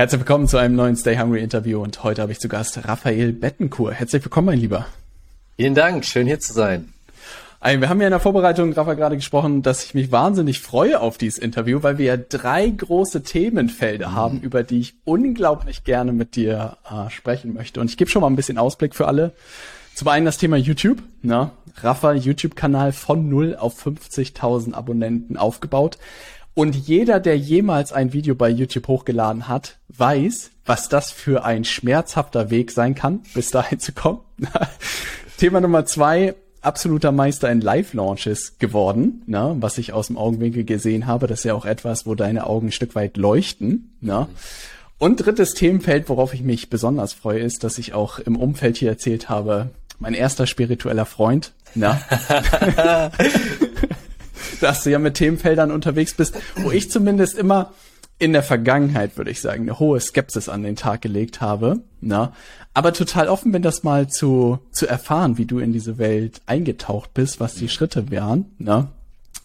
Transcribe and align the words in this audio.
Herzlich 0.00 0.20
willkommen 0.20 0.48
zu 0.48 0.56
einem 0.56 0.76
neuen 0.76 0.96
Stay 0.96 1.18
Hungry 1.18 1.42
Interview 1.42 1.82
und 1.82 2.02
heute 2.02 2.22
habe 2.22 2.32
ich 2.32 2.40
zu 2.40 2.48
Gast 2.48 2.88
Raphael 2.88 3.34
Bettencourt. 3.34 3.92
Herzlich 3.92 4.24
willkommen, 4.24 4.46
mein 4.46 4.58
Lieber. 4.58 4.86
Vielen 5.58 5.74
Dank, 5.74 6.06
schön 6.06 6.26
hier 6.26 6.40
zu 6.40 6.54
sein. 6.54 6.94
Wir 7.62 7.86
haben 7.86 8.00
ja 8.00 8.06
in 8.06 8.12
der 8.12 8.18
Vorbereitung, 8.18 8.72
Rafa, 8.72 8.94
gerade 8.94 9.16
gesprochen, 9.16 9.60
dass 9.60 9.84
ich 9.84 9.92
mich 9.92 10.10
wahnsinnig 10.10 10.60
freue 10.60 11.00
auf 11.00 11.18
dieses 11.18 11.36
Interview, 11.36 11.82
weil 11.82 11.98
wir 11.98 12.06
ja 12.06 12.16
drei 12.16 12.66
große 12.66 13.24
Themenfelder 13.24 14.08
mhm. 14.08 14.14
haben, 14.14 14.40
über 14.40 14.62
die 14.62 14.80
ich 14.80 14.94
unglaublich 15.04 15.84
gerne 15.84 16.12
mit 16.12 16.34
dir 16.34 16.78
äh, 16.90 17.10
sprechen 17.10 17.52
möchte. 17.52 17.78
Und 17.78 17.90
ich 17.90 17.98
gebe 17.98 18.10
schon 18.10 18.22
mal 18.22 18.28
ein 18.28 18.36
bisschen 18.36 18.56
Ausblick 18.56 18.94
für 18.94 19.06
alle. 19.06 19.34
Zum 19.94 20.08
einen 20.08 20.24
das 20.24 20.38
Thema 20.38 20.56
YouTube. 20.56 21.02
Ne? 21.20 21.50
Rafa, 21.82 22.14
YouTube-Kanal 22.14 22.92
von 22.92 23.28
null 23.28 23.54
auf 23.54 23.86
50.000 23.86 24.72
Abonnenten 24.72 25.36
aufgebaut. 25.36 25.98
Und 26.54 26.74
jeder, 26.74 27.20
der 27.20 27.38
jemals 27.38 27.92
ein 27.92 28.12
Video 28.12 28.34
bei 28.34 28.48
YouTube 28.48 28.88
hochgeladen 28.88 29.48
hat, 29.48 29.78
weiß, 29.88 30.50
was 30.66 30.88
das 30.88 31.10
für 31.10 31.44
ein 31.44 31.64
schmerzhafter 31.64 32.50
Weg 32.50 32.70
sein 32.70 32.94
kann, 32.94 33.20
bis 33.34 33.50
dahin 33.50 33.78
zu 33.78 33.92
kommen. 33.92 34.20
Thema 35.38 35.60
Nummer 35.60 35.86
zwei, 35.86 36.34
absoluter 36.60 37.12
Meister 37.12 37.50
in 37.50 37.60
Live-Launches 37.60 38.58
geworden, 38.58 39.22
ne, 39.26 39.56
was 39.60 39.78
ich 39.78 39.92
aus 39.92 40.08
dem 40.08 40.18
Augenwinkel 40.18 40.64
gesehen 40.64 41.06
habe. 41.06 41.26
Das 41.26 41.40
ist 41.40 41.44
ja 41.44 41.54
auch 41.54 41.64
etwas, 41.64 42.04
wo 42.06 42.14
deine 42.14 42.46
Augen 42.46 42.68
ein 42.68 42.72
Stück 42.72 42.94
weit 42.94 43.16
leuchten. 43.16 43.96
Ne. 44.00 44.26
Und 44.98 45.16
drittes 45.16 45.54
Themenfeld, 45.54 46.08
worauf 46.08 46.34
ich 46.34 46.42
mich 46.42 46.68
besonders 46.68 47.14
freue, 47.14 47.40
ist, 47.40 47.64
dass 47.64 47.78
ich 47.78 47.94
auch 47.94 48.18
im 48.18 48.36
Umfeld 48.36 48.76
hier 48.76 48.90
erzählt 48.90 49.28
habe, 49.28 49.70
mein 49.98 50.14
erster 50.14 50.46
spiritueller 50.46 51.06
Freund, 51.06 51.52
ne, 51.74 52.00
dass 54.62 54.84
du 54.84 54.90
ja 54.90 54.98
mit 54.98 55.14
Themenfeldern 55.14 55.70
unterwegs 55.70 56.14
bist, 56.14 56.34
wo 56.56 56.70
ich 56.70 56.90
zumindest 56.90 57.36
immer 57.38 57.72
in 58.20 58.34
der 58.34 58.42
Vergangenheit, 58.42 59.16
würde 59.16 59.30
ich 59.30 59.40
sagen, 59.40 59.62
eine 59.62 59.78
hohe 59.78 59.98
Skepsis 59.98 60.50
an 60.50 60.62
den 60.62 60.76
Tag 60.76 61.00
gelegt 61.00 61.40
habe. 61.40 61.80
Na? 62.02 62.32
Aber 62.74 62.92
total 62.92 63.28
offen 63.28 63.50
bin, 63.50 63.62
das 63.62 63.82
mal 63.82 64.08
zu, 64.08 64.58
zu 64.70 64.86
erfahren, 64.86 65.38
wie 65.38 65.46
du 65.46 65.58
in 65.58 65.72
diese 65.72 65.96
Welt 65.98 66.42
eingetaucht 66.46 67.14
bist, 67.14 67.40
was 67.40 67.54
die 67.54 67.70
Schritte 67.70 68.10
wären. 68.10 68.44
Na? 68.58 68.92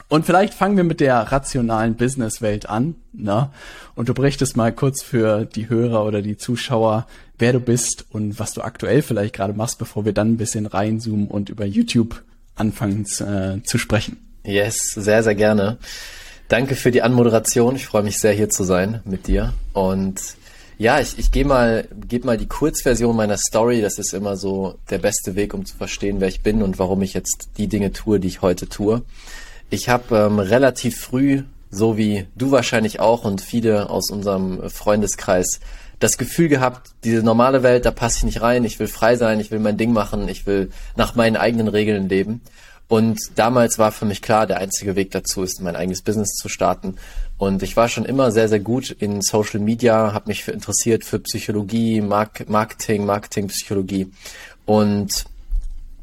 Und 0.10 0.26
vielleicht 0.26 0.54
fangen 0.54 0.76
wir 0.76 0.84
mit 0.84 1.00
der 1.00 1.16
rationalen 1.32 1.96
Businesswelt 1.96 2.70
an. 2.70 2.96
Na? 3.14 3.54
Und 3.96 4.10
du 4.10 4.14
berichtest 4.14 4.58
mal 4.58 4.74
kurz 4.74 5.02
für 5.02 5.46
die 5.46 5.70
Hörer 5.70 6.06
oder 6.06 6.22
die 6.22 6.38
Zuschauer, 6.38 7.08
wer 7.40 7.54
du 7.54 7.62
bist 7.62 8.06
und 8.10 8.40
was 8.40 8.54
du 8.54 8.62
aktuell 8.62 9.02
vielleicht 9.02 9.34
gerade 9.34 9.54
machst, 9.54 9.80
bevor 9.80 10.04
wir 10.04 10.14
dann 10.14 10.34
ein 10.34 10.38
bisschen 10.38 10.66
reinzoomen 10.66 11.28
und 11.28 11.50
über 11.50 11.66
YouTube 11.66 12.24
anfangen 12.56 13.06
äh, 13.20 13.64
zu 13.64 13.78
sprechen. 13.78 14.25
Yes, 14.46 14.92
sehr, 14.92 15.24
sehr 15.24 15.36
gerne. 15.36 15.78
Danke 16.48 16.76
für 16.76 16.92
die 16.92 17.02
Anmoderation. 17.02 17.76
Ich 17.76 17.88
freue 17.88 18.04
mich 18.04 18.20
sehr, 18.20 18.32
hier 18.32 18.50
zu 18.50 18.64
sein 18.64 19.02
mit 19.04 19.26
dir. 19.26 19.54
Und 19.74 20.22
ja, 20.78 21.00
ich, 21.00 21.18
ich 21.18 21.32
gehe 21.32 21.46
mal, 21.46 21.88
gebe 22.08 22.28
mal 22.28 22.38
die 22.38 22.48
Kurzversion 22.48 23.16
meiner 23.16 23.38
Story. 23.38 23.82
Das 23.82 23.98
ist 23.98 24.14
immer 24.14 24.38
so 24.38 24.76
der 24.92 25.00
beste 25.00 25.36
Weg, 25.36 25.56
um 25.56 25.66
zu 25.66 25.76
verstehen, 25.76 26.18
wer 26.20 26.28
ich 26.28 26.44
bin 26.44 26.62
und 26.62 26.78
warum 26.78 27.02
ich 27.02 27.16
jetzt 27.16 27.50
die 27.58 27.68
Dinge 27.68 27.92
tue, 27.92 28.20
die 28.20 28.28
ich 28.28 28.44
heute 28.44 28.70
tue. 28.70 29.02
Ich 29.72 29.90
habe 29.90 30.16
ähm, 30.16 30.38
relativ 30.38 31.00
früh, 31.00 31.42
so 31.72 31.98
wie 31.98 32.28
du 32.36 32.52
wahrscheinlich 32.52 33.00
auch 33.00 33.26
und 33.26 33.42
viele 33.42 33.90
aus 33.90 34.12
unserem 34.12 34.70
Freundeskreis, 34.70 35.60
das 36.00 36.20
Gefühl 36.20 36.50
gehabt, 36.50 36.92
diese 37.04 37.24
normale 37.24 37.64
Welt, 37.64 37.86
da 37.86 37.92
passe 37.92 38.18
ich 38.18 38.24
nicht 38.26 38.42
rein, 38.42 38.64
ich 38.64 38.80
will 38.80 38.88
frei 38.88 39.16
sein, 39.16 39.40
ich 39.40 39.50
will 39.50 39.60
mein 39.60 39.78
Ding 39.78 39.92
machen, 39.92 40.28
ich 40.28 40.46
will 40.46 40.70
nach 40.96 41.16
meinen 41.16 41.38
eigenen 41.38 41.68
Regeln 41.68 42.10
leben. 42.10 42.42
Und 42.88 43.20
damals 43.36 43.80
war 43.80 43.92
für 43.92 44.06
mich 44.06 44.22
klar, 44.22 44.46
der 44.46 44.58
einzige 44.58 44.96
Weg 44.96 45.12
dazu 45.12 45.42
ist, 45.42 45.62
mein 45.62 45.76
eigenes 45.76 46.02
Business 46.02 46.36
zu 46.36 46.50
starten. 46.50 46.96
Und 47.38 47.64
ich 47.64 47.76
war 47.76 47.90
schon 47.90 48.06
immer 48.06 48.32
sehr, 48.32 48.48
sehr 48.48 48.60
gut 48.60 48.92
in 48.92 49.22
Social 49.22 49.60
Media, 49.60 50.14
habe 50.14 50.28
mich 50.28 50.44
für 50.44 50.52
interessiert 50.52 51.04
für 51.04 51.20
Psychologie, 51.20 52.02
Mark 52.02 52.48
Marketing, 52.48 53.06
Marketingpsychologie. 53.06 54.12
Und 54.66 55.26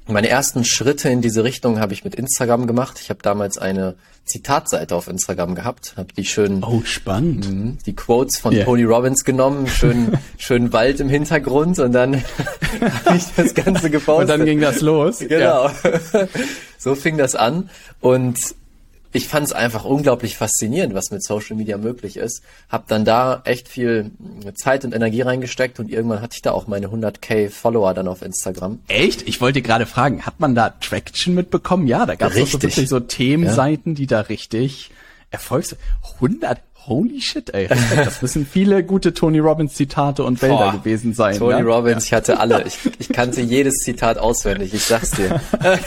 meine 0.07 0.29
ersten 0.29 0.65
Schritte 0.65 1.09
in 1.09 1.23
diese 1.23 1.45
Richtung 1.45 1.79
habe 1.79 1.93
ich 1.93 2.05
mit 2.05 2.15
Instagram 2.15 2.67
gemacht. 2.67 2.99
Ich 3.01 3.11
habe 3.11 3.21
damals 3.23 3.59
eine 3.59 3.95
Zitatseite 4.25 4.95
auf 4.95 5.09
Instagram 5.09 5.55
gehabt, 5.55 5.95
habe 5.97 6.13
die 6.17 6.25
schön 6.25 6.63
oh 6.63 6.83
spannend 6.85 7.51
mh, 7.51 7.73
die 7.87 7.95
Quotes 7.95 8.39
von 8.39 8.55
yeah. 8.55 8.65
Tony 8.65 8.85
Robbins 8.85 9.25
genommen, 9.25 9.67
schön 9.69 10.17
schön 10.39 10.73
Wald 10.73 11.01
im 11.01 11.09
Hintergrund 11.09 11.79
und 11.81 11.93
dann 11.93 12.17
habe 13.05 13.17
ich 13.17 13.25
das 13.37 13.55
Ganze 13.55 13.91
gepostet. 13.91 14.23
und 14.23 14.39
dann 14.39 14.47
ging 14.47 14.61
das 14.61 14.81
los. 14.81 15.19
Genau. 15.19 15.67
Ja. 15.67 15.73
so 16.79 16.95
fing 16.95 17.19
das 17.19 17.35
an 17.35 17.69
und 18.01 18.39
ich 19.13 19.29
fand 19.29 19.47
es 19.47 19.53
einfach 19.53 19.85
unglaublich 19.85 20.37
faszinierend, 20.37 20.95
was 20.95 21.11
mit 21.11 21.23
Social 21.23 21.57
Media 21.57 21.77
möglich 21.77 22.17
ist. 22.17 22.43
Hab 22.69 22.89
dann 22.89 23.05
da 23.05 23.43
echt 23.45 23.69
viel 23.69 24.11
Zeit 24.55 24.85
und 24.85 24.95
Energie 24.95 25.21
reingesteckt 25.21 25.79
und 25.79 25.91
irgendwann 25.91 26.23
hatte 26.23 26.35
ich 26.37 26.43
da 26.43 26.53
auch 26.53 26.67
meine 26.67 26.89
100k 26.89 27.51
Follower 27.51 27.93
dann 27.93 28.09
auf 28.09 28.23
Instagram. 28.23 28.81
Echt? 28.89 29.29
Ich 29.29 29.41
wollte 29.41 29.61
gerade 29.61 29.87
fragen, 29.87 30.25
hat 30.25 30.41
man 30.41 30.55
da 30.55 30.71
Traction 30.71 31.35
mitbekommen? 31.35 31.87
Ja, 31.87 32.07
da 32.07 32.15
gab 32.15 32.35
es 32.35 32.53
so 32.53 32.63
wirklich 32.63 32.89
so 32.89 33.01
Themenseiten, 33.01 33.93
ja. 33.93 33.97
die 33.97 34.07
da 34.07 34.21
richtig 34.21 34.91
Erfolgs 35.33 35.77
100 36.15 36.61
Holy 36.87 37.21
shit, 37.21 37.55
ey. 37.55 37.69
Das 37.69 38.23
müssen 38.23 38.45
viele 38.45 38.83
gute 38.83 39.15
Tony 39.15 39.39
Robbins 39.39 39.75
Zitate 39.75 40.25
und 40.25 40.41
Bilder 40.41 40.57
Boah, 40.57 40.73
gewesen 40.73 41.15
sein. 41.15 41.39
Tony 41.39 41.53
ja? 41.53 41.61
Robbins, 41.61 42.07
ich 42.07 42.13
hatte 42.13 42.41
alle. 42.41 42.65
Ich, 42.67 42.79
ich 42.99 43.09
kannte 43.09 43.41
jedes 43.41 43.77
Zitat 43.85 44.19
auswendig, 44.19 44.75
ich 44.75 44.83
sag's 44.83 45.13
dir. 45.13 45.41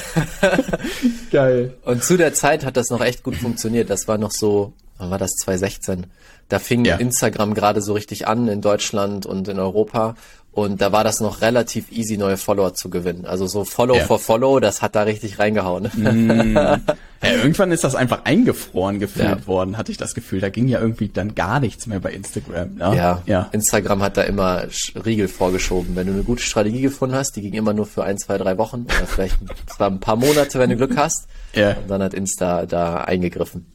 Geil. 1.32 1.74
Und 1.84 2.04
zu 2.04 2.16
der 2.16 2.34
Zeit 2.34 2.64
hat 2.64 2.78
das 2.78 2.90
noch 2.92 3.02
echt 3.02 3.24
gut 3.24 3.36
funktioniert. 3.36 3.90
Das 3.90 4.08
war 4.08 4.18
noch 4.18 4.32
so, 4.32 4.72
wann 4.98 5.12
war 5.12 5.18
das 5.18 5.32
2016? 5.32 6.08
Da 6.48 6.60
fing 6.60 6.86
ja. 6.86 6.96
Instagram 6.96 7.56
gerade 7.56 7.82
so 7.82 7.92
richtig 7.92 8.28
an 8.28 8.48
in 8.48 8.62
Deutschland 8.62 9.26
und 9.26 9.50
in 9.50 9.60
Europa. 9.60 10.16
Und 10.56 10.80
da 10.80 10.94
war 10.94 11.04
das 11.04 11.20
noch 11.20 11.42
relativ 11.42 11.92
easy, 11.92 12.16
neue 12.16 12.38
Follower 12.38 12.74
zu 12.74 12.90
gewinnen. 12.90 13.26
Also 13.26 13.46
so 13.46 13.66
Follow 13.66 13.98
ja. 13.98 14.06
for 14.06 14.20
Follow, 14.20 14.62
das 14.62 14.82
hat 14.82 14.96
da 14.96 15.04
richtig 15.04 15.38
reingehauen. 15.38 15.92
Mm. 15.94 16.56
Ja, 16.56 17.32
irgendwann 17.32 17.72
ist 17.72 17.84
das 17.84 17.96
einfach 17.96 18.24
eingefroren 18.24 19.00
gefühlt 19.00 19.28
ja. 19.28 19.48
worden, 19.48 19.78
hatte 19.78 19.92
ich 19.92 19.98
das 19.98 20.14
Gefühl. 20.14 20.40
Da 20.40 20.50
ging 20.50 20.68
ja 20.68 20.80
irgendwie 20.80 21.10
dann 21.10 21.34
gar 21.34 21.60
nichts 21.60 21.88
mehr 21.88 22.00
bei 22.00 22.12
Instagram. 22.12 22.76
Ne? 22.76 22.96
Ja, 22.96 23.22
ja, 23.26 23.50
Instagram 23.52 24.02
hat 24.02 24.16
da 24.16 24.22
immer 24.22 24.64
Riegel 25.06 25.28
vorgeschoben. 25.28 25.96
Wenn 25.96 26.08
du 26.08 26.14
eine 26.14 26.24
gute 26.24 26.44
Strategie 26.44 26.82
gefunden 26.82 27.16
hast, 27.16 27.36
die 27.36 27.42
ging 27.42 27.54
immer 27.54 27.74
nur 27.74 27.86
für 27.86 28.04
ein, 28.04 28.18
zwei, 28.18 28.38
drei 28.38 28.58
Wochen 28.58 28.84
oder 28.84 29.08
vielleicht 29.08 29.38
zwar 29.68 29.90
ein 29.90 30.00
paar 30.00 30.16
Monate, 30.16 30.60
wenn 30.60 30.70
du 30.70 30.78
Glück 30.78 30.96
hast. 30.96 31.28
Ja. 31.54 31.72
Und 31.72 31.90
dann 31.90 32.02
hat 32.02 32.14
Insta 32.14 32.66
da 32.66 33.02
eingegriffen. 33.02 33.66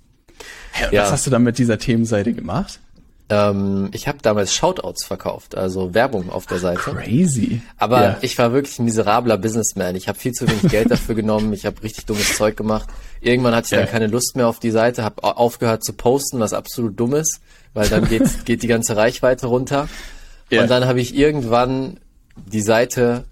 Ja, 0.93 1.03
was 1.03 1.13
hast 1.13 1.27
du 1.27 1.31
dann 1.31 1.43
mit 1.43 1.59
dieser 1.59 1.79
Themenseite 1.79 2.33
gemacht? 2.33 2.79
Ähm, 3.31 3.91
ich 3.93 4.09
habe 4.09 4.19
damals 4.21 4.53
Shoutouts 4.53 5.07
verkauft, 5.07 5.57
also 5.57 5.95
Werbung 5.95 6.31
auf 6.31 6.47
der 6.47 6.59
Seite. 6.59 6.81
Crazy. 6.81 7.63
Aber 7.79 8.01
yeah. 8.01 8.19
ich 8.23 8.37
war 8.39 8.53
wirklich 8.53 8.79
ein 8.81 8.85
miserabler 8.85 9.39
Businessman. 9.39 9.95
Ich 9.95 10.09
habe 10.09 10.19
viel 10.19 10.33
zu 10.33 10.49
wenig 10.49 10.69
Geld 10.69 10.91
dafür 10.91 11.15
genommen. 11.15 11.53
Ich 11.53 11.65
habe 11.65 11.81
richtig 11.83 12.07
dummes 12.07 12.37
Zeug 12.37 12.57
gemacht. 12.57 12.89
Irgendwann 13.21 13.55
hatte 13.55 13.67
ich 13.67 13.73
yeah. 13.73 13.83
dann 13.83 13.91
keine 13.91 14.09
Lust 14.09 14.35
mehr 14.35 14.49
auf 14.49 14.59
die 14.59 14.73
Seite, 14.73 15.05
habe 15.05 15.23
aufgehört 15.23 15.85
zu 15.85 15.93
posten, 15.93 16.41
was 16.41 16.53
absolut 16.53 16.99
dumm 16.99 17.15
ist, 17.15 17.41
weil 17.73 17.89
dann 17.89 18.09
geht, 18.09 18.23
geht 18.45 18.65
die 18.65 18.69
ganze 18.69 18.97
Reichweite 18.97 19.47
runter. 19.47 19.89
Yeah. 20.51 20.63
Und 20.63 20.71
dann 20.71 20.87
habe 20.87 21.01
ich 21.01 21.15
irgendwann 21.15 22.01
die 22.35 22.63
Seite, 22.63 23.25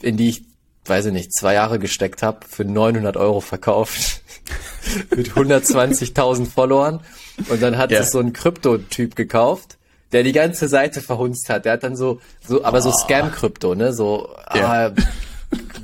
in 0.00 0.16
die 0.16 0.30
ich, 0.30 0.44
weiß 0.88 1.06
ich 1.06 1.12
nicht, 1.12 1.32
zwei 1.32 1.54
Jahre 1.54 1.78
gesteckt 1.78 2.22
habe, 2.22 2.46
für 2.48 2.64
900 2.64 3.16
Euro 3.16 3.40
verkauft. 3.40 4.22
Mit 5.16 5.30
120.000 5.32 6.46
Followern. 6.46 7.00
Und 7.48 7.62
dann 7.62 7.76
hat 7.76 7.90
ja. 7.90 8.00
es 8.00 8.12
so 8.12 8.20
ein 8.20 8.32
Krypto-Typ 8.32 9.16
gekauft, 9.16 9.76
der 10.12 10.22
die 10.22 10.32
ganze 10.32 10.68
Seite 10.68 11.00
verhunzt 11.00 11.48
hat. 11.48 11.64
Der 11.64 11.72
hat 11.72 11.82
dann 11.82 11.96
so, 11.96 12.20
so 12.46 12.64
aber 12.64 12.80
so 12.80 12.92
Scam-Krypto, 12.92 13.74
ne? 13.74 13.92
So, 13.92 14.28
ja. 14.54 14.88
ah, 14.88 14.92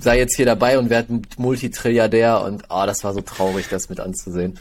sei 0.01 0.19
jetzt 0.19 0.37
hier 0.37 0.47
dabei 0.47 0.79
und 0.79 0.91
werd 0.91 1.09
Multitrilliardär 1.39 2.43
und 2.43 2.71
ah, 2.71 2.87
das 2.87 3.05
war 3.05 3.15
so 3.15 3.21
traurig, 3.21 3.67
das 3.69 3.89
mit 3.89 4.01
anzusehen. 4.01 4.59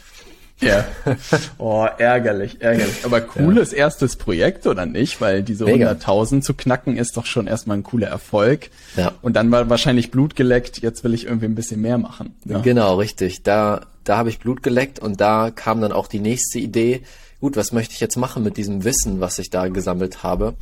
Ja. 0.62 0.84
Oh, 1.58 1.86
ärgerlich, 1.98 2.60
ärgerlich. 2.60 3.04
Aber 3.04 3.20
cooles 3.20 3.72
ja. 3.72 3.78
erstes 3.78 4.16
Projekt, 4.16 4.66
oder 4.66 4.86
nicht? 4.86 5.20
Weil 5.20 5.42
diese 5.42 5.64
100.000 5.64 6.40
zu 6.40 6.54
knacken 6.54 6.96
ist 6.96 7.16
doch 7.16 7.26
schon 7.26 7.46
erstmal 7.46 7.78
ein 7.78 7.82
cooler 7.82 8.08
Erfolg. 8.08 8.70
Ja. 8.96 9.12
Und 9.22 9.34
dann 9.34 9.50
war 9.50 9.68
wahrscheinlich 9.68 10.10
Blut 10.10 10.36
geleckt, 10.36 10.82
jetzt 10.82 11.04
will 11.04 11.14
ich 11.14 11.26
irgendwie 11.26 11.46
ein 11.46 11.54
bisschen 11.54 11.80
mehr 11.80 11.98
machen. 11.98 12.34
Ja. 12.44 12.60
Genau, 12.60 12.96
richtig. 12.96 13.42
Da, 13.42 13.82
da 14.04 14.16
habe 14.16 14.28
ich 14.28 14.38
Blut 14.38 14.62
geleckt 14.62 14.98
und 14.98 15.20
da 15.20 15.50
kam 15.50 15.80
dann 15.80 15.92
auch 15.92 16.06
die 16.06 16.20
nächste 16.20 16.58
Idee. 16.58 17.02
Gut, 17.40 17.56
was 17.56 17.72
möchte 17.72 17.94
ich 17.94 18.00
jetzt 18.00 18.16
machen 18.16 18.44
mit 18.44 18.56
diesem 18.56 18.84
Wissen, 18.84 19.20
was 19.20 19.38
ich 19.38 19.50
da 19.50 19.68
gesammelt 19.68 20.22
habe? 20.22 20.54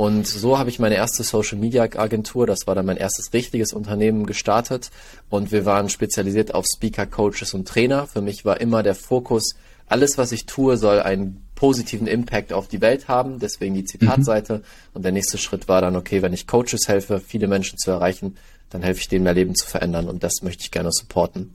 Und 0.00 0.26
so 0.26 0.58
habe 0.58 0.70
ich 0.70 0.78
meine 0.78 0.94
erste 0.94 1.22
Social 1.24 1.58
Media 1.58 1.82
Agentur, 1.82 2.46
das 2.46 2.66
war 2.66 2.74
dann 2.74 2.86
mein 2.86 2.96
erstes 2.96 3.34
richtiges 3.34 3.74
Unternehmen, 3.74 4.24
gestartet. 4.24 4.90
Und 5.28 5.52
wir 5.52 5.66
waren 5.66 5.90
spezialisiert 5.90 6.54
auf 6.54 6.64
Speaker, 6.74 7.04
Coaches 7.04 7.52
und 7.52 7.68
Trainer. 7.68 8.06
Für 8.06 8.22
mich 8.22 8.46
war 8.46 8.62
immer 8.62 8.82
der 8.82 8.94
Fokus, 8.94 9.56
alles, 9.88 10.16
was 10.16 10.32
ich 10.32 10.46
tue, 10.46 10.78
soll 10.78 11.00
einen 11.00 11.46
positiven 11.54 12.06
Impact 12.06 12.54
auf 12.54 12.66
die 12.66 12.80
Welt 12.80 13.08
haben. 13.08 13.40
Deswegen 13.40 13.74
die 13.74 13.84
Zitatseite. 13.84 14.54
Mhm. 14.54 14.62
Und 14.94 15.04
der 15.04 15.12
nächste 15.12 15.36
Schritt 15.36 15.68
war 15.68 15.82
dann, 15.82 15.96
okay, 15.96 16.22
wenn 16.22 16.32
ich 16.32 16.46
Coaches 16.46 16.88
helfe, 16.88 17.20
viele 17.20 17.46
Menschen 17.46 17.76
zu 17.76 17.90
erreichen, 17.90 18.38
dann 18.70 18.82
helfe 18.82 19.00
ich 19.00 19.08
denen, 19.08 19.24
mehr 19.24 19.34
Leben 19.34 19.54
zu 19.54 19.66
verändern. 19.66 20.08
Und 20.08 20.24
das 20.24 20.40
möchte 20.40 20.62
ich 20.62 20.70
gerne 20.70 20.92
supporten. 20.92 21.52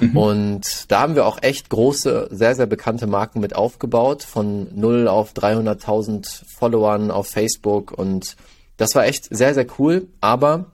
Mhm. 0.00 0.16
Und 0.16 0.90
da 0.90 1.00
haben 1.00 1.14
wir 1.14 1.26
auch 1.26 1.42
echt 1.42 1.70
große, 1.70 2.28
sehr, 2.30 2.54
sehr 2.54 2.66
bekannte 2.66 3.06
Marken 3.06 3.40
mit 3.40 3.54
aufgebaut, 3.54 4.22
von 4.22 4.68
0 4.74 5.08
auf 5.08 5.32
300.000 5.32 6.42
Followern 6.58 7.10
auf 7.10 7.28
Facebook. 7.28 7.92
Und 7.92 8.36
das 8.76 8.94
war 8.94 9.06
echt 9.06 9.34
sehr, 9.34 9.54
sehr 9.54 9.66
cool. 9.78 10.06
Aber 10.20 10.66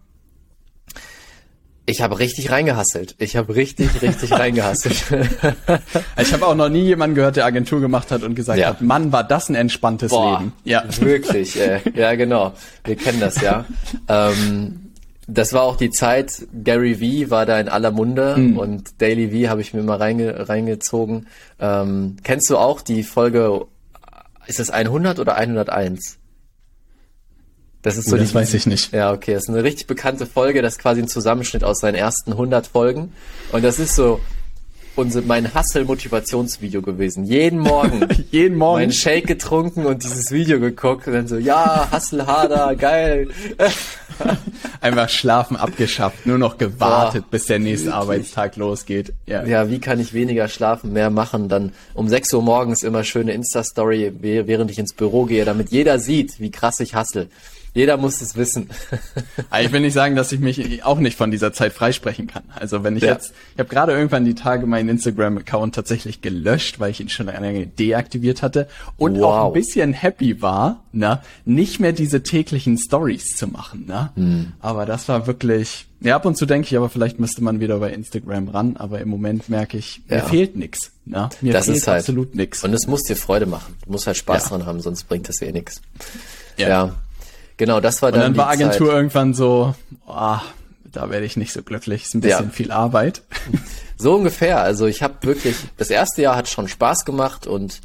ich 1.86 2.00
habe 2.00 2.18
richtig 2.18 2.50
reingehasselt. 2.50 3.14
Ich 3.18 3.36
habe 3.36 3.54
richtig, 3.54 4.00
richtig 4.00 4.32
reingehasselt. 4.38 5.04
ich 6.18 6.32
habe 6.32 6.46
auch 6.46 6.54
noch 6.54 6.70
nie 6.70 6.82
jemanden 6.82 7.14
gehört, 7.14 7.36
der 7.36 7.44
Agentur 7.44 7.80
gemacht 7.80 8.10
hat 8.10 8.22
und 8.22 8.34
gesagt 8.34 8.58
ja. 8.58 8.68
hat, 8.68 8.80
Mann, 8.80 9.12
war 9.12 9.24
das 9.24 9.50
ein 9.50 9.54
entspanntes 9.54 10.10
Boah, 10.10 10.38
Leben. 10.38 10.52
Ja, 10.64 10.84
wirklich. 11.00 11.60
Äh, 11.60 11.80
ja, 11.94 12.14
genau. 12.14 12.54
Wir 12.84 12.96
kennen 12.96 13.20
das 13.20 13.40
ja. 13.40 13.66
Ähm, 14.08 14.83
das 15.26 15.52
war 15.52 15.62
auch 15.62 15.76
die 15.76 15.90
Zeit, 15.90 16.46
Gary 16.52 16.96
V 16.96 17.30
war 17.30 17.46
da 17.46 17.58
in 17.58 17.68
aller 17.68 17.90
Munde 17.90 18.36
mhm. 18.36 18.58
und 18.58 19.00
Daily 19.00 19.30
V 19.30 19.50
habe 19.50 19.60
ich 19.60 19.72
mir 19.72 19.82
mal 19.82 19.96
reinge 19.96 20.48
reingezogen. 20.48 21.26
Ähm, 21.58 22.16
kennst 22.22 22.50
du 22.50 22.58
auch 22.58 22.80
die 22.80 23.02
Folge, 23.02 23.66
ist 24.46 24.58
das 24.58 24.70
100 24.70 25.18
oder 25.18 25.36
101? 25.36 26.18
Das 27.84 27.98
ist 27.98 28.08
so. 28.08 28.16
Das 28.16 28.30
die, 28.30 28.34
weiß 28.34 28.54
ich 28.54 28.66
nicht. 28.66 28.92
Ja, 28.92 29.12
okay. 29.12 29.34
Das 29.34 29.44
ist 29.44 29.50
eine 29.50 29.62
richtig 29.62 29.86
bekannte 29.86 30.24
Folge. 30.24 30.62
Das 30.62 30.74
ist 30.74 30.78
quasi 30.78 31.02
ein 31.02 31.08
Zusammenschnitt 31.08 31.64
aus 31.64 31.80
seinen 31.80 31.96
ersten 31.96 32.32
100 32.32 32.66
Folgen. 32.66 33.12
Und 33.52 33.62
das 33.62 33.78
ist 33.78 33.94
so 33.94 34.20
unser, 34.96 35.22
mein 35.22 35.54
Hustle-Motivationsvideo 35.54 36.82
gewesen. 36.82 37.24
Jeden 37.24 37.58
Morgen. 37.58 38.08
Jeden 38.30 38.56
Morgen. 38.56 38.82
Mein 38.82 38.92
Shake 38.92 39.26
getrunken 39.26 39.86
und 39.86 40.04
dieses 40.04 40.30
Video 40.30 40.60
geguckt 40.60 41.06
und 41.06 41.14
dann 41.14 41.28
so, 41.28 41.36
ja, 41.36 41.88
Hustle 41.92 42.26
harder, 42.26 42.74
geil. 42.76 43.28
Einfach 44.80 45.08
schlafen 45.08 45.56
abgeschafft, 45.56 46.26
nur 46.26 46.38
noch 46.38 46.58
gewartet, 46.58 47.22
Boah, 47.22 47.30
bis 47.30 47.46
der 47.46 47.58
nächste 47.58 47.86
wirklich? 47.86 48.02
Arbeitstag 48.02 48.56
losgeht. 48.56 49.12
Ja. 49.26 49.44
ja, 49.44 49.70
wie 49.70 49.80
kann 49.80 49.98
ich 49.98 50.12
weniger 50.12 50.48
schlafen, 50.48 50.92
mehr 50.92 51.10
machen? 51.10 51.48
Dann 51.48 51.72
um 51.94 52.08
6 52.08 52.32
Uhr 52.34 52.42
morgens 52.42 52.82
immer 52.82 53.02
schöne 53.04 53.32
Insta-Story, 53.32 54.12
während 54.20 54.70
ich 54.70 54.78
ins 54.78 54.92
Büro 54.92 55.24
gehe, 55.24 55.44
damit 55.44 55.70
jeder 55.70 55.98
sieht, 55.98 56.38
wie 56.38 56.50
krass 56.50 56.80
ich 56.80 56.94
hustle. 56.94 57.28
Jeder 57.74 57.96
muss 57.96 58.22
es 58.22 58.36
wissen. 58.36 58.70
ich 59.60 59.72
will 59.72 59.80
nicht 59.80 59.92
sagen, 59.92 60.14
dass 60.14 60.30
ich 60.30 60.38
mich 60.38 60.84
auch 60.84 61.00
nicht 61.00 61.18
von 61.18 61.32
dieser 61.32 61.52
Zeit 61.52 61.72
freisprechen 61.72 62.28
kann. 62.28 62.44
Also 62.54 62.84
wenn 62.84 62.96
ich 62.96 63.02
ja. 63.02 63.12
jetzt, 63.12 63.34
ich 63.54 63.58
habe 63.58 63.68
gerade 63.68 63.92
irgendwann 63.92 64.24
die 64.24 64.36
Tage 64.36 64.64
meinen 64.66 64.88
Instagram-Account 64.88 65.74
tatsächlich 65.74 66.22
gelöscht, 66.22 66.78
weil 66.78 66.92
ich 66.92 67.00
ihn 67.00 67.08
schon 67.08 67.26
lange 67.26 67.66
deaktiviert 67.66 68.42
hatte 68.42 68.68
und 68.96 69.18
wow. 69.18 69.24
auch 69.24 69.46
ein 69.48 69.52
bisschen 69.54 69.92
happy 69.92 70.40
war, 70.40 70.84
ne, 70.92 71.20
nicht 71.44 71.80
mehr 71.80 71.92
diese 71.92 72.22
täglichen 72.22 72.78
Stories 72.78 73.36
zu 73.36 73.48
machen, 73.48 73.86
ne. 73.86 74.10
Hm. 74.14 74.52
Aber 74.60 74.86
das 74.86 75.08
war 75.08 75.26
wirklich, 75.26 75.86
ja, 76.00 76.14
ab 76.14 76.26
und 76.26 76.36
zu 76.36 76.46
denke 76.46 76.68
ich, 76.68 76.76
aber 76.76 76.88
vielleicht 76.88 77.18
müsste 77.18 77.42
man 77.42 77.58
wieder 77.58 77.78
bei 77.78 77.92
Instagram 77.92 78.48
ran, 78.48 78.76
aber 78.76 79.00
im 79.00 79.08
Moment 79.08 79.48
merke 79.48 79.78
ich, 79.78 80.02
mir 80.08 80.18
ja. 80.18 80.24
fehlt 80.24 80.56
nix. 80.56 80.92
Ne? 81.06 81.28
Mir 81.40 81.52
das 81.52 81.66
fehlt 81.66 81.78
ist 81.78 81.88
halt, 81.88 82.00
absolut 82.00 82.36
nix. 82.36 82.62
Und 82.62 82.72
es 82.72 82.86
muss 82.86 83.02
dir 83.02 83.16
Freude 83.16 83.46
machen. 83.46 83.74
Du 83.84 83.90
musst 83.90 84.06
halt 84.06 84.16
Spaß 84.16 84.44
ja. 84.44 84.48
dran 84.50 84.66
haben, 84.66 84.80
sonst 84.80 85.04
bringt 85.04 85.28
das 85.28 85.42
eh 85.42 85.50
nix. 85.50 85.82
Ja. 86.56 86.94
Genau, 87.56 87.80
das 87.80 88.02
war 88.02 88.10
dann. 88.12 88.20
Und 88.20 88.26
dann 88.28 88.36
war 88.36 88.48
Agentur 88.48 88.88
Zeit. 88.88 88.96
irgendwann 88.96 89.34
so, 89.34 89.74
oh, 90.06 90.38
da 90.94 91.10
werde 91.10 91.26
ich 91.26 91.36
nicht 91.36 91.52
so 91.52 91.62
glücklich, 91.62 92.04
ist 92.04 92.14
ein 92.14 92.20
bisschen 92.20 92.46
ja. 92.46 92.50
viel 92.50 92.70
Arbeit. 92.70 93.22
So 93.96 94.16
ungefähr. 94.16 94.60
Also 94.60 94.86
ich 94.86 95.04
habe 95.04 95.14
wirklich, 95.22 95.54
das 95.76 95.88
erste 95.88 96.20
Jahr 96.20 96.34
hat 96.34 96.48
schon 96.48 96.66
Spaß 96.66 97.04
gemacht 97.04 97.46
und 97.46 97.80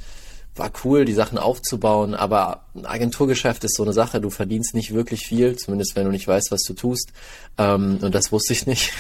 war 0.56 0.72
cool, 0.84 1.06
die 1.06 1.14
Sachen 1.14 1.38
aufzubauen, 1.38 2.16
aber 2.16 2.64
ein 2.76 2.86
Agenturgeschäft 2.86 3.64
ist 3.64 3.76
so 3.76 3.84
eine 3.84 3.94
Sache, 3.94 4.20
du 4.20 4.32
verdienst 4.32 4.74
nicht 4.74 4.94
wirklich 4.94 5.22
viel, 5.22 5.56
zumindest 5.56 5.96
wenn 5.96 6.06
du 6.06 6.12
nicht 6.12 6.28
weißt, 6.28 6.52
was 6.52 6.64
du 6.64 6.74
tust. 6.74 7.14
Ähm, 7.58 8.00
und 8.02 8.14
das 8.14 8.32
wusste 8.32 8.54
ich 8.54 8.66
nicht. 8.66 8.92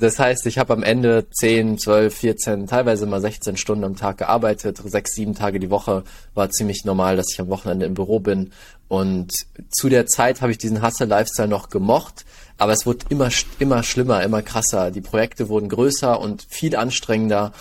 Das 0.00 0.18
heißt, 0.18 0.46
ich 0.46 0.58
habe 0.58 0.72
am 0.72 0.82
Ende 0.82 1.26
10, 1.30 1.78
12, 1.78 2.14
14, 2.14 2.66
teilweise 2.66 3.06
mal 3.06 3.20
16 3.20 3.56
Stunden 3.56 3.84
am 3.84 3.96
Tag 3.96 4.18
gearbeitet. 4.18 4.80
Sechs, 4.84 5.14
sieben 5.14 5.34
Tage 5.34 5.60
die 5.60 5.70
Woche 5.70 6.04
war 6.34 6.50
ziemlich 6.50 6.84
normal, 6.84 7.16
dass 7.16 7.32
ich 7.32 7.40
am 7.40 7.48
Wochenende 7.48 7.86
im 7.86 7.94
Büro 7.94 8.18
bin. 8.18 8.52
Und 8.88 9.32
zu 9.70 9.88
der 9.88 10.06
Zeit 10.06 10.40
habe 10.40 10.52
ich 10.52 10.58
diesen 10.58 10.82
Hustle-Lifestyle 10.82 11.48
noch 11.48 11.68
gemocht, 11.68 12.24
aber 12.58 12.72
es 12.72 12.86
wurde 12.86 13.06
immer, 13.08 13.30
immer 13.58 13.82
schlimmer, 13.82 14.22
immer 14.22 14.42
krasser. 14.42 14.90
Die 14.90 15.00
Projekte 15.00 15.48
wurden 15.48 15.68
größer 15.68 16.20
und 16.20 16.46
viel 16.48 16.76
anstrengender. 16.76 17.52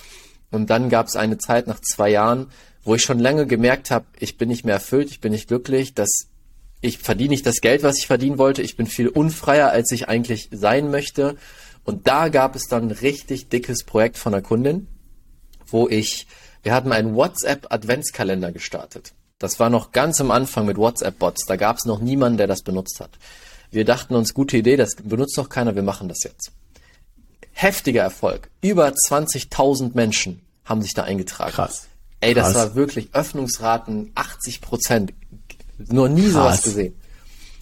Und 0.52 0.70
dann 0.70 0.90
gab 0.90 1.08
es 1.08 1.16
eine 1.16 1.38
Zeit 1.38 1.68
nach 1.68 1.80
zwei 1.80 2.10
Jahren, 2.10 2.48
wo 2.84 2.96
ich 2.96 3.04
schon 3.04 3.20
lange 3.20 3.48
gemerkt 3.48 3.92
habe, 3.92 4.06
ich 4.20 4.38
bin 4.38 4.50
nicht 4.50 4.66
mehr 4.66 4.76
erfüllt, 4.76 5.10
ich 5.10 5.22
bin 5.22 5.32
nicht 5.32 5.48
glücklich, 5.48 5.94
dass 5.94 6.28
ich 6.82 6.98
verdiene 6.98 7.30
nicht 7.30 7.46
das 7.46 7.62
Geld, 7.62 7.82
was 7.82 7.98
ich 7.98 8.08
verdienen 8.08 8.38
wollte, 8.38 8.62
ich 8.62 8.76
bin 8.76 8.88
viel 8.88 9.08
unfreier, 9.08 9.70
als 9.70 9.92
ich 9.92 10.10
eigentlich 10.10 10.50
sein 10.52 10.92
möchte. 10.92 11.38
Und 11.84 12.08
da 12.08 12.30
gab 12.30 12.56
es 12.56 12.68
dann 12.68 12.88
ein 12.88 12.92
richtig 12.92 13.50
dickes 13.50 13.84
Projekt 13.84 14.18
von 14.18 14.34
einer 14.34 14.42
Kundin, 14.42 14.88
wo 15.68 15.88
ich, 15.90 16.28
wir 16.62 16.74
hatten 16.74 16.92
einen 16.92 17.16
WhatsApp-Adventskalender 17.16 18.52
gestartet. 18.52 19.14
Das 19.40 19.60
war 19.60 19.70
noch 19.70 19.92
ganz 19.92 20.22
am 20.22 20.32
Anfang 20.32 20.66
mit 20.66 20.78
WhatsApp-Bots. 20.78 21.46
Da 21.46 21.58
gab 21.58 21.78
es 21.78 21.86
noch 21.86 22.00
niemanden, 22.00 22.38
der 22.38 22.48
das 22.48 22.62
benutzt 22.62 23.00
hat. 23.02 23.12
Wir 23.72 23.86
dachten 23.86 24.16
uns, 24.16 24.34
gute 24.34 24.56
Idee, 24.56 24.78
das 24.78 24.96
benutzt 24.96 25.38
doch 25.38 25.50
keiner, 25.50 25.76
wir 25.76 25.84
machen 25.84 26.08
das 26.08 26.24
jetzt. 26.24 26.52
Heftiger 27.52 28.02
Erfolg. 28.04 28.50
Über 28.62 28.88
20.000 28.88 29.92
Menschen 29.96 30.42
haben 30.64 30.82
sich 30.82 30.94
da 30.94 31.04
eingetragen. 31.04 31.52
Krass. 31.52 31.88
Ey, 32.22 32.34
das 32.34 32.54
Krass. 32.54 32.56
war 32.56 32.76
wirklich 32.76 33.10
Öffnungsraten 33.14 34.12
80 34.16 34.62
Prozent. 34.62 35.14
Nur 35.78 36.08
nie 36.08 36.24
Krass. 36.24 36.34
sowas 36.34 36.62
gesehen. 36.62 36.96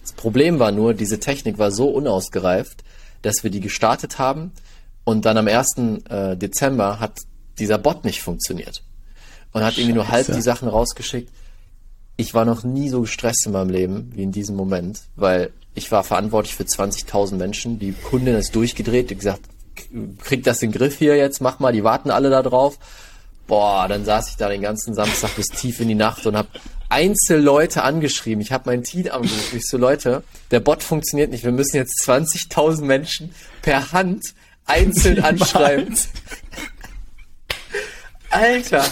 Das 0.02 0.12
Problem 0.12 0.58
war 0.58 0.70
nur, 0.70 0.94
diese 0.94 1.18
Technik 1.18 1.58
war 1.58 1.72
so 1.72 1.88
unausgereift, 1.88 2.84
dass 3.22 3.42
wir 3.42 3.50
die 3.50 3.60
gestartet 3.60 4.18
haben 4.18 4.52
und 5.04 5.24
dann 5.24 5.36
am 5.36 5.48
1. 5.48 5.76
Äh, 6.08 6.36
Dezember 6.36 7.00
hat 7.00 7.18
dieser 7.58 7.78
Bot 7.78 8.04
nicht 8.04 8.22
funktioniert 8.22 8.82
und 9.52 9.62
hat 9.62 9.74
Scheiße. 9.74 9.80
irgendwie 9.80 9.96
nur 9.96 10.08
halb 10.08 10.26
die 10.26 10.42
Sachen 10.42 10.68
rausgeschickt. 10.68 11.30
Ich 12.16 12.34
war 12.34 12.44
noch 12.44 12.62
nie 12.62 12.88
so 12.88 13.02
gestresst 13.02 13.46
in 13.46 13.52
meinem 13.52 13.70
Leben 13.70 14.12
wie 14.14 14.22
in 14.22 14.32
diesem 14.32 14.56
Moment, 14.56 15.00
weil 15.16 15.50
ich 15.74 15.90
war 15.90 16.04
verantwortlich 16.04 16.54
für 16.54 16.64
20.000 16.64 17.36
Menschen. 17.36 17.78
Die 17.78 17.92
Kundin 17.92 18.34
ist 18.34 18.54
durchgedreht, 18.54 19.10
die 19.10 19.16
gesagt, 19.16 19.42
krieg 20.18 20.44
das 20.44 20.62
in 20.62 20.70
den 20.70 20.78
Griff 20.78 20.98
hier 20.98 21.16
jetzt, 21.16 21.40
mach 21.40 21.58
mal, 21.58 21.72
die 21.72 21.84
warten 21.84 22.10
alle 22.10 22.30
da 22.30 22.42
drauf. 22.42 22.78
Boah, 23.46 23.88
dann 23.88 24.04
saß 24.04 24.28
ich 24.28 24.36
da 24.36 24.48
den 24.48 24.62
ganzen 24.62 24.94
Samstag 24.94 25.34
bis 25.36 25.48
tief 25.48 25.80
in 25.80 25.88
die 25.88 25.94
Nacht 25.94 26.26
und 26.26 26.36
habe 26.36 26.48
Einzelleute 26.92 27.82
angeschrieben. 27.84 28.42
Ich 28.42 28.52
habe 28.52 28.70
mein 28.70 28.82
Team 28.82 29.06
angerufen. 29.10 29.56
Ich 29.56 29.66
so, 29.66 29.78
Leute, 29.78 30.22
der 30.50 30.60
Bot 30.60 30.82
funktioniert 30.82 31.30
nicht. 31.30 31.42
Wir 31.42 31.50
müssen 31.50 31.76
jetzt 31.76 32.06
20.000 32.06 32.84
Menschen 32.84 33.34
per 33.62 33.92
Hand 33.92 34.34
einzeln 34.66 35.20
anschreiben. 35.24 35.96
Alter. 38.28 38.84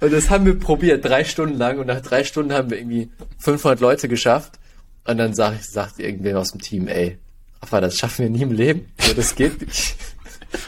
Und 0.00 0.12
das 0.12 0.28
haben 0.28 0.44
wir 0.44 0.58
probiert, 0.58 1.02
drei 1.02 1.24
Stunden 1.24 1.56
lang. 1.56 1.78
Und 1.78 1.86
nach 1.86 2.02
drei 2.02 2.24
Stunden 2.24 2.52
haben 2.52 2.68
wir 2.68 2.78
irgendwie 2.78 3.10
500 3.38 3.80
Leute 3.80 4.08
geschafft. 4.08 4.58
Und 5.04 5.16
dann 5.16 5.32
sag 5.32 5.54
ich, 5.58 5.66
sagt 5.66 5.98
irgendwer 5.98 6.38
aus 6.38 6.52
dem 6.52 6.60
Team, 6.60 6.88
ey, 6.88 7.18
Rafa, 7.62 7.80
das 7.80 7.96
schaffen 7.96 8.24
wir 8.24 8.30
nie 8.30 8.42
im 8.42 8.52
Leben. 8.52 8.92
So, 8.98 9.14
das 9.14 9.34
geht 9.34 9.60
nicht. 9.62 9.96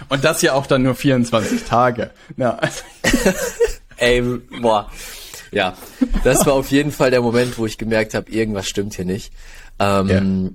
Und 0.08 0.24
das 0.24 0.40
ja 0.40 0.54
auch 0.54 0.66
dann 0.66 0.82
nur 0.82 0.94
24 0.94 1.64
Tage. 1.64 2.10
Ja. 2.38 2.58
Ey, 3.96 4.22
boah. 4.60 4.90
Ja, 5.52 5.76
das 6.24 6.46
war 6.46 6.54
auf 6.54 6.70
jeden 6.70 6.92
Fall 6.92 7.10
der 7.10 7.20
Moment, 7.20 7.58
wo 7.58 7.66
ich 7.66 7.76
gemerkt 7.76 8.14
habe, 8.14 8.30
irgendwas 8.30 8.66
stimmt 8.66 8.94
hier 8.94 9.04
nicht. 9.04 9.32
Ähm, 9.78 10.08
ja. 10.08 10.50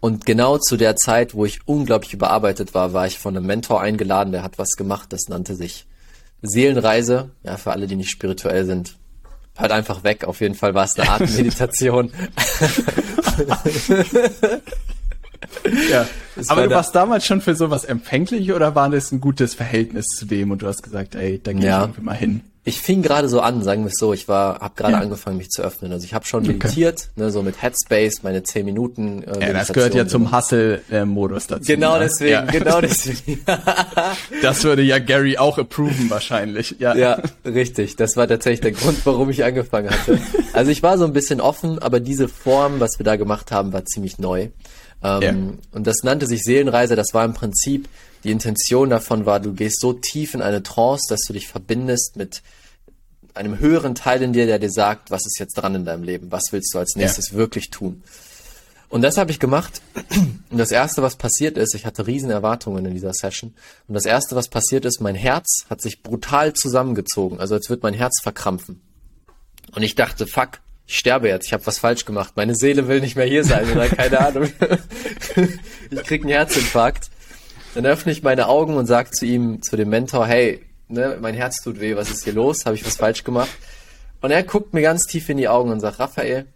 Und 0.00 0.26
genau 0.26 0.58
zu 0.58 0.76
der 0.76 0.96
Zeit, 0.96 1.34
wo 1.34 1.44
ich 1.44 1.60
unglaublich 1.66 2.12
überarbeitet 2.12 2.74
war, 2.74 2.92
war 2.92 3.06
ich 3.06 3.18
von 3.18 3.36
einem 3.36 3.46
Mentor 3.46 3.80
eingeladen, 3.80 4.32
der 4.32 4.42
hat 4.42 4.58
was 4.58 4.70
gemacht, 4.72 5.12
das 5.12 5.28
nannte 5.28 5.54
sich 5.54 5.86
Seelenreise. 6.42 7.30
Ja, 7.44 7.56
für 7.56 7.72
alle, 7.72 7.86
die 7.86 7.96
nicht 7.96 8.10
spirituell 8.10 8.66
sind, 8.66 8.96
hört 9.56 9.72
einfach 9.72 10.04
weg. 10.04 10.24
Auf 10.24 10.40
jeden 10.40 10.54
Fall 10.54 10.74
war 10.76 10.84
es 10.84 10.98
eine 10.98 11.08
Art 11.08 11.20
Meditation. 11.20 12.12
ja. 15.90 16.06
Aber 16.48 16.64
du 16.64 16.70
warst 16.70 16.94
damals 16.94 17.26
schon 17.26 17.40
für 17.40 17.54
sowas 17.54 17.84
empfänglich 17.84 18.52
oder 18.52 18.74
war 18.74 18.90
das 18.90 19.12
ein 19.12 19.20
gutes 19.20 19.54
Verhältnis 19.54 20.06
zu 20.06 20.26
dem 20.26 20.50
und 20.50 20.62
du 20.62 20.66
hast 20.66 20.82
gesagt, 20.82 21.14
ey, 21.14 21.40
da 21.42 21.52
gehe 21.52 21.64
ja. 21.64 21.78
ich 21.78 21.84
irgendwie 21.84 22.02
mal 22.02 22.16
hin? 22.16 22.42
Ich 22.68 22.80
fing 22.80 23.00
gerade 23.00 23.28
so 23.28 23.40
an, 23.40 23.62
sagen 23.62 23.84
wir 23.84 23.90
es 23.90 23.94
so, 23.96 24.12
ich 24.12 24.26
war, 24.26 24.58
habe 24.58 24.74
gerade 24.74 24.94
ja. 24.94 24.98
angefangen, 24.98 25.36
mich 25.36 25.50
zu 25.50 25.62
öffnen. 25.62 25.92
Also 25.92 26.04
ich 26.04 26.14
habe 26.14 26.26
schon 26.26 26.42
meditiert, 26.44 27.10
okay. 27.12 27.24
ne, 27.24 27.30
so 27.30 27.44
mit 27.44 27.62
Headspace, 27.62 28.24
meine 28.24 28.42
zehn 28.42 28.66
Minuten. 28.66 29.22
Äh, 29.22 29.46
ja, 29.46 29.52
das 29.52 29.72
gehört 29.72 29.94
ja 29.94 30.08
zum 30.08 30.36
Hustle-Modus 30.36 31.46
dazu. 31.46 31.64
Genau 31.64 31.94
ne? 31.94 32.06
deswegen, 32.06 32.32
ja. 32.32 32.40
genau 32.44 32.80
deswegen. 32.82 33.40
das 34.42 34.64
würde 34.64 34.82
ja 34.82 34.98
Gary 34.98 35.38
auch 35.38 35.58
approven 35.58 36.10
wahrscheinlich. 36.10 36.74
Ja. 36.80 36.96
ja, 36.96 37.22
richtig. 37.44 37.94
Das 37.94 38.16
war 38.16 38.26
tatsächlich 38.26 38.62
der 38.62 38.72
Grund, 38.72 38.98
warum 39.06 39.30
ich 39.30 39.44
angefangen 39.44 39.88
hatte. 39.88 40.18
Also 40.52 40.72
ich 40.72 40.82
war 40.82 40.98
so 40.98 41.04
ein 41.04 41.12
bisschen 41.12 41.40
offen, 41.40 41.78
aber 41.78 42.00
diese 42.00 42.26
Form, 42.26 42.80
was 42.80 42.98
wir 42.98 43.04
da 43.04 43.14
gemacht 43.14 43.52
haben, 43.52 43.72
war 43.72 43.84
ziemlich 43.84 44.18
neu. 44.18 44.48
Ähm, 45.04 45.22
yeah. 45.22 45.34
Und 45.70 45.86
das 45.86 45.98
nannte 46.02 46.26
sich 46.26 46.42
Seelenreise. 46.42 46.96
Das 46.96 47.14
war 47.14 47.24
im 47.24 47.34
Prinzip, 47.34 47.88
die 48.24 48.32
Intention 48.32 48.90
davon 48.90 49.24
war, 49.24 49.38
du 49.38 49.52
gehst 49.52 49.80
so 49.80 49.92
tief 49.92 50.34
in 50.34 50.42
eine 50.42 50.64
Trance, 50.64 51.06
dass 51.08 51.20
du 51.26 51.32
dich 51.32 51.46
verbindest 51.46 52.16
mit 52.16 52.42
einem 53.36 53.58
höheren 53.58 53.94
Teil 53.94 54.22
in 54.22 54.32
dir, 54.32 54.46
der 54.46 54.58
dir 54.58 54.70
sagt, 54.70 55.10
was 55.10 55.26
ist 55.26 55.38
jetzt 55.38 55.54
dran 55.54 55.74
in 55.74 55.84
deinem 55.84 56.02
Leben? 56.02 56.32
Was 56.32 56.44
willst 56.50 56.74
du 56.74 56.78
als 56.78 56.96
nächstes 56.96 57.30
yeah. 57.30 57.38
wirklich 57.38 57.70
tun? 57.70 58.02
Und 58.88 59.02
das 59.02 59.18
habe 59.18 59.30
ich 59.30 59.40
gemacht. 59.40 59.82
Und 60.50 60.58
das 60.58 60.70
erste, 60.70 61.02
was 61.02 61.16
passiert 61.16 61.58
ist, 61.58 61.74
ich 61.74 61.86
hatte 61.86 62.06
riesen 62.06 62.30
Erwartungen 62.30 62.86
in 62.86 62.94
dieser 62.94 63.12
Session. 63.12 63.54
Und 63.88 63.94
das 63.94 64.06
erste, 64.06 64.36
was 64.36 64.48
passiert 64.48 64.84
ist, 64.84 65.00
mein 65.00 65.16
Herz 65.16 65.64
hat 65.68 65.82
sich 65.82 66.02
brutal 66.02 66.52
zusammengezogen. 66.52 67.40
Also 67.40 67.54
als 67.54 67.68
würde 67.68 67.82
mein 67.82 67.94
Herz 67.94 68.20
verkrampfen. 68.22 68.80
Und 69.74 69.82
ich 69.82 69.96
dachte, 69.96 70.26
fuck, 70.26 70.60
ich 70.86 70.98
sterbe 70.98 71.28
jetzt, 71.28 71.46
ich 71.46 71.52
habe 71.52 71.66
was 71.66 71.78
falsch 71.78 72.04
gemacht. 72.04 72.34
Meine 72.36 72.54
Seele 72.54 72.86
will 72.86 73.00
nicht 73.00 73.16
mehr 73.16 73.26
hier 73.26 73.44
sein 73.44 73.70
oder 73.70 73.88
keine 73.88 74.20
Ahnung. 74.20 74.48
ich 75.90 76.02
krieg 76.04 76.22
einen 76.22 76.30
Herzinfarkt. 76.30 77.10
Dann 77.74 77.84
öffne 77.86 78.12
ich 78.12 78.22
meine 78.22 78.46
Augen 78.46 78.74
und 78.74 78.86
sage 78.86 79.10
zu 79.10 79.26
ihm, 79.26 79.62
zu 79.62 79.76
dem 79.76 79.90
Mentor, 79.90 80.26
hey, 80.26 80.64
ne, 80.88 81.18
mein 81.20 81.34
Herz 81.34 81.62
tut 81.62 81.80
weh, 81.80 81.96
was 81.96 82.10
ist 82.10 82.24
hier 82.24 82.32
los? 82.32 82.64
Habe 82.66 82.76
ich 82.76 82.86
was 82.86 82.96
falsch 82.96 83.24
gemacht? 83.24 83.50
Und 84.20 84.30
er 84.30 84.42
guckt 84.42 84.74
mir 84.74 84.82
ganz 84.82 85.04
tief 85.04 85.28
in 85.28 85.36
die 85.36 85.48
Augen 85.48 85.70
und 85.70 85.80
sagt, 85.80 85.98
Raphael, 85.98 86.46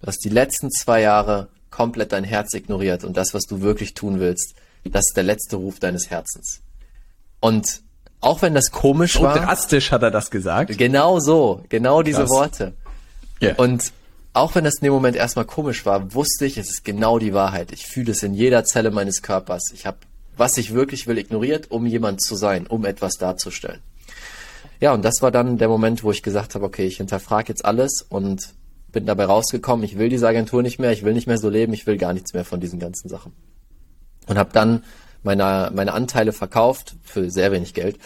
du 0.00 0.06
hast 0.06 0.24
die 0.24 0.28
letzten 0.28 0.70
zwei 0.70 1.00
Jahre 1.00 1.48
komplett 1.70 2.12
dein 2.12 2.24
Herz 2.24 2.54
ignoriert 2.54 3.04
und 3.04 3.16
das, 3.16 3.34
was 3.34 3.44
du 3.44 3.60
wirklich 3.60 3.94
tun 3.94 4.20
willst, 4.20 4.54
das 4.84 5.04
ist 5.08 5.16
der 5.16 5.24
letzte 5.24 5.56
Ruf 5.56 5.80
deines 5.80 6.10
Herzens. 6.10 6.60
Und 7.40 7.82
auch 8.20 8.42
wenn 8.42 8.54
das 8.54 8.70
komisch 8.70 9.14
so 9.14 9.22
war. 9.22 9.38
drastisch 9.38 9.92
hat 9.92 10.02
er 10.02 10.10
das 10.10 10.30
gesagt. 10.30 10.76
Genau 10.76 11.20
so, 11.20 11.64
genau 11.68 12.02
diese 12.02 12.20
Krass. 12.20 12.30
Worte. 12.30 12.72
Yeah. 13.40 13.54
Und 13.56 13.92
auch 14.32 14.54
wenn 14.54 14.64
das 14.64 14.76
in 14.76 14.84
dem 14.84 14.92
Moment 14.92 15.16
erstmal 15.16 15.44
komisch 15.44 15.86
war, 15.86 16.14
wusste 16.14 16.46
ich, 16.46 16.58
es 16.58 16.68
ist 16.70 16.84
genau 16.84 17.18
die 17.18 17.32
Wahrheit. 17.32 17.72
Ich 17.72 17.86
fühle 17.86 18.12
es 18.12 18.22
in 18.22 18.34
jeder 18.34 18.64
Zelle 18.64 18.90
meines 18.90 19.22
Körpers. 19.22 19.70
Ich 19.72 19.86
habe, 19.86 19.98
was 20.38 20.56
ich 20.56 20.72
wirklich 20.72 21.06
will, 21.06 21.18
ignoriert, 21.18 21.70
um 21.70 21.86
jemand 21.86 22.22
zu 22.22 22.34
sein, 22.36 22.66
um 22.66 22.84
etwas 22.84 23.14
darzustellen. 23.14 23.80
Ja, 24.80 24.94
und 24.94 25.04
das 25.04 25.20
war 25.20 25.30
dann 25.30 25.58
der 25.58 25.68
Moment, 25.68 26.04
wo 26.04 26.12
ich 26.12 26.22
gesagt 26.22 26.54
habe, 26.54 26.64
okay, 26.64 26.86
ich 26.86 26.98
hinterfrage 26.98 27.48
jetzt 27.48 27.64
alles 27.64 28.06
und 28.08 28.54
bin 28.92 29.06
dabei 29.06 29.26
rausgekommen, 29.26 29.84
ich 29.84 29.98
will 29.98 30.08
diese 30.08 30.26
Agentur 30.26 30.62
nicht 30.62 30.78
mehr, 30.78 30.92
ich 30.92 31.04
will 31.04 31.12
nicht 31.12 31.26
mehr 31.26 31.38
so 31.38 31.50
leben, 31.50 31.72
ich 31.72 31.86
will 31.86 31.98
gar 31.98 32.12
nichts 32.12 32.32
mehr 32.32 32.44
von 32.44 32.60
diesen 32.60 32.78
ganzen 32.78 33.08
Sachen. 33.08 33.32
Und 34.26 34.38
habe 34.38 34.50
dann 34.52 34.84
meine, 35.22 35.70
meine 35.74 35.92
Anteile 35.92 36.32
verkauft 36.32 36.96
für 37.04 37.30
sehr 37.30 37.52
wenig 37.52 37.74
Geld. 37.74 37.98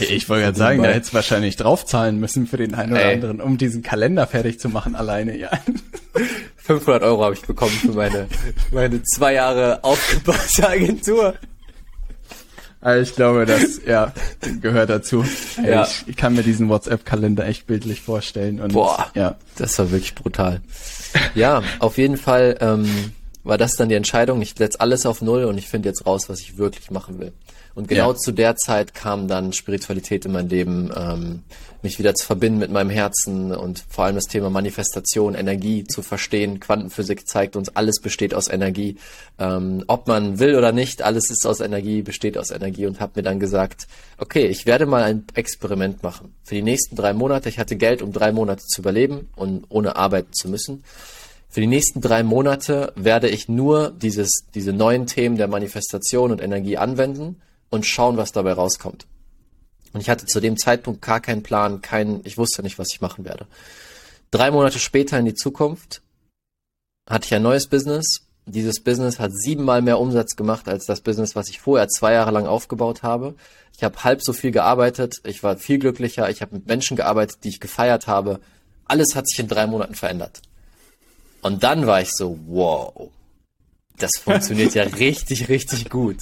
Ich 0.00 0.28
wollte 0.28 0.44
gerade 0.44 0.58
sagen, 0.58 0.82
da 0.82 0.90
hättest 0.90 1.12
du 1.12 1.16
wahrscheinlich 1.16 1.56
draufzahlen 1.56 2.20
müssen 2.20 2.46
für 2.46 2.56
den 2.56 2.74
einen 2.74 2.92
oder 2.92 3.04
Ey. 3.04 3.14
anderen, 3.14 3.40
um 3.40 3.58
diesen 3.58 3.82
Kalender 3.82 4.26
fertig 4.26 4.60
zu 4.60 4.68
machen 4.68 4.94
alleine, 4.94 5.36
ja. 5.36 5.50
500 6.58 7.02
Euro 7.02 7.24
habe 7.24 7.34
ich 7.34 7.42
bekommen 7.42 7.72
für 7.72 7.92
meine, 7.92 8.28
meine 8.70 9.02
zwei 9.02 9.34
Jahre 9.34 9.82
aufgebaute 9.82 10.68
Agentur. 10.68 11.34
Also 12.80 13.02
ich 13.10 13.14
glaube, 13.16 13.46
das 13.46 13.80
ja 13.86 14.12
gehört 14.60 14.90
dazu. 14.90 15.24
Ey, 15.62 15.70
Ja. 15.70 15.88
Ich 16.06 16.16
kann 16.16 16.34
mir 16.34 16.42
diesen 16.42 16.68
WhatsApp-Kalender 16.68 17.46
echt 17.46 17.66
bildlich 17.66 18.00
vorstellen. 18.02 18.60
Und 18.60 18.72
Boah. 18.72 19.10
ja. 19.14 19.36
Das 19.56 19.78
war 19.78 19.90
wirklich 19.92 20.14
brutal. 20.14 20.60
Ja, 21.34 21.62
auf 21.78 21.96
jeden 21.96 22.16
Fall 22.16 22.56
ähm, 22.60 23.12
war 23.44 23.58
das 23.58 23.76
dann 23.76 23.88
die 23.88 23.94
Entscheidung. 23.94 24.40
Ich 24.42 24.54
setze 24.56 24.80
alles 24.80 25.06
auf 25.06 25.22
Null 25.22 25.44
und 25.44 25.58
ich 25.58 25.68
finde 25.68 25.88
jetzt 25.88 26.06
raus, 26.06 26.28
was 26.28 26.40
ich 26.40 26.58
wirklich 26.58 26.90
machen 26.90 27.18
will. 27.18 27.32
Und 27.74 27.88
genau 27.88 28.12
Ja. 28.12 28.16
zu 28.16 28.32
der 28.32 28.56
Zeit 28.56 28.92
kam 28.92 29.28
dann 29.28 29.52
Spiritualität 29.54 30.26
in 30.26 30.32
mein 30.32 30.48
Leben, 30.48 30.90
ähm, 30.94 31.42
mich 31.80 31.98
wieder 31.98 32.14
zu 32.14 32.26
verbinden 32.26 32.58
mit 32.58 32.70
meinem 32.70 32.90
Herzen 32.90 33.50
und 33.50 33.82
vor 33.88 34.04
allem 34.04 34.14
das 34.14 34.26
Thema 34.26 34.50
Manifestation, 34.50 35.34
Energie 35.34 35.84
zu 35.84 36.02
verstehen. 36.02 36.60
Quantenphysik 36.60 37.26
zeigt 37.26 37.56
uns, 37.56 37.70
alles 37.74 38.00
besteht 38.00 38.34
aus 38.34 38.48
Energie. 38.48 38.96
Ähm, 39.38 39.82
ob 39.86 40.06
man 40.06 40.38
will 40.38 40.54
oder 40.56 40.70
nicht, 40.72 41.02
alles 41.02 41.30
ist 41.30 41.46
aus 41.46 41.60
Energie, 41.60 42.02
besteht 42.02 42.36
aus 42.36 42.50
Energie 42.50 42.86
und 42.86 43.00
habe 43.00 43.12
mir 43.16 43.22
dann 43.22 43.40
gesagt, 43.40 43.88
okay, 44.18 44.46
ich 44.46 44.66
werde 44.66 44.86
mal 44.86 45.02
ein 45.02 45.24
Experiment 45.34 46.02
machen. 46.02 46.34
Für 46.44 46.54
die 46.54 46.62
nächsten 46.62 46.94
drei 46.94 47.14
Monate, 47.14 47.48
ich 47.48 47.58
hatte 47.58 47.76
Geld, 47.76 48.02
um 48.02 48.12
drei 48.12 48.32
Monate 48.32 48.62
zu 48.64 48.82
überleben 48.82 49.30
und 49.34 49.64
ohne 49.70 49.96
arbeiten 49.96 50.32
zu 50.34 50.48
müssen. 50.48 50.84
Für 51.52 51.60
die 51.60 51.66
nächsten 51.66 52.00
drei 52.00 52.22
Monate 52.22 52.94
werde 52.96 53.28
ich 53.28 53.46
nur 53.46 53.90
dieses, 53.90 54.46
diese 54.54 54.72
neuen 54.72 55.06
Themen 55.06 55.36
der 55.36 55.48
Manifestation 55.48 56.32
und 56.32 56.40
Energie 56.40 56.78
anwenden 56.78 57.42
und 57.68 57.84
schauen, 57.84 58.16
was 58.16 58.32
dabei 58.32 58.54
rauskommt. 58.54 59.06
Und 59.92 60.00
ich 60.00 60.08
hatte 60.08 60.24
zu 60.24 60.40
dem 60.40 60.56
Zeitpunkt 60.56 61.02
gar 61.02 61.20
keinen 61.20 61.42
Plan, 61.42 61.82
keinen, 61.82 62.22
ich 62.24 62.38
wusste 62.38 62.62
nicht, 62.62 62.78
was 62.78 62.88
ich 62.90 63.02
machen 63.02 63.26
werde. 63.26 63.46
Drei 64.30 64.50
Monate 64.50 64.78
später 64.78 65.18
in 65.18 65.26
die 65.26 65.34
Zukunft 65.34 66.00
hatte 67.06 67.26
ich 67.26 67.34
ein 67.34 67.42
neues 67.42 67.66
Business. 67.66 68.22
Dieses 68.46 68.82
Business 68.82 69.18
hat 69.18 69.32
siebenmal 69.34 69.82
mehr 69.82 70.00
Umsatz 70.00 70.36
gemacht 70.36 70.70
als 70.70 70.86
das 70.86 71.02
Business, 71.02 71.36
was 71.36 71.50
ich 71.50 71.60
vorher 71.60 71.86
zwei 71.88 72.14
Jahre 72.14 72.30
lang 72.30 72.46
aufgebaut 72.46 73.02
habe. 73.02 73.34
Ich 73.76 73.84
habe 73.84 74.02
halb 74.02 74.22
so 74.22 74.32
viel 74.32 74.52
gearbeitet, 74.52 75.20
ich 75.24 75.42
war 75.42 75.58
viel 75.58 75.78
glücklicher, 75.78 76.30
ich 76.30 76.40
habe 76.40 76.54
mit 76.54 76.66
Menschen 76.66 76.96
gearbeitet, 76.96 77.44
die 77.44 77.50
ich 77.50 77.60
gefeiert 77.60 78.06
habe. 78.06 78.40
Alles 78.86 79.14
hat 79.14 79.28
sich 79.28 79.38
in 79.38 79.48
drei 79.48 79.66
Monaten 79.66 79.94
verändert. 79.94 80.40
Und 81.42 81.62
dann 81.62 81.86
war 81.86 82.00
ich 82.00 82.10
so, 82.12 82.38
wow, 82.46 83.10
das 83.98 84.12
funktioniert 84.18 84.74
ja 84.74 84.82
richtig, 84.98 85.48
richtig 85.48 85.90
gut. 85.90 86.16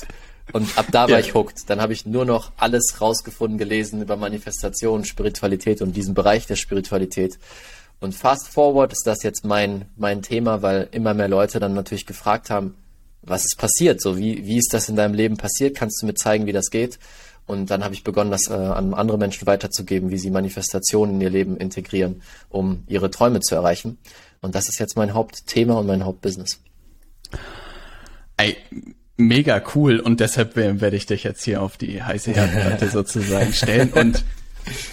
Und 0.53 0.77
ab 0.77 0.87
da 0.91 1.03
war 1.03 1.11
Ja. 1.11 1.19
ich 1.21 1.35
hooked. 1.35 1.71
Dann 1.71 1.81
habe 1.81 1.93
ich 1.93 2.07
nur 2.07 2.25
noch 2.25 2.50
alles 2.57 3.00
rausgefunden, 3.00 3.57
gelesen 3.59 4.03
über 4.03 4.17
Manifestation, 4.17 5.05
Spiritualität 5.05 5.81
und 5.81 5.95
diesen 5.95 6.15
Bereich 6.15 6.47
der 6.47 6.57
Spiritualität. 6.57 7.39
Und 8.00 8.15
fast 8.15 8.49
forward 8.49 8.93
ist 8.93 9.07
das 9.07 9.23
jetzt 9.23 9.45
mein, 9.45 9.85
mein 9.97 10.23
Thema, 10.23 10.62
weil 10.62 10.89
immer 10.91 11.15
mehr 11.15 11.29
Leute 11.29 11.61
dann 11.61 11.75
natürlich 11.75 12.07
gefragt 12.07 12.50
haben, 12.50 12.75
was 13.23 13.45
ist 13.45 13.59
passiert? 13.59 14.00
So, 14.00 14.17
wie, 14.17 14.47
wie 14.47 14.57
ist 14.59 14.73
das 14.73 14.89
in 14.89 14.97
deinem 14.97 15.15
Leben 15.15 15.37
passiert? 15.37 15.77
Kannst 15.77 16.00
du 16.03 16.07
mir 16.07 16.15
zeigen, 16.15 16.47
wie 16.47 16.53
das 16.53 16.71
geht? 16.71 16.99
Und 17.47 17.71
dann 17.71 17.85
habe 17.85 17.95
ich 17.95 18.03
begonnen, 18.05 18.31
das 18.31 18.49
äh, 18.49 18.55
an 18.55 18.95
andere 18.95 19.19
Menschen 19.19 19.47
weiterzugeben, 19.47 20.11
wie 20.11 20.19
sie 20.19 20.31
Manifestationen 20.31 21.17
in 21.17 21.21
ihr 21.21 21.31
Leben 21.31 21.57
integrieren, 21.59 22.23
um 22.49 22.85
ihre 22.87 23.11
Träume 23.11 23.41
zu 23.41 23.55
erreichen. 23.55 23.99
Und 24.40 24.54
das 24.54 24.68
ist 24.68 24.78
jetzt 24.78 24.97
mein 24.97 25.12
Hauptthema 25.14 25.75
und 25.75 25.87
mein 25.87 26.04
Hauptbusiness. 26.04 26.61
Ey, 28.37 28.56
mega 29.16 29.62
cool 29.75 30.00
und 30.00 30.20
deshalb 30.20 30.56
wer- 30.56 30.80
werde 30.80 30.97
ich 30.97 31.06
dich 31.06 31.25
jetzt 31.25 31.44
hier 31.44 31.62
auf 31.62 31.76
die 31.76 32.02
heiße 32.02 32.32
Herdplatte 32.32 32.88
sozusagen 32.90 33.52
stellen 33.52 33.92
und 33.92 34.25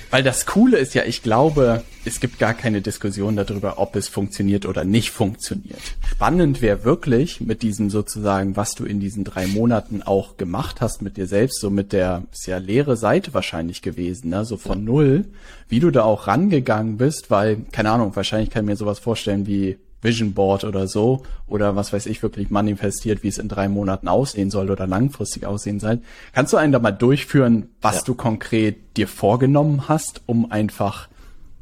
weil 0.09 0.24
das 0.24 0.45
Coole 0.45 0.77
ist 0.77 0.93
ja, 0.93 1.03
ich 1.03 1.21
glaube, 1.24 1.83
es 2.05 2.19
gibt 2.19 2.39
gar 2.39 2.53
keine 2.53 2.81
Diskussion 2.81 3.36
darüber, 3.36 3.79
ob 3.79 3.95
es 3.95 4.07
funktioniert 4.07 4.65
oder 4.65 4.83
nicht 4.83 5.12
funktioniert. 5.12 5.79
Spannend 6.09 6.62
wäre 6.62 6.83
wirklich 6.83 7.41
mit 7.41 7.62
diesem 7.62 7.89
sozusagen, 7.89 8.55
was 8.55 8.75
du 8.75 8.86
in 8.86 9.00
diesen 9.00 9.24
drei 9.24 9.47
Monaten 9.47 10.01
auch 10.01 10.38
gemacht 10.38 10.81
hast 10.81 11.01
mit 11.01 11.17
dir 11.17 11.27
selbst, 11.27 11.59
so 11.59 11.69
mit 11.69 11.93
der 11.93 12.24
sehr 12.31 12.59
leere 12.59 12.95
Seite 12.97 13.33
wahrscheinlich 13.33 13.81
gewesen, 13.81 14.29
ne? 14.29 14.45
so 14.45 14.57
von 14.57 14.83
null, 14.83 15.25
wie 15.69 15.79
du 15.79 15.91
da 15.91 16.03
auch 16.03 16.27
rangegangen 16.27 16.97
bist, 16.97 17.29
weil, 17.29 17.65
keine 17.71 17.91
Ahnung, 17.91 18.15
wahrscheinlich 18.15 18.50
kann 18.50 18.63
ich 18.63 18.69
mir 18.69 18.77
sowas 18.77 19.00
vorstellen 19.00 19.47
wie 19.47 19.77
Vision 20.01 20.33
Board 20.33 20.63
oder 20.63 20.87
so 20.87 21.23
oder 21.47 21.75
was 21.75 21.91
weiß 21.91 22.05
ich 22.05 22.21
wirklich 22.21 22.49
manifestiert, 22.49 23.23
wie 23.23 23.29
es 23.29 23.37
in 23.39 23.47
drei 23.47 23.67
Monaten 23.67 24.07
aussehen 24.07 24.51
soll 24.51 24.69
oder 24.69 24.85
langfristig 24.87 25.45
aussehen 25.45 25.79
soll. 25.79 25.99
Kannst 26.33 26.53
du 26.53 26.57
einen 26.57 26.71
da 26.71 26.79
mal 26.79 26.91
durchführen, 26.91 27.69
was 27.81 27.97
Ja. 27.97 28.01
du 28.05 28.15
konkret 28.15 28.97
dir 28.97 29.07
vorgenommen 29.07 29.87
hast, 29.87 30.21
um 30.27 30.51
einfach 30.51 31.07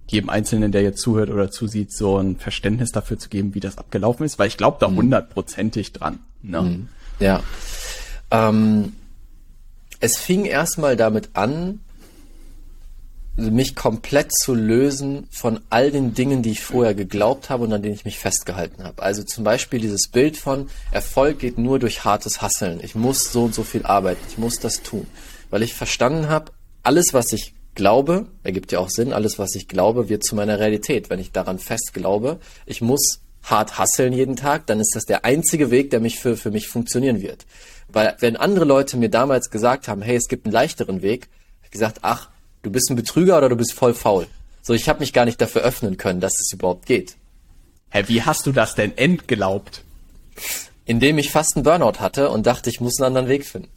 jedem 0.07 0.29
Einzelnen, 0.29 0.71
der 0.71 0.83
jetzt 0.83 1.01
zuhört 1.01 1.29
oder 1.29 1.49
zusieht, 1.49 1.91
so 1.91 2.17
ein 2.17 2.35
Verständnis 2.35 2.91
dafür 2.91 3.17
zu 3.17 3.29
geben, 3.29 3.55
wie 3.55 3.59
das 3.59 3.77
abgelaufen 3.77 4.25
ist? 4.25 4.37
Weil 4.37 4.47
ich 4.49 4.57
glaube 4.57 4.77
da 4.79 4.87
hundertprozentig 4.91 5.93
dran. 5.93 6.19
Ne? 6.43 6.87
Ja. 7.19 7.41
Ähm, 8.31 8.93
es 9.99 10.17
fing 10.17 10.45
erstmal 10.45 10.95
damit 10.95 11.29
an, 11.33 11.79
mich 13.37 13.75
komplett 13.75 14.31
zu 14.33 14.53
lösen 14.53 15.27
von 15.29 15.59
all 15.69 15.91
den 15.91 16.13
Dingen, 16.13 16.41
die 16.41 16.51
ich 16.51 16.61
vorher 16.61 16.95
geglaubt 16.95 17.49
habe 17.49 17.65
und 17.65 17.73
an 17.73 17.81
denen 17.81 17.95
ich 17.95 18.05
mich 18.05 18.17
festgehalten 18.17 18.83
habe. 18.83 19.03
Also 19.03 19.23
zum 19.23 19.43
Beispiel 19.43 19.79
dieses 19.79 20.09
Bild 20.09 20.37
von 20.37 20.69
Erfolg 20.91 21.39
geht 21.39 21.57
nur 21.57 21.79
durch 21.79 22.05
hartes 22.05 22.41
Hasseln. 22.41 22.79
Ich 22.81 22.95
muss 22.95 23.31
so 23.31 23.43
und 23.43 23.53
so 23.53 23.63
viel 23.63 23.85
arbeiten. 23.85 24.21
Ich 24.29 24.37
muss 24.37 24.59
das 24.59 24.83
tun. 24.83 25.05
Weil 25.49 25.63
ich 25.63 25.73
verstanden 25.73 26.29
habe, 26.29 26.51
alles, 26.83 27.13
was 27.13 27.33
ich 27.33 27.53
glaube, 27.75 28.27
ergibt 28.43 28.71
ja 28.71 28.79
auch 28.79 28.89
Sinn, 28.89 29.11
alles, 29.11 29.37
was 29.37 29.55
ich 29.55 29.67
glaube, 29.67 30.07
wird 30.07 30.23
zu 30.23 30.35
meiner 30.35 30.59
Realität. 30.59 31.09
Wenn 31.09 31.19
ich 31.19 31.33
daran 31.33 31.59
fest 31.59 31.93
glaube, 31.93 32.39
ich 32.65 32.81
muss 32.81 33.19
hart 33.43 33.77
hasseln 33.77 34.13
jeden 34.13 34.37
Tag, 34.37 34.65
dann 34.67 34.79
ist 34.79 34.95
das 34.95 35.05
der 35.05 35.25
einzige 35.25 35.71
Weg, 35.71 35.89
der 35.89 35.99
mich 35.99 36.19
für, 36.19 36.37
für 36.37 36.51
mich 36.51 36.67
funktionieren 36.67 37.21
wird. 37.21 37.45
Weil 37.89 38.15
wenn 38.19 38.37
andere 38.37 38.65
Leute 38.65 38.95
mir 38.97 39.09
damals 39.09 39.49
gesagt 39.49 39.89
haben, 39.89 40.01
hey, 40.01 40.15
es 40.15 40.29
gibt 40.29 40.45
einen 40.45 40.53
leichteren 40.53 41.01
Weg, 41.01 41.27
gesagt, 41.75 41.99
ach, 42.01 42.29
du 42.65 42.71
bist 42.71 42.89
ein 42.89 42.95
Betrüger 42.95 43.37
oder 43.37 43.49
du 43.49 43.55
bist 43.55 43.73
voll 43.73 43.93
faul. 43.93 44.27
So, 44.61 44.73
ich 44.73 44.89
habe 44.89 44.99
mich 44.99 45.13
gar 45.13 45.25
nicht 45.25 45.39
dafür 45.39 45.61
öffnen 45.61 45.97
können, 45.97 46.19
dass 46.19 46.33
es 46.39 46.51
überhaupt 46.51 46.85
geht. 46.87 47.15
Hä, 47.91 48.03
wie 48.07 48.23
hast 48.23 48.45
du 48.47 48.51
das 48.51 48.75
denn 48.75 48.97
entglaubt? 48.97 49.83
Indem 50.85 51.17
ich 51.17 51.29
fast 51.29 51.55
einen 51.55 51.63
Burnout 51.63 51.99
hatte 51.99 52.29
und 52.29 52.45
dachte, 52.45 52.69
ich 52.69 52.81
muss 52.81 52.99
einen 52.99 53.07
anderen 53.07 53.27
Weg 53.27 53.45
finden. 53.45 53.69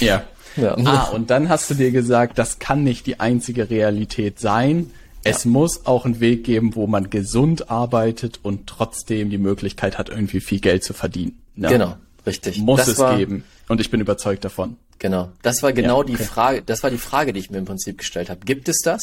Ja. 0.00 0.24
Ja. 0.56 0.76
Ah, 0.84 1.04
und 1.10 1.30
dann 1.30 1.48
hast 1.48 1.70
du 1.70 1.74
dir 1.74 1.90
gesagt, 1.90 2.38
das 2.38 2.58
kann 2.58 2.82
nicht 2.82 3.06
die 3.06 3.20
einzige 3.20 3.70
Realität 3.70 4.40
sein. 4.40 4.90
Es 5.24 5.44
muss 5.44 5.86
auch 5.86 6.04
einen 6.04 6.20
Weg 6.20 6.44
geben, 6.44 6.74
wo 6.74 6.86
man 6.86 7.10
gesund 7.10 7.70
arbeitet 7.70 8.40
und 8.42 8.66
trotzdem 8.66 9.30
die 9.30 9.38
Möglichkeit 9.38 9.98
hat, 9.98 10.08
irgendwie 10.08 10.40
viel 10.40 10.60
Geld 10.60 10.84
zu 10.84 10.94
verdienen. 10.94 11.40
Ne? 11.54 11.68
Genau, 11.68 11.96
richtig. 12.26 12.58
Muss 12.58 12.78
Das 12.78 12.88
es 12.88 13.16
geben. 13.16 13.44
Und 13.68 13.80
ich 13.80 13.90
bin 13.90 14.00
überzeugt 14.00 14.44
davon. 14.44 14.76
Genau. 14.98 15.30
Das 15.42 15.62
war 15.62 15.72
genau 15.72 16.00
Ja, 16.00 16.06
die 16.06 16.14
okay. 16.14 16.24
Frage, 16.24 16.62
das 16.62 16.82
war 16.82 16.90
die 16.90 16.98
Frage, 16.98 17.32
die 17.32 17.40
ich 17.40 17.50
mir 17.50 17.58
im 17.58 17.64
Prinzip 17.64 17.98
gestellt 17.98 18.30
habe. 18.30 18.40
Gibt 18.44 18.68
es 18.68 18.78
das? 18.82 19.02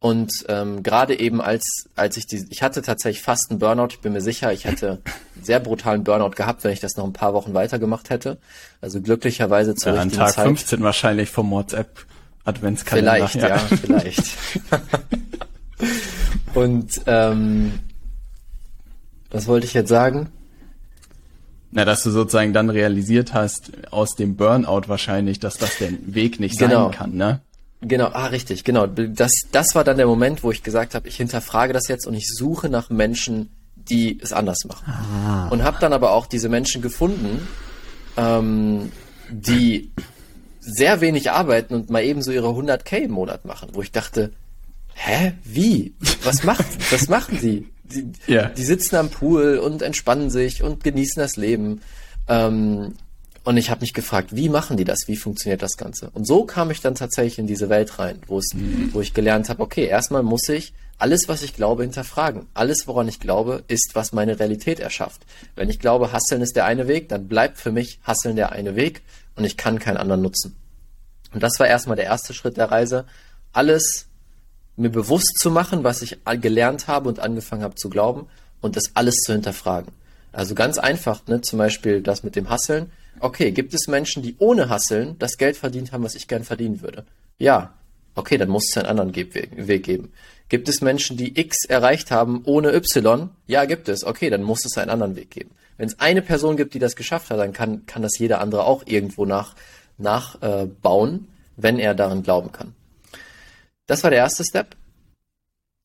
Und 0.00 0.46
ähm, 0.48 0.82
gerade 0.82 1.18
eben 1.18 1.42
als 1.42 1.88
als 1.94 2.16
ich 2.16 2.26
die, 2.26 2.46
ich 2.48 2.62
hatte 2.62 2.80
tatsächlich 2.80 3.22
fast 3.22 3.50
einen 3.50 3.58
Burnout. 3.58 3.88
Ich 3.90 4.00
bin 4.00 4.14
mir 4.14 4.22
sicher, 4.22 4.50
ich 4.50 4.66
hatte 4.66 5.02
sehr 5.42 5.60
brutalen 5.60 6.04
Burnout 6.04 6.30
gehabt, 6.30 6.64
wenn 6.64 6.72
ich 6.72 6.80
das 6.80 6.96
noch 6.96 7.04
ein 7.04 7.12
paar 7.12 7.34
Wochen 7.34 7.52
weitergemacht 7.52 8.08
hätte. 8.08 8.38
Also 8.80 9.02
glücklicherweise 9.02 9.74
zur 9.74 9.92
ja, 9.92 10.00
richtigen 10.00 10.22
an 10.22 10.26
Tag 10.28 10.34
Zeit. 10.36 10.46
15 10.46 10.82
wahrscheinlich 10.82 11.30
vom 11.30 11.50
WhatsApp 11.50 12.06
Adventskalender. 12.44 13.28
Vielleicht, 13.28 13.34
ja, 13.36 13.48
ja 13.48 13.58
vielleicht. 13.58 14.38
Und 16.54 17.02
ähm, 17.06 17.78
was 19.30 19.46
wollte 19.46 19.66
ich 19.66 19.74
jetzt 19.74 19.90
sagen? 19.90 20.30
Na, 21.72 21.84
dass 21.84 22.02
du 22.02 22.10
sozusagen 22.10 22.52
dann 22.52 22.68
realisiert 22.68 23.32
hast, 23.32 23.70
aus 23.92 24.16
dem 24.16 24.36
Burnout 24.36 24.88
wahrscheinlich, 24.88 25.38
dass 25.38 25.56
das 25.56 25.78
der 25.78 25.90
Weg 26.06 26.40
nicht 26.40 26.58
Genau. 26.58 26.86
sein 26.86 26.90
kann, 26.92 27.14
ne? 27.14 27.40
Genau, 27.82 28.06
ah, 28.06 28.26
richtig, 28.26 28.64
genau. 28.64 28.86
Das, 28.86 29.30
das 29.52 29.66
war 29.74 29.84
dann 29.84 29.96
der 29.96 30.06
Moment, 30.06 30.42
wo 30.42 30.50
ich 30.50 30.62
gesagt 30.62 30.94
habe, 30.94 31.08
ich 31.08 31.16
hinterfrage 31.16 31.72
das 31.72 31.88
jetzt 31.88 32.06
und 32.06 32.14
ich 32.14 32.26
suche 32.28 32.68
nach 32.68 32.90
Menschen, 32.90 33.50
die 33.76 34.18
es 34.20 34.32
anders 34.32 34.58
machen. 34.66 35.48
Und 35.50 35.62
habe 35.62 35.78
dann 35.80 35.92
aber 35.92 36.12
auch 36.12 36.26
diese 36.26 36.48
Menschen 36.48 36.82
gefunden, 36.82 37.46
ähm, 38.16 38.92
die 39.30 39.90
sehr 40.60 41.00
wenig 41.00 41.30
arbeiten 41.30 41.74
und 41.74 41.88
mal 41.88 42.02
eben 42.04 42.20
so 42.22 42.32
ihre 42.32 42.48
100k 42.48 42.98
im 42.98 43.12
Monat 43.12 43.44
machen, 43.46 43.70
wo 43.72 43.80
ich 43.80 43.92
dachte, 43.92 44.32
hä, 44.94 45.32
wie? 45.44 45.94
Was 46.22 46.44
macht, 46.44 46.66
was 46.92 47.08
machen 47.08 47.38
die? 47.40 47.66
Die, 47.92 48.12
Ja. 48.26 48.46
die 48.48 48.64
sitzen 48.64 48.96
am 48.96 49.10
Pool 49.10 49.58
und 49.58 49.82
entspannen 49.82 50.30
sich 50.30 50.62
und 50.62 50.84
genießen 50.84 51.20
das 51.20 51.36
Leben. 51.36 51.80
Ähm, 52.28 52.94
und 53.42 53.56
ich 53.56 53.70
habe 53.70 53.80
mich 53.80 53.94
gefragt, 53.94 54.36
wie 54.36 54.48
machen 54.48 54.76
die 54.76 54.84
das? 54.84 55.08
Wie 55.08 55.16
funktioniert 55.16 55.62
das 55.62 55.76
Ganze? 55.76 56.10
Und 56.10 56.26
so 56.26 56.44
kam 56.44 56.70
ich 56.70 56.80
dann 56.80 56.94
tatsächlich 56.94 57.38
in 57.38 57.46
diese 57.46 57.68
Welt 57.68 57.98
rein, 57.98 58.20
wo 58.26 58.38
es, 58.38 58.50
wo 58.92 59.00
ich 59.00 59.14
gelernt 59.14 59.48
habe, 59.48 59.62
okay, 59.62 59.86
erstmal 59.86 60.22
muss 60.22 60.48
ich 60.48 60.74
alles, 60.98 61.22
was 61.28 61.42
ich 61.42 61.54
glaube, 61.54 61.82
hinterfragen. 61.82 62.46
Alles, 62.52 62.86
woran 62.86 63.08
ich 63.08 63.18
glaube, 63.20 63.64
ist, 63.68 63.92
was 63.94 64.12
meine 64.12 64.38
Realität 64.38 64.78
erschafft. 64.80 65.22
Wenn 65.56 65.70
ich 65.70 65.78
glaube, 65.80 66.12
Hasseln 66.12 66.42
ist 66.42 66.54
der 66.56 66.66
eine 66.66 66.86
Weg, 66.88 67.08
dann 67.08 67.26
bleibt 67.26 67.56
für 67.56 67.72
mich 67.72 67.98
Hasseln 68.04 68.36
der 68.36 68.52
eine 68.52 68.76
Weg 68.76 69.00
und 69.36 69.44
ich 69.44 69.56
kann 69.56 69.78
keinen 69.78 69.96
anderen 69.96 70.20
nutzen. 70.20 70.54
Und 71.32 71.42
das 71.42 71.58
war 71.58 71.66
erstmal 71.66 71.96
der 71.96 72.04
erste 72.04 72.34
Schritt 72.34 72.58
der 72.58 72.70
Reise. 72.70 73.06
Alles 73.54 74.06
mir 74.76 74.90
bewusst 74.90 75.38
zu 75.38 75.50
machen, 75.50 75.84
was 75.84 76.02
ich 76.02 76.18
gelernt 76.40 76.88
habe 76.88 77.08
und 77.08 77.20
angefangen 77.20 77.62
habe 77.62 77.74
zu 77.74 77.90
glauben 77.90 78.26
und 78.60 78.76
das 78.76 78.92
alles 78.94 79.16
zu 79.16 79.32
hinterfragen. 79.32 79.92
Also 80.32 80.54
ganz 80.54 80.78
einfach, 80.78 81.26
ne, 81.26 81.40
zum 81.40 81.58
Beispiel 81.58 82.00
das 82.02 82.22
mit 82.22 82.36
dem 82.36 82.48
Hasseln. 82.48 82.90
Okay, 83.18 83.50
gibt 83.50 83.74
es 83.74 83.88
Menschen, 83.88 84.22
die 84.22 84.36
ohne 84.38 84.68
Hasseln 84.68 85.16
das 85.18 85.36
Geld 85.36 85.56
verdient 85.56 85.92
haben, 85.92 86.04
was 86.04 86.14
ich 86.14 86.28
gern 86.28 86.44
verdienen 86.44 86.82
würde? 86.82 87.04
Ja. 87.38 87.74
Okay, 88.16 88.38
dann 88.38 88.48
muss 88.48 88.68
es 88.68 88.76
einen 88.76 88.88
anderen 88.88 89.14
Weg 89.14 89.84
geben. 89.84 90.12
Gibt 90.48 90.68
es 90.68 90.80
Menschen, 90.80 91.16
die 91.16 91.38
X 91.40 91.64
erreicht 91.64 92.10
haben 92.10 92.42
ohne 92.44 92.74
Y? 92.74 93.30
Ja, 93.46 93.64
gibt 93.66 93.88
es. 93.88 94.04
Okay, 94.04 94.30
dann 94.30 94.42
muss 94.42 94.64
es 94.64 94.76
einen 94.76 94.90
anderen 94.90 95.14
Weg 95.14 95.30
geben. 95.30 95.50
Wenn 95.76 95.86
es 95.88 96.00
eine 96.00 96.20
Person 96.20 96.56
gibt, 96.56 96.74
die 96.74 96.80
das 96.80 96.96
geschafft 96.96 97.30
hat, 97.30 97.38
dann 97.38 97.52
kann, 97.52 97.86
kann 97.86 98.02
das 98.02 98.18
jeder 98.18 98.40
andere 98.40 98.64
auch 98.64 98.82
irgendwo 98.84 99.24
nach, 99.26 99.54
nachbauen, 99.96 101.14
äh, 101.14 101.18
wenn 101.56 101.78
er 101.78 101.94
daran 101.94 102.22
glauben 102.24 102.50
kann. 102.50 102.74
Das 103.90 104.04
war 104.04 104.10
der 104.10 104.20
erste 104.20 104.44
Step. 104.44 104.76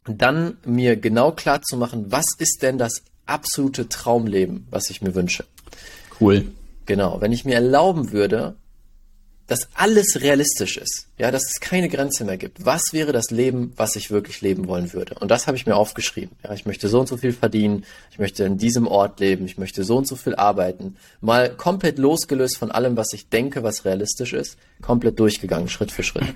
Dann 0.06 0.58
mir 0.64 0.96
genau 0.96 1.32
klar 1.32 1.64
zu 1.64 1.76
machen, 1.76 2.12
was 2.12 2.28
ist 2.38 2.62
denn 2.62 2.78
das 2.78 3.02
absolute 3.26 3.90
Traumleben, 3.90 4.68
was 4.70 4.92
ich 4.92 5.02
mir 5.02 5.16
wünsche. 5.16 5.44
Cool. 6.22 6.52
Genau, 6.86 7.20
wenn 7.20 7.32
ich 7.32 7.46
mir 7.46 7.56
erlauben 7.56 8.12
würde, 8.12 8.58
dass 9.48 9.70
alles 9.74 10.22
realistisch 10.22 10.78
ist, 10.78 11.08
ja, 11.18 11.32
dass 11.32 11.46
es 11.46 11.60
keine 11.60 11.90
Grenze 11.90 12.26
mehr 12.26 12.38
gibt. 12.38 12.64
Was 12.64 12.94
wäre 12.94 13.12
das 13.12 13.32
Leben, 13.32 13.74
was 13.76 13.96
ich 13.96 14.12
wirklich 14.12 14.40
leben 14.42 14.68
wollen 14.68 14.94
würde? 14.94 15.16
Und 15.16 15.32
das 15.32 15.48
habe 15.48 15.58
ich 15.58 15.66
mir 15.66 15.76
aufgeschrieben. 15.76 16.36
Ja, 16.44 16.54
ich 16.54 16.68
möchte 16.68 16.90
so 16.90 17.00
und 17.00 17.08
so 17.08 17.18
viel 17.18 17.34
verdienen, 17.34 17.86
ich 18.12 18.20
möchte 18.20 18.44
in 18.44 18.60
diesem 18.60 18.86
Ort 18.86 19.20
leben, 19.20 19.46
ich 19.46 19.58
möchte 19.58 19.84
so 19.84 19.98
und 19.98 20.08
so 20.08 20.16
viel 20.16 20.36
arbeiten. 20.36 20.96
Mal 21.22 21.50
komplett 21.50 21.98
losgelöst 21.98 22.60
von 22.60 22.70
allem, 22.70 22.98
was 22.98 23.14
ich 23.14 23.30
denke, 23.30 23.64
was 23.64 23.84
realistisch 23.84 24.34
ist, 24.34 24.58
komplett 24.84 25.20
durchgegangen, 25.20 25.70
Schritt 25.70 25.92
für 25.92 26.04
Schritt. 26.04 26.36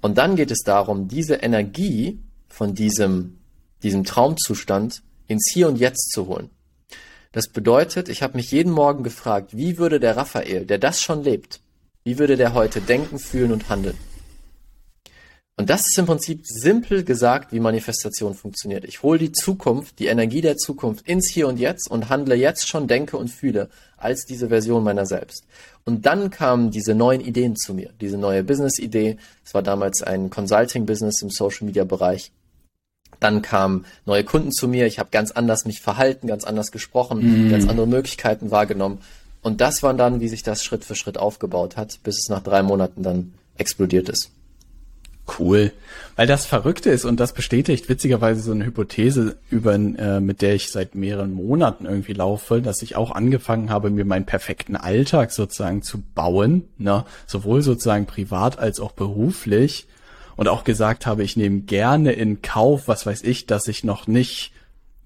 Und 0.00 0.18
dann 0.18 0.36
geht 0.36 0.50
es 0.50 0.62
darum, 0.64 1.08
diese 1.08 1.36
Energie 1.36 2.20
von 2.48 2.74
diesem, 2.74 3.38
diesem 3.82 4.04
Traumzustand 4.04 5.02
ins 5.26 5.50
Hier 5.52 5.68
und 5.68 5.76
Jetzt 5.76 6.12
zu 6.12 6.26
holen. 6.26 6.50
Das 7.32 7.48
bedeutet, 7.48 8.08
ich 8.08 8.22
habe 8.22 8.36
mich 8.36 8.50
jeden 8.50 8.72
Morgen 8.72 9.02
gefragt, 9.02 9.56
wie 9.56 9.78
würde 9.78 10.00
der 10.00 10.16
Raphael, 10.16 10.64
der 10.64 10.78
das 10.78 11.02
schon 11.02 11.22
lebt, 11.22 11.60
wie 12.04 12.18
würde 12.18 12.36
der 12.36 12.54
heute 12.54 12.80
denken, 12.80 13.18
fühlen 13.18 13.52
und 13.52 13.68
handeln? 13.68 13.98
Und 15.58 15.70
das 15.70 15.80
ist 15.80 15.98
im 15.98 16.06
Prinzip 16.06 16.42
simpel 16.44 17.02
gesagt, 17.02 17.52
wie 17.52 17.58
Manifestation 17.58 18.34
funktioniert. 18.34 18.84
Ich 18.84 19.02
hole 19.02 19.18
die 19.18 19.32
Zukunft, 19.32 19.98
die 19.98 20.06
Energie 20.06 20.40
der 20.40 20.56
Zukunft 20.56 21.08
ins 21.08 21.28
Hier 21.28 21.48
und 21.48 21.58
Jetzt 21.58 21.90
und 21.90 22.08
handle 22.08 22.36
jetzt 22.36 22.68
schon, 22.68 22.86
denke 22.86 23.16
und 23.16 23.28
fühle 23.28 23.68
als 23.96 24.24
diese 24.24 24.50
Version 24.50 24.84
meiner 24.84 25.04
selbst. 25.04 25.46
Und 25.84 26.06
dann 26.06 26.30
kamen 26.30 26.70
diese 26.70 26.94
neuen 26.94 27.20
Ideen 27.20 27.56
zu 27.56 27.74
mir, 27.74 27.90
diese 28.00 28.18
neue 28.18 28.44
Business-Idee. 28.44 29.16
Es 29.44 29.52
war 29.52 29.64
damals 29.64 30.00
ein 30.00 30.30
Consulting-Business 30.30 31.22
im 31.22 31.30
Social-Media-Bereich. 31.30 32.30
Dann 33.18 33.42
kamen 33.42 33.84
neue 34.06 34.22
Kunden 34.22 34.52
zu 34.52 34.68
mir. 34.68 34.86
Ich 34.86 35.00
habe 35.00 35.08
ganz 35.10 35.32
anders 35.32 35.64
mich 35.64 35.80
verhalten, 35.80 36.28
ganz 36.28 36.44
anders 36.44 36.70
gesprochen, 36.70 37.50
ganz 37.50 37.68
andere 37.68 37.88
Möglichkeiten 37.88 38.52
wahrgenommen. 38.52 39.00
Und 39.42 39.60
das 39.60 39.82
war 39.82 39.92
dann, 39.94 40.20
wie 40.20 40.28
sich 40.28 40.44
das 40.44 40.62
Schritt 40.62 40.84
für 40.84 40.94
Schritt 40.94 41.18
aufgebaut 41.18 41.76
hat, 41.76 41.98
bis 42.04 42.18
es 42.18 42.28
nach 42.28 42.44
drei 42.44 42.62
Monaten 42.62 43.02
dann 43.02 43.34
explodiert 43.56 44.08
ist. 44.08 44.30
Cool. 45.38 45.72
Weil 46.16 46.26
das 46.26 46.46
Verrückte 46.46 46.90
ist 46.90 47.04
und 47.04 47.20
das 47.20 47.32
bestätigt 47.32 47.88
witzigerweise 47.88 48.40
so 48.40 48.52
eine 48.52 48.64
Hypothese, 48.64 49.36
über, 49.50 49.74
äh, 49.74 50.20
mit 50.20 50.42
der 50.42 50.54
ich 50.54 50.70
seit 50.70 50.94
mehreren 50.94 51.32
Monaten 51.32 51.84
irgendwie 51.84 52.12
laufe, 52.12 52.60
dass 52.60 52.82
ich 52.82 52.96
auch 52.96 53.12
angefangen 53.12 53.70
habe, 53.70 53.90
mir 53.90 54.04
meinen 54.04 54.26
perfekten 54.26 54.76
Alltag 54.76 55.30
sozusagen 55.30 55.82
zu 55.82 56.02
bauen, 56.14 56.64
ne? 56.78 57.04
sowohl 57.26 57.62
sozusagen 57.62 58.06
privat 58.06 58.58
als 58.58 58.80
auch 58.80 58.92
beruflich 58.92 59.86
und 60.36 60.48
auch 60.48 60.64
gesagt 60.64 61.06
habe, 61.06 61.22
ich 61.22 61.36
nehme 61.36 61.60
gerne 61.60 62.12
in 62.12 62.42
Kauf, 62.42 62.88
was 62.88 63.06
weiß 63.06 63.22
ich, 63.22 63.46
dass 63.46 63.68
ich 63.68 63.84
noch 63.84 64.06
nicht 64.06 64.52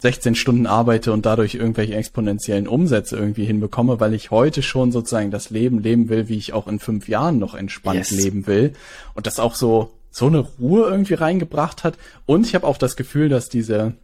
16 0.03 0.35
Stunden 0.35 0.67
arbeite 0.67 1.13
und 1.13 1.27
dadurch 1.27 1.55
irgendwelche 1.55 1.95
exponentiellen 1.95 2.67
Umsätze 2.67 3.17
irgendwie 3.17 3.45
hinbekomme, 3.45 4.01
weil 4.01 4.15
ich 4.15 4.33
heute 4.33 4.61
schon 4.61 4.91
sozusagen 4.91 5.31
das 5.31 5.51
Leben 5.51 5.81
leben 5.81 6.09
will, 6.09 6.29
wie 6.29 6.37
ich 6.37 6.53
auch 6.53 6.67
in 6.67 6.81
fünf 6.81 7.09
Jahren 7.09 7.39
noch 7.39 7.55
entspannt 7.55 7.99
Yes. 7.99 8.11
leben 8.11 8.47
will. 8.49 8.73
Und 9.15 9.27
das 9.29 9.39
auch 9.39 9.55
so, 9.55 9.93
so 10.13 10.27
eine 10.27 10.41
Ruhe 10.61 10.89
irgendwie 10.89 11.15
reingebracht 11.15 11.83
hat. 11.83 11.97
Und 12.27 12.47
ich 12.47 12.55
habe 12.55 12.67
auch 12.67 12.79
das 12.79 12.95
Gefühl, 12.95 13.29
dass 13.29 13.49
diese 13.49 13.95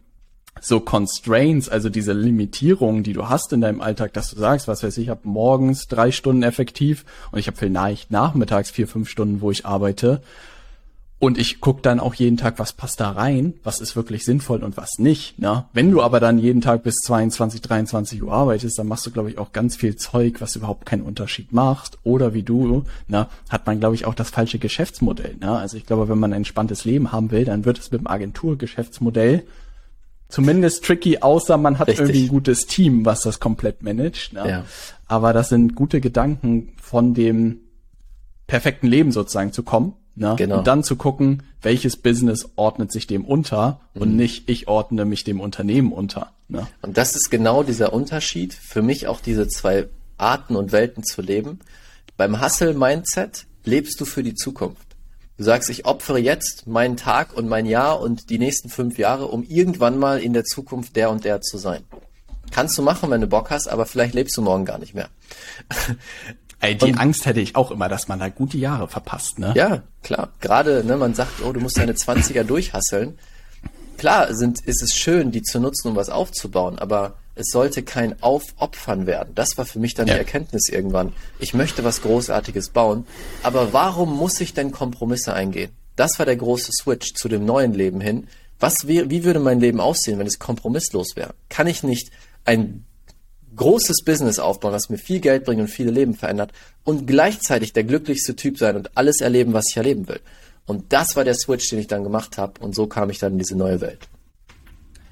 so 0.59 0.81
Constraints, 0.81 1.69
also 1.69 1.87
diese 1.89 2.11
Limitierungen, 2.11 3.03
die 3.03 3.13
du 3.13 3.29
hast 3.29 3.53
in 3.53 3.61
deinem 3.61 3.79
Alltag, 3.79 4.11
dass 4.13 4.31
du 4.31 4.37
sagst, 4.37 4.67
was 4.67 4.83
weiß 4.83 4.97
ich, 4.97 5.05
ich 5.05 5.09
habe 5.09 5.21
morgens 5.23 5.87
drei 5.87 6.11
Stunden 6.11 6.43
effektiv 6.43 7.05
und 7.31 7.39
ich 7.39 7.47
habe 7.47 7.55
vielleicht 7.55 8.11
nachmittags 8.11 8.71
vier, 8.71 8.87
fünf 8.87 9.07
Stunden, 9.07 9.39
wo 9.39 9.51
ich 9.51 9.65
arbeite. 9.65 10.21
Und 11.21 11.37
ich 11.37 11.59
guck 11.59 11.83
dann 11.83 11.99
auch 11.99 12.13
jeden 12.13 12.37
Tag, 12.37 12.59
was 12.59 12.71
passt 12.71 13.01
da 13.01 13.11
rein, 13.11 13.53
was 13.61 13.81
ist 13.81 13.97
wirklich 13.97 14.23
sinnvoll 14.23 14.63
und 14.63 14.77
was 14.77 14.99
nicht. 14.99 15.37
Ne? 15.37 15.65
Wenn 15.73 15.91
du 15.91 16.01
aber 16.01 16.21
dann 16.21 16.39
jeden 16.39 16.61
Tag 16.61 16.83
bis 16.83 16.95
22, 16.95 17.61
23 17.61 18.23
Uhr 18.23 18.31
arbeitest, 18.31 18.79
dann 18.79 18.87
machst 18.87 19.05
du, 19.05 19.11
glaube 19.11 19.29
ich, 19.29 19.37
auch 19.37 19.51
ganz 19.51 19.75
viel 19.75 19.97
Zeug, 19.97 20.39
was 20.39 20.55
überhaupt 20.55 20.85
keinen 20.85 21.01
Unterschied 21.01 21.51
macht. 21.51 21.97
Oder 22.03 22.33
wie 22.33 22.43
du, 22.43 22.85
ne, 23.09 23.27
hat 23.49 23.67
man, 23.67 23.81
glaube 23.81 23.95
ich, 23.95 24.05
auch 24.05 24.15
das 24.15 24.29
falsche 24.29 24.59
Geschäftsmodell. 24.59 25.35
Ne? 25.41 25.51
Also 25.51 25.75
ich 25.75 25.85
glaube, 25.85 26.07
wenn 26.07 26.19
man 26.19 26.31
ein 26.31 26.37
entspanntes 26.37 26.85
Leben 26.85 27.11
haben 27.11 27.31
will, 27.31 27.43
dann 27.43 27.65
wird 27.65 27.79
es 27.79 27.91
mit 27.91 27.99
dem 27.99 28.07
Agenturgeschäftsmodell 28.07 29.43
zumindest 30.29 30.85
tricky, 30.85 31.17
außer 31.17 31.57
man 31.57 31.79
hat 31.79 31.89
Richtig. 31.89 32.05
irgendwie 32.05 32.25
ein 32.25 32.29
gutes 32.29 32.65
Team, 32.67 33.03
was 33.03 33.21
das 33.21 33.41
komplett 33.41 33.83
managt. 33.83 34.33
Ne? 34.33 34.47
Ja. 34.47 34.65
Aber 35.07 35.33
das 35.33 35.49
sind 35.49 35.75
gute 35.75 35.99
Gedanken 35.99 36.73
von 36.81 37.13
dem 37.13 37.59
perfekten 38.47 38.87
Leben 38.87 39.11
sozusagen 39.11 39.51
zu 39.51 39.63
kommen. 39.63 39.93
Ne? 40.15 40.35
Genau. 40.37 40.59
Und 40.59 40.67
dann 40.67 40.83
zu 40.83 40.95
gucken, 40.95 41.43
welches 41.61 41.97
Business 41.97 42.49
ordnet 42.55 42.91
sich 42.91 43.07
dem 43.07 43.25
unter 43.25 43.79
Mhm. 43.93 44.01
und 44.01 44.15
nicht 44.15 44.49
ich 44.49 44.67
ordne 44.67 45.05
mich 45.05 45.23
dem 45.23 45.39
Unternehmen 45.39 45.91
unter. 45.91 46.31
Ne? 46.47 46.67
Und 46.81 46.97
das 46.97 47.15
ist 47.15 47.29
genau 47.29 47.63
dieser 47.63 47.93
Unterschied, 47.93 48.53
für 48.53 48.81
mich 48.81 49.07
auch 49.07 49.21
diese 49.21 49.47
zwei 49.47 49.87
Arten 50.17 50.55
und 50.55 50.71
Welten 50.71 51.03
zu 51.03 51.21
leben. 51.21 51.59
Beim 52.17 52.41
Hustle-Mindset 52.41 53.45
lebst 53.63 53.99
du 54.01 54.05
für 54.05 54.23
die 54.23 54.35
Zukunft. 54.35 54.87
Du 55.37 55.45
sagst, 55.45 55.69
ich 55.69 55.85
opfere 55.85 56.19
jetzt 56.19 56.67
meinen 56.67 56.97
Tag 56.97 57.33
und 57.33 57.47
mein 57.47 57.65
Jahr 57.65 58.01
und 58.01 58.29
die 58.29 58.39
nächsten 58.39 58.69
fünf 58.69 58.97
Jahre, 58.97 59.27
um 59.27 59.43
irgendwann 59.43 59.97
mal 59.97 60.19
in 60.19 60.33
der 60.33 60.43
Zukunft 60.43 60.97
der 60.97 61.09
und 61.11 61.23
der 61.23 61.39
zu 61.39 61.57
sein. 61.57 61.83
Kannst 62.51 62.77
du 62.77 62.81
machen, 62.81 63.09
wenn 63.09 63.21
du 63.21 63.27
Bock 63.27 63.49
hast, 63.51 63.67
aber 63.67 63.85
vielleicht 63.85 64.15
lebst 64.15 64.35
du 64.35 64.41
morgen 64.41 64.65
gar 64.65 64.79
nicht 64.79 64.95
mehr. 64.95 65.07
Ey, 66.61 66.75
die 66.75 66.93
Angst 66.95 67.25
hätte 67.25 67.39
ich 67.39 67.55
auch 67.55 67.71
immer, 67.71 67.87
dass 67.87 68.07
man 68.07 68.19
da 68.19 68.29
gute 68.29 68.57
Jahre 68.57 68.87
verpasst. 68.87 69.39
Ne? 69.39 69.53
Ja, 69.55 69.83
klar. 70.03 70.29
Gerade, 70.41 70.83
ne, 70.83 70.97
man 70.97 71.13
sagt, 71.13 71.41
oh, 71.43 71.53
du 71.53 71.59
musst 71.61 71.77
deine 71.77 71.93
20er 71.93 72.43
durchhasseln. 72.43 73.17
Klar 73.97 74.33
sind, 74.35 74.61
ist 74.61 74.81
es 74.81 74.93
schön, 74.95 75.31
die 75.31 75.41
zu 75.41 75.59
nutzen, 75.59 75.89
um 75.89 75.95
was 75.95 76.09
aufzubauen, 76.09 76.79
aber 76.79 77.15
es 77.35 77.47
sollte 77.51 77.83
kein 77.83 78.21
Aufopfern 78.21 79.05
werden. 79.07 79.33
Das 79.35 79.57
war 79.57 79.65
für 79.65 79.79
mich 79.79 79.93
dann 79.93 80.07
Ja. 80.07 80.13
die 80.15 80.19
Erkenntnis 80.19 80.67
irgendwann. 80.69 81.13
Ich 81.39 81.53
möchte 81.53 81.83
was 81.83 82.01
Großartiges 82.01 82.69
bauen, 82.69 83.05
aber 83.43 83.71
warum 83.73 84.15
muss 84.15 84.39
ich 84.41 84.53
denn 84.53 84.71
Kompromisse 84.71 85.33
eingehen? 85.33 85.71
Das 85.95 86.17
war 86.19 86.25
der 86.25 86.37
große 86.37 86.71
Switch 86.73 87.13
zu 87.13 87.27
dem 87.27 87.45
neuen 87.45 87.73
Leben 87.73 87.99
hin. 88.01 88.27
Was 88.59 88.87
wie 88.87 89.23
würde 89.23 89.39
mein 89.39 89.59
Leben 89.61 89.79
aussehen, 89.79 90.19
wenn 90.19 90.27
es 90.27 90.39
kompromisslos 90.39 91.15
wäre? 91.15 91.33
Kann 91.49 91.67
ich 91.67 91.83
nicht 91.83 92.11
ein 92.45 92.85
großes 93.59 94.03
Business 94.05 94.39
aufbauen, 94.39 94.71
was 94.71 94.89
mir 94.89 94.97
viel 94.97 95.19
Geld 95.19 95.43
bringt 95.43 95.59
und 95.61 95.67
viele 95.67 95.91
Leben 95.91 96.15
verändert 96.15 96.53
und 96.85 97.05
gleichzeitig 97.07 97.73
der 97.73 97.83
glücklichste 97.83 98.35
Typ 98.35 98.57
sein 98.57 98.77
und 98.77 98.97
alles 98.97 99.19
erleben, 99.19 99.53
was 99.53 99.65
ich 99.69 99.77
erleben 99.77 100.07
will. 100.07 100.21
Und 100.65 100.93
das 100.93 101.17
war 101.17 101.25
der 101.25 101.33
Switch, 101.33 101.69
den 101.69 101.79
ich 101.79 101.87
dann 101.87 102.03
gemacht 102.03 102.37
habe 102.37 102.61
und 102.61 102.73
so 102.73 102.87
kam 102.87 103.09
ich 103.09 103.19
dann 103.19 103.33
in 103.33 103.39
diese 103.39 103.57
neue 103.57 103.81
Welt. 103.81 104.07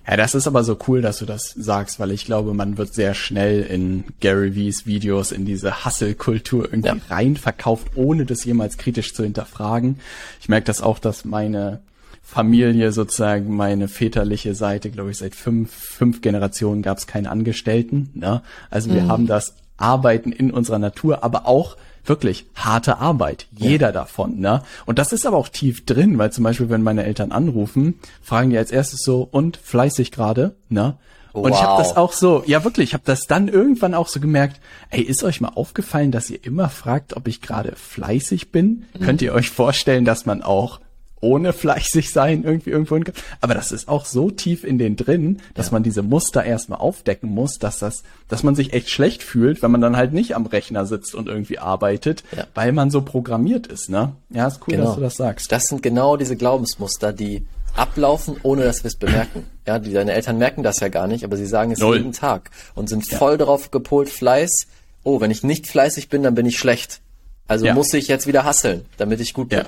Ja, 0.08 0.16
das 0.16 0.34
ist 0.34 0.48
aber 0.48 0.64
so 0.64 0.78
cool, 0.88 1.02
dass 1.02 1.18
du 1.18 1.26
das 1.26 1.54
sagst, 1.58 2.00
weil 2.00 2.12
ich 2.12 2.24
glaube, 2.24 2.54
man 2.54 2.78
wird 2.78 2.94
sehr 2.94 3.14
schnell 3.14 3.64
in 3.64 4.06
Gary 4.22 4.54
V's 4.56 4.86
Videos 4.86 5.34
in 5.34 5.44
diese 5.44 5.84
Hustle-Kultur 5.84 6.72
irgendwie 6.72 6.88
ja. 6.88 6.98
rein 7.10 7.36
verkauft, 7.36 7.88
ohne 7.96 8.26
das 8.26 8.46
jemals 8.46 8.78
kritisch 8.78 9.14
zu 9.14 9.24
hinterfragen. 9.24 10.00
Ich 10.40 10.48
merke 10.48 10.68
das 10.68 10.82
auch, 10.82 11.00
dass 11.00 11.26
meine 11.26 11.82
Familie 12.30 12.92
sozusagen, 12.92 13.56
meine 13.56 13.88
väterliche 13.88 14.54
Seite, 14.54 14.92
glaube 14.92 15.12
ich, 15.12 15.18
seit 15.18 15.34
fünf, 15.34 15.72
fünf 15.72 16.20
Generationen 16.20 16.82
gab 16.82 16.98
es 16.98 17.08
keine 17.08 17.32
Angestellten. 17.32 18.10
Ne? 18.16 18.42
Also 18.70 18.94
wir 18.94 19.04
mhm. 19.04 19.08
haben 19.08 19.28
das 19.28 19.56
Arbeiten 19.78 20.34
in 20.34 20.52
unserer 20.52 20.78
Natur, 20.78 21.24
aber 21.24 21.48
auch 21.48 21.78
wirklich 22.04 22.46
harte 22.54 22.98
Arbeit. 22.98 23.48
Jeder 23.56 23.88
ja. 23.88 23.92
davon, 23.94 24.40
ne? 24.40 24.62
Und 24.86 25.00
das 25.00 25.14
ist 25.14 25.26
aber 25.26 25.38
auch 25.38 25.48
tief 25.48 25.86
drin, 25.86 26.18
weil 26.18 26.32
zum 26.34 26.44
Beispiel, 26.44 26.70
wenn 26.70 26.84
meine 26.84 27.06
Eltern 27.06 27.32
anrufen, 27.32 27.98
fragen 28.22 28.50
die 28.50 28.58
als 28.58 28.72
erstes 28.72 29.04
so, 29.04 29.28
und 29.32 29.56
fleißig 29.56 30.12
gerade, 30.12 30.56
ne? 30.68 30.98
Und 31.32 31.52
wow. 31.52 31.58
ich 31.58 31.64
habe 31.64 31.82
das 31.82 31.96
auch 31.96 32.12
so, 32.12 32.44
ja 32.46 32.64
wirklich, 32.66 32.90
ich 32.90 32.94
habe 32.94 33.04
das 33.06 33.22
dann 33.22 33.48
irgendwann 33.48 33.94
auch 33.94 34.10
so 34.10 34.20
gemerkt, 34.20 34.60
ey, 34.90 35.02
ist 35.02 35.24
euch 35.24 35.40
mal 35.40 35.54
aufgefallen, 35.56 36.12
dass 36.12 36.30
ihr 36.30 36.44
immer 36.44 36.70
fragt, 36.70 37.16
ob 37.16 37.28
ich 37.28 37.42
gerade 37.42 37.74
fleißig 37.76 38.52
bin? 38.52 38.84
Mhm. 38.94 39.04
Könnt 39.04 39.22
ihr 39.22 39.34
euch 39.34 39.50
vorstellen, 39.50 40.04
dass 40.04 40.26
man 40.26 40.42
auch 40.42 40.82
ohne 41.20 41.54
fleißig 41.54 42.12
sein 42.12 42.44
irgendwie 42.44 42.70
irgendwo 42.70 42.96
hin. 42.96 43.06
Aber 43.42 43.54
das 43.54 43.72
ist 43.72 43.88
auch 43.88 44.06
so 44.06 44.30
tief 44.30 44.64
in 44.64 44.78
den 44.78 44.96
drin, 44.96 45.40
dass 45.54 45.68
ja. 45.68 45.74
man 45.74 45.84
diese 45.84 46.04
Muster 46.04 46.44
erstmal 46.44 46.80
aufdecken 46.80 47.30
muss, 47.30 47.58
dass 47.60 47.80
das, 47.80 48.04
dass 48.28 48.44
man 48.44 48.56
sich 48.56 48.74
echt 48.74 48.90
schlecht 48.90 49.24
fühlt, 49.24 49.62
wenn 49.62 49.72
man 49.72 49.82
dann 49.82 49.98
halt 49.98 50.14
nicht 50.14 50.36
am 50.36 50.46
Rechner 50.46 50.86
sitzt 50.86 51.16
und 51.16 51.28
irgendwie 51.28 51.60
arbeitet, 51.60 52.24
ja. 52.36 52.46
weil 52.54 52.72
man 52.72 52.92
so 52.92 53.02
programmiert 53.02 53.68
ist, 53.68 53.90
ne? 53.90 54.14
Ja, 54.30 54.48
ist 54.48 54.62
cool, 54.68 54.76
genau. 54.76 54.86
dass 54.86 54.96
du 54.96 55.02
das 55.02 55.16
sagst. 55.16 55.52
Das 55.52 55.66
sind 55.66 55.82
genau 55.82 56.18
diese 56.18 56.36
Glaubensmuster, 56.36 57.14
die 57.14 57.46
ablaufen, 57.76 58.38
ohne 58.44 58.64
dass 58.64 58.84
wir 58.84 58.90
es 58.90 58.98
bemerken. 58.98 59.46
Ja, 59.66 59.80
die 59.80 59.94
deine 59.94 60.14
Eltern 60.14 60.38
merken 60.38 60.64
das 60.64 60.80
ja 60.80 60.88
gar 60.88 61.08
nicht, 61.08 61.24
aber 61.24 61.38
sie 61.38 61.46
sagen 61.46 61.72
es 61.72 61.80
Null. 61.80 61.98
jeden 61.98 62.12
Tag 62.12 62.52
und 62.76 62.90
sind 62.90 63.10
ja. 63.10 63.18
voll 63.18 63.38
darauf 63.38 63.72
gepolt, 63.72 64.10
Fleiß. 64.10 64.68
Oh, 65.04 65.22
wenn 65.22 65.32
ich 65.32 65.44
nicht 65.44 65.68
fleißig 65.68 66.10
bin, 66.10 66.24
dann 66.24 66.36
bin 66.36 66.46
ich 66.46 66.58
schlecht. 66.58 67.02
Also 67.48 67.72
muss 67.74 67.94
ich 67.94 68.08
jetzt 68.08 68.28
wieder 68.28 68.44
hasseln, 68.44 68.86
damit 68.98 69.22
ich 69.22 69.34
gut 69.34 69.50
bin. 69.50 69.64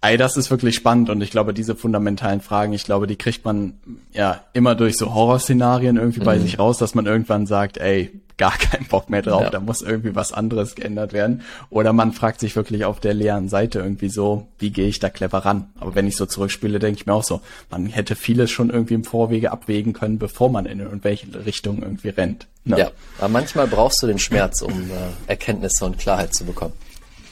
Ey, 0.00 0.16
das 0.16 0.36
ist 0.36 0.50
wirklich 0.50 0.76
spannend 0.76 1.10
und 1.10 1.20
ich 1.22 1.30
glaube, 1.30 1.52
diese 1.52 1.74
fundamentalen 1.74 2.40
Fragen, 2.40 2.72
ich 2.72 2.84
glaube, 2.84 3.08
die 3.08 3.16
kriegt 3.16 3.44
man 3.44 3.74
ja 4.12 4.44
immer 4.52 4.76
durch 4.76 4.96
so 4.96 5.12
Horrorszenarien 5.12 5.96
irgendwie 5.96 6.20
mhm. 6.20 6.24
bei 6.24 6.38
sich 6.38 6.58
raus, 6.58 6.78
dass 6.78 6.94
man 6.94 7.06
irgendwann 7.06 7.46
sagt, 7.46 7.78
ey, 7.78 8.12
gar 8.36 8.56
keinen 8.58 8.86
Bock 8.86 9.10
mehr 9.10 9.22
drauf, 9.22 9.42
ja. 9.42 9.50
da 9.50 9.58
muss 9.60 9.82
irgendwie 9.82 10.14
was 10.14 10.32
anderes 10.32 10.76
geändert 10.76 11.12
werden. 11.12 11.42
Oder 11.68 11.92
man 11.92 12.12
fragt 12.12 12.38
sich 12.38 12.54
wirklich 12.54 12.84
auf 12.84 13.00
der 13.00 13.12
leeren 13.12 13.48
Seite 13.48 13.80
irgendwie 13.80 14.08
so, 14.08 14.46
wie 14.58 14.70
gehe 14.70 14.86
ich 14.86 15.00
da 15.00 15.10
clever 15.10 15.38
ran? 15.38 15.68
Aber 15.80 15.96
wenn 15.96 16.06
ich 16.06 16.16
so 16.16 16.24
zurückspiele, 16.24 16.78
denke 16.78 17.00
ich 17.00 17.06
mir 17.06 17.14
auch 17.14 17.24
so, 17.24 17.40
man 17.68 17.86
hätte 17.86 18.14
vieles 18.14 18.50
schon 18.52 18.70
irgendwie 18.70 18.94
im 18.94 19.04
Vorwege 19.04 19.50
abwägen 19.50 19.92
können, 19.92 20.18
bevor 20.18 20.48
man 20.48 20.64
in 20.64 20.78
irgendwelche 20.78 21.26
Richtungen 21.44 21.82
irgendwie 21.82 22.10
rennt. 22.10 22.46
Ne? 22.64 22.78
Ja, 22.78 22.90
aber 23.18 23.28
manchmal 23.28 23.66
brauchst 23.66 24.02
du 24.02 24.06
den 24.06 24.20
Schmerz, 24.20 24.62
um 24.62 24.72
äh, 24.72 24.94
Erkenntnisse 25.26 25.84
und 25.84 25.98
Klarheit 25.98 26.34
zu 26.34 26.44
bekommen. 26.44 26.74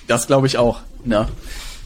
Das 0.08 0.26
glaube 0.26 0.48
ich 0.48 0.58
auch. 0.58 0.80
Ne? 1.04 1.28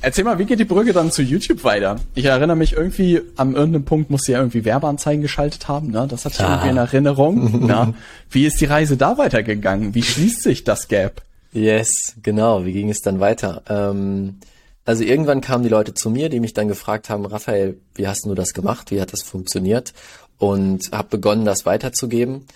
Erzähl 0.03 0.25
mal, 0.25 0.39
wie 0.39 0.47
geht 0.47 0.59
die 0.59 0.65
Brücke 0.65 0.93
dann 0.93 1.13
zu 1.13 1.23
YouTube 1.23 1.63
weiter? 1.63 2.01
Ich 2.15 2.25
erinnere 2.25 2.57
mich 2.57 2.73
irgendwie, 2.73 3.21
am 3.37 3.55
irgendeinem 3.55 3.85
Punkt 3.85 4.11
musst 4.11 4.29
du 4.29 4.33
ja 4.33 4.39
irgendwie 4.39 4.65
Werbeanzeigen 4.65 5.21
geschaltet 5.21 5.69
haben, 5.69 5.91
ne? 5.91 6.07
Das 6.09 6.25
hatte 6.25 6.37
ich 6.37 6.41
ah. 6.43 6.55
irgendwie 6.55 6.71
in 6.71 6.77
Erinnerung. 6.79 7.67
Na, 7.67 7.93
wie 8.31 8.47
ist 8.47 8.61
die 8.61 8.65
Reise 8.65 8.97
da 8.97 9.19
weitergegangen? 9.19 9.95
Wie 9.95 10.03
schließt 10.03 10.43
sich 10.43 10.65
das 10.65 10.89
Gap? 10.89 11.23
Yes, 11.53 12.15
genau. 12.23 12.65
Wie 12.65 12.73
ging 12.73 12.89
es 12.89 13.03
dann 13.03 13.21
weiter? 13.21 13.63
Ähm, 13.69 14.39
also 14.87 15.05
irgendwann 15.05 15.43
kamen 15.43 15.65
die 15.65 15.69
Leute 15.69 15.93
zu 15.93 16.09
mir, 16.09 16.31
die 16.31 16.41
mich 16.41 16.55
dann 16.55 16.69
gefragt 16.69 17.11
haben, 17.11 17.27
Raphael, 17.27 17.77
wie 17.95 18.09
hast 18.09 18.25
du 18.25 18.35
das 18.35 18.55
gemacht? 18.55 18.91
Wie 18.91 19.01
hat 19.01 19.13
das 19.13 19.23
funktioniert? 19.23 19.93
Und 20.39 20.91
habe 20.93 21.09
begonnen, 21.09 21.45
das 21.45 21.67
weiterzugeben. 21.67 22.47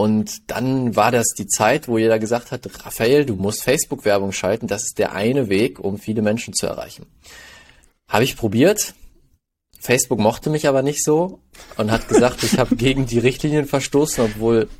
Und 0.00 0.50
dann 0.50 0.96
war 0.96 1.12
das 1.12 1.26
die 1.36 1.46
Zeit, 1.46 1.86
wo 1.86 1.98
jeder 1.98 2.18
gesagt 2.18 2.52
hat, 2.52 2.66
Raphael, 2.86 3.26
du 3.26 3.36
musst 3.36 3.62
Facebook-Werbung 3.62 4.32
schalten, 4.32 4.66
das 4.66 4.84
ist 4.84 4.98
der 4.98 5.12
eine 5.12 5.50
Weg, 5.50 5.78
um 5.78 5.98
viele 5.98 6.22
Menschen 6.22 6.54
zu 6.54 6.66
erreichen. 6.66 7.04
Habe 8.08 8.24
ich 8.24 8.34
probiert. 8.34 8.94
Facebook 9.78 10.18
mochte 10.18 10.48
mich 10.48 10.66
aber 10.66 10.80
nicht 10.80 11.04
so 11.04 11.40
und 11.76 11.90
hat 11.90 12.08
gesagt, 12.08 12.42
ich 12.44 12.58
habe 12.58 12.76
gegen 12.86 13.04
die 13.04 13.18
Richtlinien 13.18 13.66
verstoßen, 13.66 14.24
obwohl 14.24 14.70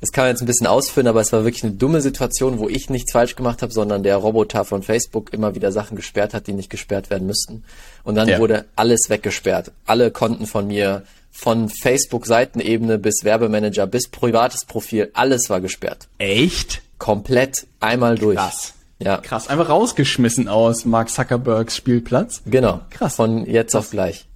es 0.00 0.12
kann 0.12 0.24
man 0.24 0.30
jetzt 0.30 0.40
ein 0.40 0.46
bisschen 0.46 0.66
ausführen, 0.66 1.08
aber 1.08 1.20
es 1.20 1.30
war 1.30 1.44
wirklich 1.44 1.64
eine 1.64 1.74
dumme 1.74 2.00
Situation, 2.00 2.58
wo 2.58 2.70
ich 2.70 2.88
nichts 2.88 3.12
falsch 3.12 3.36
gemacht 3.36 3.60
habe, 3.60 3.72
sondern 3.74 4.02
der 4.02 4.16
Roboter 4.16 4.64
von 4.64 4.82
Facebook 4.82 5.34
immer 5.34 5.56
wieder 5.56 5.72
Sachen 5.72 5.94
gesperrt 5.94 6.32
hat, 6.32 6.46
die 6.46 6.54
nicht 6.54 6.70
gesperrt 6.70 7.10
werden 7.10 7.26
müssten. 7.26 7.64
Und 8.02 8.14
dann 8.14 8.28
ja. 8.28 8.38
wurde 8.38 8.64
alles 8.76 9.10
weggesperrt. 9.10 9.72
Alle 9.84 10.10
Konten 10.10 10.46
von 10.46 10.68
mir, 10.68 11.02
von 11.30 11.68
Facebook-Seitenebene 11.68 12.98
bis 12.98 13.22
Werbemanager 13.22 13.86
bis 13.86 14.08
privates 14.08 14.64
Profil, 14.64 15.10
alles 15.14 15.50
war 15.50 15.60
gesperrt. 15.60 16.08
Echt? 16.18 16.82
Komplett 16.98 17.66
einmal 17.80 18.16
durch. 18.16 18.36
Krass. 18.36 18.74
Ja. 18.98 19.18
Krass, 19.18 19.48
einfach 19.48 19.68
rausgeschmissen 19.68 20.48
aus 20.48 20.84
Mark 20.84 21.10
Zuckerbergs 21.10 21.76
Spielplatz. 21.76 22.42
Genau. 22.46 22.80
Krass. 22.90 23.14
Von 23.14 23.46
jetzt 23.46 23.72
Krass. 23.72 23.86
auf 23.86 23.90
gleich. 23.90 24.26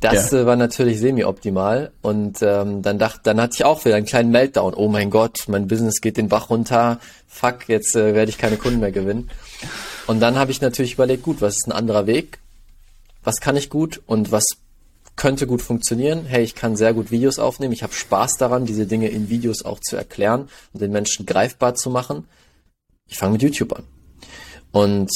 Das 0.00 0.30
ja. 0.30 0.40
äh, 0.40 0.46
war 0.46 0.56
natürlich 0.56 0.98
semi-optimal 0.98 1.92
und 2.00 2.38
ähm, 2.40 2.80
dann 2.80 2.98
dachte, 2.98 3.20
dann 3.22 3.40
hatte 3.40 3.54
ich 3.56 3.64
auch 3.64 3.84
wieder 3.84 3.96
einen 3.96 4.06
kleinen 4.06 4.30
Meltdown. 4.30 4.72
Oh 4.74 4.88
mein 4.88 5.10
Gott, 5.10 5.44
mein 5.48 5.68
Business 5.68 6.00
geht 6.00 6.16
den 6.16 6.28
Bach 6.28 6.48
runter. 6.48 7.00
Fuck, 7.28 7.68
jetzt 7.68 7.94
äh, 7.96 8.14
werde 8.14 8.30
ich 8.30 8.38
keine 8.38 8.56
Kunden 8.56 8.80
mehr 8.80 8.92
gewinnen. 8.92 9.30
Und 10.06 10.20
dann 10.20 10.38
habe 10.38 10.50
ich 10.50 10.62
natürlich 10.62 10.94
überlegt, 10.94 11.22
gut, 11.22 11.42
was 11.42 11.56
ist 11.56 11.68
ein 11.68 11.72
anderer 11.72 12.06
Weg? 12.06 12.38
Was 13.22 13.40
kann 13.40 13.56
ich 13.56 13.68
gut 13.68 14.00
und 14.06 14.32
was 14.32 14.44
könnte 15.20 15.46
gut 15.46 15.60
funktionieren. 15.60 16.24
Hey, 16.24 16.42
ich 16.42 16.54
kann 16.54 16.76
sehr 16.76 16.94
gut 16.94 17.10
Videos 17.10 17.38
aufnehmen. 17.38 17.74
Ich 17.74 17.82
habe 17.82 17.92
Spaß 17.92 18.38
daran, 18.38 18.64
diese 18.64 18.86
Dinge 18.86 19.08
in 19.08 19.28
Videos 19.28 19.66
auch 19.66 19.78
zu 19.78 19.94
erklären 19.94 20.48
und 20.72 20.80
den 20.80 20.92
Menschen 20.92 21.26
greifbar 21.26 21.74
zu 21.74 21.90
machen. 21.90 22.26
Ich 23.06 23.18
fange 23.18 23.32
mit 23.32 23.42
YouTube 23.42 23.74
an. 23.74 23.82
Und 24.72 25.10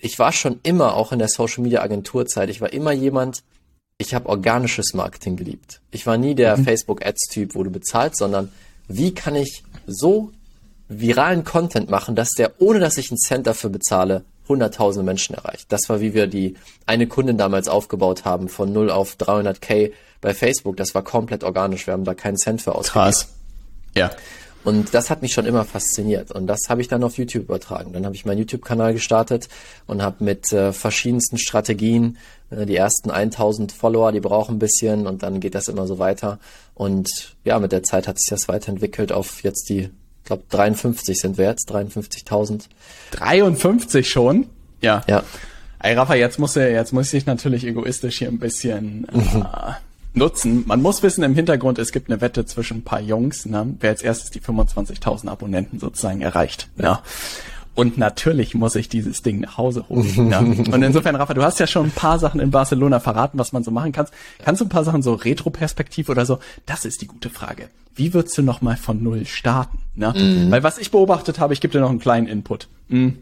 ich 0.00 0.16
war 0.20 0.30
schon 0.30 0.60
immer, 0.62 0.94
auch 0.94 1.10
in 1.10 1.18
der 1.18 1.26
Social 1.26 1.64
Media 1.64 1.82
Agenturzeit, 1.82 2.50
ich 2.50 2.60
war 2.60 2.72
immer 2.72 2.92
jemand, 2.92 3.42
ich 3.98 4.14
habe 4.14 4.28
organisches 4.28 4.94
Marketing 4.94 5.34
geliebt. 5.34 5.80
Ich 5.90 6.06
war 6.06 6.18
nie 6.18 6.36
der 6.36 6.56
mhm. 6.56 6.62
Facebook 6.62 7.04
Ads 7.04 7.26
Typ, 7.28 7.56
wo 7.56 7.64
du 7.64 7.70
bezahlst, 7.70 8.18
sondern 8.18 8.52
wie 8.86 9.12
kann 9.12 9.34
ich 9.34 9.64
so 9.88 10.30
viralen 10.86 11.42
Content 11.42 11.90
machen, 11.90 12.14
dass 12.14 12.30
der, 12.30 12.52
ohne 12.60 12.78
dass 12.78 12.96
ich 12.96 13.10
einen 13.10 13.18
Cent 13.18 13.48
dafür 13.48 13.70
bezahle, 13.70 14.24
hunderttausende 14.48 15.04
Menschen 15.04 15.34
erreicht. 15.34 15.66
Das 15.70 15.88
war, 15.88 16.00
wie 16.00 16.14
wir 16.14 16.26
die 16.26 16.54
eine 16.86 17.06
Kundin 17.06 17.38
damals 17.38 17.68
aufgebaut 17.68 18.24
haben, 18.24 18.48
von 18.48 18.72
0 18.72 18.90
auf 18.90 19.16
300k 19.16 19.92
bei 20.20 20.34
Facebook. 20.34 20.76
Das 20.76 20.94
war 20.94 21.02
komplett 21.02 21.44
organisch. 21.44 21.86
Wir 21.86 21.92
haben 21.92 22.04
da 22.04 22.14
keinen 22.14 22.36
Cent 22.36 22.62
für 22.62 22.74
ausgegeben. 22.74 23.04
Krass. 23.04 23.28
Ja. 23.94 24.10
Und 24.64 24.92
das 24.92 25.08
hat 25.08 25.22
mich 25.22 25.32
schon 25.32 25.46
immer 25.46 25.64
fasziniert. 25.64 26.30
Und 26.32 26.46
das 26.46 26.68
habe 26.68 26.80
ich 26.80 26.88
dann 26.88 27.02
auf 27.04 27.16
YouTube 27.16 27.44
übertragen. 27.44 27.92
Dann 27.92 28.04
habe 28.04 28.14
ich 28.14 28.26
meinen 28.26 28.38
YouTube-Kanal 28.38 28.92
gestartet 28.92 29.48
und 29.86 30.02
habe 30.02 30.24
mit 30.24 30.52
äh, 30.52 30.72
verschiedensten 30.72 31.38
Strategien 31.38 32.18
äh, 32.50 32.66
die 32.66 32.76
ersten 32.76 33.10
1000 33.10 33.72
Follower, 33.72 34.12
die 34.12 34.20
brauchen 34.20 34.56
ein 34.56 34.58
bisschen 34.58 35.06
und 35.06 35.22
dann 35.22 35.40
geht 35.40 35.54
das 35.54 35.68
immer 35.68 35.86
so 35.86 35.98
weiter. 35.98 36.38
Und 36.74 37.36
ja, 37.44 37.58
mit 37.58 37.72
der 37.72 37.82
Zeit 37.82 38.08
hat 38.08 38.18
sich 38.18 38.28
das 38.28 38.48
weiterentwickelt 38.48 39.12
auf 39.12 39.42
jetzt 39.42 39.68
die 39.68 39.90
glaube 40.28 40.44
53 40.50 41.18
sind 41.18 41.38
wir 41.38 41.46
jetzt, 41.46 41.70
53.000. 41.72 42.64
53 43.10 44.08
schon? 44.08 44.46
Ja. 44.80 45.02
Ja. 45.08 45.24
Ey, 45.80 45.94
Rafa, 45.94 46.14
jetzt 46.14 46.38
muss 46.38 46.56
er, 46.56 46.70
jetzt 46.70 46.92
muss 46.92 47.12
ich 47.12 47.26
natürlich 47.26 47.64
egoistisch 47.64 48.18
hier 48.18 48.28
ein 48.28 48.38
bisschen 48.38 49.06
äh, 49.08 49.72
nutzen. 50.14 50.64
Man 50.66 50.82
muss 50.82 51.02
wissen, 51.02 51.24
im 51.24 51.34
Hintergrund, 51.34 51.78
es 51.78 51.92
gibt 51.92 52.10
eine 52.10 52.20
Wette 52.20 52.44
zwischen 52.46 52.78
ein 52.78 52.84
paar 52.84 53.00
Jungs, 53.00 53.46
ne, 53.46 53.74
wer 53.80 53.90
als 53.90 54.02
erstes 54.02 54.30
die 54.30 54.40
25.000 54.40 55.28
Abonnenten 55.28 55.78
sozusagen 55.78 56.20
erreicht. 56.20 56.68
Ja. 56.76 57.02
Und 57.78 57.96
natürlich 57.96 58.56
muss 58.56 58.74
ich 58.74 58.88
dieses 58.88 59.22
Ding 59.22 59.38
nach 59.38 59.56
Hause 59.56 59.88
holen. 59.88 60.30
ja. 60.32 60.40
Und 60.40 60.82
insofern, 60.82 61.14
Rafa, 61.14 61.32
du 61.32 61.44
hast 61.44 61.60
ja 61.60 61.68
schon 61.68 61.84
ein 61.86 61.90
paar 61.92 62.18
Sachen 62.18 62.40
in 62.40 62.50
Barcelona 62.50 62.98
verraten, 62.98 63.38
was 63.38 63.52
man 63.52 63.62
so 63.62 63.70
machen 63.70 63.92
kann. 63.92 64.08
Kannst 64.44 64.60
du 64.60 64.64
ein 64.64 64.68
paar 64.68 64.82
Sachen 64.82 65.00
so 65.00 65.14
Retro-Perspektiv 65.14 66.08
oder 66.08 66.26
so? 66.26 66.40
Das 66.66 66.84
ist 66.84 67.02
die 67.02 67.06
gute 67.06 67.30
Frage. 67.30 67.68
Wie 67.94 68.14
würdest 68.14 68.36
du 68.36 68.42
noch 68.42 68.62
mal 68.62 68.76
von 68.76 69.00
Null 69.00 69.26
starten? 69.26 69.78
Ne? 69.94 70.12
Mhm. 70.12 70.50
Weil 70.50 70.64
was 70.64 70.78
ich 70.78 70.90
beobachtet 70.90 71.38
habe, 71.38 71.54
ich 71.54 71.60
gebe 71.60 71.70
dir 71.70 71.78
noch 71.78 71.90
einen 71.90 72.00
kleinen 72.00 72.26
Input. 72.26 72.66
Mhm. 72.88 73.18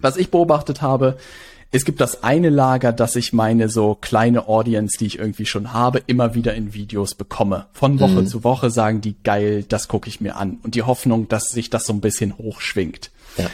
Was 0.00 0.16
ich 0.16 0.30
beobachtet 0.30 0.80
habe, 0.80 1.18
es 1.72 1.84
gibt 1.84 2.00
das 2.00 2.22
eine 2.22 2.50
Lager, 2.50 2.92
dass 2.92 3.16
ich 3.16 3.32
meine 3.32 3.68
so 3.68 3.96
kleine 3.96 4.46
Audience, 4.46 4.96
die 4.96 5.06
ich 5.06 5.18
irgendwie 5.18 5.44
schon 5.44 5.72
habe, 5.72 6.00
immer 6.06 6.36
wieder 6.36 6.54
in 6.54 6.72
Videos 6.72 7.16
bekomme. 7.16 7.66
Von 7.72 7.98
Woche 7.98 8.22
mhm. 8.22 8.26
zu 8.28 8.44
Woche 8.44 8.70
sagen 8.70 9.00
die, 9.00 9.16
geil, 9.24 9.64
das 9.68 9.88
gucke 9.88 10.08
ich 10.08 10.20
mir 10.20 10.36
an. 10.36 10.58
Und 10.62 10.76
die 10.76 10.84
Hoffnung, 10.84 11.26
dass 11.26 11.48
sich 11.48 11.68
das 11.68 11.84
so 11.84 11.92
ein 11.92 12.00
bisschen 12.00 12.38
hochschwingt. 12.38 13.10
Ja. 13.36 13.50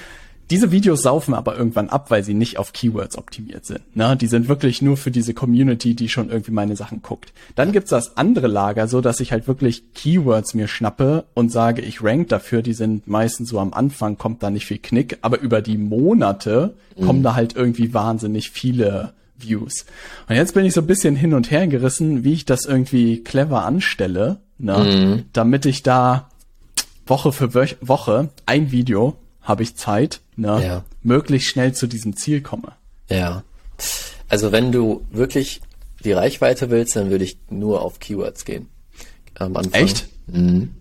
Diese 0.51 0.71
Videos 0.71 1.03
saufen 1.03 1.33
aber 1.35 1.57
irgendwann 1.57 1.89
ab, 1.89 2.11
weil 2.11 2.23
sie 2.23 2.35
nicht 2.35 2.59
auf 2.59 2.73
Keywords 2.73 3.17
optimiert 3.17 3.65
sind. 3.65 3.97
Ne? 3.97 4.17
Die 4.17 4.27
sind 4.27 4.49
wirklich 4.49 4.83
nur 4.83 4.97
für 4.97 5.11
diese 5.11 5.33
Community, 5.33 5.95
die 5.95 6.09
schon 6.09 6.29
irgendwie 6.29 6.53
meine 6.53 6.77
Sachen 6.77 7.03
guckt. 7.03 7.33
Dann 7.55 7.73
gibt's 7.73 7.91
das 7.91 8.17
andere 8.17 8.47
Lager, 8.47 8.87
so 8.87 9.01
dass 9.01 9.21
ich 9.21 9.33
halt 9.33 9.49
wirklich 9.49 9.95
Keywords 9.95 10.55
mir 10.55 10.69
schnappe 10.69 11.25
und 11.35 11.51
sage, 11.51 11.83
ich 11.83 12.03
rank 12.03 12.29
dafür. 12.29 12.63
Die 12.63 12.75
sind 12.75 13.07
meistens 13.07 13.49
so 13.49 13.59
am 13.59 13.73
Anfang, 13.73 14.19
kommt 14.19 14.43
da 14.43 14.51
nicht 14.51 14.67
viel 14.67 14.79
Knick, 14.79 15.19
aber 15.23 15.41
über 15.41 15.63
die 15.63 15.79
Monate 15.79 16.75
mhm. 16.97 17.07
kommen 17.07 17.23
da 17.23 17.35
halt 17.35 17.57
irgendwie 17.57 17.95
wahnsinnig 17.95 18.51
viele 18.51 19.15
Views. 19.39 19.87
Und 20.29 20.37
jetzt 20.37 20.55
bin 20.55 20.65
ich 20.65 20.75
so 20.75 20.83
ein 20.83 20.87
bisschen 20.87 21.17
hin 21.17 21.35
und 21.35 21.51
her 21.51 21.67
gerissen, 21.67 22.23
wie 22.23 22.35
ich 22.35 22.45
das 22.45 22.67
irgendwie 22.67 23.23
clever 23.23 23.65
anstelle, 23.65 24.39
ne? 24.59 24.79
Mhm. 24.79 25.25
damit 25.33 25.67
ich 25.67 25.83
da 25.83 26.29
Woche 27.07 27.33
für 27.33 27.55
Woche 27.55 28.31
ein 28.47 28.71
Video 28.71 29.17
habe 29.45 29.63
ich 29.63 29.77
Zeit, 29.77 30.21
ne, 30.37 30.65
ja. 30.65 30.85
möglichst 31.03 31.49
schnell 31.49 31.73
zu 31.73 31.87
diesem 31.87 32.17
Ziel 32.17 32.41
komme. 32.41 32.73
Ja. 33.09 33.45
Also 34.29 34.51
wenn 34.51 34.73
du 34.73 35.07
wirklich 35.11 35.61
die 36.05 36.13
Reichweite 36.13 36.71
willst, 36.71 36.97
dann 36.97 37.11
würde 37.11 37.25
ich 37.25 37.39
nur 37.51 37.83
auf 37.83 38.01
Keywords 38.01 38.45
gehen. 38.45 38.69
Am 39.35 39.57
Anfang. 39.57 39.83
Echt? 39.83 40.09
Mhm. 40.27 40.75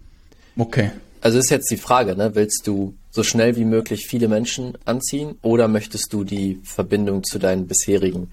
Okay. 0.58 0.92
Also 1.22 1.40
ist 1.40 1.50
jetzt 1.50 1.72
die 1.72 1.78
Frage, 1.78 2.16
ne? 2.16 2.36
Willst 2.36 2.68
du 2.68 2.96
so 3.10 3.24
schnell 3.24 3.56
wie 3.56 3.66
möglich 3.66 4.08
viele 4.08 4.28
Menschen 4.28 4.78
anziehen 4.86 5.38
oder 5.42 5.68
möchtest 5.68 6.12
du 6.12 6.24
die 6.24 6.60
Verbindung 6.64 7.24
zu 7.24 7.40
deinen 7.40 7.68
bisherigen 7.68 8.30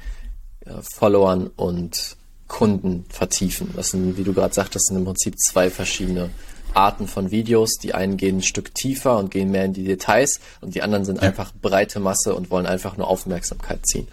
äh, 0.61 0.73
Followern 0.83 1.49
und 1.57 2.17
Kunden 2.49 3.05
vertiefen? 3.09 3.71
Das 3.77 3.91
sind, 3.91 4.17
wie 4.17 4.25
du 4.25 4.33
gerade 4.33 4.55
sagtest, 4.55 4.87
sind 4.87 4.97
im 4.97 5.05
Prinzip 5.05 5.39
zwei 5.39 5.71
verschiedene 5.71 6.31
Arten 6.75 7.07
von 7.07 7.31
Videos. 7.31 7.75
Die 7.83 7.95
einen 7.95 8.17
gehen 8.17 8.39
ein 8.39 8.43
Stück 8.43 8.75
tiefer 8.75 9.19
und 9.19 9.31
gehen 9.31 9.51
mehr 9.51 9.65
in 9.65 9.73
die 9.73 9.85
Details 9.85 10.41
und 10.61 10.75
die 10.75 10.83
anderen 10.83 11.05
sind 11.05 11.17
ja. 11.17 11.29
einfach 11.29 11.53
breite 11.61 12.01
Masse 12.01 12.35
und 12.35 12.51
wollen 12.51 12.67
einfach 12.67 12.97
nur 12.97 13.09
Aufmerksamkeit 13.09 13.87
ziehen. 13.87 14.09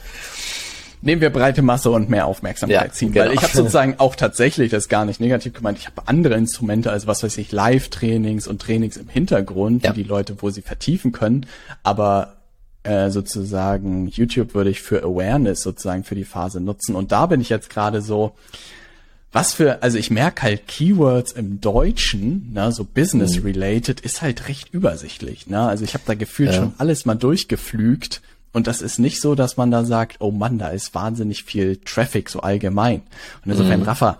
Nehmen 1.01 1.21
wir 1.21 1.29
breite 1.29 1.61
Masse 1.61 1.91
und 1.91 2.09
mehr 2.09 2.25
Aufmerksamkeit 2.25 2.87
ja, 2.87 2.91
ziehen, 2.91 3.11
genau. 3.13 3.25
weil 3.25 3.33
ich 3.33 3.43
habe 3.43 3.55
sozusagen 3.55 3.95
auch 3.99 4.15
tatsächlich 4.15 4.71
das 4.71 4.89
gar 4.89 5.05
nicht 5.05 5.19
negativ 5.19 5.53
gemeint. 5.53 5.77
Ich 5.77 5.85
habe 5.85 6.01
andere 6.07 6.33
Instrumente, 6.33 6.91
also 6.91 7.05
was 7.05 7.21
weiß 7.21 7.37
ich, 7.37 7.51
Live-Trainings 7.51 8.47
und 8.47 8.61
Trainings 8.61 8.97
im 8.97 9.07
Hintergrund, 9.07 9.83
ja. 9.83 9.93
die 9.93 10.03
Leute, 10.03 10.41
wo 10.41 10.49
sie 10.49 10.63
vertiefen 10.63 11.11
können, 11.11 11.45
aber 11.83 12.37
äh, 12.81 13.11
sozusagen 13.11 14.07
YouTube 14.07 14.55
würde 14.55 14.71
ich 14.71 14.81
für 14.81 15.03
Awareness 15.03 15.61
sozusagen 15.61 16.03
für 16.03 16.15
die 16.15 16.25
Phase 16.25 16.61
nutzen 16.61 16.95
und 16.95 17.11
da 17.11 17.27
bin 17.27 17.41
ich 17.41 17.49
jetzt 17.49 17.69
gerade 17.69 18.01
so, 18.01 18.33
was 19.31 19.53
für, 19.53 19.83
also 19.83 19.97
ich 19.97 20.09
merke 20.09 20.43
halt 20.43 20.67
Keywords 20.67 21.33
im 21.33 21.59
Deutschen, 21.59 22.53
ne, 22.53 22.71
so 22.71 22.85
Business-related, 22.85 23.99
ist 23.99 24.21
halt 24.21 24.47
recht 24.47 24.73
übersichtlich. 24.73 25.47
Ne? 25.47 25.59
Also 25.59 25.83
ich 25.83 25.93
habe 25.93 26.03
da 26.07 26.15
gefühlt 26.15 26.51
ja. 26.51 26.55
schon 26.55 26.73
alles 26.77 27.05
mal 27.05 27.15
durchgeflügt 27.15 28.21
und 28.53 28.67
das 28.67 28.81
ist 28.81 28.97
nicht 28.99 29.21
so, 29.21 29.35
dass 29.35 29.57
man 29.57 29.69
da 29.69 29.83
sagt, 29.83 30.17
oh 30.19 30.31
Mann, 30.31 30.57
da 30.57 30.69
ist 30.69 30.95
wahnsinnig 30.95 31.43
viel 31.43 31.77
Traffic 31.77 32.29
so 32.29 32.39
allgemein. 32.39 33.01
Und 33.45 33.51
insofern, 33.51 33.81
mhm. 33.81 33.85
Rafa, 33.85 34.17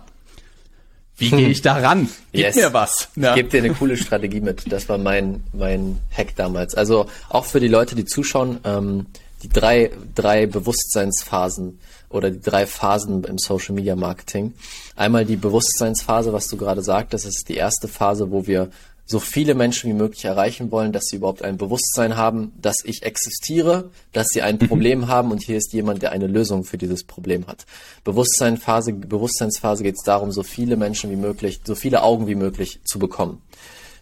wie 1.16 1.30
gehe 1.30 1.48
ich 1.48 1.62
da 1.62 1.74
ran? 1.74 2.08
Gib 2.32 2.42
yes. 2.42 2.54
mir 2.54 2.72
was. 2.72 3.08
Ich 3.16 3.34
gebe 3.34 3.48
dir 3.48 3.64
eine 3.64 3.74
coole 3.74 3.96
Strategie 3.96 4.40
mit. 4.40 4.70
Das 4.70 4.88
war 4.88 4.98
mein, 4.98 5.42
mein 5.52 5.98
Hack 6.16 6.36
damals. 6.36 6.76
Also 6.76 7.06
auch 7.28 7.44
für 7.44 7.58
die 7.58 7.66
Leute, 7.66 7.96
die 7.96 8.04
zuschauen, 8.04 8.60
ähm, 8.62 9.06
die 9.42 9.48
drei, 9.48 9.90
drei 10.14 10.46
Bewusstseinsphasen 10.46 11.80
oder 12.08 12.30
die 12.30 12.40
drei 12.40 12.66
Phasen 12.66 13.24
im 13.24 13.38
Social 13.38 13.74
Media 13.74 13.96
Marketing. 13.96 14.54
Einmal 14.96 15.24
die 15.24 15.36
Bewusstseinsphase, 15.36 16.32
was 16.32 16.48
du 16.48 16.56
gerade 16.56 16.82
sagtest, 16.82 17.26
das 17.26 17.36
ist 17.36 17.48
die 17.48 17.56
erste 17.56 17.88
Phase, 17.88 18.30
wo 18.30 18.46
wir 18.46 18.70
so 19.10 19.20
viele 19.20 19.54
Menschen 19.54 19.88
wie 19.88 19.94
möglich 19.94 20.26
erreichen 20.26 20.70
wollen, 20.70 20.92
dass 20.92 21.06
sie 21.06 21.16
überhaupt 21.16 21.40
ein 21.42 21.56
Bewusstsein 21.56 22.16
haben, 22.16 22.52
dass 22.60 22.84
ich 22.84 23.04
existiere, 23.04 23.90
dass 24.12 24.28
sie 24.28 24.42
ein 24.42 24.58
mhm. 24.60 24.68
Problem 24.68 25.08
haben 25.08 25.30
und 25.30 25.42
hier 25.42 25.56
ist 25.56 25.72
jemand, 25.72 26.02
der 26.02 26.12
eine 26.12 26.26
Lösung 26.26 26.62
für 26.62 26.76
dieses 26.76 27.04
Problem 27.04 27.46
hat. 27.46 27.64
Bewusstseinsphase, 28.04 28.92
Bewusstseinsphase 28.92 29.82
geht 29.82 29.94
es 29.96 30.04
darum, 30.04 30.30
so 30.30 30.42
viele 30.42 30.76
Menschen 30.76 31.10
wie 31.10 31.16
möglich, 31.16 31.60
so 31.64 31.74
viele 31.74 32.02
Augen 32.02 32.26
wie 32.26 32.34
möglich 32.34 32.80
zu 32.84 32.98
bekommen. 32.98 33.40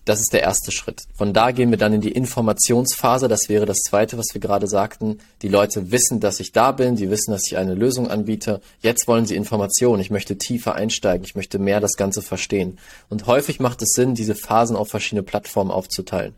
Das 0.06 0.20
ist 0.20 0.32
der 0.32 0.42
erste 0.42 0.70
Schritt. 0.70 1.02
Von 1.14 1.32
da 1.32 1.50
gehen 1.50 1.70
wir 1.70 1.78
dann 1.78 1.92
in 1.92 2.00
die 2.00 2.12
Informationsphase. 2.12 3.26
Das 3.26 3.48
wäre 3.48 3.66
das 3.66 3.78
zweite, 3.78 4.16
was 4.16 4.26
wir 4.32 4.40
gerade 4.40 4.68
sagten. 4.68 5.18
Die 5.42 5.48
Leute 5.48 5.90
wissen, 5.90 6.20
dass 6.20 6.38
ich 6.38 6.52
da 6.52 6.70
bin. 6.70 6.94
Die 6.94 7.10
wissen, 7.10 7.32
dass 7.32 7.48
ich 7.48 7.56
eine 7.56 7.74
Lösung 7.74 8.08
anbiete. 8.08 8.60
Jetzt 8.80 9.08
wollen 9.08 9.26
sie 9.26 9.34
Informationen. 9.34 10.00
Ich 10.00 10.10
möchte 10.10 10.38
tiefer 10.38 10.76
einsteigen. 10.76 11.24
Ich 11.24 11.34
möchte 11.34 11.58
mehr 11.58 11.80
das 11.80 11.94
Ganze 11.94 12.22
verstehen. 12.22 12.78
Und 13.08 13.26
häufig 13.26 13.58
macht 13.58 13.82
es 13.82 13.94
Sinn, 13.94 14.14
diese 14.14 14.36
Phasen 14.36 14.76
auf 14.76 14.90
verschiedene 14.90 15.24
Plattformen 15.24 15.72
aufzuteilen. 15.72 16.34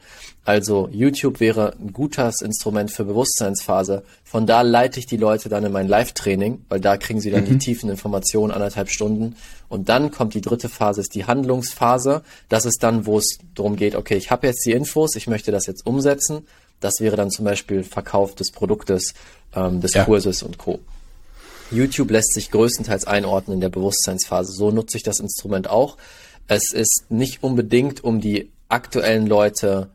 Also 0.49 0.89
YouTube 0.91 1.41
wäre 1.41 1.75
ein 1.79 1.93
gutes 1.93 2.41
Instrument 2.41 2.91
für 2.91 3.05
Bewusstseinsphase. 3.05 4.03
Von 4.25 4.47
da 4.47 4.63
leite 4.63 4.99
ich 4.99 5.05
die 5.05 5.19
Leute 5.19 5.51
dann 5.51 5.63
in 5.63 5.73
mein 5.73 5.87
Live-Training, 5.87 6.65
weil 6.71 6.81
da 6.81 6.97
kriegen 6.97 7.21
sie 7.21 7.31
dann 7.31 7.43
mhm. 7.43 7.49
die 7.49 7.59
tiefen 7.59 7.91
Informationen, 7.91 8.51
anderthalb 8.51 8.89
Stunden. 8.89 9.37
Und 9.69 9.91
dann 9.91 10.11
kommt 10.11 10.33
die 10.33 10.41
dritte 10.41 10.71
Phase, 10.71 11.03
ist 11.03 11.15
die 11.15 11.27
Handlungsphase. 11.27 12.23
Das 12.49 12.65
ist 12.65 12.83
dann, 12.83 13.05
wo 13.05 13.19
es 13.19 13.37
darum 13.55 13.77
geht, 13.77 13.95
okay, 13.95 14.17
ich 14.17 14.31
habe 14.31 14.47
jetzt 14.47 14.65
die 14.65 14.73
Infos, 14.73 15.17
ich 15.17 15.27
möchte 15.27 15.53
das 15.53 15.67
jetzt 15.67 15.85
umsetzen. 15.85 16.47
Das 16.81 16.95
wäre 17.01 17.17
dann 17.17 17.31
zum 17.31 17.45
Beispiel 17.45 17.83
Verkauf 17.83 18.35
des 18.35 18.51
Produktes, 18.51 19.13
ähm, 19.55 19.83
des 19.83 19.93
ja. 19.93 20.07
Kurses 20.07 20.43
und 20.43 20.57
Co. 20.57 20.79
YouTube 21.71 22.11
lässt 22.11 22.33
sich 22.33 22.51
größtenteils 22.51 23.07
einordnen 23.07 23.57
in 23.57 23.61
der 23.61 23.69
Bewusstseinsphase. 23.69 24.55
So 24.55 24.71
nutze 24.71 24.97
ich 24.97 25.03
das 25.03 25.21
Instrument 25.21 25.69
auch. 25.69 25.99
Es 26.47 26.73
ist 26.73 27.05
nicht 27.11 27.43
unbedingt, 27.43 28.03
um 28.03 28.23
die 28.23 28.51
aktuellen 28.71 29.27
Leute 29.27 29.91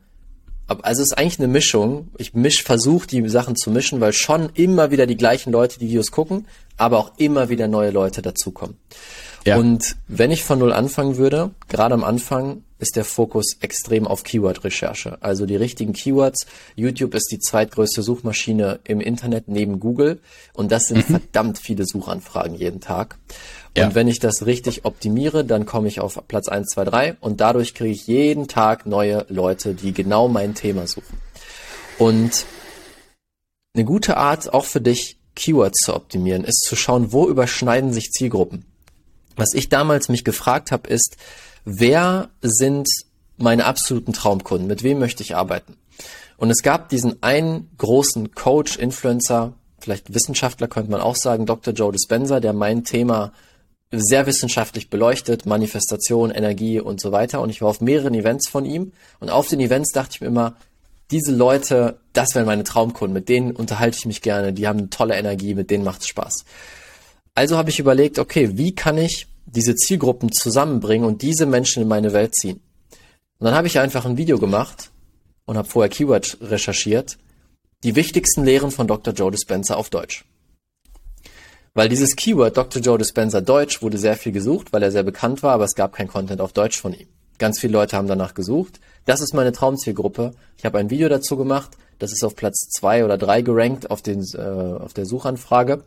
also 0.66 1.02
es 1.02 1.10
ist 1.10 1.18
eigentlich 1.18 1.38
eine 1.38 1.48
Mischung. 1.48 2.08
Ich 2.18 2.34
misch, 2.34 2.62
versuche 2.62 3.06
die 3.06 3.28
Sachen 3.28 3.56
zu 3.56 3.70
mischen, 3.70 4.00
weil 4.00 4.12
schon 4.12 4.50
immer 4.54 4.90
wieder 4.90 5.06
die 5.06 5.16
gleichen 5.16 5.52
Leute 5.52 5.78
die 5.78 5.88
Videos 5.88 6.10
gucken, 6.10 6.46
aber 6.76 6.98
auch 6.98 7.12
immer 7.18 7.48
wieder 7.48 7.68
neue 7.68 7.90
Leute 7.90 8.22
dazukommen. 8.22 8.76
Ja. 9.44 9.58
Und 9.58 9.96
wenn 10.08 10.30
ich 10.30 10.42
von 10.42 10.58
null 10.58 10.72
anfangen 10.72 11.18
würde, 11.18 11.50
gerade 11.68 11.94
am 11.94 12.02
Anfang 12.02 12.62
ist 12.78 12.96
der 12.96 13.04
Fokus 13.04 13.56
extrem 13.60 14.06
auf 14.06 14.24
Keyword-Recherche. 14.24 15.18
Also 15.20 15.46
die 15.46 15.56
richtigen 15.56 15.92
Keywords. 15.92 16.46
YouTube 16.76 17.14
ist 17.14 17.30
die 17.30 17.38
zweitgrößte 17.38 18.02
Suchmaschine 18.02 18.80
im 18.84 19.00
Internet 19.00 19.48
neben 19.48 19.80
Google 19.80 20.20
und 20.54 20.72
das 20.72 20.88
sind 20.88 21.08
mhm. 21.08 21.20
verdammt 21.20 21.58
viele 21.58 21.84
Suchanfragen 21.86 22.54
jeden 22.54 22.80
Tag. 22.80 23.18
Und 23.76 23.94
wenn 23.94 24.08
ich 24.08 24.20
das 24.20 24.46
richtig 24.46 24.84
optimiere, 24.84 25.44
dann 25.44 25.66
komme 25.66 25.88
ich 25.88 26.00
auf 26.00 26.22
Platz 26.28 26.48
1, 26.48 26.68
2, 26.74 26.84
3 26.84 27.16
und 27.20 27.40
dadurch 27.40 27.74
kriege 27.74 27.92
ich 27.92 28.06
jeden 28.06 28.46
Tag 28.46 28.86
neue 28.86 29.26
Leute, 29.28 29.74
die 29.74 29.92
genau 29.92 30.28
mein 30.28 30.54
Thema 30.54 30.86
suchen. 30.86 31.18
Und 31.98 32.46
eine 33.74 33.84
gute 33.84 34.16
Art 34.16 34.52
auch 34.54 34.64
für 34.64 34.80
dich, 34.80 35.18
Keywords 35.34 35.80
zu 35.80 35.94
optimieren, 35.94 36.44
ist 36.44 36.60
zu 36.60 36.76
schauen, 36.76 37.12
wo 37.12 37.28
überschneiden 37.28 37.92
sich 37.92 38.12
Zielgruppen. 38.12 38.64
Was 39.34 39.52
ich 39.54 39.68
damals 39.68 40.08
mich 40.08 40.24
gefragt 40.24 40.70
habe, 40.70 40.88
ist, 40.88 41.16
wer 41.64 42.30
sind 42.40 42.86
meine 43.36 43.64
absoluten 43.64 44.12
Traumkunden? 44.12 44.68
Mit 44.68 44.84
wem 44.84 45.00
möchte 45.00 45.24
ich 45.24 45.34
arbeiten? 45.34 45.76
Und 46.36 46.50
es 46.50 46.62
gab 46.62 46.88
diesen 46.88 47.20
einen 47.24 47.70
großen 47.78 48.34
Coach, 48.34 48.76
Influencer, 48.76 49.54
vielleicht 49.80 50.14
Wissenschaftler 50.14 50.68
könnte 50.68 50.92
man 50.92 51.00
auch 51.00 51.16
sagen, 51.16 51.46
Dr. 51.46 51.74
Joe 51.74 51.90
Dispenza, 51.90 52.38
der 52.38 52.52
mein 52.52 52.84
Thema 52.84 53.32
sehr 54.00 54.26
wissenschaftlich 54.26 54.90
beleuchtet, 54.90 55.46
Manifestation, 55.46 56.30
Energie 56.30 56.80
und 56.80 57.00
so 57.00 57.12
weiter. 57.12 57.40
Und 57.40 57.50
ich 57.50 57.60
war 57.60 57.68
auf 57.68 57.80
mehreren 57.80 58.14
Events 58.14 58.48
von 58.48 58.64
ihm. 58.64 58.92
Und 59.20 59.30
auf 59.30 59.48
den 59.48 59.60
Events 59.60 59.92
dachte 59.92 60.12
ich 60.14 60.20
mir 60.20 60.26
immer, 60.28 60.56
diese 61.10 61.32
Leute, 61.32 61.98
das 62.12 62.34
wären 62.34 62.46
meine 62.46 62.64
Traumkunden, 62.64 63.12
mit 63.12 63.28
denen 63.28 63.52
unterhalte 63.52 63.98
ich 63.98 64.06
mich 64.06 64.22
gerne, 64.22 64.52
die 64.52 64.66
haben 64.66 64.78
eine 64.78 64.90
tolle 64.90 65.16
Energie, 65.16 65.54
mit 65.54 65.70
denen 65.70 65.84
macht 65.84 66.00
es 66.00 66.08
Spaß. 66.08 66.44
Also 67.34 67.56
habe 67.56 67.70
ich 67.70 67.78
überlegt, 67.78 68.18
okay, 68.18 68.56
wie 68.56 68.74
kann 68.74 68.96
ich 68.96 69.26
diese 69.46 69.74
Zielgruppen 69.74 70.32
zusammenbringen 70.32 71.06
und 71.06 71.22
diese 71.22 71.46
Menschen 71.46 71.82
in 71.82 71.88
meine 71.88 72.12
Welt 72.12 72.34
ziehen? 72.34 72.60
Und 73.38 73.46
dann 73.46 73.54
habe 73.54 73.66
ich 73.66 73.78
einfach 73.78 74.06
ein 74.06 74.16
Video 74.16 74.38
gemacht 74.38 74.90
und 75.44 75.56
habe 75.56 75.68
vorher 75.68 75.90
Keyword 75.90 76.38
recherchiert, 76.40 77.18
die 77.82 77.96
wichtigsten 77.96 78.44
Lehren 78.44 78.70
von 78.70 78.86
Dr. 78.86 79.12
Joe 79.12 79.30
Dispenza 79.30 79.74
auf 79.74 79.90
Deutsch. 79.90 80.24
Weil 81.76 81.88
dieses 81.88 82.14
Keyword 82.14 82.56
Dr. 82.56 82.80
Joe 82.80 82.98
Dispenza 82.98 83.40
Deutsch 83.40 83.82
wurde 83.82 83.98
sehr 83.98 84.16
viel 84.16 84.30
gesucht, 84.30 84.72
weil 84.72 84.84
er 84.84 84.92
sehr 84.92 85.02
bekannt 85.02 85.42
war, 85.42 85.54
aber 85.54 85.64
es 85.64 85.74
gab 85.74 85.92
kein 85.92 86.06
Content 86.06 86.40
auf 86.40 86.52
Deutsch 86.52 86.80
von 86.80 86.94
ihm. 86.94 87.08
Ganz 87.38 87.58
viele 87.58 87.72
Leute 87.72 87.96
haben 87.96 88.06
danach 88.06 88.34
gesucht. 88.34 88.78
Das 89.06 89.20
ist 89.20 89.34
meine 89.34 89.50
Traumzielgruppe. 89.50 90.34
Ich 90.56 90.64
habe 90.64 90.78
ein 90.78 90.88
Video 90.88 91.08
dazu 91.08 91.36
gemacht. 91.36 91.72
Das 91.98 92.12
ist 92.12 92.22
auf 92.22 92.36
Platz 92.36 92.68
zwei 92.70 93.04
oder 93.04 93.18
drei 93.18 93.42
gerankt 93.42 93.90
auf, 93.90 94.02
den, 94.02 94.24
äh, 94.34 94.38
auf 94.38 94.94
der 94.94 95.04
Suchanfrage 95.04 95.82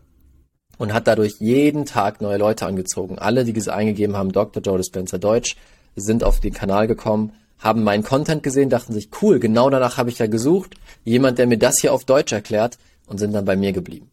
und 0.78 0.94
hat 0.94 1.08
dadurch 1.08 1.36
jeden 1.40 1.86
Tag 1.86 2.20
neue 2.20 2.38
Leute 2.38 2.66
angezogen. 2.66 3.18
Alle, 3.18 3.46
die 3.46 3.58
es 3.58 3.70
eingegeben 3.70 4.18
haben, 4.18 4.34
Dr. 4.34 4.62
Joe 4.62 4.78
Dispenza 4.78 5.18
Deutsch, 5.18 5.56
sind 5.96 6.26
auf 6.26 6.42
den 6.42 6.54
Kanal 6.54 6.88
gekommen, 6.88 7.32
haben 7.60 7.84
meinen 7.84 8.04
Content 8.04 8.44
gesehen, 8.44 8.70
dachten 8.70 8.92
sich, 8.92 9.10
cool, 9.22 9.40
genau 9.40 9.70
danach 9.70 9.96
habe 9.96 10.10
ich 10.10 10.20
ja 10.20 10.28
gesucht. 10.28 10.76
Jemand, 11.06 11.40
der 11.40 11.48
mir 11.48 11.58
das 11.58 11.80
hier 11.80 11.94
auf 11.94 12.04
Deutsch 12.04 12.34
erklärt 12.34 12.78
und 13.08 13.20
sind 13.20 13.32
dann 13.32 13.46
bei 13.46 13.56
mir 13.56 13.72
geblieben. 13.72 14.12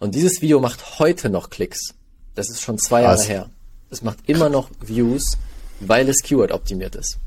Und 0.00 0.14
dieses 0.14 0.40
Video 0.40 0.60
macht 0.60 1.00
heute 1.00 1.28
noch 1.28 1.50
Klicks. 1.50 1.94
Das 2.34 2.50
ist 2.50 2.62
schon 2.62 2.78
zwei 2.78 3.02
Krass. 3.02 3.26
Jahre 3.26 3.40
her. 3.40 3.50
Es 3.90 4.02
macht 4.02 4.18
immer 4.26 4.48
noch 4.48 4.70
Views, 4.80 5.36
weil 5.80 6.08
es 6.08 6.22
Keyword 6.22 6.52
optimiert 6.52 6.94
ist. 6.94 7.18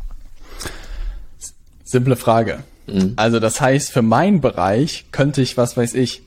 Simple 1.84 2.16
Frage. 2.16 2.64
Mhm. 2.88 3.14
Also 3.18 3.40
das 3.40 3.60
heißt, 3.60 3.92
für 3.92 4.02
meinen 4.02 4.40
Bereich 4.40 5.06
könnte 5.12 5.42
ich, 5.42 5.58
was 5.58 5.76
weiß 5.76 5.96
ich, 5.96 6.22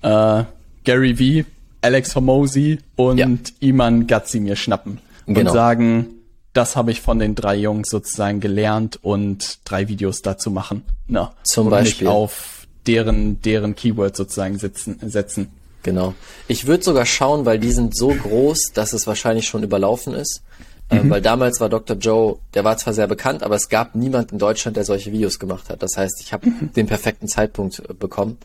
äh, 0.00 0.44
Gary 0.84 1.42
V, 1.44 1.48
Alex 1.82 2.14
Hormozy 2.14 2.78
und 2.96 3.18
ja. 3.18 3.28
Iman 3.60 4.06
Gatzi 4.06 4.40
mir 4.40 4.56
schnappen 4.56 5.00
genau. 5.26 5.40
und 5.40 5.52
sagen, 5.52 6.06
das 6.54 6.76
habe 6.76 6.92
ich 6.92 7.02
von 7.02 7.18
den 7.18 7.34
drei 7.34 7.56
Jungs 7.56 7.90
sozusagen 7.90 8.40
gelernt 8.40 8.98
und 9.02 9.58
drei 9.64 9.88
Videos 9.88 10.22
dazu 10.22 10.50
machen. 10.50 10.82
Na, 11.06 11.34
Zum 11.44 11.66
und 11.66 11.70
Beispiel 11.70 12.06
auf 12.06 12.66
deren 12.86 13.42
deren 13.42 13.74
Keyword 13.74 14.16
sozusagen 14.16 14.58
sitzen, 14.58 14.98
setzen. 15.02 15.50
Genau. 15.82 16.14
Ich 16.46 16.66
würde 16.66 16.84
sogar 16.84 17.06
schauen, 17.06 17.46
weil 17.46 17.58
die 17.58 17.72
sind 17.72 17.96
so 17.96 18.08
groß, 18.08 18.72
dass 18.74 18.92
es 18.92 19.06
wahrscheinlich 19.06 19.46
schon 19.46 19.62
überlaufen 19.62 20.14
ist. 20.14 20.42
Ähm, 20.90 21.06
mhm. 21.06 21.10
weil 21.10 21.22
damals 21.22 21.60
war 21.60 21.68
Dr. 21.68 21.96
Joe, 21.96 22.38
der 22.54 22.64
war 22.64 22.76
zwar 22.76 22.92
sehr 22.92 23.06
bekannt, 23.06 23.44
aber 23.44 23.54
es 23.54 23.68
gab 23.68 23.94
niemand 23.94 24.32
in 24.32 24.38
Deutschland, 24.38 24.76
der 24.76 24.84
solche 24.84 25.12
Videos 25.12 25.38
gemacht 25.38 25.70
hat. 25.70 25.82
Das 25.82 25.96
heißt, 25.96 26.20
ich 26.20 26.32
habe 26.32 26.50
mhm. 26.50 26.72
den 26.74 26.86
perfekten 26.86 27.28
Zeitpunkt 27.28 27.78
äh, 27.88 27.94
bekommen. 27.94 28.38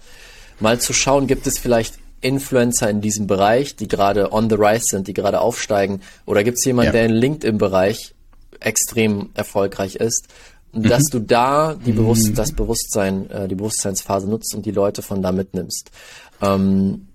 Mal 0.60 0.80
zu 0.80 0.94
schauen, 0.94 1.28
gibt 1.28 1.48
es 1.48 1.58
vielleicht 1.58 1.96
Influencer 2.22 2.90
in 2.90 3.02
diesem 3.02 3.28
Bereich, 3.28 3.76
die 3.76 3.88
gerade 3.88 4.32
on 4.32 4.50
the 4.50 4.56
rise 4.56 4.86
sind, 4.90 5.08
die 5.08 5.14
gerade 5.14 5.42
aufsteigen? 5.42 6.02
Oder 6.26 6.44
gibt 6.44 6.60
es 6.60 6.66
jemanden, 6.66 6.88
ja. 6.88 6.92
der 6.94 7.06
in 7.06 7.14
LinkedIn-Bereich 7.14 8.14
extrem 8.60 9.30
erfolgreich 9.34 9.96
ist? 9.96 10.28
Mhm. 10.72 10.84
Dass 10.84 11.04
du 11.06 11.20
da 11.20 11.74
die 11.74 11.94
Bewusst 11.94 12.30
mhm. 12.30 12.36
das 12.36 12.52
Bewusstsein, 12.52 13.30
äh, 13.30 13.48
die 13.48 13.56
Bewusstseinsphase 13.56 14.30
nutzt 14.30 14.54
und 14.54 14.66
die 14.66 14.72
Leute 14.72 15.02
von 15.02 15.22
da 15.22 15.32
mitnimmst. 15.32 15.90
Ähm, 16.42 17.08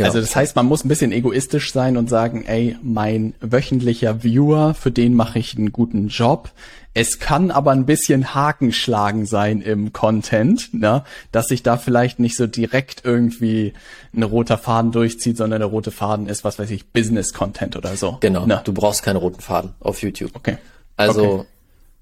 ja. 0.00 0.06
Also 0.06 0.20
das 0.20 0.34
heißt, 0.34 0.56
man 0.56 0.66
muss 0.66 0.84
ein 0.84 0.88
bisschen 0.88 1.12
egoistisch 1.12 1.72
sein 1.72 1.96
und 1.96 2.08
sagen, 2.08 2.44
ey, 2.46 2.76
mein 2.82 3.34
wöchentlicher 3.40 4.22
Viewer, 4.22 4.74
für 4.74 4.90
den 4.90 5.14
mache 5.14 5.38
ich 5.38 5.56
einen 5.56 5.72
guten 5.72 6.08
Job. 6.08 6.50
Es 6.92 7.18
kann 7.18 7.50
aber 7.50 7.70
ein 7.70 7.86
bisschen 7.86 8.34
Hakenschlagen 8.34 9.26
sein 9.26 9.60
im 9.60 9.92
Content, 9.92 10.74
ne? 10.74 11.04
dass 11.30 11.46
sich 11.46 11.62
da 11.62 11.76
vielleicht 11.76 12.18
nicht 12.18 12.36
so 12.36 12.46
direkt 12.46 13.04
irgendwie 13.04 13.74
ein 14.12 14.22
roter 14.22 14.58
Faden 14.58 14.90
durchzieht, 14.90 15.36
sondern 15.36 15.60
der 15.60 15.68
rote 15.68 15.90
Faden 15.90 16.26
ist, 16.26 16.42
was 16.42 16.58
weiß 16.58 16.70
ich, 16.70 16.88
Business-Content 16.88 17.76
oder 17.76 17.96
so. 17.96 18.16
Genau, 18.20 18.46
ne? 18.46 18.60
du 18.64 18.72
brauchst 18.72 19.02
keinen 19.02 19.16
roten 19.16 19.40
Faden 19.40 19.74
auf 19.80 20.02
YouTube. 20.02 20.32
Okay. 20.34 20.56
Also 20.96 21.24
okay. 21.24 21.46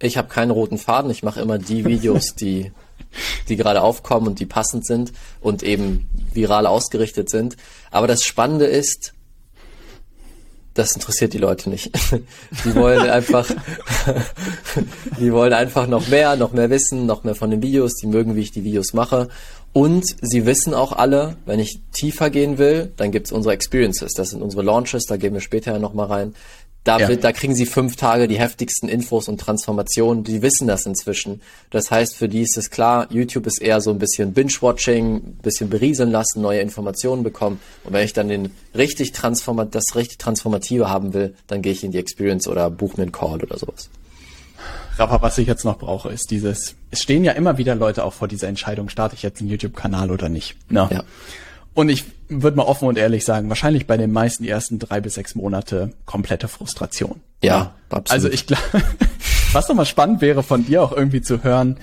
ich 0.00 0.16
habe 0.16 0.28
keinen 0.28 0.52
roten 0.52 0.78
Faden, 0.78 1.10
ich 1.10 1.22
mache 1.22 1.40
immer 1.40 1.58
die 1.58 1.84
Videos, 1.84 2.34
die 2.34 2.72
die 3.48 3.56
gerade 3.56 3.82
aufkommen 3.82 4.26
und 4.26 4.40
die 4.40 4.46
passend 4.46 4.86
sind 4.86 5.12
und 5.40 5.62
eben 5.62 6.08
viral 6.32 6.66
ausgerichtet 6.66 7.30
sind. 7.30 7.56
Aber 7.90 8.06
das 8.06 8.24
Spannende 8.24 8.66
ist, 8.66 9.12
das 10.78 10.92
interessiert 10.92 11.32
die 11.32 11.38
Leute 11.38 11.70
nicht. 11.70 11.90
Die 12.64 12.74
wollen 12.76 13.10
einfach, 13.10 13.50
die 15.18 15.32
wollen 15.32 15.52
einfach 15.52 15.88
noch 15.88 16.06
mehr, 16.06 16.36
noch 16.36 16.52
mehr 16.52 16.70
wissen, 16.70 17.04
noch 17.04 17.24
mehr 17.24 17.34
von 17.34 17.50
den 17.50 17.62
Videos, 17.62 17.94
die 17.96 18.06
mögen, 18.06 18.36
wie 18.36 18.42
ich 18.42 18.52
die 18.52 18.62
Videos 18.62 18.92
mache. 18.92 19.28
Und 19.72 20.06
sie 20.22 20.46
wissen 20.46 20.74
auch 20.74 20.92
alle, 20.92 21.36
wenn 21.46 21.58
ich 21.58 21.80
tiefer 21.92 22.30
gehen 22.30 22.58
will, 22.58 22.92
dann 22.96 23.10
gibt's 23.10 23.32
unsere 23.32 23.54
Experiences. 23.54 24.12
Das 24.14 24.30
sind 24.30 24.40
unsere 24.40 24.62
Launches, 24.62 25.04
da 25.04 25.16
gehen 25.16 25.34
wir 25.34 25.40
später 25.40 25.72
ja 25.72 25.78
nochmal 25.78 26.06
rein. 26.06 26.34
Da, 26.88 26.98
ja. 26.98 27.16
da 27.16 27.32
kriegen 27.32 27.54
sie 27.54 27.66
fünf 27.66 27.96
Tage 27.96 28.28
die 28.28 28.38
heftigsten 28.38 28.88
Infos 28.88 29.28
und 29.28 29.38
Transformationen. 29.38 30.24
Die 30.24 30.40
wissen 30.40 30.66
das 30.66 30.86
inzwischen. 30.86 31.42
Das 31.68 31.90
heißt, 31.90 32.16
für 32.16 32.30
die 32.30 32.40
ist 32.40 32.56
es 32.56 32.70
klar, 32.70 33.06
YouTube 33.10 33.46
ist 33.46 33.60
eher 33.60 33.82
so 33.82 33.90
ein 33.90 33.98
bisschen 33.98 34.32
Binge-Watching, 34.32 35.20
bisschen 35.42 35.68
berieseln 35.68 36.10
lassen, 36.10 36.40
neue 36.40 36.60
Informationen 36.60 37.22
bekommen. 37.22 37.60
Und 37.84 37.92
wenn 37.92 38.06
ich 38.06 38.14
dann 38.14 38.28
den 38.28 38.52
richtig 38.74 39.12
transformat 39.12 39.74
das 39.74 39.96
richtig 39.96 40.16
Transformative 40.16 40.88
haben 40.88 41.12
will, 41.12 41.34
dann 41.46 41.60
gehe 41.60 41.72
ich 41.72 41.84
in 41.84 41.92
die 41.92 41.98
Experience 41.98 42.48
oder 42.48 42.70
buche 42.70 42.96
mir 42.96 43.02
einen 43.02 43.12
Call 43.12 43.42
oder 43.42 43.58
sowas. 43.58 43.90
Rafa, 44.96 45.20
was 45.20 45.36
ich 45.36 45.46
jetzt 45.46 45.66
noch 45.66 45.76
brauche, 45.76 46.08
ist 46.08 46.30
dieses, 46.30 46.74
es 46.90 47.02
stehen 47.02 47.22
ja 47.22 47.32
immer 47.32 47.58
wieder 47.58 47.74
Leute 47.74 48.02
auch 48.02 48.14
vor 48.14 48.28
dieser 48.28 48.48
Entscheidung, 48.48 48.88
starte 48.88 49.14
ich 49.14 49.22
jetzt 49.22 49.42
einen 49.42 49.50
YouTube-Kanal 49.50 50.10
oder 50.10 50.30
nicht. 50.30 50.56
Ne? 50.72 50.88
Ja. 50.90 51.04
Und 51.74 51.88
ich 51.88 52.04
würde 52.28 52.56
mal 52.56 52.64
offen 52.64 52.88
und 52.88 52.98
ehrlich 52.98 53.24
sagen, 53.24 53.48
wahrscheinlich 53.48 53.86
bei 53.86 53.96
den 53.96 54.12
meisten 54.12 54.42
die 54.42 54.48
ersten 54.48 54.78
drei 54.78 55.00
bis 55.00 55.14
sechs 55.14 55.34
Monate 55.34 55.92
komplette 56.06 56.48
Frustration. 56.48 57.20
Ja, 57.42 57.48
ja. 57.48 57.74
absolut. 57.90 58.10
Also 58.10 58.28
ich 58.28 58.46
glaube, 58.46 58.62
was 59.52 59.68
nochmal 59.68 59.86
spannend 59.86 60.20
wäre 60.20 60.42
von 60.42 60.66
dir 60.66 60.82
auch 60.82 60.92
irgendwie 60.92 61.22
zu 61.22 61.44
hören, 61.44 61.78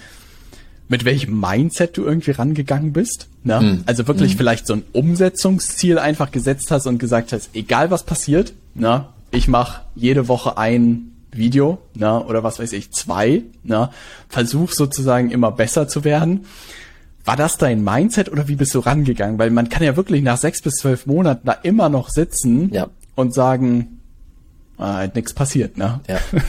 mit 0.88 1.06
welchem 1.06 1.40
Mindset 1.40 1.98
du 1.98 2.04
irgendwie 2.04 2.32
rangegangen 2.32 2.94
bist. 2.94 3.28
Ne? 3.44 3.60
Mhm. 3.60 3.84
Also 3.86 4.08
wirklich 4.08 4.34
mhm. 4.34 4.38
vielleicht 4.38 4.68
so 4.68 4.74
ein 4.74 4.84
Umsetzungsziel 4.92 5.98
einfach 5.98 6.32
gesetzt 6.32 6.72
hast 6.72 6.86
und 6.86 7.00
gesagt 7.00 7.34
hast, 7.34 7.50
egal 7.54 7.90
was 7.92 8.04
passiert, 8.04 8.54
ne? 8.76 9.06
ich 9.32 9.48
mache 9.48 9.82
jede 9.96 10.28
Woche 10.28 10.58
ein 10.58 11.12
Video, 11.32 11.80
ne? 11.96 12.24
oder 12.24 12.44
was 12.44 12.60
weiß 12.60 12.74
ich, 12.74 12.92
zwei, 12.92 13.44
ne? 13.64 13.90
versuch 14.30 14.72
sozusagen 14.72 15.32
immer 15.32 15.52
besser 15.52 15.88
zu 15.88 16.04
werden. 16.04 16.46
War 17.26 17.36
das 17.36 17.58
dein 17.58 17.84
Mindset 17.84 18.32
oder 18.32 18.48
wie 18.48 18.56
bist 18.56 18.74
du 18.76 18.80
rangegangen? 18.80 19.40
Weil 19.40 19.50
man 19.50 19.70
kann 19.70 19.84
ja 19.84 19.96
wirklich 19.96 20.22
nach 20.22 20.38
sechs 20.38 20.62
bis 20.62 20.76
zwölf 20.76 21.08
Monaten 21.08 21.48
da 21.48 21.54
immer 21.54 21.90
noch 21.90 22.10
sitzen 22.10 22.72
ja. 22.72 22.88
und 23.16 23.34
sagen, 23.34 24.00
ah, 24.78 25.08
nichts 25.14 25.34
passiert, 25.34 25.78
ne? 25.78 26.00
Ja. 26.08 26.20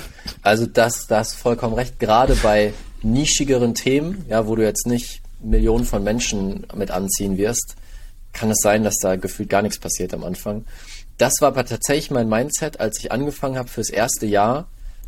Also 0.43 0.67
das, 0.67 1.07
das 1.07 1.35
vollkommen 1.35 1.75
recht. 1.75 2.01
Gerade 2.01 2.35
bei 2.43 2.75
nischigeren 3.03 3.75
Themen, 3.75 4.25
ja, 4.29 4.49
wo 4.49 4.57
du 4.57 4.65
jetzt 4.65 4.89
nicht 4.89 5.21
Millionen 5.41 5.85
von 5.85 6.03
Menschen 6.03 6.67
mit 6.75 6.91
anziehen 6.91 7.37
wirst, 7.37 7.77
kann 8.33 8.51
es 8.51 8.59
sein, 8.61 8.83
dass 8.83 8.99
da 8.99 9.15
gefühlt 9.15 9.49
gar 9.49 9.63
nichts 9.63 9.79
passiert 9.79 10.13
am 10.13 10.25
Anfang. 10.25 10.65
Das 11.17 11.35
war 11.41 11.49
aber 11.49 11.65
tatsächlich 11.65 12.11
mein 12.11 12.29
Mindset, 12.29 12.81
als 12.81 12.99
ich 12.99 13.13
angefangen 13.13 13.57
habe 13.57 13.69
fürs 13.69 13.89
erste 13.89 14.27
Jahr. 14.27 14.67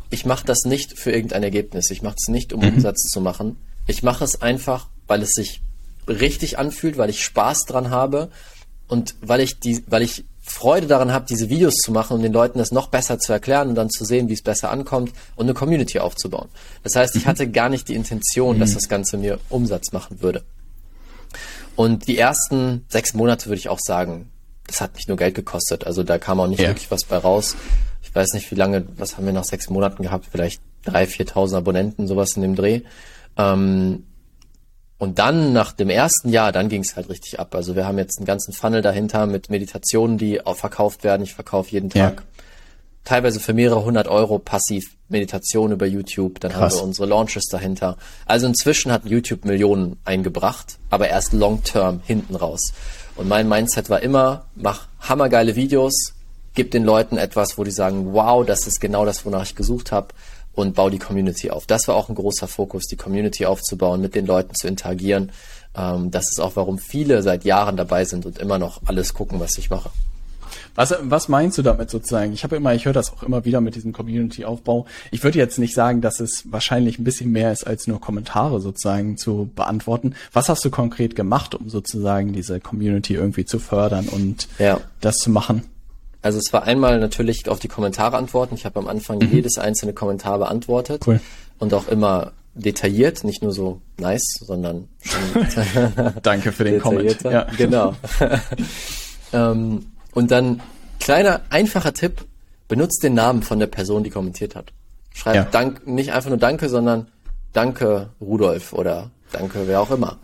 Ich 0.09 0.25
mache 0.25 0.45
das 0.45 0.63
nicht 0.63 0.97
für 0.97 1.11
irgendein 1.11 1.43
Ergebnis. 1.43 1.91
Ich 1.91 2.01
mache 2.01 2.15
es 2.17 2.29
nicht, 2.29 2.53
um 2.53 2.61
mhm. 2.61 2.75
Umsatz 2.75 3.03
zu 3.09 3.21
machen. 3.21 3.57
Ich 3.85 4.01
mache 4.01 4.23
es 4.23 4.41
einfach, 4.41 4.87
weil 5.09 5.21
es 5.21 5.31
sich 5.31 5.61
richtig 6.07 6.57
anfühlt, 6.57 6.97
weil 6.97 7.09
ich 7.09 7.23
Spaß 7.23 7.65
dran 7.65 7.89
habe 7.89 8.29
und 8.87 9.15
weil 9.21 9.41
ich 9.41 9.59
die, 9.59 9.83
weil 9.87 10.01
ich 10.01 10.23
Freude 10.41 10.87
daran 10.87 11.11
habe, 11.11 11.25
diese 11.27 11.49
Videos 11.49 11.75
zu 11.75 11.91
machen 11.91 12.15
und 12.15 12.23
den 12.23 12.33
Leuten 12.33 12.57
das 12.57 12.71
noch 12.71 12.87
besser 12.87 13.19
zu 13.19 13.31
erklären 13.31 13.69
und 13.69 13.75
dann 13.75 13.89
zu 13.89 14.03
sehen, 14.03 14.29
wie 14.29 14.33
es 14.33 14.41
besser 14.41 14.71
ankommt 14.71 15.11
und 15.35 15.45
eine 15.45 15.53
Community 15.53 15.99
aufzubauen. 15.99 16.49
Das 16.83 16.95
heißt, 16.95 17.15
ich 17.15 17.25
mhm. 17.25 17.29
hatte 17.29 17.49
gar 17.51 17.69
nicht 17.69 17.87
die 17.87 17.95
Intention, 17.95 18.55
mhm. 18.55 18.59
dass 18.61 18.73
das 18.73 18.89
Ganze 18.89 19.17
mir 19.17 19.39
Umsatz 19.49 19.91
machen 19.91 20.21
würde. 20.21 20.43
Und 21.75 22.07
die 22.07 22.17
ersten 22.17 22.85
sechs 22.89 23.13
Monate 23.13 23.45
würde 23.45 23.59
ich 23.59 23.69
auch 23.69 23.79
sagen, 23.79 24.31
das 24.65 24.81
hat 24.81 24.95
mich 24.95 25.07
nur 25.07 25.17
Geld 25.17 25.35
gekostet. 25.35 25.85
Also 25.85 26.03
da 26.03 26.17
kam 26.17 26.39
auch 26.39 26.47
nicht 26.47 26.61
ja. 26.61 26.69
wirklich 26.69 26.89
was 26.89 27.03
bei 27.03 27.17
raus. 27.17 27.55
Ich 28.01 28.13
weiß 28.13 28.33
nicht, 28.33 28.49
wie 28.51 28.55
lange, 28.55 28.85
was 28.97 29.17
haben 29.17 29.25
wir 29.25 29.33
nach 29.33 29.43
sechs 29.43 29.69
Monaten 29.69 30.03
gehabt? 30.03 30.25
Vielleicht 30.31 30.61
drei, 30.83 31.05
viertausend 31.05 31.57
Abonnenten, 31.57 32.07
sowas 32.07 32.35
in 32.35 32.41
dem 32.41 32.55
Dreh. 32.55 32.81
Ähm, 33.37 34.03
und 34.99 35.17
dann 35.17 35.53
nach 35.53 35.71
dem 35.71 35.89
ersten 35.89 36.27
Jahr, 36.27 36.51
dann 36.51 36.67
ging 36.67 36.81
es 36.81 36.97
halt 36.97 37.09
richtig 37.09 37.39
ab. 37.39 37.55
Also 37.55 37.75
wir 37.75 37.87
haben 37.87 37.97
jetzt 37.97 38.19
einen 38.19 38.25
ganzen 38.25 38.53
Funnel 38.53 38.81
dahinter 38.81 39.25
mit 39.27 39.49
Meditationen, 39.49 40.17
die 40.17 40.45
auch 40.45 40.57
verkauft 40.57 41.05
werden. 41.05 41.23
Ich 41.23 41.33
verkaufe 41.33 41.71
jeden 41.71 41.89
Tag 41.89 42.15
ja. 42.17 42.41
teilweise 43.05 43.39
für 43.39 43.53
mehrere 43.53 43.85
hundert 43.85 44.09
Euro 44.09 44.39
passiv 44.39 44.97
Meditation 45.07 45.71
über 45.71 45.85
YouTube. 45.85 46.41
Dann 46.41 46.51
Krass. 46.51 46.73
haben 46.73 46.79
wir 46.81 46.83
unsere 46.83 47.07
Launches 47.07 47.45
dahinter. 47.45 47.97
Also 48.25 48.45
inzwischen 48.45 48.91
hat 48.91 49.05
YouTube 49.05 49.45
Millionen 49.45 49.97
eingebracht, 50.03 50.77
aber 50.89 51.07
erst 51.07 51.31
long 51.31 51.63
term 51.63 52.01
hinten 52.05 52.35
raus. 52.35 52.73
Und 53.15 53.29
mein 53.29 53.47
Mindset 53.47 53.89
war 53.89 54.01
immer, 54.01 54.47
mach 54.55 54.87
hammergeile 54.99 55.55
Videos, 55.55 56.13
gib 56.55 56.71
den 56.71 56.83
Leuten 56.83 57.17
etwas, 57.17 57.57
wo 57.57 57.63
die 57.63 57.71
sagen, 57.71 58.13
wow, 58.13 58.45
das 58.45 58.67
ist 58.67 58.81
genau 58.81 59.05
das, 59.05 59.25
wonach 59.25 59.43
ich 59.43 59.55
gesucht 59.55 59.93
habe 59.93 60.09
und 60.53 60.75
baue 60.75 60.91
die 60.91 60.99
Community 60.99 61.51
auf. 61.51 61.65
Das 61.65 61.87
war 61.87 61.95
auch 61.95 62.09
ein 62.09 62.15
großer 62.15 62.47
Fokus, 62.47 62.85
die 62.85 62.97
Community 62.97 63.45
aufzubauen, 63.45 64.01
mit 64.01 64.15
den 64.15 64.25
Leuten 64.25 64.55
zu 64.55 64.67
interagieren. 64.67 65.31
Ähm, 65.75 66.11
das 66.11 66.29
ist 66.29 66.39
auch, 66.39 66.55
warum 66.55 66.79
viele 66.79 67.23
seit 67.23 67.45
Jahren 67.45 67.77
dabei 67.77 68.05
sind 68.05 68.25
und 68.25 68.39
immer 68.39 68.59
noch 68.59 68.81
alles 68.85 69.13
gucken, 69.13 69.39
was 69.39 69.57
ich 69.57 69.69
mache. 69.69 69.89
Was, 70.75 70.95
was 71.01 71.27
meinst 71.27 71.57
du 71.57 71.61
damit 71.61 71.89
sozusagen? 71.89 72.31
Ich 72.33 72.43
habe 72.43 72.55
immer, 72.55 72.73
ich 72.73 72.85
höre 72.85 72.93
das 72.93 73.11
auch 73.11 73.23
immer 73.23 73.45
wieder 73.45 73.61
mit 73.61 73.75
diesem 73.75 73.91
Community-Aufbau. 73.91 74.85
Ich 75.11 75.23
würde 75.23 75.37
jetzt 75.37 75.59
nicht 75.59 75.73
sagen, 75.73 76.01
dass 76.01 76.19
es 76.19 76.43
wahrscheinlich 76.51 76.99
ein 76.99 77.03
bisschen 77.03 77.31
mehr 77.31 77.51
ist, 77.51 77.67
als 77.67 77.87
nur 77.87 77.99
Kommentare 77.99 78.61
sozusagen 78.61 79.17
zu 79.17 79.49
beantworten. 79.55 80.15
Was 80.31 80.49
hast 80.49 80.63
du 80.63 80.69
konkret 80.69 81.15
gemacht, 81.15 81.55
um 81.55 81.69
sozusagen 81.69 82.33
diese 82.33 82.59
Community 82.59 83.15
irgendwie 83.15 83.45
zu 83.45 83.59
fördern 83.59 84.07
und 84.07 84.47
ja. 84.57 84.79
das 85.01 85.17
zu 85.17 85.29
machen? 85.29 85.63
Also 86.21 86.37
es 86.39 86.51
war 86.51 86.63
einmal 86.63 86.99
natürlich 86.99 87.47
auf 87.47 87.59
die 87.59 87.67
Kommentare 87.67 88.17
antworten. 88.17 88.55
Ich 88.55 88.65
habe 88.65 88.79
am 88.79 88.87
Anfang 88.87 89.19
mhm. 89.19 89.31
jedes 89.31 89.57
einzelne 89.57 89.93
Kommentar 89.93 90.37
beantwortet 90.37 91.03
cool. 91.07 91.21
und 91.59 91.73
auch 91.73 91.87
immer 91.87 92.33
detailliert, 92.55 93.23
nicht 93.23 93.41
nur 93.41 93.53
so 93.53 93.81
nice, 93.97 94.39
sondern 94.41 94.89
Danke 96.23 96.51
für 96.51 96.65
den 96.65 96.81
Comment. 96.81 97.21
Ja. 97.23 97.47
Genau. 97.57 97.95
ähm, 99.33 99.85
und 100.13 100.31
dann 100.31 100.61
kleiner 100.99 101.41
einfacher 101.49 101.93
Tipp: 101.93 102.25
Benutzt 102.67 103.01
den 103.03 103.13
Namen 103.13 103.43
von 103.43 103.59
der 103.59 103.67
Person, 103.67 104.03
die 104.03 104.09
kommentiert 104.09 104.55
hat. 104.55 104.73
Schreibt 105.13 105.35
ja. 105.35 105.43
Dank, 105.43 105.87
nicht 105.87 106.11
einfach 106.11 106.29
nur 106.29 106.39
Danke, 106.39 106.69
sondern 106.69 107.07
Danke 107.53 108.09
Rudolf 108.19 108.73
oder 108.73 109.11
Danke 109.31 109.67
wer 109.67 109.81
auch 109.81 109.91
immer. 109.91 110.17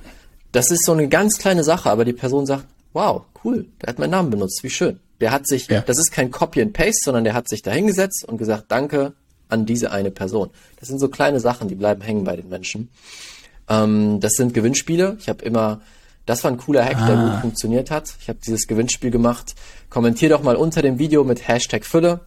Das 0.51 0.71
ist 0.71 0.85
so 0.85 0.93
eine 0.93 1.07
ganz 1.07 1.37
kleine 1.37 1.63
Sache, 1.63 1.89
aber 1.89 2.05
die 2.05 2.13
Person 2.13 2.45
sagt, 2.45 2.65
wow, 2.95 3.25
cool, 3.43 3.67
der 3.81 3.89
hat 3.89 3.99
meinen 3.99 4.11
Namen 4.11 4.29
benutzt, 4.31 4.63
wie 4.63 4.69
schön. 4.69 4.99
Der 5.19 5.31
hat 5.31 5.47
sich, 5.47 5.67
ja. 5.67 5.81
das 5.81 5.97
ist 5.97 6.11
kein 6.11 6.31
Copy 6.31 6.61
and 6.61 6.73
Paste, 6.73 7.01
sondern 7.03 7.23
der 7.23 7.33
hat 7.33 7.47
sich 7.47 7.61
da 7.61 7.71
hingesetzt 7.71 8.25
und 8.27 8.37
gesagt, 8.37 8.65
danke 8.69 9.13
an 9.49 9.65
diese 9.65 9.91
eine 9.91 10.11
Person. 10.11 10.49
Das 10.79 10.89
sind 10.89 10.99
so 10.99 11.09
kleine 11.09 11.39
Sachen, 11.39 11.67
die 11.67 11.75
bleiben 11.75 12.01
hängen 12.01 12.23
bei 12.23 12.35
den 12.35 12.49
Menschen. 12.49 12.89
Ähm, 13.69 14.19
das 14.19 14.33
sind 14.33 14.53
Gewinnspiele. 14.53 15.17
Ich 15.19 15.29
habe 15.29 15.43
immer, 15.43 15.81
das 16.25 16.43
war 16.43 16.51
ein 16.51 16.57
cooler 16.57 16.83
Hack, 16.83 16.97
ah. 16.97 17.07
der 17.07 17.15
gut 17.17 17.41
funktioniert 17.41 17.91
hat. 17.91 18.15
Ich 18.21 18.29
habe 18.29 18.39
dieses 18.45 18.65
Gewinnspiel 18.65 19.11
gemacht. 19.11 19.55
Kommentier 19.89 20.29
doch 20.29 20.41
mal 20.41 20.55
unter 20.55 20.81
dem 20.81 20.97
Video 20.97 21.23
mit 21.23 21.47
Hashtag 21.47 21.85
Fülle. 21.85 22.21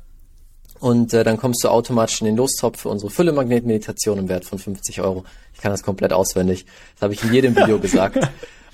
Und 0.80 1.12
äh, 1.12 1.24
dann 1.24 1.38
kommst 1.38 1.64
du 1.64 1.68
automatisch 1.68 2.20
in 2.20 2.26
den 2.26 2.36
Lostopf 2.36 2.82
für 2.82 2.88
unsere 2.88 3.10
Fülle-Magnet-Meditation 3.10 4.18
im 4.18 4.28
Wert 4.28 4.44
von 4.44 4.58
50 4.58 5.00
Euro. 5.00 5.24
Ich 5.54 5.60
kann 5.60 5.72
das 5.72 5.82
komplett 5.82 6.12
auswendig. 6.12 6.66
Das 6.94 7.02
habe 7.02 7.14
ich 7.14 7.24
in 7.24 7.32
jedem 7.32 7.56
Video 7.56 7.78
gesagt. 7.80 8.18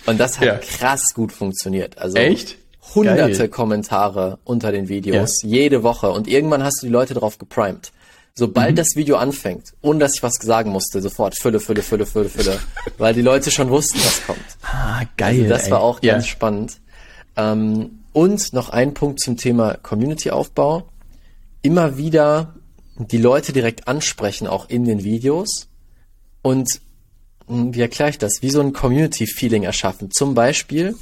Und 0.06 0.18
das 0.18 0.38
hat 0.38 0.46
ja. 0.46 0.56
krass 0.56 1.02
gut 1.14 1.32
funktioniert. 1.32 1.98
Also 1.98 2.16
Echt? 2.16 2.56
hunderte 2.94 3.38
Geil. 3.38 3.48
Kommentare 3.48 4.38
unter 4.44 4.72
den 4.72 4.88
Videos, 4.88 5.42
ja. 5.42 5.48
jede 5.48 5.82
Woche. 5.82 6.10
Und 6.10 6.28
irgendwann 6.28 6.62
hast 6.62 6.82
du 6.82 6.86
die 6.86 6.92
Leute 6.92 7.14
drauf 7.14 7.38
geprimed. 7.38 7.92
Sobald 8.36 8.72
mhm. 8.72 8.76
das 8.76 8.88
Video 8.96 9.16
anfängt, 9.16 9.74
ohne 9.80 10.00
dass 10.00 10.16
ich 10.16 10.22
was 10.22 10.34
sagen 10.34 10.70
musste, 10.70 11.00
sofort 11.00 11.38
Fülle, 11.38 11.60
Fülle, 11.60 11.82
Fülle, 11.82 12.04
Fülle, 12.04 12.28
Fülle. 12.28 12.58
weil 12.98 13.14
die 13.14 13.22
Leute 13.22 13.50
schon 13.50 13.70
wussten, 13.70 13.98
was 13.98 14.26
kommt. 14.26 14.40
Ah, 14.62 15.02
geil. 15.16 15.42
Also 15.42 15.48
das 15.48 15.64
ey. 15.66 15.70
war 15.70 15.80
auch 15.80 16.02
ja. 16.02 16.14
ganz 16.14 16.26
spannend. 16.26 16.80
Ähm, 17.36 18.00
und 18.12 18.52
noch 18.52 18.70
ein 18.70 18.92
Punkt 18.94 19.20
zum 19.20 19.36
Thema 19.36 19.74
Community-Aufbau. 19.74 20.84
Immer 21.62 21.96
wieder 21.96 22.54
die 22.96 23.18
Leute 23.18 23.52
direkt 23.52 23.88
ansprechen, 23.88 24.46
auch 24.46 24.68
in 24.68 24.84
den 24.84 25.04
Videos. 25.04 25.68
Und 26.42 26.80
wie 27.48 27.80
erkläre 27.80 28.10
ich 28.10 28.18
das? 28.18 28.38
Wie 28.40 28.50
so 28.50 28.60
ein 28.60 28.72
Community-Feeling 28.72 29.64
erschaffen. 29.64 30.10
Zum 30.10 30.34
Beispiel, 30.34 30.96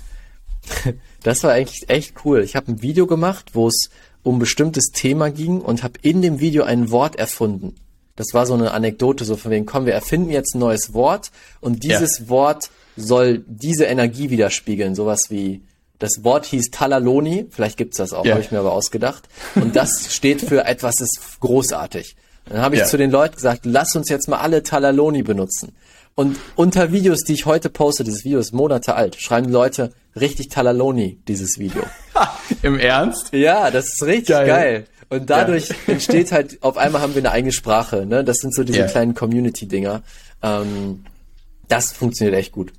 das 1.22 1.42
war 1.42 1.52
eigentlich 1.52 1.88
echt 1.88 2.24
cool. 2.24 2.42
Ich 2.42 2.56
habe 2.56 2.72
ein 2.72 2.82
Video 2.82 3.06
gemacht, 3.06 3.50
wo 3.52 3.68
es 3.68 3.90
um 4.22 4.36
ein 4.36 4.38
bestimmtes 4.38 4.86
Thema 4.92 5.30
ging 5.30 5.60
und 5.60 5.82
habe 5.82 5.98
in 6.02 6.22
dem 6.22 6.40
Video 6.40 6.64
ein 6.64 6.90
Wort 6.90 7.16
erfunden. 7.16 7.74
Das 8.16 8.28
war 8.34 8.46
so 8.46 8.54
eine 8.54 8.72
Anekdote, 8.72 9.24
so 9.24 9.36
von 9.36 9.50
wegen, 9.50 9.66
komm, 9.66 9.86
wir 9.86 9.94
erfinden 9.94 10.30
jetzt 10.30 10.54
ein 10.54 10.58
neues 10.58 10.92
Wort 10.92 11.30
und 11.60 11.82
dieses 11.82 12.20
ja. 12.20 12.28
Wort 12.28 12.70
soll 12.96 13.42
diese 13.46 13.84
Energie 13.84 14.30
widerspiegeln. 14.30 14.94
Sowas 14.94 15.22
wie, 15.30 15.62
das 15.98 16.22
Wort 16.22 16.44
hieß 16.46 16.70
Talaloni, 16.70 17.46
vielleicht 17.50 17.78
gibt's 17.78 17.96
das 17.96 18.12
auch, 18.12 18.24
ja. 18.24 18.32
habe 18.32 18.42
ich 18.42 18.50
mir 18.50 18.58
aber 18.58 18.72
ausgedacht. 18.72 19.28
Und 19.54 19.76
das 19.76 20.08
steht 20.14 20.42
für 20.42 20.64
etwas 20.66 21.00
ist 21.00 21.40
großartig. 21.40 22.16
Dann 22.46 22.60
habe 22.60 22.74
ich 22.74 22.80
ja. 22.80 22.86
zu 22.86 22.98
den 22.98 23.10
Leuten 23.10 23.36
gesagt, 23.36 23.60
lass 23.64 23.94
uns 23.94 24.08
jetzt 24.08 24.28
mal 24.28 24.38
alle 24.38 24.62
Talaloni 24.62 25.22
benutzen. 25.22 25.74
Und 26.14 26.38
unter 26.56 26.92
Videos, 26.92 27.20
die 27.20 27.32
ich 27.32 27.46
heute 27.46 27.70
poste, 27.70 28.04
dieses 28.04 28.24
Video 28.24 28.38
ist 28.38 28.52
Monate 28.52 28.94
alt, 28.94 29.16
schreiben 29.16 29.46
die 29.46 29.52
Leute 29.52 29.92
richtig 30.14 30.48
Talaloni, 30.50 31.18
dieses 31.26 31.58
Video. 31.58 31.82
Im 32.62 32.78
Ernst? 32.78 33.32
Ja, 33.32 33.70
das 33.70 33.86
ist 33.86 34.02
richtig 34.02 34.28
geil. 34.28 34.46
geil. 34.46 34.84
Und 35.08 35.30
dadurch 35.30 35.68
ja. 35.68 35.74
entsteht 35.88 36.32
halt, 36.32 36.62
auf 36.62 36.76
einmal 36.76 37.02
haben 37.02 37.14
wir 37.14 37.22
eine 37.22 37.32
eigene 37.32 37.52
Sprache. 37.52 38.06
Ne? 38.06 38.24
Das 38.24 38.38
sind 38.38 38.54
so 38.54 38.64
diese 38.64 38.80
ja. 38.80 38.86
kleinen 38.86 39.14
Community-Dinger. 39.14 40.02
Ähm, 40.42 41.04
das 41.68 41.92
funktioniert 41.92 42.36
echt 42.36 42.52
gut. 42.52 42.72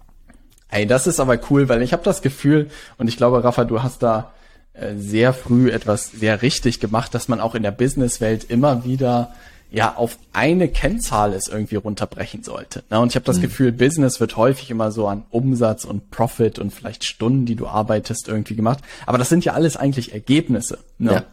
Ey, 0.69 0.87
das 0.87 1.05
ist 1.05 1.19
aber 1.19 1.39
cool, 1.49 1.69
weil 1.69 1.81
ich 1.81 1.93
habe 1.93 2.03
das 2.03 2.21
Gefühl, 2.21 2.69
und 2.97 3.07
ich 3.07 3.17
glaube, 3.17 3.43
Rafa, 3.43 3.65
du 3.65 3.83
hast 3.83 4.01
da 4.01 4.31
äh, 4.73 4.95
sehr 4.95 5.33
früh 5.33 5.69
etwas 5.69 6.11
sehr 6.11 6.41
richtig 6.41 6.79
gemacht, 6.79 7.13
dass 7.13 7.27
man 7.27 7.39
auch 7.39 7.53
in 7.53 7.61
der 7.61 7.71
Businesswelt 7.71 8.45
immer 8.49 8.83
wieder 8.83 9.33
ja 9.73 9.95
auf 9.95 10.17
eine 10.33 10.67
Kennzahl 10.67 11.33
es 11.33 11.47
irgendwie 11.47 11.75
runterbrechen 11.75 12.43
sollte. 12.43 12.83
Ne? 12.91 12.99
Und 12.99 13.09
ich 13.09 13.15
habe 13.15 13.25
das 13.25 13.37
mhm. 13.37 13.41
Gefühl, 13.41 13.71
Business 13.71 14.19
wird 14.19 14.37
häufig 14.37 14.69
immer 14.69 14.91
so 14.91 15.07
an 15.07 15.23
Umsatz 15.31 15.83
und 15.83 16.11
Profit 16.11 16.59
und 16.59 16.71
vielleicht 16.71 17.03
Stunden, 17.03 17.45
die 17.45 17.55
du 17.55 17.67
arbeitest, 17.67 18.27
irgendwie 18.27 18.55
gemacht. 18.55 18.83
Aber 19.07 19.17
das 19.17 19.29
sind 19.29 19.43
ja 19.45 19.53
alles 19.53 19.75
eigentlich 19.75 20.13
Ergebnisse. 20.13 20.77
Ne? 20.99 21.13
Ja. 21.13 21.23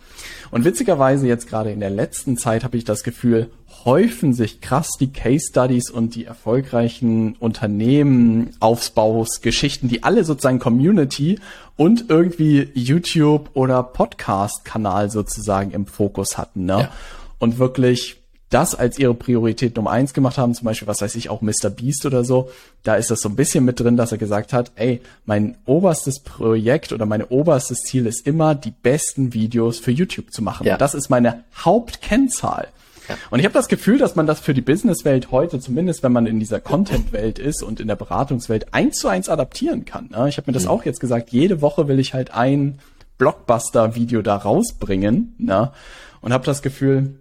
Und 0.51 0.64
witzigerweise 0.64 1.26
jetzt 1.26 1.49
gerade 1.49 1.70
in 1.70 1.80
der 1.80 1.91
letzten 1.91 2.38
Zeit 2.38 2.64
habe 2.64 2.78
ich 2.78 2.84
das 2.84 3.03
Gefühl, 3.03 3.51
häufen 3.84 4.32
sich 4.32 4.61
krass 4.61 4.93
die 4.99 5.12
Case 5.12 5.47
Studies 5.51 5.91
und 5.91 6.14
die 6.14 6.24
erfolgreichen 6.24 7.36
Unternehmen, 7.36 8.51
Aufbausgeschichten, 8.61 9.88
die 9.88 10.03
alle 10.03 10.24
sozusagen 10.24 10.59
Community 10.59 11.38
und 11.76 12.07
irgendwie 12.09 12.70
YouTube 12.74 13.51
oder 13.53 13.82
Podcast-Kanal 13.82 15.11
sozusagen 15.11 15.72
im 15.72 15.86
Fokus 15.86 16.38
hatten. 16.38 16.64
Ne? 16.64 16.72
Ja. 16.72 16.91
Und 17.38 17.59
wirklich 17.59 18.19
das 18.51 18.74
als 18.74 18.98
ihre 18.98 19.14
Priorität 19.14 19.76
Nummer 19.76 19.92
eins 19.92 20.12
gemacht 20.12 20.36
haben, 20.36 20.55
zum 20.55 20.66
Beispiel, 20.66 20.88
was 20.88 21.01
weiß 21.01 21.14
ich, 21.14 21.30
auch 21.30 21.40
Mr. 21.40 21.70
Beast 21.70 22.05
oder 22.05 22.24
so, 22.24 22.51
da 22.82 22.96
ist 22.96 23.11
das 23.11 23.20
so 23.20 23.28
ein 23.28 23.36
bisschen 23.36 23.64
mit 23.64 23.80
drin, 23.80 23.96
dass 23.96 24.12
er 24.12 24.18
gesagt 24.18 24.53
hat, 24.53 24.72
ey, 24.74 25.01
mein 25.24 25.57
oberstes 25.66 26.20
Projekt 26.20 26.92
oder 26.92 27.07
mein 27.07 27.22
oberstes 27.22 27.78
Ziel 27.82 28.07
ist 28.07 28.26
immer, 28.26 28.57
die 28.57 28.72
besten 28.72 29.32
Videos 29.32 29.78
für 29.78 29.92
YouTube 29.92 30.32
zu 30.32 30.42
machen. 30.42 30.66
Ja. 30.66 30.76
Das 30.76 30.94
ist 30.94 31.11
meine 31.11 31.44
Hauptkennzahl. 31.57 32.68
Ja. 33.09 33.16
Und 33.30 33.38
ich 33.38 33.44
habe 33.44 33.55
das 33.55 33.68
Gefühl, 33.68 33.98
dass 33.98 34.16
man 34.16 34.26
das 34.26 34.40
für 34.40 34.55
die 34.55 34.61
Businesswelt 34.61 35.30
heute, 35.30 35.61
zumindest 35.61 36.03
wenn 36.03 36.12
man 36.12 36.26
in 36.26 36.40
dieser 36.40 36.61
Content-Welt 36.61 37.38
ist 37.38 37.62
und 37.62 37.78
in 37.78 37.86
der 37.86 37.96
Beratungswelt, 37.96 38.74
eins 38.74 38.98
zu 38.98 39.09
eins 39.09 39.28
adaptieren 39.28 39.84
kann. 39.84 40.11
Ne? 40.11 40.28
Ich 40.28 40.38
habe 40.38 40.51
mir 40.51 40.55
das 40.55 40.64
mhm. 40.64 40.70
auch 40.70 40.84
jetzt 40.84 41.01
gesagt, 41.01 41.30
jede 41.30 41.61
Woche 41.61 41.86
will 41.86 42.01
ich 42.01 42.14
halt 42.14 42.34
ein 42.34 42.80
Blockbuster-Video 43.18 44.22
da 44.22 44.36
rausbringen 44.36 45.34
ne? 45.38 45.72
und 46.20 46.32
habe 46.32 46.44
das 46.44 46.62
Gefühl, 46.62 47.19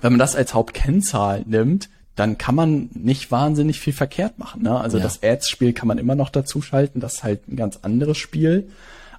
wenn 0.00 0.12
man 0.12 0.18
das 0.18 0.36
als 0.36 0.54
Hauptkennzahl 0.54 1.44
nimmt, 1.46 1.88
dann 2.18 2.36
kann 2.36 2.54
man 2.54 2.90
nicht 2.94 3.30
wahnsinnig 3.30 3.78
viel 3.78 3.92
verkehrt 3.92 4.38
machen. 4.38 4.62
Ne? 4.62 4.78
Also 4.78 4.98
ja. 4.98 5.04
das 5.04 5.22
Ads-Spiel 5.22 5.72
kann 5.72 5.86
man 5.86 5.98
immer 5.98 6.16
noch 6.16 6.30
dazu 6.30 6.60
schalten, 6.60 7.00
das 7.00 7.14
ist 7.14 7.24
halt 7.24 7.48
ein 7.48 7.56
ganz 7.56 7.78
anderes 7.82 8.18
Spiel. 8.18 8.68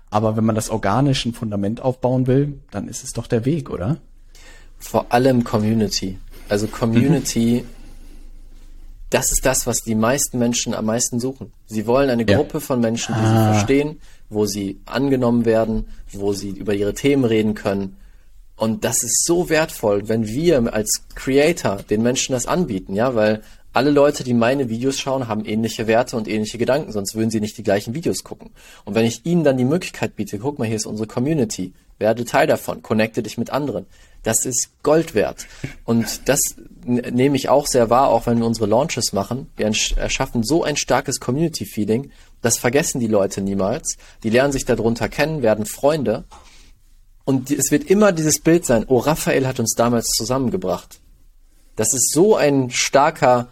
Aber 0.10 0.36
wenn 0.36 0.44
man 0.44 0.56
das 0.56 0.70
organischen 0.70 1.34
Fundament 1.34 1.82
aufbauen 1.82 2.28
will, 2.28 2.60
dann 2.72 2.88
ist 2.88 3.04
es 3.04 3.12
doch 3.12 3.28
der 3.28 3.46
Weg, 3.46 3.70
oder? 3.70 3.98
Vor 4.80 5.14
allem 5.14 5.44
Community. 5.44 6.18
Also 6.50 6.68
Community, 6.68 7.64
mhm. 7.64 7.70
das 9.12 9.32
ist 9.32 9.46
das, 9.46 9.68
was 9.68 9.82
die 9.82 9.96
meisten 9.96 10.40
Menschen 10.40 10.74
am 10.74 10.86
meisten 10.86 11.20
suchen. 11.20 11.54
Sie 11.68 11.86
wollen 11.86 12.10
eine 12.10 12.26
Gruppe 12.26 12.56
ja. 12.56 12.60
von 12.60 12.80
Menschen, 12.80 13.14
die 13.16 13.22
ah. 13.22 13.54
sie 13.54 13.58
verstehen, 13.60 14.02
wo 14.30 14.46
sie 14.46 14.82
angenommen 14.86 15.46
werden, 15.46 15.88
wo 16.12 16.34
sie 16.34 16.50
über 16.50 16.74
ihre 16.74 16.96
Themen 16.96 17.24
reden 17.24 17.54
können, 17.54 17.98
und 18.60 18.84
das 18.84 19.04
ist 19.04 19.26
so 19.26 19.50
wertvoll, 19.50 20.10
wenn 20.10 20.28
wir 20.28 20.74
als 20.74 21.04
Creator 21.16 21.78
den 21.78 22.02
Menschen 22.02 22.34
das 22.34 22.46
anbieten, 22.46 22.94
ja, 22.94 23.16
weil 23.16 23.42
alle 23.72 23.90
Leute, 23.90 24.26
die 24.26 24.34
meine 24.34 24.68
Videos 24.68 25.00
schauen, 25.00 25.30
haben 25.30 25.46
ähnliche 25.46 25.88
Werte 25.88 26.18
und 26.18 26.28
ähnliche 26.28 26.58
Gedanken, 26.58 26.92
sonst 26.92 27.16
würden 27.16 27.30
sie 27.30 27.40
nicht 27.40 27.58
die 27.58 27.64
gleichen 27.64 27.94
Videos 27.94 28.26
gucken. 28.26 28.50
Und 28.84 28.96
wenn 28.96 29.06
ich 29.06 29.26
ihnen 29.26 29.46
dann 29.46 29.58
die 29.58 29.64
Möglichkeit 29.64 30.18
biete, 30.18 30.40
guck 30.40 30.60
mal, 30.60 30.68
hier 30.68 30.76
ist 30.76 30.88
unsere 30.88 31.08
Community, 31.08 31.72
werde 32.00 32.26
Teil 32.26 32.48
davon, 32.48 32.82
connecte 32.82 33.24
dich 33.24 33.38
mit 33.38 33.50
anderen. 33.50 33.86
Das 34.24 34.44
ist 34.44 34.72
Gold 34.84 35.16
wert. 35.16 35.46
Und 35.86 36.28
das 36.28 36.42
nehme 36.84 37.38
ich 37.38 37.48
auch 37.48 37.66
sehr 37.66 37.90
wahr, 37.90 38.10
auch 38.10 38.28
wenn 38.28 38.40
wir 38.40 38.46
unsere 38.46 38.66
Launches 38.66 39.14
machen. 39.14 39.48
Wir 39.56 39.72
erschaffen 39.96 40.44
so 40.44 40.64
ein 40.64 40.76
starkes 40.76 41.22
Community-Feeling, 41.22 42.12
das 42.42 42.58
vergessen 42.58 43.00
die 43.00 43.08
Leute 43.08 43.40
niemals. 43.40 43.98
Die 44.24 44.30
lernen 44.30 44.52
sich 44.52 44.66
darunter 44.66 45.08
kennen, 45.08 45.42
werden 45.44 45.66
Freunde 45.66 46.26
und 47.30 47.52
es 47.52 47.70
wird 47.70 47.84
immer 47.84 48.12
dieses 48.12 48.40
Bild 48.40 48.66
sein, 48.66 48.86
oh, 48.88 48.98
Raphael 48.98 49.46
hat 49.46 49.60
uns 49.60 49.76
damals 49.76 50.08
zusammengebracht. 50.08 51.00
Das 51.76 51.94
ist 51.94 52.12
so 52.12 52.36
ein 52.36 52.72
starker 52.72 53.50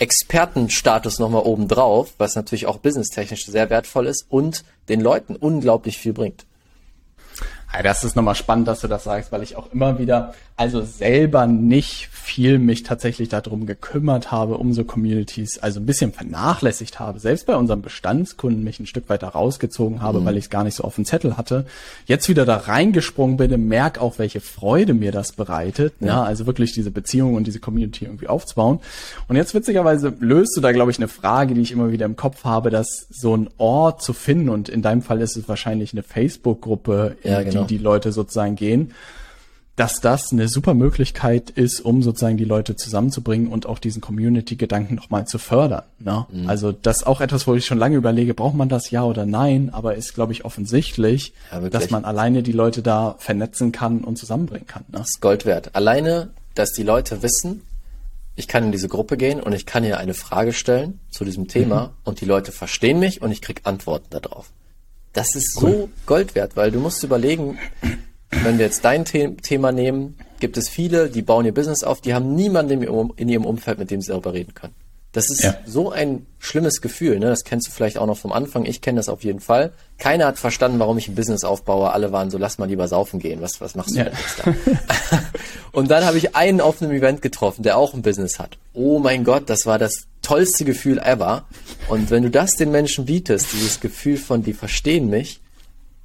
Expertenstatus 0.00 1.20
nochmal 1.20 1.44
obendrauf, 1.44 2.14
was 2.18 2.34
natürlich 2.34 2.66
auch 2.66 2.78
businesstechnisch 2.78 3.46
sehr 3.46 3.70
wertvoll 3.70 4.08
ist 4.08 4.26
und 4.28 4.64
den 4.88 5.00
Leuten 5.00 5.36
unglaublich 5.36 5.98
viel 5.98 6.12
bringt. 6.12 6.44
Ja, 7.74 7.82
das 7.82 8.04
ist 8.04 8.14
nochmal 8.14 8.36
spannend, 8.36 8.68
dass 8.68 8.80
du 8.80 8.88
das 8.88 9.02
sagst, 9.02 9.32
weil 9.32 9.42
ich 9.42 9.56
auch 9.56 9.72
immer 9.72 9.98
wieder, 9.98 10.32
also 10.56 10.82
selber 10.82 11.48
nicht 11.48 12.08
viel 12.12 12.60
mich 12.60 12.84
tatsächlich 12.84 13.28
darum 13.28 13.66
gekümmert 13.66 14.30
habe, 14.30 14.58
um 14.58 14.72
so 14.72 14.84
Communities, 14.84 15.58
also 15.58 15.80
ein 15.80 15.86
bisschen 15.86 16.12
vernachlässigt 16.12 17.00
habe, 17.00 17.18
selbst 17.18 17.46
bei 17.46 17.56
unseren 17.56 17.82
Bestandskunden 17.82 18.62
mich 18.62 18.78
ein 18.78 18.86
Stück 18.86 19.08
weiter 19.08 19.28
rausgezogen 19.28 20.00
habe, 20.00 20.20
mhm. 20.20 20.24
weil 20.24 20.36
ich 20.36 20.44
es 20.44 20.50
gar 20.50 20.62
nicht 20.62 20.76
so 20.76 20.84
auf 20.84 20.94
dem 20.94 21.04
Zettel 21.04 21.36
hatte, 21.36 21.66
jetzt 22.06 22.28
wieder 22.28 22.44
da 22.44 22.58
reingesprungen 22.58 23.36
bin, 23.36 23.66
merk 23.66 24.00
auch, 24.00 24.20
welche 24.20 24.40
Freude 24.40 24.94
mir 24.94 25.10
das 25.10 25.32
bereitet, 25.32 25.94
ja. 25.98 26.06
ja, 26.06 26.22
also 26.22 26.46
wirklich 26.46 26.72
diese 26.72 26.92
Beziehung 26.92 27.34
und 27.34 27.48
diese 27.48 27.58
Community 27.58 28.04
irgendwie 28.04 28.28
aufzubauen. 28.28 28.78
Und 29.26 29.34
jetzt 29.34 29.52
witzigerweise 29.52 30.14
löst 30.20 30.56
du 30.56 30.60
da, 30.60 30.70
glaube 30.70 30.92
ich, 30.92 30.98
eine 30.98 31.08
Frage, 31.08 31.54
die 31.54 31.60
ich 31.60 31.72
immer 31.72 31.90
wieder 31.90 32.06
im 32.06 32.14
Kopf 32.14 32.44
habe, 32.44 32.70
dass 32.70 33.08
so 33.10 33.36
ein 33.36 33.50
Ort 33.58 34.00
zu 34.00 34.12
finden, 34.12 34.48
und 34.48 34.68
in 34.68 34.80
deinem 34.80 35.02
Fall 35.02 35.20
ist 35.20 35.36
es 35.36 35.48
wahrscheinlich 35.48 35.92
eine 35.92 36.04
Facebook-Gruppe, 36.04 37.16
ja, 37.24 37.42
genau. 37.42 37.63
Die 37.66 37.78
die 37.78 37.82
Leute 37.82 38.12
sozusagen 38.12 38.56
gehen, 38.56 38.92
dass 39.76 40.00
das 40.00 40.30
eine 40.30 40.46
super 40.48 40.72
Möglichkeit 40.72 41.50
ist, 41.50 41.80
um 41.80 42.02
sozusagen 42.02 42.36
die 42.36 42.44
Leute 42.44 42.76
zusammenzubringen 42.76 43.48
und 43.48 43.66
auch 43.66 43.80
diesen 43.80 44.00
Community-Gedanken 44.00 44.94
nochmal 44.94 45.26
zu 45.26 45.38
fördern. 45.38 45.82
Ne? 45.98 46.26
Mhm. 46.30 46.48
Also 46.48 46.70
das 46.70 46.98
ist 46.98 47.06
auch 47.06 47.20
etwas, 47.20 47.48
wo 47.48 47.54
ich 47.54 47.66
schon 47.66 47.78
lange 47.78 47.96
überlege, 47.96 48.34
braucht 48.34 48.54
man 48.54 48.68
das 48.68 48.90
ja 48.92 49.02
oder 49.02 49.26
nein, 49.26 49.70
aber 49.72 49.96
ist, 49.96 50.14
glaube 50.14 50.32
ich, 50.32 50.44
offensichtlich, 50.44 51.32
ja, 51.50 51.60
dass 51.68 51.90
man 51.90 52.04
alleine 52.04 52.44
die 52.44 52.52
Leute 52.52 52.82
da 52.82 53.16
vernetzen 53.18 53.72
kann 53.72 54.04
und 54.04 54.16
zusammenbringen 54.16 54.68
kann. 54.68 54.84
Ne? 54.88 54.98
Das 54.98 55.08
ist 55.08 55.20
Gold 55.20 55.44
wert. 55.44 55.74
Alleine, 55.74 56.30
dass 56.54 56.70
die 56.70 56.84
Leute 56.84 57.22
wissen, 57.22 57.62
ich 58.36 58.46
kann 58.46 58.64
in 58.64 58.72
diese 58.72 58.88
Gruppe 58.88 59.16
gehen 59.16 59.40
und 59.40 59.52
ich 59.52 59.66
kann 59.66 59.82
hier 59.82 59.98
eine 59.98 60.14
Frage 60.14 60.52
stellen 60.52 61.00
zu 61.10 61.24
diesem 61.24 61.48
Thema 61.48 61.86
mhm. 61.86 61.92
und 62.04 62.20
die 62.20 62.26
Leute 62.26 62.52
verstehen 62.52 63.00
mich 63.00 63.22
und 63.22 63.32
ich 63.32 63.42
krieg 63.42 63.62
Antworten 63.64 64.06
darauf. 64.10 64.50
Das 65.14 65.34
ist 65.34 65.56
cool. 65.62 65.70
so 65.70 65.88
Gold 66.06 66.34
wert, 66.34 66.56
weil 66.56 66.70
du 66.70 66.80
musst 66.80 67.02
überlegen, 67.02 67.56
wenn 68.30 68.58
wir 68.58 68.66
jetzt 68.66 68.84
dein 68.84 69.06
The 69.06 69.36
Thema 69.36 69.72
nehmen, 69.72 70.18
gibt 70.40 70.58
es 70.58 70.68
viele, 70.68 71.08
die 71.08 71.22
bauen 71.22 71.46
ihr 71.46 71.54
Business 71.54 71.84
auf, 71.84 72.00
die 72.00 72.12
haben 72.12 72.34
niemanden 72.34 72.82
in 73.16 73.28
ihrem 73.28 73.46
Umfeld, 73.46 73.78
mit 73.78 73.90
dem 73.90 74.02
sie 74.02 74.08
darüber 74.08 74.34
reden 74.34 74.52
können. 74.54 74.74
Das 75.14 75.30
ist 75.30 75.44
ja. 75.44 75.54
so 75.64 75.92
ein 75.92 76.26
schlimmes 76.40 76.80
Gefühl, 76.80 77.20
ne? 77.20 77.26
Das 77.26 77.44
kennst 77.44 77.68
du 77.68 77.70
vielleicht 77.70 77.98
auch 77.98 78.06
noch 78.06 78.18
vom 78.18 78.32
Anfang. 78.32 78.66
Ich 78.66 78.80
kenne 78.80 78.96
das 78.96 79.08
auf 79.08 79.22
jeden 79.22 79.38
Fall. 79.38 79.72
Keiner 79.96 80.26
hat 80.26 80.40
verstanden, 80.40 80.80
warum 80.80 80.98
ich 80.98 81.06
ein 81.06 81.14
Business 81.14 81.44
aufbaue. 81.44 81.92
Alle 81.92 82.10
waren 82.10 82.32
so, 82.32 82.36
lass 82.36 82.58
mal 82.58 82.66
lieber 82.66 82.88
saufen 82.88 83.20
gehen. 83.20 83.40
Was, 83.40 83.60
was 83.60 83.76
machst 83.76 83.94
du 83.94 83.98
ja. 83.98 84.04
denn 84.06 84.14
jetzt 84.14 84.42
da? 84.44 85.22
und 85.72 85.88
dann 85.88 86.04
habe 86.04 86.18
ich 86.18 86.34
einen 86.34 86.60
auf 86.60 86.82
einem 86.82 86.90
Event 86.90 87.22
getroffen, 87.22 87.62
der 87.62 87.78
auch 87.78 87.94
ein 87.94 88.02
Business 88.02 88.40
hat. 88.40 88.58
Oh 88.72 88.98
mein 88.98 89.22
Gott, 89.22 89.48
das 89.48 89.66
war 89.66 89.78
das 89.78 90.08
tollste 90.20 90.64
Gefühl 90.64 90.98
ever. 90.98 91.44
Und 91.88 92.10
wenn 92.10 92.24
du 92.24 92.30
das 92.30 92.56
den 92.56 92.72
Menschen 92.72 93.04
bietest, 93.04 93.52
dieses 93.52 93.78
Gefühl 93.78 94.16
von, 94.16 94.42
die 94.42 94.52
verstehen 94.52 95.08
mich, 95.08 95.40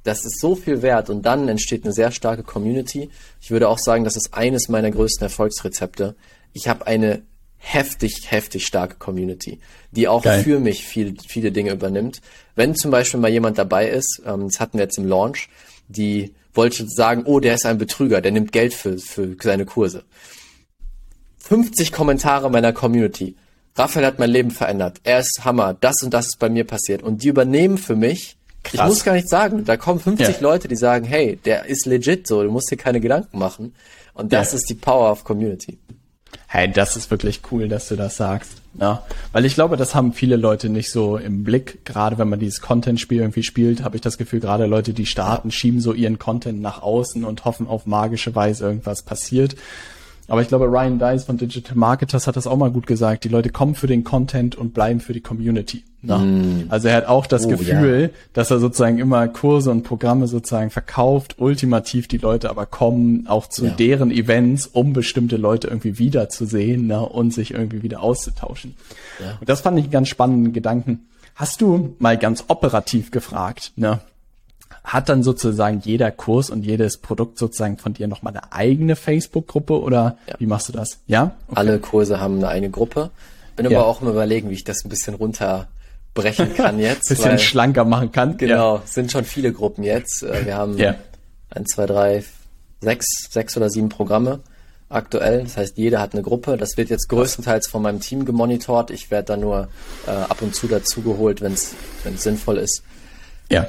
das 0.04 0.24
ist 0.24 0.40
so 0.40 0.54
viel 0.54 0.82
wert 0.82 1.10
und 1.10 1.22
dann 1.22 1.48
entsteht 1.48 1.82
eine 1.82 1.92
sehr 1.92 2.12
starke 2.12 2.44
Community. 2.44 3.10
Ich 3.40 3.50
würde 3.50 3.68
auch 3.68 3.78
sagen, 3.78 4.04
das 4.04 4.14
ist 4.14 4.34
eines 4.34 4.68
meiner 4.68 4.92
größten 4.92 5.24
Erfolgsrezepte. 5.24 6.14
Ich 6.52 6.68
habe 6.68 6.86
eine 6.86 7.22
heftig, 7.60 8.30
heftig 8.30 8.66
starke 8.66 8.96
Community, 8.96 9.60
die 9.92 10.08
auch 10.08 10.22
Geil. 10.22 10.42
für 10.42 10.58
mich 10.58 10.84
viel, 10.84 11.14
viele 11.28 11.52
Dinge 11.52 11.72
übernimmt. 11.72 12.20
Wenn 12.56 12.74
zum 12.74 12.90
Beispiel 12.90 13.20
mal 13.20 13.30
jemand 13.30 13.58
dabei 13.58 13.88
ist, 13.88 14.22
ähm, 14.26 14.48
das 14.48 14.58
hatten 14.58 14.78
wir 14.78 14.84
jetzt 14.84 14.98
im 14.98 15.06
Launch, 15.06 15.48
die 15.88 16.34
wollte 16.54 16.88
sagen, 16.88 17.22
oh, 17.26 17.38
der 17.38 17.54
ist 17.54 17.66
ein 17.66 17.78
Betrüger, 17.78 18.20
der 18.20 18.32
nimmt 18.32 18.50
Geld 18.50 18.74
für, 18.74 18.98
für 18.98 19.36
seine 19.40 19.66
Kurse. 19.66 20.04
50 21.38 21.92
Kommentare 21.92 22.50
meiner 22.50 22.72
Community. 22.72 23.36
Raphael 23.76 24.06
hat 24.06 24.18
mein 24.18 24.30
Leben 24.30 24.50
verändert. 24.50 24.98
Er 25.04 25.20
ist 25.20 25.40
Hammer. 25.44 25.74
Das 25.80 26.02
und 26.02 26.12
das 26.12 26.26
ist 26.26 26.38
bei 26.38 26.48
mir 26.48 26.64
passiert. 26.64 27.02
Und 27.02 27.22
die 27.22 27.28
übernehmen 27.28 27.78
für 27.78 27.96
mich. 27.96 28.36
Krass. 28.62 28.74
Ich 28.74 28.86
muss 28.88 29.04
gar 29.04 29.14
nicht 29.14 29.28
sagen. 29.28 29.64
Da 29.64 29.76
kommen 29.76 30.00
50 30.00 30.28
ja. 30.28 30.34
Leute, 30.40 30.68
die 30.68 30.76
sagen, 30.76 31.06
hey, 31.06 31.36
der 31.44 31.66
ist 31.66 31.86
legit 31.86 32.26
so. 32.26 32.42
Du 32.42 32.50
musst 32.50 32.70
dir 32.70 32.76
keine 32.76 33.00
Gedanken 33.00 33.38
machen. 33.38 33.74
Und 34.12 34.32
das 34.32 34.52
ja. 34.52 34.56
ist 34.56 34.68
die 34.68 34.74
Power 34.74 35.10
of 35.10 35.24
Community. 35.24 35.78
Hey, 36.46 36.70
das 36.70 36.96
ist 36.96 37.10
wirklich 37.10 37.42
cool, 37.50 37.68
dass 37.68 37.88
du 37.88 37.96
das 37.96 38.16
sagst. 38.16 38.60
Ja, 38.78 39.04
weil 39.32 39.44
ich 39.44 39.54
glaube, 39.54 39.76
das 39.76 39.94
haben 39.94 40.12
viele 40.12 40.36
Leute 40.36 40.68
nicht 40.68 40.90
so 40.90 41.16
im 41.16 41.42
Blick. 41.42 41.84
Gerade 41.84 42.18
wenn 42.18 42.28
man 42.28 42.38
dieses 42.38 42.60
Content-Spiel 42.60 43.20
irgendwie 43.20 43.42
spielt, 43.42 43.82
habe 43.82 43.96
ich 43.96 44.02
das 44.02 44.16
Gefühl, 44.16 44.40
gerade 44.40 44.66
Leute, 44.66 44.92
die 44.92 45.06
starten, 45.06 45.50
schieben 45.50 45.80
so 45.80 45.92
ihren 45.92 46.18
Content 46.18 46.60
nach 46.60 46.82
außen 46.82 47.24
und 47.24 47.44
hoffen 47.44 47.66
auf 47.66 47.86
magische 47.86 48.34
Weise 48.34 48.64
irgendwas 48.64 49.02
passiert. 49.02 49.56
Aber 50.30 50.42
ich 50.42 50.48
glaube, 50.48 50.66
Ryan 50.66 51.00
Dice 51.00 51.24
von 51.24 51.38
Digital 51.38 51.76
Marketers 51.76 52.28
hat 52.28 52.36
das 52.36 52.46
auch 52.46 52.56
mal 52.56 52.70
gut 52.70 52.86
gesagt. 52.86 53.24
Die 53.24 53.28
Leute 53.28 53.50
kommen 53.50 53.74
für 53.74 53.88
den 53.88 54.04
Content 54.04 54.54
und 54.54 54.72
bleiben 54.72 55.00
für 55.00 55.12
die 55.12 55.20
Community. 55.20 55.82
Ne? 56.02 56.18
Mm. 56.18 56.64
Also 56.68 56.86
er 56.86 56.94
hat 56.94 57.06
auch 57.06 57.26
das 57.26 57.46
oh, 57.46 57.48
Gefühl, 57.48 58.10
ja. 58.12 58.20
dass 58.32 58.52
er 58.52 58.60
sozusagen 58.60 58.98
immer 58.98 59.26
Kurse 59.26 59.72
und 59.72 59.82
Programme 59.82 60.28
sozusagen 60.28 60.70
verkauft, 60.70 61.36
ultimativ 61.38 62.06
die 62.06 62.18
Leute 62.18 62.48
aber 62.48 62.66
kommen 62.66 63.26
auch 63.26 63.48
zu 63.48 63.66
ja. 63.66 63.72
deren 63.72 64.12
Events, 64.12 64.68
um 64.68 64.92
bestimmte 64.92 65.36
Leute 65.36 65.66
irgendwie 65.66 65.98
wiederzusehen 65.98 66.86
ne? 66.86 67.00
und 67.00 67.34
sich 67.34 67.52
irgendwie 67.52 67.82
wieder 67.82 68.00
auszutauschen. 68.00 68.76
Ja. 69.18 69.36
Und 69.40 69.48
das 69.48 69.62
fand 69.62 69.78
ich 69.78 69.86
einen 69.86 69.92
ganz 69.92 70.08
spannenden 70.08 70.52
Gedanken. 70.52 71.08
Hast 71.34 71.60
du 71.60 71.96
mal 71.98 72.16
ganz 72.16 72.44
operativ 72.46 73.10
gefragt, 73.10 73.72
ne? 73.74 74.00
Hat 74.84 75.08
dann 75.08 75.22
sozusagen 75.22 75.80
jeder 75.84 76.10
Kurs 76.10 76.50
und 76.50 76.64
jedes 76.64 76.96
Produkt 76.98 77.38
sozusagen 77.38 77.76
von 77.78 77.92
dir 77.94 78.08
nochmal 78.08 78.34
eine 78.34 78.52
eigene 78.52 78.96
Facebook-Gruppe 78.96 79.80
oder 79.80 80.16
ja. 80.26 80.34
wie 80.38 80.46
machst 80.46 80.68
du 80.68 80.72
das? 80.72 80.98
Ja? 81.06 81.34
Okay. 81.48 81.56
Alle 81.58 81.78
Kurse 81.78 82.20
haben 82.20 82.38
eine 82.38 82.48
eigene 82.48 82.70
Gruppe. 82.70 83.10
Bin 83.56 83.70
ja. 83.70 83.78
aber 83.78 83.86
auch 83.86 84.00
im 84.00 84.08
Überlegen, 84.08 84.48
wie 84.50 84.54
ich 84.54 84.64
das 84.64 84.84
ein 84.84 84.88
bisschen 84.88 85.14
runterbrechen 85.14 86.54
kann 86.56 86.78
jetzt. 86.78 87.08
bisschen 87.08 87.38
schlanker 87.38 87.84
machen 87.84 88.10
kann. 88.10 88.36
Genau, 88.38 88.76
ja. 88.76 88.82
sind 88.86 89.12
schon 89.12 89.24
viele 89.24 89.52
Gruppen 89.52 89.84
jetzt. 89.84 90.22
Äh, 90.22 90.46
wir 90.46 90.56
haben 90.56 90.78
ja. 90.78 90.94
eins, 91.50 91.70
zwei, 91.70 91.86
drei, 91.86 92.24
sechs, 92.80 93.06
sechs 93.30 93.56
oder 93.56 93.68
sieben 93.68 93.90
Programme 93.90 94.40
aktuell. 94.88 95.42
Das 95.42 95.56
heißt, 95.58 95.76
jeder 95.76 96.00
hat 96.00 96.14
eine 96.14 96.22
Gruppe. 96.22 96.56
Das 96.56 96.76
wird 96.76 96.88
jetzt 96.88 97.08
größtenteils 97.10 97.68
von 97.68 97.82
meinem 97.82 98.00
Team 98.00 98.24
gemonitort. 98.24 98.90
Ich 98.90 99.10
werde 99.10 99.26
da 99.26 99.36
nur 99.36 99.68
äh, 100.06 100.10
ab 100.10 100.38
und 100.40 100.54
zu 100.54 100.66
dazugeholt, 100.66 101.42
wenn 101.42 101.52
es 101.52 101.74
sinnvoll 102.16 102.56
ist. 102.56 102.82
Ja 103.50 103.68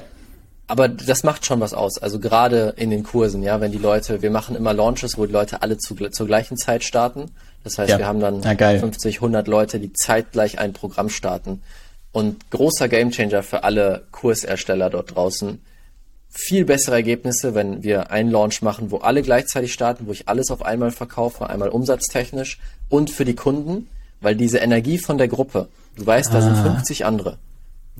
aber 0.72 0.88
das 0.88 1.24
macht 1.24 1.46
schon 1.46 1.60
was 1.60 1.74
aus. 1.74 1.98
Also 1.98 2.18
gerade 2.18 2.76
in 2.78 2.92
den 2.92 3.04
Kursen, 3.04 3.44
ja, 3.44 3.60
wenn 3.60 3.74
die 3.74 3.78
Leute, 3.78 4.22
wir 4.22 4.32
machen 4.32 4.56
immer 4.56 4.74
Launches, 4.74 5.18
wo 5.18 5.26
die 5.26 5.34
Leute 5.34 5.62
alle 5.62 5.78
zu, 5.78 5.96
zur 5.96 6.28
gleichen 6.28 6.56
Zeit 6.56 6.86
starten. 6.86 7.32
Das 7.66 7.78
heißt, 7.78 7.90
ja. 7.90 7.98
wir 7.98 8.08
haben 8.08 8.22
dann 8.22 8.42
ja, 8.42 8.80
50, 8.80 9.18
100 9.18 9.50
Leute, 9.50 9.82
die 9.82 9.92
zeitgleich 9.92 10.60
ein 10.60 10.72
Programm 10.72 11.10
starten. 11.10 11.62
Und 12.14 12.50
großer 12.52 12.88
Gamechanger 12.88 13.44
für 13.44 13.66
alle 13.66 14.04
Kursersteller 14.12 14.90
dort 14.90 15.14
draußen. 15.14 15.62
Viel 16.30 16.64
bessere 16.64 16.96
Ergebnisse, 16.96 17.54
wenn 17.54 17.84
wir 17.84 18.10
einen 18.10 18.32
Launch 18.32 18.62
machen, 18.62 18.92
wo 18.92 19.00
alle 19.00 19.24
gleichzeitig 19.24 19.74
starten, 19.74 20.08
wo 20.08 20.14
ich 20.14 20.30
alles 20.30 20.52
auf 20.52 20.64
einmal 20.64 20.92
verkaufe, 20.92 21.50
einmal 21.50 21.68
umsatztechnisch 21.68 22.62
und 22.88 23.10
für 23.10 23.26
die 23.26 23.36
Kunden, 23.36 23.90
weil 24.22 24.38
diese 24.38 24.60
Energie 24.60 25.00
von 25.00 25.18
der 25.18 25.28
Gruppe, 25.28 25.68
du 25.98 26.06
weißt, 26.06 26.34
da 26.34 26.38
ah. 26.38 26.42
sind 26.42 26.56
50 26.56 27.04
andere 27.04 27.40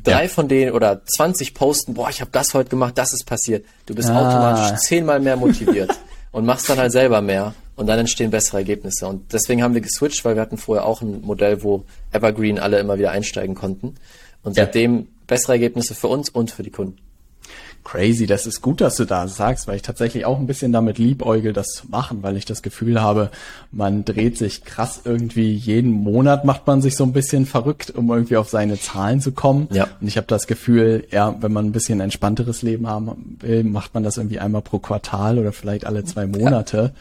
drei 0.02 0.24
ja. 0.24 0.30
von 0.30 0.48
denen 0.48 0.72
oder 0.72 1.02
20 1.06 1.54
posten, 1.54 1.94
boah, 1.94 2.10
ich 2.10 2.22
habe 2.22 2.32
das 2.32 2.54
heute 2.54 2.70
gemacht, 2.70 2.98
das 2.98 3.14
ist 3.14 3.26
passiert. 3.26 3.66
Du 3.86 3.96
bist 3.96 4.10
ah. 4.10 4.18
automatisch 4.18 4.80
zehnmal 4.82 5.20
mehr 5.20 5.36
motiviert 5.36 5.92
und 6.32 6.46
machst 6.46 6.70
dann 6.70 6.78
halt 6.78 6.92
selber 6.92 7.22
mehr 7.22 7.54
und 7.76 7.88
dann 7.88 8.00
entstehen 8.00 8.32
bessere 8.32 8.58
Ergebnisse. 8.58 9.08
Und 9.08 9.34
deswegen 9.34 9.64
haben 9.64 9.74
wir 9.74 9.82
geswitcht, 9.82 10.24
weil 10.26 10.36
wir 10.36 10.42
hatten 10.42 10.58
vorher 10.58 10.86
auch 10.86 11.02
ein 11.02 11.22
Modell, 11.22 11.64
wo 11.64 11.84
Evergreen 12.12 12.60
alle 12.60 12.80
immer 12.80 12.98
wieder 12.98 13.12
einsteigen 13.12 13.56
konnten. 13.56 13.96
Und 14.44 14.56
seitdem 14.56 14.98
ja. 14.98 15.06
bessere 15.28 15.54
Ergebnisse 15.54 15.94
für 15.94 16.08
uns 16.08 16.30
und 16.30 16.52
für 16.52 16.64
die 16.64 16.72
Kunden. 16.72 16.98
Crazy, 17.84 18.28
das 18.28 18.46
ist 18.46 18.62
gut, 18.62 18.80
dass 18.80 18.96
du 18.96 19.06
da 19.06 19.28
sagst, 19.28 19.68
weil 19.68 19.76
ich 19.76 19.82
tatsächlich 19.82 20.26
auch 20.26 20.40
ein 20.40 20.48
bisschen 20.48 20.72
damit 20.72 20.98
liebäugel, 20.98 21.52
das 21.52 21.68
zu 21.68 21.88
machen, 21.90 22.22
weil 22.22 22.38
ich 22.38 22.46
das 22.46 22.62
Gefühl 22.62 23.02
habe, 23.02 23.32
man 23.72 24.06
dreht 24.06 24.38
sich 24.38 24.64
krass 24.64 25.02
irgendwie, 25.04 25.54
jeden 25.54 25.92
Monat 25.92 26.46
macht 26.46 26.68
man 26.68 26.82
sich 26.82 26.96
so 26.96 27.04
ein 27.04 27.14
bisschen 27.14 27.46
verrückt, 27.46 27.92
um 27.96 28.10
irgendwie 28.10 28.38
auf 28.38 28.50
seine 28.50 28.80
Zahlen 28.80 29.20
zu 29.20 29.32
kommen. 29.32 29.68
Ja. 29.72 29.88
Und 30.00 30.08
ich 30.08 30.18
habe 30.18 30.28
das 30.28 30.48
Gefühl, 30.48 31.06
ja, 31.12 31.36
wenn 31.42 31.52
man 31.52 31.66
ein 31.66 31.72
bisschen 31.72 32.00
entspannteres 32.00 32.62
Leben 32.62 32.88
haben 32.88 33.38
will, 33.40 33.64
macht 33.64 33.94
man 33.94 34.04
das 34.04 34.18
irgendwie 34.18 34.40
einmal 34.40 34.62
pro 34.62 34.80
Quartal 34.80 35.40
oder 35.40 35.52
vielleicht 35.52 35.86
alle 35.86 36.04
zwei 36.04 36.28
Monate. 36.28 36.78
Ja 36.78 36.92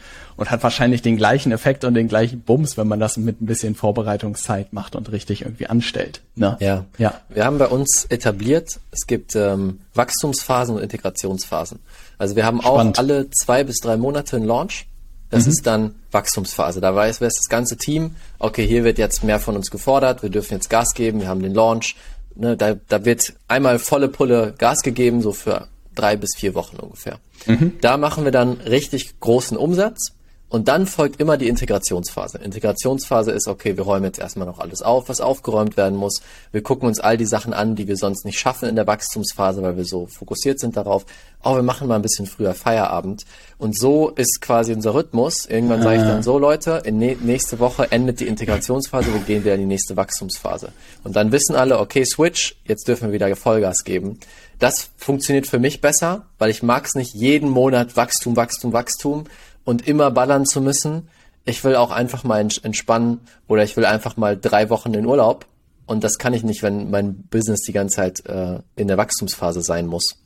und 0.41 0.49
hat 0.49 0.63
wahrscheinlich 0.63 1.03
den 1.03 1.17
gleichen 1.17 1.51
Effekt 1.51 1.85
und 1.85 1.93
den 1.93 2.07
gleichen 2.07 2.41
Bums, 2.41 2.75
wenn 2.75 2.87
man 2.87 2.99
das 2.99 3.15
mit 3.15 3.43
ein 3.43 3.45
bisschen 3.45 3.75
Vorbereitungszeit 3.75 4.73
macht 4.73 4.95
und 4.95 5.11
richtig 5.11 5.43
irgendwie 5.43 5.67
anstellt. 5.67 6.21
Ne? 6.33 6.57
Ja. 6.59 6.85
ja. 6.97 7.13
Wir 7.29 7.45
haben 7.45 7.59
bei 7.59 7.67
uns 7.67 8.07
etabliert, 8.09 8.79
es 8.89 9.05
gibt 9.05 9.35
ähm, 9.35 9.81
Wachstumsphasen 9.93 10.75
und 10.75 10.81
Integrationsphasen. 10.81 11.77
Also 12.17 12.35
wir 12.35 12.43
haben 12.43 12.59
Spannend. 12.59 12.97
auch 12.97 12.99
alle 12.99 13.29
zwei 13.29 13.63
bis 13.63 13.75
drei 13.81 13.97
Monate 13.97 14.37
einen 14.37 14.45
Launch. 14.45 14.87
Das 15.29 15.45
mhm. 15.45 15.51
ist 15.51 15.67
dann 15.67 15.95
Wachstumsphase. 16.09 16.81
Da 16.81 16.95
weiß, 16.95 17.21
wer 17.21 17.27
ist 17.27 17.37
das 17.37 17.47
ganze 17.47 17.77
Team. 17.77 18.15
Okay, 18.39 18.65
hier 18.65 18.83
wird 18.83 18.97
jetzt 18.97 19.23
mehr 19.23 19.39
von 19.39 19.55
uns 19.55 19.69
gefordert. 19.69 20.23
Wir 20.23 20.31
dürfen 20.31 20.55
jetzt 20.55 20.71
Gas 20.71 20.95
geben. 20.95 21.19
Wir 21.19 21.27
haben 21.27 21.43
den 21.43 21.53
Launch. 21.53 21.95
Ne, 22.33 22.57
da, 22.57 22.73
da 22.87 23.05
wird 23.05 23.33
einmal 23.47 23.77
volle 23.77 24.07
Pulle 24.07 24.55
Gas 24.57 24.81
gegeben, 24.81 25.21
so 25.21 25.33
für 25.33 25.67
drei 25.93 26.17
bis 26.17 26.31
vier 26.35 26.55
Wochen 26.55 26.77
ungefähr. 26.77 27.19
Mhm. 27.45 27.73
Da 27.79 27.97
machen 27.97 28.23
wir 28.23 28.31
dann 28.31 28.53
richtig 28.53 29.19
großen 29.19 29.55
Umsatz. 29.55 30.13
Und 30.51 30.67
dann 30.67 30.85
folgt 30.85 31.21
immer 31.21 31.37
die 31.37 31.47
Integrationsphase. 31.47 32.37
Integrationsphase 32.39 33.31
ist, 33.31 33.47
okay, 33.47 33.77
wir 33.77 33.85
räumen 33.85 34.03
jetzt 34.03 34.19
erstmal 34.19 34.45
noch 34.45 34.59
alles 34.59 34.81
auf, 34.81 35.07
was 35.07 35.21
aufgeräumt 35.21 35.77
werden 35.77 35.97
muss. 35.97 36.21
Wir 36.51 36.61
gucken 36.61 36.89
uns 36.89 36.99
all 36.99 37.15
die 37.15 37.25
Sachen 37.25 37.53
an, 37.53 37.75
die 37.77 37.87
wir 37.87 37.95
sonst 37.95 38.25
nicht 38.25 38.37
schaffen 38.37 38.67
in 38.67 38.75
der 38.75 38.85
Wachstumsphase, 38.85 39.61
weil 39.61 39.77
wir 39.77 39.85
so 39.85 40.07
fokussiert 40.07 40.59
sind 40.59 40.75
darauf. 40.75 41.05
Oh, 41.41 41.55
wir 41.55 41.63
machen 41.63 41.87
mal 41.87 41.95
ein 41.95 42.01
bisschen 42.01 42.25
früher 42.25 42.53
Feierabend. 42.53 43.23
Und 43.59 43.79
so 43.79 44.09
ist 44.09 44.41
quasi 44.41 44.73
unser 44.73 44.93
Rhythmus. 44.93 45.45
Irgendwann 45.45 45.79
ah. 45.79 45.83
sage 45.83 46.01
ich 46.01 46.03
dann 46.03 46.21
so, 46.21 46.37
Leute, 46.37 46.81
in 46.83 46.97
nächste 46.97 47.59
Woche 47.59 47.89
endet 47.89 48.19
die 48.19 48.27
Integrationsphase, 48.27 49.13
wir 49.13 49.21
gehen 49.21 49.45
wieder 49.45 49.53
in 49.53 49.61
die 49.61 49.67
nächste 49.67 49.95
Wachstumsphase. 49.95 50.73
Und 51.05 51.15
dann 51.15 51.31
wissen 51.31 51.55
alle, 51.55 51.79
okay, 51.79 52.03
Switch, 52.03 52.57
jetzt 52.65 52.89
dürfen 52.89 53.07
wir 53.07 53.13
wieder 53.13 53.33
Vollgas 53.37 53.85
geben. 53.85 54.19
Das 54.59 54.91
funktioniert 54.97 55.47
für 55.47 55.59
mich 55.59 55.81
besser, 55.81 56.25
weil 56.37 56.51
ich 56.51 56.61
mag 56.61 56.85
es 56.85 56.93
nicht 56.93 57.15
jeden 57.15 57.49
Monat 57.49 57.95
Wachstum, 57.95 58.35
Wachstum, 58.35 58.73
Wachstum 58.73 59.23
und 59.63 59.87
immer 59.87 60.11
ballern 60.11 60.45
zu 60.45 60.61
müssen. 60.61 61.07
Ich 61.45 61.63
will 61.63 61.75
auch 61.75 61.91
einfach 61.91 62.23
mal 62.23 62.39
entspannen 62.39 63.21
oder 63.47 63.63
ich 63.63 63.75
will 63.77 63.85
einfach 63.85 64.17
mal 64.17 64.37
drei 64.37 64.69
Wochen 64.69 64.93
in 64.93 65.05
Urlaub. 65.05 65.45
Und 65.85 66.03
das 66.03 66.17
kann 66.17 66.33
ich 66.33 66.43
nicht, 66.43 66.63
wenn 66.63 66.89
mein 66.91 67.23
Business 67.23 67.61
die 67.61 67.73
ganze 67.73 67.95
Zeit 67.97 68.25
äh, 68.25 68.59
in 68.75 68.87
der 68.87 68.97
Wachstumsphase 68.97 69.61
sein 69.61 69.87
muss. 69.87 70.17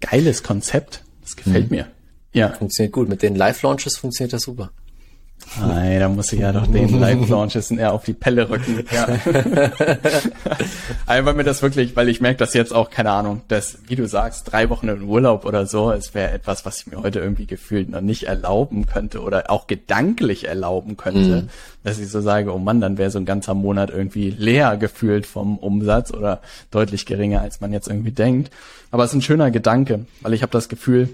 Geiles 0.00 0.42
Konzept. 0.42 1.04
Das 1.22 1.36
gefällt 1.36 1.70
mhm. 1.70 1.76
mir. 1.76 1.86
Ja. 2.32 2.52
Funktioniert 2.52 2.92
gut. 2.92 3.08
Mit 3.08 3.22
den 3.22 3.34
Live-Launches 3.34 3.96
funktioniert 3.96 4.32
das 4.32 4.42
super. 4.42 4.70
Nein, 5.58 6.00
da 6.00 6.08
muss 6.08 6.32
ich 6.32 6.40
ja 6.40 6.52
doch 6.52 6.66
den 6.66 7.00
Live-Launches 7.00 7.70
eher 7.70 7.92
auf 7.94 8.04
die 8.04 8.12
Pelle 8.12 8.48
rücken. 8.50 8.84
Ja. 8.92 9.06
Aber 11.06 11.26
weil 11.26 11.34
mir 11.34 11.44
das 11.44 11.62
wirklich, 11.62 11.96
weil 11.96 12.08
ich 12.08 12.20
merke 12.20 12.38
das 12.38 12.52
jetzt 12.52 12.74
auch, 12.74 12.90
keine 12.90 13.10
Ahnung, 13.10 13.42
dass, 13.48 13.78
wie 13.86 13.96
du 13.96 14.06
sagst, 14.06 14.52
drei 14.52 14.68
Wochen 14.68 14.88
in 14.88 15.02
Urlaub 15.02 15.44
oder 15.44 15.66
so, 15.66 15.90
es 15.92 16.14
wäre 16.14 16.32
etwas, 16.32 16.66
was 16.66 16.80
ich 16.80 16.86
mir 16.88 17.02
heute 17.02 17.20
irgendwie 17.20 17.46
gefühlt 17.46 17.88
noch 17.88 18.00
nicht 18.00 18.24
erlauben 18.24 18.86
könnte 18.86 19.20
oder 19.20 19.50
auch 19.50 19.66
gedanklich 19.66 20.46
erlauben 20.46 20.96
könnte, 20.96 21.42
mhm. 21.42 21.48
dass 21.84 21.98
ich 21.98 22.08
so 22.08 22.20
sage, 22.20 22.52
oh 22.52 22.58
Mann, 22.58 22.80
dann 22.80 22.98
wäre 22.98 23.10
so 23.10 23.18
ein 23.18 23.24
ganzer 23.24 23.54
Monat 23.54 23.90
irgendwie 23.90 24.30
leer 24.30 24.76
gefühlt 24.76 25.26
vom 25.26 25.58
Umsatz 25.58 26.12
oder 26.12 26.40
deutlich 26.70 27.06
geringer, 27.06 27.40
als 27.40 27.60
man 27.60 27.72
jetzt 27.72 27.88
irgendwie 27.88 28.12
denkt. 28.12 28.50
Aber 28.90 29.04
es 29.04 29.10
ist 29.10 29.16
ein 29.16 29.22
schöner 29.22 29.50
Gedanke, 29.50 30.06
weil 30.20 30.34
ich 30.34 30.42
habe 30.42 30.52
das 30.52 30.68
Gefühl, 30.68 31.08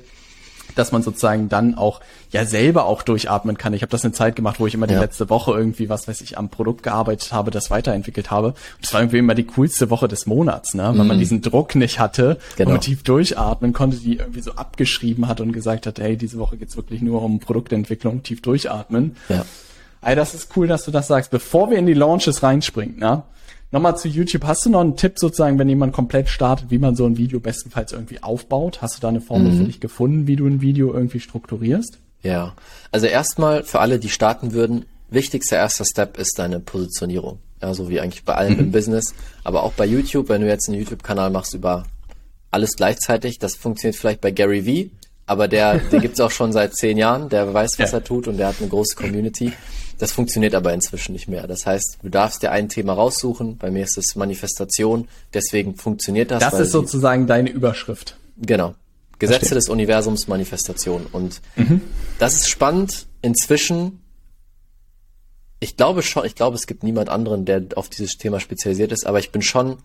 dass 0.75 0.93
man 0.93 1.03
sozusagen 1.03 1.49
dann 1.49 1.77
auch 1.77 2.01
ja 2.31 2.45
selber 2.45 2.87
auch 2.87 3.03
durchatmen 3.03 3.59
kann. 3.59 3.75
Ich 3.75 3.83
habe 3.83 3.91
das 3.91 4.05
eine 4.05 4.12
Zeit 4.12 4.37
gemacht, 4.37 4.61
wo 4.61 4.66
ich 4.66 4.75
immer 4.75 4.87
die 4.87 4.95
ja. 4.95 5.01
letzte 5.01 5.31
Woche 5.31 5.53
irgendwie, 5.53 5.89
was 5.89 6.09
weiß 6.09 6.20
ich, 6.20 6.39
am 6.39 6.49
Produkt 6.49 6.83
gearbeitet 6.83 7.33
habe, 7.33 7.51
das 7.51 7.70
weiterentwickelt 7.70 8.31
habe. 8.31 8.49
Und 8.49 8.57
das 8.83 8.93
war 8.93 9.01
irgendwie 9.01 9.18
immer 9.18 9.35
die 9.35 9.45
coolste 9.45 9.91
Woche 9.91 10.09
des 10.09 10.27
Monats, 10.27 10.75
ne? 10.75 10.85
Weil 10.85 11.05
mm. 11.05 11.09
man 11.09 11.18
diesen 11.18 11.43
Druck 11.43 11.75
nicht 11.75 11.99
hatte 11.99 12.39
genau. 12.57 12.73
und 12.73 12.81
tief 12.81 13.03
durchatmen 13.03 13.73
konnte, 13.73 13.97
die 13.99 14.16
irgendwie 14.16 14.41
so 14.41 14.53
abgeschrieben 14.53 15.29
hat 15.29 15.41
und 15.41 15.53
gesagt 15.53 15.87
hat, 15.87 15.99
hey, 15.99 16.16
diese 16.16 16.39
Woche 16.39 16.57
geht's 16.57 16.77
wirklich 16.77 17.03
nur 17.03 17.23
um 17.23 17.41
Produktentwicklung, 17.41 18.23
tief 18.23 18.43
durchatmen. 18.43 19.16
Ja. 19.29 19.45
Ey, 20.03 20.16
das 20.16 20.35
ist 20.35 20.57
cool, 20.57 20.66
dass 20.66 20.85
du 20.85 20.91
das 20.91 21.07
sagst. 21.07 21.31
Bevor 21.31 21.70
wir 21.70 21.79
in 21.79 21.87
die 21.87 21.95
Launches 21.95 22.43
reinspringen, 22.43 22.99
ne? 22.99 23.23
Nochmal 23.73 23.97
zu 23.97 24.07
YouTube. 24.07 24.45
Hast 24.45 24.66
du 24.66 24.70
noch 24.70 24.83
einen 24.83 24.97
Tipp 24.97 25.18
sozusagen, 25.18 25.59
wenn 25.59 25.68
jemand 25.68 25.95
komplett 25.95 26.29
startet, 26.29 26.70
wie 26.70 26.79
man 26.79 26.95
so 26.95 27.07
ein 27.07 27.16
Video 27.16 27.41
bestenfalls 27.41 27.93
irgendwie 27.93 28.23
aufbaut? 28.23 28.83
Hast 28.83 28.97
du 28.97 29.01
da 29.01 29.09
eine 29.09 29.23
Formel 29.23 29.51
mhm. 29.51 29.59
für 29.59 29.64
dich 29.64 29.81
gefunden, 29.81 30.27
wie 30.27 30.37
du 30.37 30.47
ein 30.47 30.61
Video 30.61 30.93
irgendwie 30.93 31.20
strukturierst? 31.20 31.99
Ja, 32.23 32.55
also 32.93 33.07
erstmal 33.07 33.62
für 33.64 33.81
alle, 33.81 33.99
die 33.99 34.11
starten 34.11 34.53
würden, 34.53 34.85
wichtigster 35.11 35.57
erster 35.57 35.87
Step 35.87 36.18
ist 36.18 36.39
deine 36.39 36.61
Positionierung. 36.61 37.39
Ja, 37.62 37.73
so 37.73 37.89
wie 37.89 38.01
eigentlich 38.01 38.25
bei 38.25 38.35
allem 38.35 38.55
mhm. 38.55 38.61
im 38.61 38.73
Business, 38.73 39.14
aber 39.43 39.62
auch 39.62 39.73
bei 39.73 39.87
YouTube, 39.87 40.29
wenn 40.29 40.43
du 40.43 40.49
jetzt 40.49 40.68
einen 40.68 40.79
YouTube-Kanal 40.79 41.31
machst 41.31 41.55
über 41.55 41.85
alles 42.51 42.77
gleichzeitig, 42.77 43.39
das 43.39 43.55
funktioniert 43.55 43.97
vielleicht 43.97 44.20
bei 44.20 44.31
Gary 44.33 44.66
Vee, 44.66 44.91
aber 45.27 45.49
der, 45.49 45.79
den 45.79 46.01
gibt's 46.03 46.20
auch 46.20 46.31
schon 46.31 46.53
seit 46.53 46.75
zehn 46.75 46.99
Jahren, 46.99 47.31
der 47.31 47.55
weiß, 47.55 47.79
was 47.79 47.93
ja. 47.93 47.99
er 47.99 48.05
tut 48.05 48.29
und 48.29 48.37
der 48.37 48.49
hat 48.49 48.57
eine 48.61 48.68
große 48.68 48.97
Community. 48.97 49.53
Das 50.03 50.11
funktioniert 50.11 50.57
aber 50.57 50.74
inzwischen 50.74 51.12
nicht 51.12 51.28
mehr. 51.28 51.46
Das 51.46 51.64
heißt, 51.64 51.98
du 52.03 52.09
darfst 52.09 52.42
dir 52.42 52.50
ein 52.50 52.68
Thema 52.68 52.94
raussuchen. 52.94 53.57
Bei 53.57 53.70
mir 53.70 53.84
ist 53.84 53.96
es 53.96 54.16
Manifestation. 54.16 55.07
Deswegen 55.32 55.76
funktioniert 55.76 56.32
das. 56.32 56.40
Das 56.40 56.59
ist 56.59 56.72
sozusagen 56.72 57.28
deine 57.28 57.50
Überschrift. 57.50 58.16
Genau. 58.36 58.74
Gesetze 59.20 59.38
Verstehe. 59.38 59.59
des 59.59 59.68
Universums 59.68 60.26
Manifestation. 60.26 61.07
Und 61.12 61.40
mhm. 61.55 61.82
das 62.18 62.34
ist 62.34 62.48
spannend. 62.48 63.07
Inzwischen, 63.20 64.03
ich 65.61 65.76
glaube 65.76 66.03
schon, 66.03 66.24
ich 66.24 66.34
glaube, 66.34 66.57
es 66.57 66.66
gibt 66.66 66.82
niemand 66.82 67.09
anderen, 67.09 67.44
der 67.44 67.62
auf 67.76 67.88
dieses 67.88 68.18
Thema 68.18 68.40
spezialisiert 68.40 68.90
ist, 68.90 69.07
aber 69.07 69.20
ich 69.20 69.30
bin 69.30 69.40
schon 69.40 69.76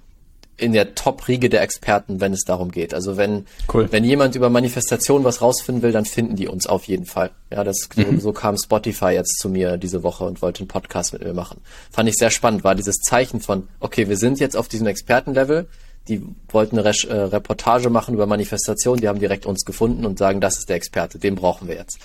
in 0.58 0.74
der 0.74 0.96
Top-Riege 0.96 1.50
der 1.50 1.62
Experten, 1.62 2.20
wenn 2.20 2.34
es 2.34 2.42
darum 2.42 2.72
geht. 2.72 2.94
Also 2.94 3.16
wenn, 3.16 3.46
cool. 3.74 3.88
wenn 3.92 4.04
jemand 4.04 4.36
über 4.36 4.50
Manifestation 4.50 5.24
was 5.24 5.42
rausfinden 5.42 5.84
will, 5.84 5.92
dann 5.92 6.06
finden 6.06 6.36
die 6.36 6.48
uns 6.48 6.66
auf 6.66 6.86
jeden 6.86 7.06
Fall. 7.06 7.30
Ja, 7.52 7.64
das, 7.64 7.88
mhm. 7.96 8.20
so, 8.20 8.34
kam 8.34 8.58
Spotify 8.58 9.10
jetzt 9.12 9.38
zu 9.40 9.50
mir 9.50 9.78
diese 9.78 10.02
Woche 10.02 10.24
und 10.24 10.42
wollte 10.42 10.62
einen 10.62 10.68
Podcast 10.68 11.14
mit 11.14 11.24
mir 11.24 11.34
machen. 11.34 11.62
Fand 11.92 12.10
ich 12.10 12.16
sehr 12.16 12.32
spannend, 12.32 12.64
war 12.64 12.74
dieses 12.74 12.98
Zeichen 12.98 13.40
von, 13.40 13.68
okay, 13.80 14.10
wir 14.10 14.18
sind 14.18 14.40
jetzt 14.40 14.58
auf 14.58 14.68
diesem 14.68 14.88
Expertenlevel, 14.88 15.68
die 16.08 16.24
wollten 16.50 16.80
eine 16.80 16.86
Re 16.86 16.96
äh, 17.08 17.14
Reportage 17.14 17.90
machen 17.90 18.16
über 18.16 18.26
Manifestation, 18.26 18.98
die 18.98 19.08
haben 19.08 19.20
direkt 19.20 19.46
uns 19.46 19.64
gefunden 19.64 20.06
und 20.06 20.18
sagen, 20.18 20.42
das 20.42 20.58
ist 20.58 20.70
der 20.70 20.78
Experte, 20.78 21.20
den 21.20 21.36
brauchen 21.36 21.68
wir 21.68 21.76
jetzt. 21.76 22.00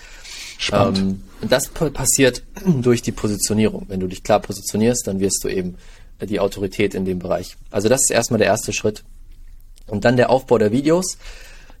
Spannend. 0.59 0.97
Ähm, 0.99 1.23
und 1.41 1.51
das 1.51 1.69
passiert 1.69 2.43
durch 2.65 3.01
die 3.01 3.11
Positionierung. 3.11 3.85
Wenn 3.87 3.99
du 3.99 4.07
dich 4.07 4.23
klar 4.23 4.39
positionierst, 4.39 5.07
dann 5.07 5.19
wirst 5.19 5.43
du 5.43 5.47
eben 5.47 5.77
die 6.21 6.39
Autorität 6.39 6.95
in 6.95 7.05
dem 7.05 7.19
Bereich. 7.19 7.57
Also 7.71 7.89
das 7.89 8.01
ist 8.03 8.11
erstmal 8.11 8.37
der 8.37 8.47
erste 8.47 8.73
Schritt. 8.73 9.03
Und 9.87 10.05
dann 10.05 10.17
der 10.17 10.29
Aufbau 10.29 10.57
der 10.57 10.71
Videos. 10.71 11.17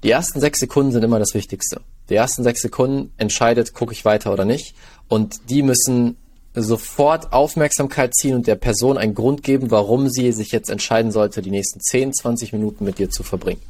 Die 0.03 0.11
ersten 0.11 0.39
sechs 0.39 0.59
Sekunden 0.59 0.91
sind 0.91 1.03
immer 1.03 1.19
das 1.19 1.33
Wichtigste. 1.33 1.81
Die 2.09 2.15
ersten 2.15 2.43
sechs 2.43 2.61
Sekunden 2.61 3.13
entscheidet, 3.17 3.73
gucke 3.73 3.93
ich 3.93 4.03
weiter 4.03 4.33
oder 4.33 4.43
nicht. 4.43 4.75
Und 5.07 5.49
die 5.49 5.61
müssen 5.61 6.17
sofort 6.53 7.33
Aufmerksamkeit 7.33 8.13
ziehen 8.13 8.35
und 8.35 8.47
der 8.47 8.55
Person 8.55 8.97
einen 8.97 9.15
Grund 9.15 9.43
geben, 9.43 9.71
warum 9.71 10.09
sie 10.09 10.31
sich 10.31 10.51
jetzt 10.51 10.69
entscheiden 10.69 11.11
sollte, 11.11 11.41
die 11.41 11.49
nächsten 11.49 11.79
10, 11.79 12.13
20 12.13 12.53
Minuten 12.53 12.85
mit 12.85 12.99
dir 12.99 13.09
zu 13.09 13.23
verbringen. 13.23 13.61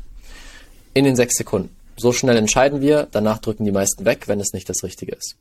In 0.94 1.06
den 1.06 1.16
sechs 1.16 1.36
Sekunden. 1.36 1.70
So 1.96 2.12
schnell 2.12 2.36
entscheiden 2.36 2.82
wir, 2.82 3.08
danach 3.12 3.38
drücken 3.38 3.66
die 3.66 3.72
meisten 3.72 4.04
weg, 4.06 4.28
wenn 4.28 4.40
es 4.40 4.54
nicht 4.54 4.68
das 4.68 4.84
Richtige 4.84 5.14
ist. 5.14 5.36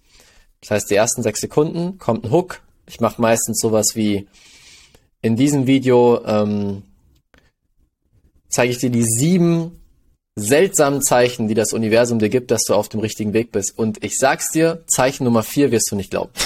Das 0.61 0.71
heißt, 0.71 0.91
die 0.91 0.95
ersten 0.95 1.23
sechs 1.23 1.41
Sekunden 1.41 1.99
kommt 1.99 2.25
ein 2.25 2.31
Hook. 2.31 2.61
Ich 2.87 3.01
mache 3.01 3.21
meistens 3.21 3.59
sowas 3.61 3.93
wie, 3.95 4.29
in 5.23 5.37
diesem 5.37 5.67
Video 5.67 6.21
ähm, 6.27 6.83
zeige 8.49 8.73
ich 8.73 8.79
dir 8.79 8.91
die 8.91 9.05
sieben 9.05 9.81
seltsamen 10.35 11.03
Zeichen, 11.03 11.49
die 11.49 11.55
das 11.55 11.73
Universum 11.73 12.19
dir 12.19 12.29
gibt, 12.29 12.51
dass 12.51 12.65
du 12.65 12.75
auf 12.75 12.89
dem 12.89 13.01
richtigen 13.01 13.33
Weg 13.33 13.53
bist. 13.53 13.79
Und 13.79 14.03
ich 14.05 14.17
sag's 14.19 14.51
dir, 14.51 14.83
Zeichen 14.87 15.25
Nummer 15.25 15.43
vier 15.43 15.71
wirst 15.71 15.91
du 15.91 15.97
nicht 15.97 16.11
glauben. 16.11 16.33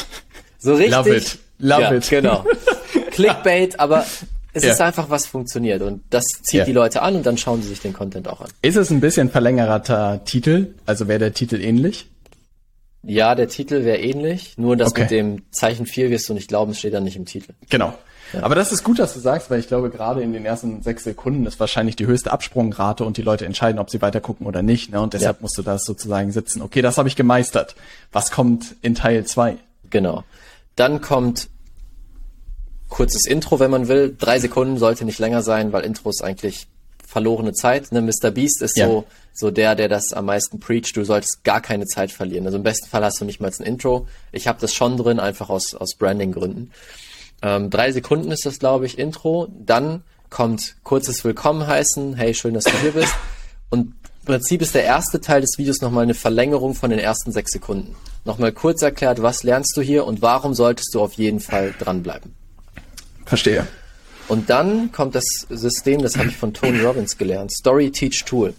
So 0.58 0.74
richtig. 0.74 0.90
Love 0.90 1.14
it. 1.14 1.38
Love 1.58 1.82
ja, 1.82 1.94
it. 1.94 2.08
Genau. 2.08 2.44
Clickbait, 3.12 3.78
aber 3.78 4.04
es 4.52 4.64
ja. 4.64 4.72
ist 4.72 4.80
einfach, 4.80 5.10
was 5.10 5.26
funktioniert. 5.26 5.82
Und 5.82 6.02
das 6.10 6.24
zieht 6.42 6.60
ja. 6.60 6.64
die 6.64 6.72
Leute 6.72 7.02
an 7.02 7.14
und 7.14 7.26
dann 7.26 7.36
schauen 7.36 7.62
sie 7.62 7.68
sich 7.68 7.80
den 7.80 7.92
Content 7.92 8.26
auch 8.26 8.40
an. 8.40 8.48
Ist 8.62 8.76
es 8.76 8.90
ein 8.90 9.00
bisschen 9.00 9.30
verlängerter 9.30 10.24
Titel? 10.24 10.74
Also 10.86 11.06
wäre 11.06 11.18
der 11.18 11.34
Titel 11.34 11.60
ähnlich? 11.60 12.06
Ja, 13.02 13.34
der 13.34 13.48
Titel 13.48 13.84
wäre 13.84 13.98
ähnlich, 13.98 14.56
nur 14.56 14.76
das 14.76 14.90
okay. 14.90 15.02
mit 15.02 15.10
dem 15.12 15.42
Zeichen 15.52 15.86
4 15.86 16.10
wirst 16.10 16.28
du 16.28 16.34
nicht 16.34 16.48
glauben, 16.48 16.74
steht 16.74 16.94
dann 16.94 17.04
nicht 17.04 17.16
im 17.16 17.26
Titel. 17.26 17.52
Genau. 17.68 17.96
Aber 18.40 18.54
das 18.54 18.72
ist 18.72 18.82
gut, 18.84 18.98
dass 18.98 19.14
du 19.14 19.20
sagst, 19.20 19.50
weil 19.50 19.60
ich 19.60 19.68
glaube, 19.68 19.90
gerade 19.90 20.22
in 20.22 20.32
den 20.32 20.44
ersten 20.44 20.82
sechs 20.82 21.04
Sekunden 21.04 21.46
ist 21.46 21.58
wahrscheinlich 21.60 21.96
die 21.96 22.06
höchste 22.06 22.32
Absprungrate 22.32 23.04
und 23.04 23.16
die 23.16 23.22
Leute 23.22 23.46
entscheiden, 23.46 23.78
ob 23.78 23.90
sie 23.90 24.02
weiter 24.02 24.20
gucken 24.20 24.46
oder 24.46 24.62
nicht. 24.62 24.90
Ne? 24.90 25.00
Und 25.00 25.14
deshalb 25.14 25.38
ja. 25.38 25.42
musst 25.42 25.56
du 25.58 25.62
das 25.62 25.84
sozusagen 25.84 26.32
sitzen. 26.32 26.62
Okay, 26.62 26.82
das 26.82 26.98
habe 26.98 27.08
ich 27.08 27.16
gemeistert. 27.16 27.76
Was 28.12 28.30
kommt 28.30 28.76
in 28.82 28.94
Teil 28.94 29.24
zwei? 29.24 29.56
Genau. 29.90 30.24
Dann 30.74 31.00
kommt 31.00 31.48
kurzes 32.88 33.26
Intro, 33.26 33.58
wenn 33.60 33.70
man 33.70 33.88
will. 33.88 34.14
Drei 34.18 34.38
Sekunden 34.38 34.78
sollte 34.78 35.04
nicht 35.04 35.18
länger 35.18 35.42
sein, 35.42 35.72
weil 35.72 35.84
Intro 35.84 36.10
ist 36.10 36.22
eigentlich 36.22 36.66
verlorene 37.06 37.52
Zeit. 37.52 37.92
Ne? 37.92 38.02
Mr. 38.02 38.30
Beast 38.30 38.62
ist 38.62 38.76
ja. 38.76 38.86
so, 38.86 39.04
so 39.32 39.50
der, 39.50 39.74
der 39.74 39.88
das 39.88 40.12
am 40.12 40.26
meisten 40.26 40.60
preacht. 40.60 40.96
Du 40.96 41.04
solltest 41.04 41.44
gar 41.44 41.60
keine 41.60 41.86
Zeit 41.86 42.12
verlieren. 42.12 42.46
Also 42.46 42.58
im 42.58 42.64
besten 42.64 42.88
Fall 42.88 43.04
hast 43.04 43.20
du 43.20 43.24
nicht 43.24 43.40
mal 43.40 43.50
ein 43.58 43.64
Intro. 43.64 44.06
Ich 44.32 44.48
habe 44.48 44.60
das 44.60 44.74
schon 44.74 44.96
drin, 44.96 45.18
einfach 45.18 45.48
aus, 45.48 45.74
aus 45.74 45.94
Branding-Gründen. 45.94 46.72
Ähm, 47.46 47.70
drei 47.70 47.92
Sekunden 47.92 48.32
ist 48.32 48.44
das, 48.44 48.58
glaube 48.58 48.86
ich, 48.86 48.98
Intro. 48.98 49.46
Dann 49.56 50.02
kommt 50.30 50.74
kurzes 50.82 51.22
Willkommen 51.22 51.64
heißen. 51.64 52.14
Hey, 52.14 52.34
schön, 52.34 52.54
dass 52.54 52.64
du 52.64 52.76
hier 52.78 52.90
bist. 52.90 53.14
Und 53.70 53.94
im 54.20 54.24
Prinzip 54.24 54.62
ist 54.62 54.74
der 54.74 54.82
erste 54.82 55.20
Teil 55.20 55.42
des 55.42 55.56
Videos 55.56 55.80
nochmal 55.80 56.02
eine 56.02 56.14
Verlängerung 56.14 56.74
von 56.74 56.90
den 56.90 56.98
ersten 56.98 57.30
sechs 57.30 57.52
Sekunden. 57.52 57.94
Nochmal 58.24 58.50
kurz 58.50 58.82
erklärt, 58.82 59.22
was 59.22 59.44
lernst 59.44 59.76
du 59.76 59.80
hier 59.80 60.06
und 60.06 60.22
warum 60.22 60.54
solltest 60.54 60.92
du 60.92 61.00
auf 61.00 61.12
jeden 61.12 61.38
Fall 61.38 61.72
dranbleiben. 61.78 62.34
Verstehe. 63.24 63.68
Und 64.26 64.50
dann 64.50 64.90
kommt 64.90 65.14
das 65.14 65.24
System, 65.48 66.02
das 66.02 66.16
habe 66.16 66.26
ich 66.26 66.36
von 66.36 66.52
Tony 66.52 66.80
Robbins 66.80 67.16
gelernt, 67.16 67.52
Story 67.52 67.92
Teach 67.92 68.24
Tool. 68.24 68.54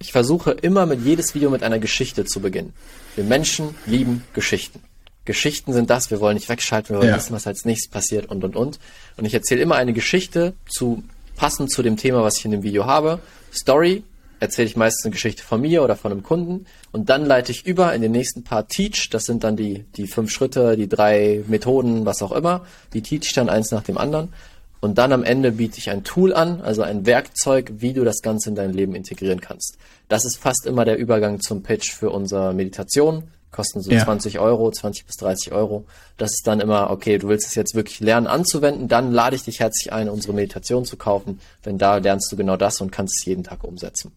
Ich 0.00 0.10
versuche 0.10 0.50
immer 0.50 0.86
mit 0.86 1.04
jedes 1.04 1.36
Video 1.36 1.50
mit 1.50 1.62
einer 1.62 1.78
Geschichte 1.78 2.24
zu 2.24 2.40
beginnen. 2.40 2.72
Wir 3.14 3.22
Menschen 3.22 3.76
lieben 3.86 4.24
Geschichten. 4.34 4.80
Geschichten 5.28 5.74
sind 5.74 5.90
das, 5.90 6.10
wir 6.10 6.20
wollen 6.20 6.36
nicht 6.36 6.48
wegschalten, 6.48 6.96
wir 6.96 7.00
wollen 7.00 7.10
ja. 7.10 7.16
wissen, 7.16 7.34
was 7.34 7.46
als 7.46 7.66
nächstes 7.66 7.90
passiert 7.90 8.26
und 8.26 8.44
und 8.44 8.56
und. 8.56 8.78
Und 9.18 9.26
ich 9.26 9.34
erzähle 9.34 9.60
immer 9.60 9.74
eine 9.74 9.92
Geschichte 9.92 10.54
zu 10.66 11.04
passend 11.36 11.70
zu 11.70 11.82
dem 11.82 11.98
Thema, 11.98 12.24
was 12.24 12.38
ich 12.38 12.46
in 12.46 12.50
dem 12.50 12.62
Video 12.62 12.86
habe. 12.86 13.20
Story 13.52 14.04
erzähle 14.40 14.68
ich 14.68 14.76
meistens 14.76 15.04
eine 15.04 15.12
Geschichte 15.12 15.42
von 15.42 15.60
mir 15.60 15.82
oder 15.82 15.96
von 15.96 16.12
einem 16.12 16.22
Kunden 16.22 16.64
und 16.92 17.10
dann 17.10 17.26
leite 17.26 17.52
ich 17.52 17.66
über 17.66 17.94
in 17.94 18.00
den 18.00 18.12
nächsten 18.12 18.42
Part 18.42 18.70
Teach. 18.70 19.10
Das 19.10 19.24
sind 19.24 19.44
dann 19.44 19.54
die, 19.54 19.84
die 19.98 20.06
fünf 20.06 20.30
Schritte, 20.30 20.78
die 20.78 20.88
drei 20.88 21.44
Methoden, 21.46 22.06
was 22.06 22.22
auch 22.22 22.32
immer. 22.32 22.64
Die 22.94 23.02
teach 23.02 23.26
ich 23.26 23.34
dann 23.34 23.50
eins 23.50 23.70
nach 23.70 23.82
dem 23.82 23.98
anderen. 23.98 24.32
Und 24.80 24.96
dann 24.96 25.12
am 25.12 25.24
Ende 25.24 25.52
biete 25.52 25.76
ich 25.76 25.90
ein 25.90 26.04
Tool 26.04 26.32
an, 26.32 26.62
also 26.62 26.80
ein 26.82 27.04
Werkzeug, 27.04 27.72
wie 27.78 27.92
du 27.92 28.04
das 28.04 28.22
Ganze 28.22 28.48
in 28.48 28.54
dein 28.54 28.72
Leben 28.72 28.94
integrieren 28.94 29.42
kannst. 29.42 29.76
Das 30.08 30.24
ist 30.24 30.38
fast 30.38 30.64
immer 30.64 30.86
der 30.86 30.96
Übergang 30.96 31.40
zum 31.40 31.62
Pitch 31.62 31.92
für 31.92 32.08
unsere 32.10 32.54
Meditation 32.54 33.24
kosten 33.50 33.80
so 33.80 33.90
ja. 33.90 34.04
20 34.04 34.38
Euro, 34.38 34.70
20 34.70 35.06
bis 35.06 35.16
30 35.16 35.52
Euro. 35.52 35.84
Das 36.16 36.32
ist 36.32 36.46
dann 36.46 36.60
immer, 36.60 36.90
okay, 36.90 37.18
du 37.18 37.28
willst 37.28 37.46
es 37.46 37.54
jetzt 37.54 37.74
wirklich 37.74 38.00
lernen 38.00 38.26
anzuwenden, 38.26 38.88
dann 38.88 39.12
lade 39.12 39.36
ich 39.36 39.44
dich 39.44 39.60
herzlich 39.60 39.92
ein, 39.92 40.08
unsere 40.08 40.34
Meditation 40.34 40.84
zu 40.84 40.96
kaufen, 40.96 41.40
denn 41.64 41.78
da 41.78 41.96
lernst 41.96 42.30
du 42.30 42.36
genau 42.36 42.56
das 42.56 42.80
und 42.80 42.90
kannst 42.90 43.18
es 43.18 43.24
jeden 43.24 43.44
Tag 43.44 43.64
umsetzen. 43.64 44.12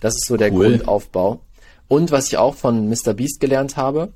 Das 0.00 0.14
ist 0.14 0.26
so 0.26 0.36
der 0.36 0.52
cool. 0.52 0.76
Grundaufbau. 0.76 1.40
Und 1.88 2.10
was 2.10 2.26
ich 2.26 2.36
auch 2.36 2.54
von 2.54 2.88
Mr. 2.88 3.14
Beast 3.14 3.40
gelernt 3.40 3.76
habe, 3.76 4.12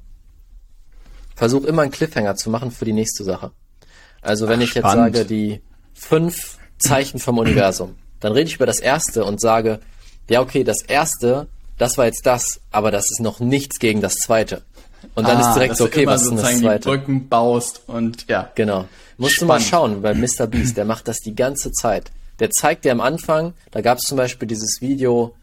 versuch 1.34 1.64
immer 1.64 1.82
einen 1.82 1.90
Cliffhanger 1.90 2.36
zu 2.36 2.50
machen 2.50 2.70
für 2.70 2.84
die 2.84 2.92
nächste 2.92 3.24
Sache. 3.24 3.52
Also 4.20 4.48
wenn 4.48 4.60
Ach, 4.60 4.64
ich 4.64 4.74
jetzt 4.74 4.90
sage, 4.90 5.24
die 5.24 5.62
fünf 5.94 6.58
Zeichen 6.78 7.18
vom 7.18 7.38
Universum, 7.38 7.94
dann 8.20 8.32
rede 8.32 8.48
ich 8.48 8.56
über 8.56 8.66
das 8.66 8.80
erste 8.80 9.24
und 9.24 9.40
sage, 9.40 9.80
ja, 10.28 10.42
okay, 10.42 10.64
das 10.64 10.82
erste 10.82 11.48
das 11.80 11.96
war 11.96 12.04
jetzt 12.04 12.26
das, 12.26 12.60
aber 12.70 12.90
das 12.90 13.06
ist 13.10 13.20
noch 13.20 13.40
nichts 13.40 13.78
gegen 13.78 14.00
das 14.00 14.16
zweite. 14.16 14.62
Und 15.14 15.26
dann 15.26 15.38
ah, 15.38 15.48
ist 15.48 15.54
direkt 15.54 15.76
so, 15.76 15.84
okay, 15.84 16.06
was 16.06 16.22
ist 16.22 16.28
denn 16.28 16.36
das 16.36 16.58
zweite? 16.58 16.80
Die 16.80 16.88
Brücken 16.88 17.28
baust 17.28 17.82
und 17.86 18.28
ja. 18.28 18.50
Genau. 18.54 18.86
Musst 19.16 19.36
Spannend. 19.36 19.40
du 19.40 19.46
mal 19.46 19.60
schauen, 19.60 20.02
weil 20.02 20.14
Mr. 20.14 20.46
Beast, 20.46 20.76
der 20.76 20.84
macht 20.84 21.08
das 21.08 21.20
die 21.20 21.34
ganze 21.34 21.72
Zeit. 21.72 22.10
Der 22.38 22.50
zeigt 22.50 22.84
dir 22.84 22.92
am 22.92 23.00
Anfang, 23.00 23.54
da 23.70 23.80
gab 23.80 23.98
es 23.98 24.04
zum 24.04 24.18
Beispiel 24.18 24.46
dieses 24.46 24.82
Video, 24.82 25.34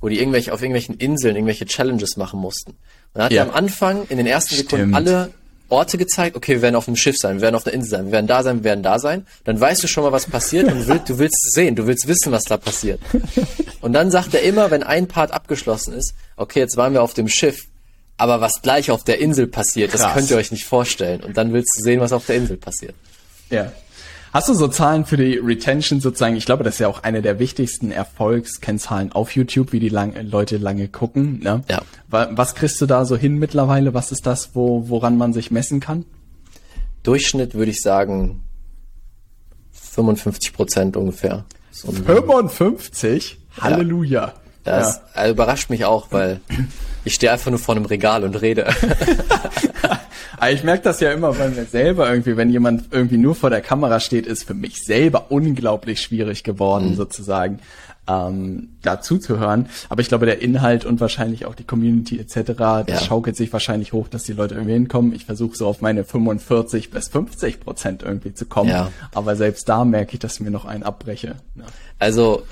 wo 0.00 0.08
die 0.08 0.18
irgendwelche, 0.18 0.52
auf 0.52 0.60
irgendwelchen 0.60 0.96
Inseln 0.96 1.36
irgendwelche 1.36 1.66
Challenges 1.66 2.16
machen 2.16 2.40
mussten. 2.40 2.72
Und 2.72 2.78
dann 3.14 3.24
hat 3.24 3.32
ja. 3.32 3.44
er 3.44 3.50
am 3.50 3.54
Anfang 3.54 4.06
in 4.08 4.16
den 4.16 4.26
ersten 4.26 4.54
Stimmt. 4.54 4.70
Sekunden 4.70 4.94
alle 4.94 5.32
Orte 5.70 5.98
gezeigt, 5.98 6.36
okay, 6.36 6.54
wir 6.54 6.62
werden 6.62 6.76
auf 6.76 6.88
einem 6.88 6.96
Schiff 6.96 7.16
sein, 7.16 7.36
wir 7.36 7.42
werden 7.42 7.54
auf 7.54 7.66
einer 7.66 7.74
Insel 7.74 7.90
sein, 7.90 8.04
wir 8.06 8.12
werden 8.12 8.26
da 8.26 8.42
sein, 8.42 8.58
wir 8.58 8.64
werden 8.64 8.82
da 8.82 8.98
sein. 8.98 9.26
Dann 9.44 9.60
weißt 9.60 9.82
du 9.82 9.88
schon 9.88 10.04
mal, 10.04 10.12
was 10.12 10.26
passiert 10.26 10.70
und 10.70 10.86
willst, 10.86 11.08
du 11.08 11.18
willst 11.18 11.52
sehen, 11.52 11.76
du 11.76 11.86
willst 11.86 12.06
wissen, 12.06 12.32
was 12.32 12.44
da 12.44 12.56
passiert. 12.56 13.00
Und 13.80 13.92
dann 13.92 14.10
sagt 14.10 14.34
er 14.34 14.42
immer, 14.42 14.70
wenn 14.70 14.82
ein 14.82 15.08
Part 15.08 15.32
abgeschlossen 15.32 15.94
ist, 15.94 16.14
okay, 16.36 16.60
jetzt 16.60 16.76
waren 16.76 16.92
wir 16.92 17.02
auf 17.02 17.14
dem 17.14 17.28
Schiff, 17.28 17.66
aber 18.16 18.40
was 18.40 18.60
gleich 18.62 18.90
auf 18.90 19.04
der 19.04 19.18
Insel 19.18 19.46
passiert, 19.46 19.94
das 19.94 20.02
Krass. 20.02 20.14
könnt 20.14 20.30
ihr 20.30 20.36
euch 20.36 20.50
nicht 20.50 20.64
vorstellen. 20.64 21.22
Und 21.22 21.36
dann 21.36 21.52
willst 21.52 21.78
du 21.78 21.82
sehen, 21.82 22.00
was 22.00 22.12
auf 22.12 22.26
der 22.26 22.36
Insel 22.36 22.58
passiert. 22.58 22.94
Ja. 23.48 23.72
Hast 24.32 24.48
du 24.48 24.54
so 24.54 24.68
Zahlen 24.68 25.04
für 25.06 25.16
die 25.16 25.38
Retention 25.38 26.00
sozusagen? 26.00 26.36
Ich 26.36 26.46
glaube, 26.46 26.62
das 26.62 26.74
ist 26.74 26.78
ja 26.80 26.86
auch 26.88 27.02
eine 27.02 27.20
der 27.20 27.38
wichtigsten 27.40 27.90
Erfolgskennzahlen 27.90 29.10
auf 29.12 29.34
YouTube, 29.34 29.72
wie 29.72 29.80
die 29.80 29.88
lang, 29.88 30.14
Leute 30.30 30.56
lange 30.58 30.86
gucken. 30.88 31.40
Ne? 31.40 31.62
Ja. 31.68 31.82
Wa- 32.08 32.28
Was 32.32 32.54
kriegst 32.54 32.80
du 32.80 32.86
da 32.86 33.04
so 33.04 33.16
hin 33.16 33.38
mittlerweile? 33.38 33.92
Was 33.92 34.12
ist 34.12 34.26
das, 34.26 34.50
wo, 34.54 34.88
woran 34.88 35.18
man 35.18 35.32
sich 35.32 35.50
messen 35.50 35.80
kann? 35.80 36.04
Durchschnitt 37.02 37.54
würde 37.54 37.72
ich 37.72 37.80
sagen 37.82 38.42
55 39.72 40.52
Prozent 40.52 40.96
ungefähr. 40.96 41.44
So 41.72 41.88
ein- 41.88 41.94
55? 42.04 43.38
Halleluja. 43.60 44.34
Das 44.62 45.00
äh, 45.16 45.30
überrascht 45.30 45.70
mich 45.70 45.84
auch, 45.86 46.08
weil 46.12 46.40
ich 47.04 47.14
stehe 47.14 47.32
einfach 47.32 47.50
nur 47.50 47.58
vor 47.60 47.76
einem 47.76 47.84
Regal 47.86 48.24
und 48.24 48.34
rede. 48.40 48.66
Ich 50.52 50.64
merke 50.64 50.82
das 50.84 51.00
ja 51.00 51.12
immer 51.12 51.34
bei 51.34 51.48
mir 51.50 51.66
selber 51.66 52.08
irgendwie, 52.10 52.34
wenn 52.36 52.48
jemand 52.48 52.84
irgendwie 52.92 53.18
nur 53.18 53.34
vor 53.34 53.50
der 53.50 53.60
Kamera 53.60 54.00
steht, 54.00 54.26
ist 54.26 54.44
für 54.44 54.54
mich 54.54 54.82
selber 54.82 55.26
unglaublich 55.30 56.00
schwierig 56.00 56.44
geworden, 56.44 56.96
sozusagen, 56.96 57.58
ähm, 58.08 58.70
da 58.80 59.02
zuzuhören. 59.02 59.68
Aber 59.90 60.00
ich 60.00 60.08
glaube, 60.08 60.24
der 60.24 60.40
Inhalt 60.40 60.86
und 60.86 60.98
wahrscheinlich 60.98 61.44
auch 61.44 61.54
die 61.54 61.64
Community 61.64 62.18
etc., 62.18 62.52
das 62.56 62.84
Ja. 62.88 63.00
schaukelt 63.00 63.36
sich 63.36 63.52
wahrscheinlich 63.52 63.92
hoch, 63.92 64.08
dass 64.08 64.24
die 64.24 64.32
Leute 64.32 64.54
irgendwie 64.54 64.72
hinkommen. 64.72 65.12
Ich 65.14 65.26
versuche 65.26 65.54
so 65.56 65.66
auf 65.66 65.82
meine 65.82 66.04
45 66.04 66.90
bis 66.90 67.08
50 67.08 67.60
Prozent 67.60 68.02
irgendwie 68.02 68.32
zu 68.32 68.46
kommen. 68.46 68.70
Ja. 68.70 68.90
Aber 69.14 69.36
selbst 69.36 69.68
da 69.68 69.84
merke 69.84 70.14
ich, 70.14 70.20
dass 70.20 70.34
ich 70.34 70.40
mir 70.40 70.50
noch 70.50 70.64
einen 70.64 70.84
abbreche. 70.84 71.34
Ja. 71.56 71.64
Also, 71.98 72.44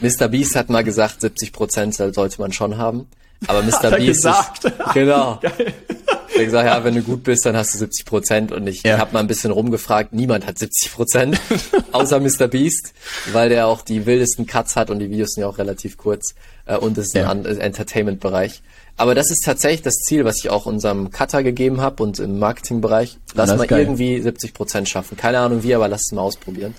Mr. 0.00 0.26
Beast 0.26 0.56
hat 0.56 0.70
mal 0.70 0.82
gesagt, 0.82 1.20
70 1.20 1.52
Prozent 1.52 1.94
sollte 1.94 2.40
man 2.40 2.52
schon 2.52 2.78
haben. 2.78 3.06
Aber 3.46 3.62
Mr. 3.62 3.90
Beast 3.96 4.06
gesagt? 4.06 4.64
ist, 4.64 4.74
genau. 4.94 5.38
Er 5.42 5.50
hat 5.50 6.34
gesagt, 6.34 6.66
ja, 6.68 6.84
wenn 6.84 6.94
du 6.94 7.02
gut 7.02 7.22
bist, 7.22 7.46
dann 7.46 7.56
hast 7.56 7.72
du 7.74 7.78
70 7.78 8.04
Prozent. 8.04 8.52
Und 8.52 8.66
ich 8.66 8.82
Ja. 8.82 8.98
habe 8.98 9.12
mal 9.12 9.20
ein 9.20 9.26
bisschen 9.28 9.50
rumgefragt, 9.52 10.12
niemand 10.12 10.46
hat 10.46 10.58
70 10.58 10.92
Prozent, 10.92 11.40
außer 11.92 12.20
Mr. 12.20 12.48
Beast, 12.48 12.92
weil 13.32 13.48
der 13.48 13.66
auch 13.68 13.82
die 13.82 14.06
wildesten 14.06 14.46
Cuts 14.46 14.76
hat 14.76 14.90
und 14.90 14.98
die 14.98 15.10
Videos 15.10 15.30
sind 15.34 15.42
ja 15.42 15.48
auch 15.48 15.58
relativ 15.58 15.96
kurz. 15.96 16.34
Äh, 16.66 16.76
und 16.76 16.98
es 16.98 17.08
ist 17.08 17.14
Ja. 17.14 17.30
ein 17.30 17.44
Entertainment-Bereich. 17.44 18.62
Aber 18.96 19.14
das 19.14 19.30
ist 19.30 19.44
tatsächlich 19.44 19.82
das 19.82 19.94
Ziel, 19.94 20.24
was 20.24 20.38
ich 20.38 20.50
auch 20.50 20.66
unserem 20.66 21.10
Cutter 21.12 21.44
gegeben 21.44 21.80
habe 21.80 22.02
und 22.02 22.18
im 22.18 22.40
Marketingbereich. 22.40 23.18
Lass 23.34 23.56
mal 23.56 23.66
geil. 23.68 23.80
irgendwie 23.80 24.20
70 24.20 24.52
Prozent 24.54 24.88
schaffen. 24.88 25.16
Keine 25.16 25.38
Ahnung 25.38 25.62
wie, 25.62 25.72
aber 25.74 25.86
lass 25.86 26.02
es 26.08 26.12
mal 26.12 26.22
ausprobieren. 26.22 26.74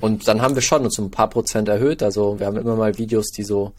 Und 0.00 0.28
dann 0.28 0.42
haben 0.42 0.54
wir 0.54 0.60
schon 0.62 0.84
uns 0.84 0.98
um 0.98 1.06
ein 1.06 1.10
paar 1.10 1.30
Prozent 1.30 1.68
erhöht. 1.68 2.02
Also 2.02 2.38
wir 2.38 2.46
haben 2.46 2.58
immer 2.58 2.76
mal 2.76 2.98
Videos, 2.98 3.28
die 3.30 3.44
so 3.44 3.72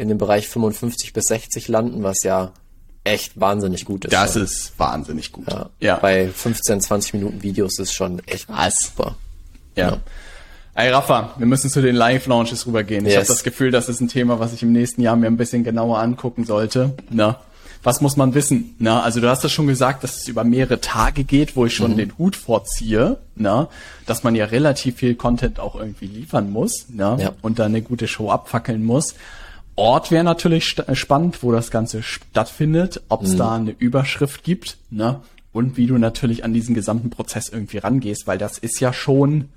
in 0.00 0.08
dem 0.08 0.18
Bereich 0.18 0.48
55 0.48 1.12
bis 1.12 1.26
60 1.26 1.68
landen, 1.68 2.02
was 2.02 2.22
ja 2.24 2.52
echt 3.04 3.38
wahnsinnig 3.40 3.84
gut 3.84 4.04
ist. 4.04 4.12
Das 4.12 4.32
schon. 4.34 4.42
ist 4.42 4.78
wahnsinnig 4.78 5.32
gut. 5.32 5.46
ja. 5.50 5.70
ja. 5.80 5.96
Bei 5.96 6.28
15, 6.28 6.80
20 6.80 7.14
Minuten 7.14 7.42
Videos 7.42 7.78
ist 7.78 7.92
schon 7.92 8.20
echt 8.26 8.48
super. 8.80 9.14
Ja. 9.76 9.98
Ey, 10.74 10.90
Rafa, 10.90 11.34
wir 11.36 11.46
müssen 11.46 11.68
zu 11.70 11.82
den 11.82 11.94
Live-Launches 11.96 12.66
rübergehen. 12.66 13.04
Ich 13.06 13.12
Yes. 13.12 13.18
habe 13.24 13.28
das 13.28 13.42
Gefühl, 13.42 13.70
das 13.70 13.88
ist 13.88 14.00
ein 14.00 14.08
Thema, 14.08 14.38
was 14.38 14.52
ich 14.52 14.62
im 14.62 14.72
nächsten 14.72 15.02
Jahr 15.02 15.16
mir 15.16 15.26
ein 15.26 15.36
bisschen 15.36 15.64
genauer 15.64 15.98
angucken 15.98 16.44
sollte. 16.44 16.94
Na, 17.10 17.40
was 17.82 18.00
muss 18.02 18.16
man 18.16 18.34
wissen? 18.34 18.74
Na, 18.78 19.02
also 19.02 19.20
du 19.20 19.28
hast 19.28 19.42
das 19.42 19.50
schon 19.52 19.66
gesagt, 19.66 20.04
dass 20.04 20.18
es 20.18 20.28
über 20.28 20.44
mehrere 20.44 20.80
Tage 20.80 21.24
geht, 21.24 21.56
wo 21.56 21.64
ich 21.66 21.74
schon 21.74 21.96
den 21.96 22.16
Hut 22.18 22.36
vorziehe, 22.36 23.16
na, 23.34 23.68
dass 24.06 24.22
man 24.22 24.34
ja 24.34 24.44
relativ 24.44 24.96
viel 24.98 25.14
Content 25.14 25.58
auch 25.58 25.74
irgendwie 25.74 26.06
liefern 26.06 26.50
muss, 26.52 26.86
na, 26.88 27.16
Ja. 27.18 27.32
und 27.42 27.58
da 27.58 27.64
eine 27.64 27.80
gute 27.82 28.06
Show 28.06 28.30
abfackeln 28.30 28.84
muss. 28.84 29.14
Ort 29.80 30.10
wäre 30.10 30.24
natürlich 30.24 30.76
äh, 30.78 30.94
spannend, 30.94 31.42
wo 31.42 31.52
das 31.52 31.70
Ganze 31.70 32.02
stattfindet, 32.02 33.00
ob 33.08 33.22
es 33.22 33.36
da 33.36 33.54
eine 33.54 33.70
Überschrift 33.70 34.44
gibt, 34.44 34.76
ne? 34.90 35.20
Und 35.52 35.76
wie 35.76 35.86
du 35.86 35.96
natürlich 35.98 36.44
an 36.44 36.52
diesen 36.52 36.74
gesamten 36.74 37.08
Prozess 37.10 37.48
irgendwie 37.48 37.78
rangehst, 37.78 38.26
weil 38.26 38.36
das 38.38 38.58
ist 38.58 38.78
ja 38.78 38.92
schon 38.92 39.48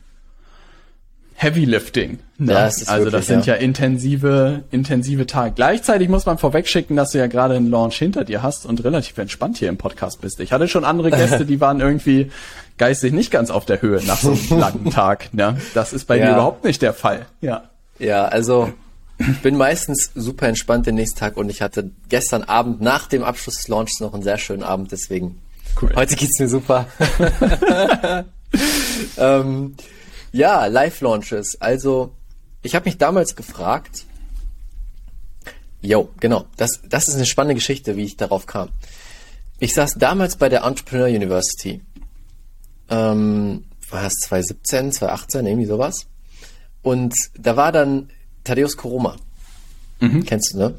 Heavy 1.35 1.65
Lifting. 1.65 2.19
Ne? 2.37 2.53
Ja, 2.53 2.59
also 2.63 2.87
wirklich, 2.87 3.11
das 3.11 3.27
sind 3.27 3.45
ja. 3.45 3.55
ja. 3.55 3.59
intensive, 3.59 4.63
intensive 4.71 5.27
Tage. 5.27 5.53
Gleichzeitig 5.55 6.07
muss 6.07 6.25
man 6.25 6.37
vorwegschicken, 6.37 6.95
dass 6.95 7.11
du 7.11 7.17
ja 7.17 7.27
gerade 7.27 7.55
einen 7.55 7.69
Launch 7.69 7.97
hinter 7.97 8.23
dir 8.23 8.41
hast 8.41 8.65
und 8.65 8.83
relativ 8.83 9.17
entspannt 9.17 9.57
hier 9.57 9.69
im 9.69 9.77
Podcast 9.77 10.21
bist. 10.21 10.39
Ich 10.39 10.53
hatte 10.53 10.67
schon 10.67 10.85
andere 10.85 11.11
Gäste, 11.11 11.45
die 11.45 11.59
waren 11.59 11.79
irgendwie 11.81 12.31
geistig 12.77 13.11
nicht 13.13 13.29
ganz 13.29 13.51
auf 13.51 13.65
der 13.65 13.81
Höhe 13.81 14.01
nach 14.05 14.19
so 14.21 14.31
einem 14.31 14.47
langen 14.61 14.89
Tag. 14.89 15.33
Ne? 15.33 15.57
Das 15.73 15.91
ist 15.91 16.05
bei 16.05 16.17
Ja. 16.17 16.27
dir 16.27 16.31
überhaupt 16.33 16.63
nicht 16.63 16.81
der 16.81 16.93
Fall. 16.93 17.25
Ja. 17.41 17.63
Ja, 17.99 18.25
also 18.25 18.71
ich 19.31 19.41
bin 19.41 19.57
meistens 19.57 20.11
super 20.15 20.47
entspannt 20.47 20.85
den 20.85 20.95
nächsten 20.95 21.19
Tag 21.19 21.37
und 21.37 21.49
ich 21.49 21.61
hatte 21.61 21.91
gestern 22.09 22.43
Abend 22.43 22.81
nach 22.81 23.07
dem 23.07 23.23
Abschluss 23.23 23.55
des 23.55 23.67
Launches 23.67 23.99
noch 23.99 24.13
einen 24.13 24.23
sehr 24.23 24.37
schönen 24.37 24.63
Abend, 24.63 24.91
deswegen 24.91 25.39
Cool. 25.81 25.93
heute 25.95 26.15
geht's 26.15 26.39
mir 26.39 26.49
super. 26.49 26.87
ähm, 29.17 29.75
ja, 30.31 30.65
Live-Launches. 30.67 31.57
Also 31.59 32.11
ich 32.61 32.75
habe 32.75 32.85
mich 32.85 32.97
damals 32.97 33.35
gefragt, 33.35 34.05
Jo, 35.83 36.09
genau. 36.21 36.45
Das, 36.55 36.79
das 36.87 37.09
ist 37.09 37.15
eine 37.15 37.25
spannende 37.25 37.55
Geschichte, 37.55 37.97
wie 37.97 38.05
ich 38.05 38.15
darauf 38.15 38.45
kam. 38.45 38.69
Ich 39.59 39.73
saß 39.73 39.95
damals 39.95 40.37
bei 40.37 40.47
der 40.47 40.63
Entrepreneur 40.63 41.07
University. 41.07 41.81
Ähm, 42.89 43.65
war 43.89 44.05
es 44.05 44.13
2017, 44.23 44.93
2018, 44.93 45.45
irgendwie 45.45 45.65
sowas. 45.65 46.07
Und 46.81 47.13
da 47.37 47.57
war 47.57 47.73
dann 47.73 48.09
Thaddeus 48.43 48.77
Koroma. 48.77 49.17
Kennst 50.25 50.53
du, 50.53 50.57
ne? 50.57 50.73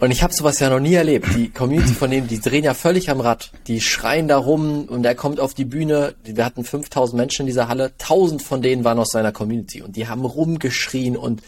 Und 0.00 0.10
ich 0.10 0.24
habe 0.24 0.32
sowas 0.34 0.58
ja 0.58 0.68
noch 0.68 0.80
nie 0.80 0.94
erlebt. 0.94 1.28
Die 1.36 1.48
Community 1.50 1.94
von 1.94 2.10
denen, 2.10 2.26
die 2.26 2.40
drehen 2.40 2.64
ja 2.64 2.74
völlig 2.74 3.08
am 3.08 3.20
Rad. 3.20 3.52
Die 3.68 3.80
schreien 3.80 4.26
da 4.26 4.36
rum 4.36 4.86
und 4.86 5.04
er 5.06 5.14
kommt 5.14 5.38
auf 5.38 5.54
die 5.54 5.64
Bühne. 5.64 6.16
Wir 6.24 6.44
hatten 6.44 6.64
5000 6.64 7.16
Menschen 7.16 7.42
in 7.42 7.46
dieser 7.46 7.68
Halle. 7.68 7.92
1000 8.00 8.42
von 8.42 8.62
denen 8.62 8.82
waren 8.82 8.98
aus 8.98 9.10
seiner 9.10 9.30
Community 9.30 9.80
und 9.80 9.94
die 9.94 10.08
haben 10.08 10.24
rumgeschrien 10.24 11.16
und 11.16 11.40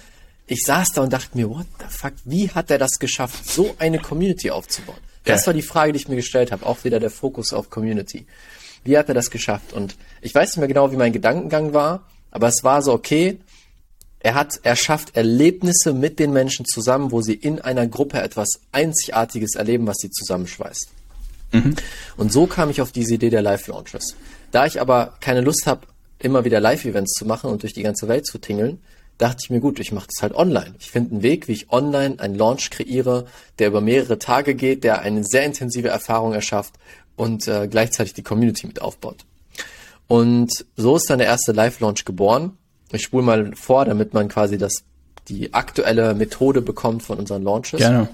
ich 0.47 0.63
saß 0.65 0.93
da 0.93 1.03
und 1.03 1.13
dachte 1.13 1.37
mir, 1.37 1.51
what 1.51 1.67
the 1.81 1.87
fuck, 1.89 2.13
wie 2.25 2.49
hat 2.51 2.71
er 2.71 2.79
das 2.79 2.99
geschafft, 3.01 3.49
so 3.51 3.75
eine 3.79 3.99
Community 3.99 4.51
aufzubauen? 4.53 4.99
Das 5.25 5.41
Ja. 5.41 5.47
war 5.49 5.55
die 5.55 5.63
Frage, 5.63 5.93
die 5.93 5.99
ich 5.99 6.07
mir 6.09 6.17
gestellt 6.17 6.53
habe. 6.53 6.65
Auch 6.65 6.85
wieder 6.85 7.01
der 7.01 7.11
Fokus 7.11 7.53
auf 7.53 7.71
Community. 7.71 8.27
Wie 8.85 8.97
hat 8.97 9.09
er 9.09 9.15
das 9.15 9.31
geschafft? 9.31 9.73
Und 9.73 9.97
ich 10.21 10.33
weiß 10.35 10.51
nicht 10.51 10.59
mehr 10.59 10.69
genau, 10.69 10.93
wie 10.93 10.97
mein 10.97 11.13
Gedankengang 11.15 11.73
war, 11.73 12.07
aber 12.31 12.47
es 12.49 12.63
war 12.63 12.83
so, 12.83 12.93
okay, 12.93 13.39
er 14.25 14.35
hat, 14.35 14.59
er 14.63 14.75
schafft 14.75 15.17
Erlebnisse 15.17 15.93
mit 15.93 16.19
den 16.19 16.33
Menschen 16.33 16.65
zusammen, 16.65 17.13
wo 17.13 17.21
sie 17.21 17.35
in 17.35 17.61
einer 17.61 17.87
Gruppe 17.87 18.23
etwas 18.23 18.49
Einzigartiges 18.73 19.55
erleben, 19.55 19.87
was 19.87 19.99
sie 19.99 20.11
zusammenschweißt. 20.11 20.89
Und 22.17 22.33
so 22.33 22.47
kam 22.47 22.71
ich 22.71 22.81
auf 22.81 22.91
diese 22.91 23.15
Idee 23.15 23.29
der 23.29 23.43
Live-Launches. 23.43 24.17
Da 24.51 24.65
ich 24.65 24.81
aber 24.81 25.13
keine 25.21 25.43
Lust 25.43 25.67
habe, 25.67 25.83
immer 26.19 26.47
wieder 26.47 26.59
Live-Events 26.59 27.13
zu 27.13 27.27
machen 27.27 27.51
und 27.51 27.65
durch 27.65 27.75
die 27.75 27.83
ganze 27.83 28.09
Welt 28.09 28.27
zu 28.27 28.39
tingeln, 28.39 28.81
dachte 29.19 29.41
ich 29.45 29.51
mir, 29.51 29.61
gut, 29.61 29.79
ich 29.79 29.93
mache 29.93 30.07
das 30.07 30.23
halt 30.23 30.35
online. 30.35 30.75
Ich 30.79 30.91
finde 30.91 31.13
einen 31.13 31.23
Weg, 31.23 31.47
wie 31.47 31.53
ich 31.53 31.71
online 31.71 32.19
einen 32.19 32.35
Launch 32.35 32.71
kreiere, 32.71 33.27
der 33.59 33.69
über 33.69 33.83
mehrere 33.83 34.19
Tage 34.19 34.55
geht, 34.55 34.85
der 34.85 35.03
eine 35.03 35.23
sehr 35.23 35.45
intensive 35.45 35.89
Erfahrung 35.89 36.33
erschafft 36.33 36.73
und 37.15 37.47
äh, 37.47 37.69
gleichzeitig 37.69 38.15
die 38.15 38.23
Community 38.23 38.67
mit 38.67 38.81
aufbaut. 38.81 39.27
Und 40.09 40.65
so 40.77 40.97
ist 40.97 41.11
dann 41.11 41.19
der 41.19 41.29
erste 41.29 41.53
Live-Launch 41.53 42.07
geboren. 42.07 42.57
Ich 42.95 43.03
spule 43.03 43.25
mal 43.25 43.53
vor, 43.57 43.85
damit 43.85 44.15
man 44.15 44.29
quasi 44.29 44.57
das, 44.57 44.85
die 45.29 45.53
aktuelle 45.53 46.15
Methode 46.15 46.63
bekommt 46.63 47.03
von 47.03 47.19
unseren 47.19 47.43
Launches. 47.43 47.81
Gerne. 47.81 48.09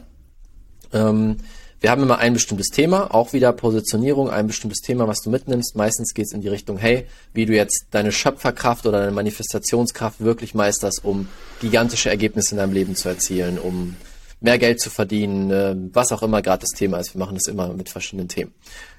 Ähm, 0.92 1.36
wir 1.80 1.90
haben 1.90 2.02
immer 2.02 2.18
ein 2.18 2.34
bestimmtes 2.34 2.68
Thema, 2.68 3.14
auch 3.14 3.32
wieder 3.32 3.52
Positionierung, 3.52 4.28
ein 4.28 4.46
bestimmtes 4.46 4.80
Thema, 4.80 5.08
was 5.08 5.20
du 5.20 5.30
mitnimmst. 5.30 5.76
Meistens 5.76 6.12
geht 6.12 6.26
es 6.26 6.32
in 6.32 6.42
die 6.42 6.48
Richtung, 6.48 6.76
hey, 6.76 7.06
wie 7.32 7.46
du 7.46 7.54
jetzt 7.54 7.86
deine 7.90 8.12
Schöpferkraft 8.12 8.86
oder 8.86 9.00
deine 9.00 9.12
Manifestationskraft 9.12 10.20
wirklich 10.20 10.54
meisterst, 10.54 11.04
um 11.04 11.28
gigantische 11.60 12.10
Ergebnisse 12.10 12.54
in 12.54 12.58
deinem 12.58 12.72
Leben 12.72 12.96
zu 12.96 13.08
erzielen, 13.08 13.58
um 13.58 13.96
mehr 14.40 14.58
Geld 14.58 14.80
zu 14.80 14.90
verdienen, 14.90 15.50
äh, 15.50 15.74
was 15.92 16.12
auch 16.12 16.22
immer 16.22 16.42
gerade 16.42 16.62
das 16.62 16.78
Thema 16.78 16.98
ist. 16.98 17.14
Wir 17.14 17.18
machen 17.18 17.34
das 17.34 17.46
immer 17.46 17.72
mit 17.72 17.88
verschiedenen 17.88 18.28
Themen. 18.28 18.52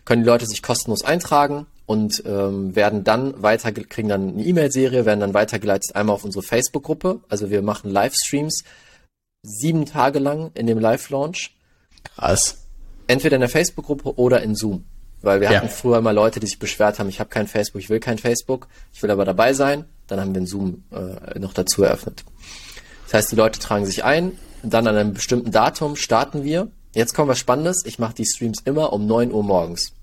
Können 0.06 0.24
die 0.24 0.30
Leute 0.30 0.46
sich 0.46 0.62
kostenlos 0.62 1.04
eintragen 1.04 1.68
und 1.86 2.24
ähm, 2.26 2.76
werden 2.76 3.04
dann 3.04 3.42
weiter, 3.42 3.72
kriegen 3.72 4.08
dann 4.10 4.30
eine 4.34 4.44
E-Mail-Serie, 4.44 5.06
werden 5.06 5.20
dann 5.20 5.34
weitergeleitet 5.34 5.96
einmal 5.96 6.16
auf 6.16 6.24
unsere 6.24 6.44
Facebook-Gruppe. 6.44 7.20
Also 7.30 7.50
wir 7.50 7.62
machen 7.62 7.90
Livestreams 7.92 8.64
sieben 9.44 9.86
Tage 9.86 10.20
lang 10.20 10.52
in 10.54 10.68
dem 10.68 10.80
Live-Launch 10.80 11.56
Krass. 12.16 12.58
entweder 13.08 13.36
in 13.36 13.42
der 13.42 13.50
Facebook-Gruppe 13.50 14.16
oder 14.18 14.42
in 14.42 14.56
Zoom. 14.56 14.86
Weil 15.22 15.40
wir 15.42 15.52
Ja. 15.52 15.58
hatten 15.58 15.70
früher 15.70 16.02
mal 16.02 16.12
Leute, 16.16 16.40
die 16.40 16.48
sich 16.48 16.60
beschwert 16.60 16.98
haben, 17.00 17.10
ich 17.10 17.20
habe 17.20 17.30
kein 17.30 17.48
Facebook, 17.48 17.82
ich 17.82 17.90
will 17.90 18.00
kein 18.00 18.18
Facebook, 18.18 18.68
ich 18.94 19.04
will 19.04 19.12
aber 19.12 19.26
dabei 19.26 19.54
sein. 19.54 19.86
Dann 20.08 20.20
haben 20.20 20.34
wir 20.34 20.38
einen 20.40 20.48
Zoom 20.48 20.84
äh, 20.92 21.38
noch 21.40 21.54
dazu 21.54 21.84
eröffnet. 21.84 22.24
Das 23.06 23.14
heißt, 23.16 23.32
die 23.32 23.36
Leute 23.36 23.60
tragen 23.60 23.86
sich 23.86 24.04
ein, 24.04 24.32
dann 24.64 24.88
an 24.88 24.96
einem 24.96 25.14
bestimmten 25.14 25.52
Datum 25.52 25.96
starten 25.96 26.44
wir. 26.44 26.70
Jetzt 26.94 27.14
kommt 27.14 27.30
was 27.30 27.40
Spannendes, 27.40 27.84
ich 27.86 28.00
mache 28.00 28.14
die 28.16 28.26
Streams 28.26 28.60
immer 28.66 28.94
um 28.94 29.06
9 29.06 29.32
Uhr 29.32 29.44
morgens. 29.44 29.94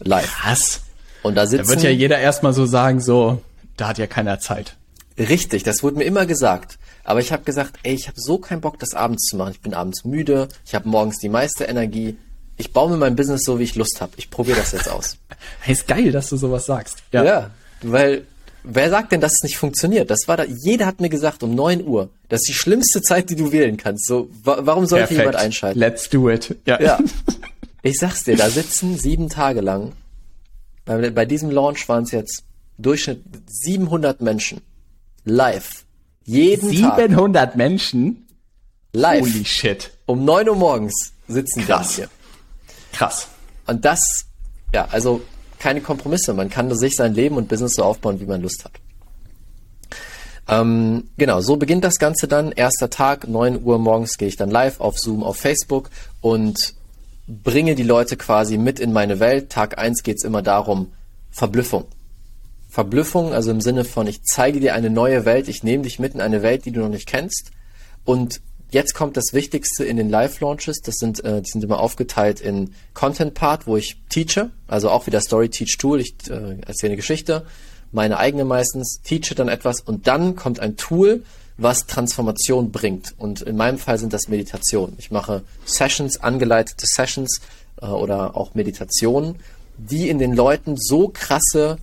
Live. 0.00 0.32
Krass. 0.32 0.80
Und 1.22 1.34
da 1.34 1.42
Da 1.42 1.46
sitzen... 1.46 1.68
wird 1.68 1.82
ja 1.82 1.90
jeder 1.90 2.18
erstmal 2.18 2.52
so 2.52 2.66
sagen, 2.66 3.00
so, 3.00 3.42
da 3.76 3.88
hat 3.88 3.98
ja 3.98 4.06
keiner 4.06 4.40
Zeit. 4.40 4.76
Richtig, 5.18 5.62
das 5.62 5.82
wurde 5.82 5.98
mir 5.98 6.04
immer 6.04 6.26
gesagt. 6.26 6.78
Aber 7.04 7.20
ich 7.20 7.32
habe 7.32 7.42
gesagt, 7.44 7.74
ey, 7.82 7.94
ich 7.94 8.08
habe 8.08 8.20
so 8.20 8.38
keinen 8.38 8.60
Bock, 8.60 8.78
das 8.78 8.94
abends 8.94 9.24
zu 9.26 9.36
machen. 9.36 9.52
Ich 9.52 9.60
bin 9.60 9.74
abends 9.74 10.04
müde, 10.04 10.48
ich 10.66 10.74
habe 10.74 10.88
morgens 10.88 11.18
die 11.18 11.28
meiste 11.28 11.64
Energie. 11.64 12.16
Ich 12.56 12.72
baue 12.72 12.90
mir 12.90 12.96
mein 12.96 13.16
Business 13.16 13.42
so, 13.44 13.58
wie 13.58 13.64
ich 13.64 13.74
Lust 13.74 14.00
habe. 14.00 14.12
Ich 14.16 14.30
probiere 14.30 14.58
das 14.58 14.72
jetzt 14.72 14.88
aus. 14.88 15.16
hey, 15.60 15.72
ist 15.74 15.88
geil, 15.88 16.12
dass 16.12 16.28
du 16.28 16.36
sowas 16.36 16.66
sagst. 16.66 16.98
Ja. 17.10 17.24
ja, 17.24 17.50
weil 17.82 18.26
wer 18.62 18.90
sagt 18.90 19.12
denn, 19.12 19.20
dass 19.20 19.32
es 19.32 19.42
nicht 19.42 19.56
funktioniert? 19.56 20.10
Das 20.10 20.28
war 20.28 20.36
da, 20.36 20.44
jeder 20.44 20.86
hat 20.86 21.00
mir 21.00 21.08
gesagt 21.08 21.42
um 21.42 21.54
neun 21.54 21.84
Uhr. 21.86 22.10
Das 22.28 22.40
ist 22.42 22.48
die 22.48 22.54
schlimmste 22.54 23.00
Zeit, 23.02 23.30
die 23.30 23.36
du 23.36 23.50
wählen 23.50 23.76
kannst. 23.76 24.06
So, 24.06 24.28
wa 24.44 24.58
warum 24.60 24.86
sollte 24.86 25.06
Perfekt. 25.06 25.20
jemand 25.20 25.36
einschalten? 25.36 25.78
Let's 25.78 26.08
do 26.10 26.28
it. 26.30 26.54
Ja. 26.66 26.80
ja. 26.80 26.98
Ich 27.82 27.98
sag's 27.98 28.24
dir, 28.24 28.36
da 28.36 28.50
sitzen 28.50 28.98
sieben 28.98 29.28
Tage 29.28 29.60
lang. 29.60 29.92
Bei, 30.84 31.10
bei 31.10 31.24
diesem 31.24 31.50
Launch 31.50 31.88
waren 31.88 32.04
es 32.04 32.10
jetzt 32.10 32.44
Durchschnitt 32.78 33.22
700 33.46 34.20
Menschen. 34.20 34.60
Live. 35.24 35.84
Jeden 36.24 36.70
700 36.70 37.50
Tag. 37.50 37.56
Menschen? 37.56 38.26
Live. 38.92 39.22
Holy 39.22 39.44
shit. 39.44 39.90
Um 40.06 40.24
neun 40.24 40.48
Uhr 40.48 40.56
morgens 40.56 41.12
sitzen 41.28 41.64
Krass. 41.64 41.96
hier. 41.96 42.08
Krass. 42.92 43.28
Und 43.66 43.84
das, 43.84 44.00
ja, 44.74 44.88
also 44.90 45.22
keine 45.58 45.80
Kompromisse. 45.80 46.34
Man 46.34 46.50
kann 46.50 46.74
sich 46.76 46.96
sein 46.96 47.14
Leben 47.14 47.36
und 47.36 47.48
Business 47.48 47.74
so 47.74 47.84
aufbauen, 47.84 48.20
wie 48.20 48.26
man 48.26 48.42
Lust 48.42 48.64
hat. 48.64 48.72
Ähm, 50.48 51.10
genau, 51.16 51.40
so 51.40 51.56
beginnt 51.56 51.84
das 51.84 51.98
Ganze 51.98 52.26
dann. 52.26 52.50
Erster 52.50 52.90
Tag, 52.90 53.28
9 53.28 53.62
Uhr 53.62 53.78
morgens 53.78 54.16
gehe 54.16 54.26
ich 54.26 54.36
dann 54.36 54.50
live 54.50 54.80
auf 54.80 54.98
Zoom, 54.98 55.22
auf 55.22 55.36
Facebook 55.36 55.90
und 56.20 56.74
bringe 57.30 57.74
die 57.74 57.82
Leute 57.82 58.16
quasi 58.16 58.58
mit 58.58 58.80
in 58.80 58.92
meine 58.92 59.20
Welt. 59.20 59.50
Tag 59.50 59.78
1 59.78 60.02
geht 60.02 60.18
es 60.18 60.24
immer 60.24 60.42
darum, 60.42 60.92
Verblüffung. 61.30 61.86
Verblüffung, 62.68 63.32
also 63.32 63.50
im 63.50 63.60
Sinne 63.60 63.84
von, 63.84 64.06
ich 64.06 64.22
zeige 64.22 64.60
dir 64.60 64.74
eine 64.74 64.90
neue 64.90 65.24
Welt, 65.24 65.48
ich 65.48 65.62
nehme 65.62 65.84
dich 65.84 65.98
mit 65.98 66.14
in 66.14 66.20
eine 66.20 66.42
Welt, 66.42 66.64
die 66.64 66.72
du 66.72 66.80
noch 66.80 66.88
nicht 66.88 67.06
kennst 67.06 67.50
und 68.04 68.40
Jetzt 68.72 68.94
kommt 68.94 69.16
das 69.16 69.32
Wichtigste 69.32 69.84
in 69.84 69.96
den 69.96 70.08
Live-Launches. 70.08 70.80
Das 70.82 70.94
sind, 70.96 71.24
äh, 71.24 71.42
die 71.42 71.50
sind 71.50 71.64
immer 71.64 71.80
aufgeteilt 71.80 72.40
in 72.40 72.72
Content-Part, 72.94 73.66
wo 73.66 73.76
ich 73.76 73.96
teache, 74.08 74.50
also 74.68 74.90
auch 74.90 75.08
wieder 75.08 75.20
Story-Teach-Tool. 75.20 76.00
Ich 76.00 76.14
äh, 76.28 76.56
erzähle 76.64 76.90
eine 76.90 76.96
Geschichte, 76.96 77.46
meine 77.90 78.18
eigene 78.18 78.44
meistens, 78.44 79.00
teache 79.02 79.34
dann 79.34 79.48
etwas 79.48 79.80
und 79.80 80.06
dann 80.06 80.36
kommt 80.36 80.60
ein 80.60 80.76
Tool, 80.76 81.24
was 81.60 81.86
Transformation 81.86 82.72
bringt. 82.72 83.14
Und 83.18 83.42
in 83.42 83.56
meinem 83.56 83.78
Fall 83.78 83.98
sind 83.98 84.12
das 84.12 84.28
Meditationen. 84.28 84.96
Ich 84.98 85.10
mache 85.10 85.42
Sessions, 85.64 86.20
angeleitete 86.20 86.86
Sessions 86.86 87.40
äh, 87.80 87.86
oder 87.86 88.36
auch 88.36 88.54
Meditationen, 88.54 89.36
die 89.76 90.08
in 90.08 90.18
den 90.18 90.34
Leuten 90.34 90.76
so 90.76 91.08
krasse 91.08 91.78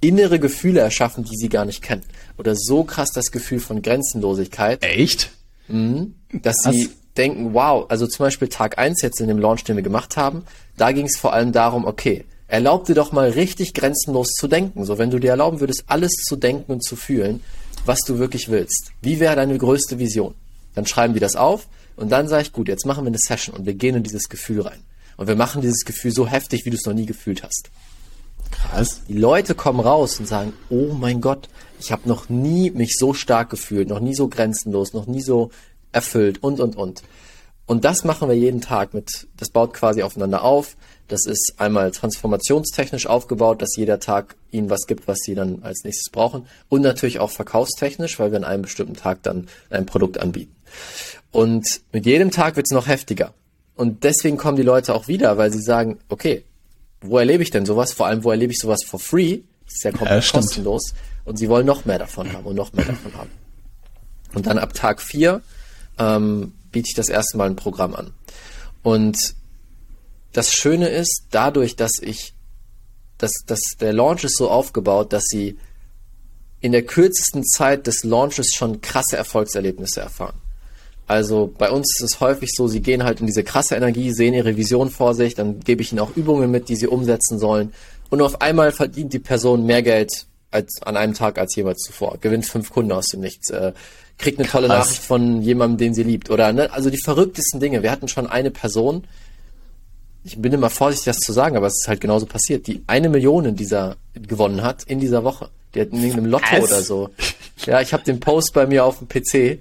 innere 0.00 0.38
Gefühle 0.38 0.80
erschaffen, 0.80 1.24
die 1.24 1.36
sie 1.36 1.48
gar 1.48 1.64
nicht 1.64 1.82
kennen. 1.82 2.02
Oder 2.38 2.54
so 2.56 2.84
krass 2.84 3.10
das 3.10 3.30
Gefühl 3.30 3.60
von 3.60 3.82
Grenzenlosigkeit. 3.82 4.82
Echt? 4.82 5.30
Mhm. 5.68 6.14
Dass 6.32 6.56
sie 6.62 6.86
Was? 6.86 6.90
denken, 7.16 7.52
wow, 7.52 7.86
also 7.88 8.06
zum 8.06 8.24
Beispiel 8.24 8.48
Tag 8.48 8.78
1 8.78 9.02
jetzt 9.02 9.20
in 9.20 9.28
dem 9.28 9.38
Launch, 9.38 9.64
den 9.64 9.76
wir 9.76 9.82
gemacht 9.82 10.16
haben, 10.16 10.44
da 10.76 10.92
ging 10.92 11.06
es 11.06 11.18
vor 11.18 11.34
allem 11.34 11.52
darum, 11.52 11.84
okay, 11.84 12.24
erlaub 12.48 12.86
dir 12.86 12.94
doch 12.94 13.12
mal 13.12 13.28
richtig 13.30 13.74
grenzenlos 13.74 14.30
zu 14.30 14.48
denken. 14.48 14.84
So, 14.84 14.98
wenn 14.98 15.10
du 15.10 15.18
dir 15.18 15.30
erlauben 15.30 15.60
würdest, 15.60 15.84
alles 15.86 16.12
zu 16.12 16.36
denken 16.36 16.72
und 16.72 16.82
zu 16.82 16.96
fühlen, 16.96 17.42
was 17.84 18.00
du 18.06 18.18
wirklich 18.18 18.48
willst. 18.48 18.92
Wie 19.02 19.20
wäre 19.20 19.36
deine 19.36 19.56
größte 19.56 19.98
Vision? 19.98 20.34
Dann 20.74 20.86
schreiben 20.86 21.14
die 21.14 21.20
das 21.20 21.36
auf 21.36 21.68
und 21.96 22.10
dann 22.10 22.28
sage 22.28 22.42
ich, 22.42 22.52
gut, 22.52 22.68
jetzt 22.68 22.86
machen 22.86 23.04
wir 23.04 23.08
eine 23.08 23.18
Session 23.18 23.56
und 23.56 23.66
wir 23.66 23.74
gehen 23.74 23.96
in 23.96 24.02
dieses 24.02 24.28
Gefühl 24.28 24.62
rein. 24.62 24.80
Und 25.16 25.26
wir 25.26 25.36
machen 25.36 25.60
dieses 25.60 25.84
Gefühl 25.84 26.12
so 26.12 26.26
heftig, 26.26 26.64
wie 26.64 26.70
du 26.70 26.76
es 26.76 26.86
noch 26.86 26.94
nie 26.94 27.06
gefühlt 27.06 27.42
hast. 27.42 27.70
Krass. 28.50 29.02
Die 29.08 29.18
Leute 29.18 29.54
kommen 29.54 29.80
raus 29.80 30.18
und 30.18 30.26
sagen, 30.26 30.52
oh 30.70 30.94
mein 30.94 31.20
Gott, 31.20 31.48
ich 31.78 31.92
habe 31.92 32.08
noch 32.08 32.28
nie 32.28 32.70
mich 32.70 32.96
so 32.96 33.14
stark 33.14 33.50
gefühlt, 33.50 33.88
noch 33.88 34.00
nie 34.00 34.14
so 34.14 34.28
grenzenlos, 34.28 34.92
noch 34.92 35.06
nie 35.06 35.22
so 35.22 35.50
erfüllt 35.92 36.42
und, 36.42 36.60
und, 36.60 36.76
und. 36.76 37.02
Und 37.70 37.84
das 37.84 38.02
machen 38.02 38.28
wir 38.28 38.34
jeden 38.34 38.60
Tag 38.60 38.94
mit, 38.94 39.28
das 39.36 39.50
baut 39.50 39.74
quasi 39.74 40.02
aufeinander 40.02 40.42
auf. 40.42 40.76
Das 41.06 41.24
ist 41.24 41.54
einmal 41.58 41.92
transformationstechnisch 41.92 43.06
aufgebaut, 43.06 43.62
dass 43.62 43.76
jeder 43.76 44.00
Tag 44.00 44.34
ihnen 44.50 44.70
was 44.70 44.88
gibt, 44.88 45.06
was 45.06 45.18
sie 45.18 45.36
dann 45.36 45.62
als 45.62 45.84
nächstes 45.84 46.10
brauchen. 46.10 46.48
Und 46.68 46.82
natürlich 46.82 47.20
auch 47.20 47.30
verkaufstechnisch, 47.30 48.18
weil 48.18 48.32
wir 48.32 48.38
an 48.38 48.44
einem 48.44 48.62
bestimmten 48.62 48.96
Tag 48.96 49.22
dann 49.22 49.46
ein 49.70 49.86
Produkt 49.86 50.18
anbieten. 50.18 50.52
Und 51.30 51.82
mit 51.92 52.06
jedem 52.06 52.32
Tag 52.32 52.56
wird 52.56 52.66
es 52.68 52.74
noch 52.74 52.88
heftiger. 52.88 53.34
Und 53.76 54.02
deswegen 54.02 54.36
kommen 54.36 54.56
die 54.56 54.64
Leute 54.64 54.92
auch 54.92 55.06
wieder, 55.06 55.38
weil 55.38 55.52
sie 55.52 55.62
sagen, 55.62 56.00
okay, 56.08 56.42
wo 57.02 57.18
erlebe 57.18 57.44
ich 57.44 57.52
denn 57.52 57.66
sowas? 57.66 57.92
Vor 57.92 58.08
allem, 58.08 58.24
wo 58.24 58.32
erlebe 58.32 58.52
ich 58.52 58.58
sowas 58.58 58.80
for 58.84 58.98
free? 58.98 59.42
Das 59.66 59.74
ist 59.74 59.84
ja 59.84 59.92
komplett 59.92 60.24
ja, 60.24 60.32
kostenlos. 60.32 60.92
Und 61.24 61.38
sie 61.38 61.48
wollen 61.48 61.66
noch 61.66 61.84
mehr 61.84 62.00
davon 62.00 62.32
haben 62.32 62.46
und 62.46 62.56
noch 62.56 62.72
mehr 62.72 62.86
davon 62.86 63.14
haben. 63.14 63.30
Und 64.34 64.48
dann 64.48 64.58
ab 64.58 64.74
Tag 64.74 65.00
vier 65.00 65.40
ähm, 66.00 66.54
biete 66.72 66.88
ich 66.88 66.94
das 66.94 67.08
erste 67.08 67.36
Mal 67.36 67.50
ein 67.50 67.56
Programm 67.56 67.94
an. 67.94 68.12
Und 68.82 69.18
das 70.32 70.52
Schöne 70.52 70.88
ist, 70.88 71.26
dadurch, 71.30 71.76
dass 71.76 71.92
ich, 72.00 72.34
dass, 73.18 73.32
dass 73.46 73.60
der 73.80 73.92
Launch 73.92 74.24
ist 74.24 74.36
so 74.36 74.50
aufgebaut, 74.50 75.12
dass 75.12 75.24
sie 75.24 75.58
in 76.60 76.72
der 76.72 76.82
kürzesten 76.82 77.44
Zeit 77.44 77.86
des 77.86 78.04
Launches 78.04 78.52
schon 78.54 78.80
krasse 78.80 79.16
Erfolgserlebnisse 79.16 80.00
erfahren. 80.00 80.40
Also 81.06 81.52
bei 81.58 81.70
uns 81.70 81.96
ist 81.96 82.02
es 82.02 82.20
häufig 82.20 82.50
so, 82.54 82.68
sie 82.68 82.82
gehen 82.82 83.02
halt 83.02 83.18
in 83.20 83.26
diese 83.26 83.42
krasse 83.42 83.74
Energie, 83.74 84.12
sehen 84.12 84.32
ihre 84.34 84.56
Vision 84.56 84.90
vor 84.90 85.14
sich, 85.14 85.34
dann 85.34 85.58
gebe 85.58 85.82
ich 85.82 85.90
ihnen 85.90 85.98
auch 86.00 86.14
Übungen 86.16 86.50
mit, 86.50 86.68
die 86.68 86.76
sie 86.76 86.86
umsetzen 86.86 87.38
sollen. 87.38 87.72
Und 88.10 88.22
auf 88.22 88.40
einmal 88.40 88.70
verdient 88.70 89.12
die 89.12 89.18
Person 89.18 89.66
mehr 89.66 89.82
Geld 89.82 90.26
als 90.52 90.80
an 90.82 90.96
einem 90.96 91.14
Tag 91.14 91.38
als 91.38 91.56
jemals 91.56 91.80
zuvor. 91.80 92.18
Gewinnt 92.20 92.46
fünf 92.46 92.70
Kunden 92.70 92.92
aus 92.92 93.08
dem 93.08 93.20
Nichts, 93.20 93.50
äh, 93.50 93.72
kriegt 94.20 94.38
eine 94.38 94.48
tolle 94.48 94.68
Krass. 94.68 94.86
Nachricht 94.86 95.02
von 95.02 95.42
jemandem, 95.42 95.78
den 95.78 95.94
sie 95.94 96.02
liebt. 96.02 96.30
Oder 96.30 96.52
ne, 96.52 96.72
also 96.72 96.90
die 96.90 97.00
verrücktesten 97.02 97.60
Dinge. 97.60 97.82
Wir 97.82 97.90
hatten 97.90 98.08
schon 98.08 98.26
eine 98.26 98.50
Person, 98.50 99.04
ich 100.24 100.40
bin 100.40 100.52
immer 100.52 100.70
vorsichtig, 100.70 101.06
das 101.06 101.18
zu 101.18 101.32
sagen, 101.32 101.56
aber 101.56 101.66
es 101.66 101.80
ist 101.82 101.88
halt 101.88 102.00
genauso 102.00 102.26
passiert, 102.26 102.66
die 102.66 102.82
eine 102.86 103.08
Million 103.08 103.44
in 103.44 103.56
dieser 103.56 103.96
gewonnen 104.14 104.62
hat 104.62 104.84
in 104.84 105.00
dieser 105.00 105.24
Woche. 105.24 105.48
Die 105.74 105.80
hat 105.80 105.88
in 105.88 106.00
irgendeinem 106.00 106.26
Lotto 106.26 106.46
Was? 106.50 106.64
oder 106.64 106.82
so. 106.82 107.10
Ja, 107.64 107.80
ich 107.80 107.92
habe 107.92 108.02
den 108.04 108.20
Post 108.20 108.54
bei 108.54 108.66
mir 108.66 108.84
auf 108.84 108.98
dem 108.98 109.08
PC 109.08 109.60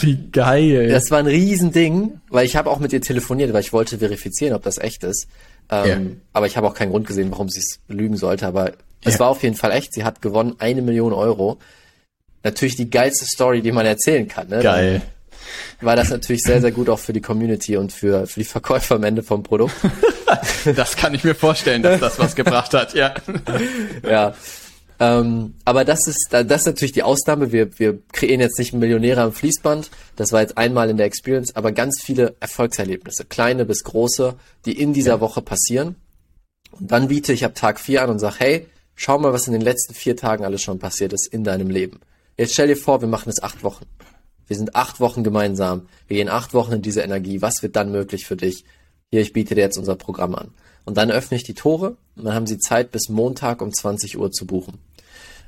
wie 0.00 0.18
geil. 0.32 0.88
Das 0.88 1.10
war 1.10 1.18
ein 1.18 1.26
Riesending, 1.26 2.20
weil 2.28 2.44
ich 2.44 2.56
habe 2.56 2.70
auch 2.70 2.78
mit 2.78 2.92
ihr 2.92 3.00
telefoniert, 3.00 3.52
weil 3.52 3.60
ich 3.60 3.72
wollte 3.72 3.98
verifizieren, 3.98 4.54
ob 4.54 4.62
das 4.62 4.78
echt 4.78 5.04
ist. 5.04 5.28
Ähm, 5.70 5.88
ja. 5.88 6.00
Aber 6.32 6.46
ich 6.46 6.56
habe 6.56 6.66
auch 6.66 6.74
keinen 6.74 6.90
Grund 6.90 7.06
gesehen, 7.06 7.30
warum 7.30 7.48
sie 7.48 7.60
es 7.60 7.78
lügen 7.88 8.16
sollte. 8.16 8.46
Aber 8.46 8.72
es 9.02 9.14
ja. 9.14 9.20
war 9.20 9.28
auf 9.28 9.42
jeden 9.42 9.56
Fall 9.56 9.70
echt. 9.72 9.94
Sie 9.94 10.04
hat 10.04 10.20
gewonnen 10.22 10.56
eine 10.58 10.82
Million 10.82 11.12
Euro. 11.12 11.58
Natürlich 12.44 12.76
die 12.76 12.90
geilste 12.90 13.24
Story, 13.24 13.62
die 13.62 13.72
man 13.72 13.86
erzählen 13.86 14.28
kann. 14.28 14.48
Ne? 14.48 14.60
Geil. 14.62 15.02
Dann 15.80 15.86
war 15.86 15.96
das 15.96 16.10
natürlich 16.10 16.42
sehr, 16.42 16.60
sehr 16.60 16.72
gut 16.72 16.88
auch 16.88 16.98
für 16.98 17.12
die 17.12 17.20
Community 17.20 17.76
und 17.76 17.92
für, 17.92 18.26
für 18.26 18.40
die 18.40 18.44
Verkäufer 18.44 18.96
am 18.96 19.04
Ende 19.04 19.22
vom 19.22 19.42
Produkt. 19.42 19.74
das 20.76 20.96
kann 20.96 21.14
ich 21.14 21.24
mir 21.24 21.34
vorstellen, 21.34 21.82
dass 21.82 22.00
das 22.00 22.18
was 22.18 22.34
gebracht 22.36 22.74
hat, 22.74 22.94
ja. 22.94 23.14
Ja. 24.08 24.34
Ähm, 25.00 25.54
aber 25.64 25.84
das 25.84 26.06
ist, 26.06 26.28
das 26.30 26.60
ist 26.60 26.66
natürlich 26.66 26.92
die 26.92 27.02
Ausnahme. 27.02 27.50
Wir, 27.50 27.78
wir 27.78 27.98
kreieren 28.12 28.40
jetzt 28.40 28.58
nicht 28.58 28.72
Millionäre 28.72 29.22
am 29.22 29.32
Fließband. 29.32 29.90
Das 30.14 30.30
war 30.30 30.40
jetzt 30.40 30.56
einmal 30.56 30.88
in 30.88 30.96
der 30.96 31.06
Experience, 31.06 31.56
aber 31.56 31.72
ganz 31.72 32.00
viele 32.00 32.36
Erfolgserlebnisse, 32.38 33.24
kleine 33.24 33.64
bis 33.64 33.82
große, 33.82 34.34
die 34.66 34.80
in 34.80 34.92
dieser 34.92 35.14
ja. 35.14 35.20
Woche 35.20 35.42
passieren. 35.42 35.96
Und 36.70 36.92
dann 36.92 37.08
biete 37.08 37.32
ich 37.32 37.44
ab 37.44 37.54
Tag 37.54 37.80
vier 37.80 38.02
an 38.02 38.10
und 38.10 38.18
sage, 38.18 38.36
hey, 38.38 38.66
schau 38.94 39.18
mal, 39.18 39.32
was 39.32 39.46
in 39.46 39.52
den 39.52 39.62
letzten 39.62 39.94
vier 39.94 40.16
Tagen 40.16 40.44
alles 40.44 40.62
schon 40.62 40.78
passiert 40.78 41.12
ist 41.12 41.26
in 41.26 41.42
deinem 41.42 41.70
Leben. 41.70 42.00
Jetzt 42.36 42.54
stell 42.54 42.68
dir 42.68 42.76
vor, 42.76 43.00
wir 43.00 43.08
machen 43.08 43.30
es 43.30 43.42
acht 43.42 43.62
Wochen. 43.62 43.86
Wir 44.46 44.56
sind 44.56 44.74
acht 44.74 45.00
Wochen 45.00 45.24
gemeinsam. 45.24 45.88
Wir 46.06 46.16
gehen 46.16 46.28
acht 46.28 46.54
Wochen 46.54 46.72
in 46.72 46.82
diese 46.82 47.00
Energie. 47.00 47.42
Was 47.42 47.62
wird 47.62 47.76
dann 47.76 47.92
möglich 47.92 48.26
für 48.26 48.36
dich? 48.36 48.64
Hier, 49.10 49.20
ich 49.20 49.32
biete 49.32 49.54
dir 49.54 49.62
jetzt 49.62 49.78
unser 49.78 49.96
Programm 49.96 50.34
an. 50.34 50.50
Und 50.84 50.96
dann 50.96 51.10
öffne 51.10 51.36
ich 51.36 51.44
die 51.44 51.54
Tore 51.54 51.96
und 52.16 52.24
dann 52.24 52.34
haben 52.34 52.46
Sie 52.46 52.58
Zeit 52.58 52.90
bis 52.90 53.08
Montag 53.08 53.62
um 53.62 53.72
20 53.72 54.18
Uhr 54.18 54.30
zu 54.30 54.46
buchen. 54.46 54.78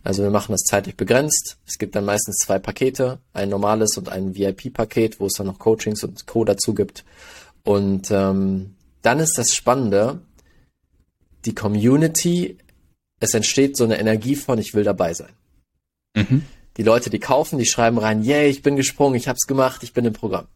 Also 0.02 0.22
wir 0.22 0.30
machen 0.30 0.52
das 0.52 0.62
zeitlich 0.62 0.96
begrenzt. 0.96 1.58
Es 1.66 1.78
gibt 1.78 1.96
dann 1.96 2.04
meistens 2.04 2.36
zwei 2.36 2.58
Pakete, 2.58 3.18
ein 3.32 3.48
normales 3.48 3.98
und 3.98 4.08
ein 4.08 4.36
VIP-Paket, 4.36 5.18
wo 5.18 5.26
es 5.26 5.34
dann 5.34 5.48
noch 5.48 5.58
Coachings 5.58 6.04
und 6.04 6.26
Co. 6.26 6.44
dazu 6.44 6.74
gibt. 6.74 7.04
Und 7.64 8.10
ähm, 8.12 8.76
dann 9.02 9.18
ist 9.18 9.36
das 9.36 9.52
Spannende, 9.54 10.20
die 11.44 11.54
Community, 11.54 12.56
es 13.18 13.34
entsteht 13.34 13.76
so 13.76 13.84
eine 13.84 13.98
Energie 13.98 14.36
von, 14.36 14.58
ich 14.58 14.74
will 14.74 14.84
dabei 14.84 15.12
sein. 15.12 15.32
Mhm. 16.14 16.42
Die 16.76 16.82
Leute, 16.82 17.10
die 17.10 17.18
kaufen, 17.18 17.58
die 17.58 17.66
schreiben 17.66 17.98
rein, 17.98 18.22
yay, 18.22 18.48
ich 18.48 18.62
bin 18.62 18.76
gesprungen, 18.76 19.14
ich 19.14 19.28
hab's 19.28 19.46
gemacht, 19.46 19.82
ich 19.82 19.92
bin 19.92 20.04
im 20.04 20.12
Programm. 20.12 20.46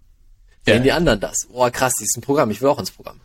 Sehen 0.67 0.77
ja. 0.77 0.83
die 0.83 0.93
anderen 0.93 1.21
das? 1.21 1.49
Oh, 1.53 1.69
krass, 1.71 1.93
die 1.99 2.05
ist 2.05 2.17
ein 2.17 2.21
Programm, 2.21 2.51
ich 2.51 2.61
will 2.61 2.69
auch 2.69 2.79
ins 2.79 2.91
Programm. 2.91 3.21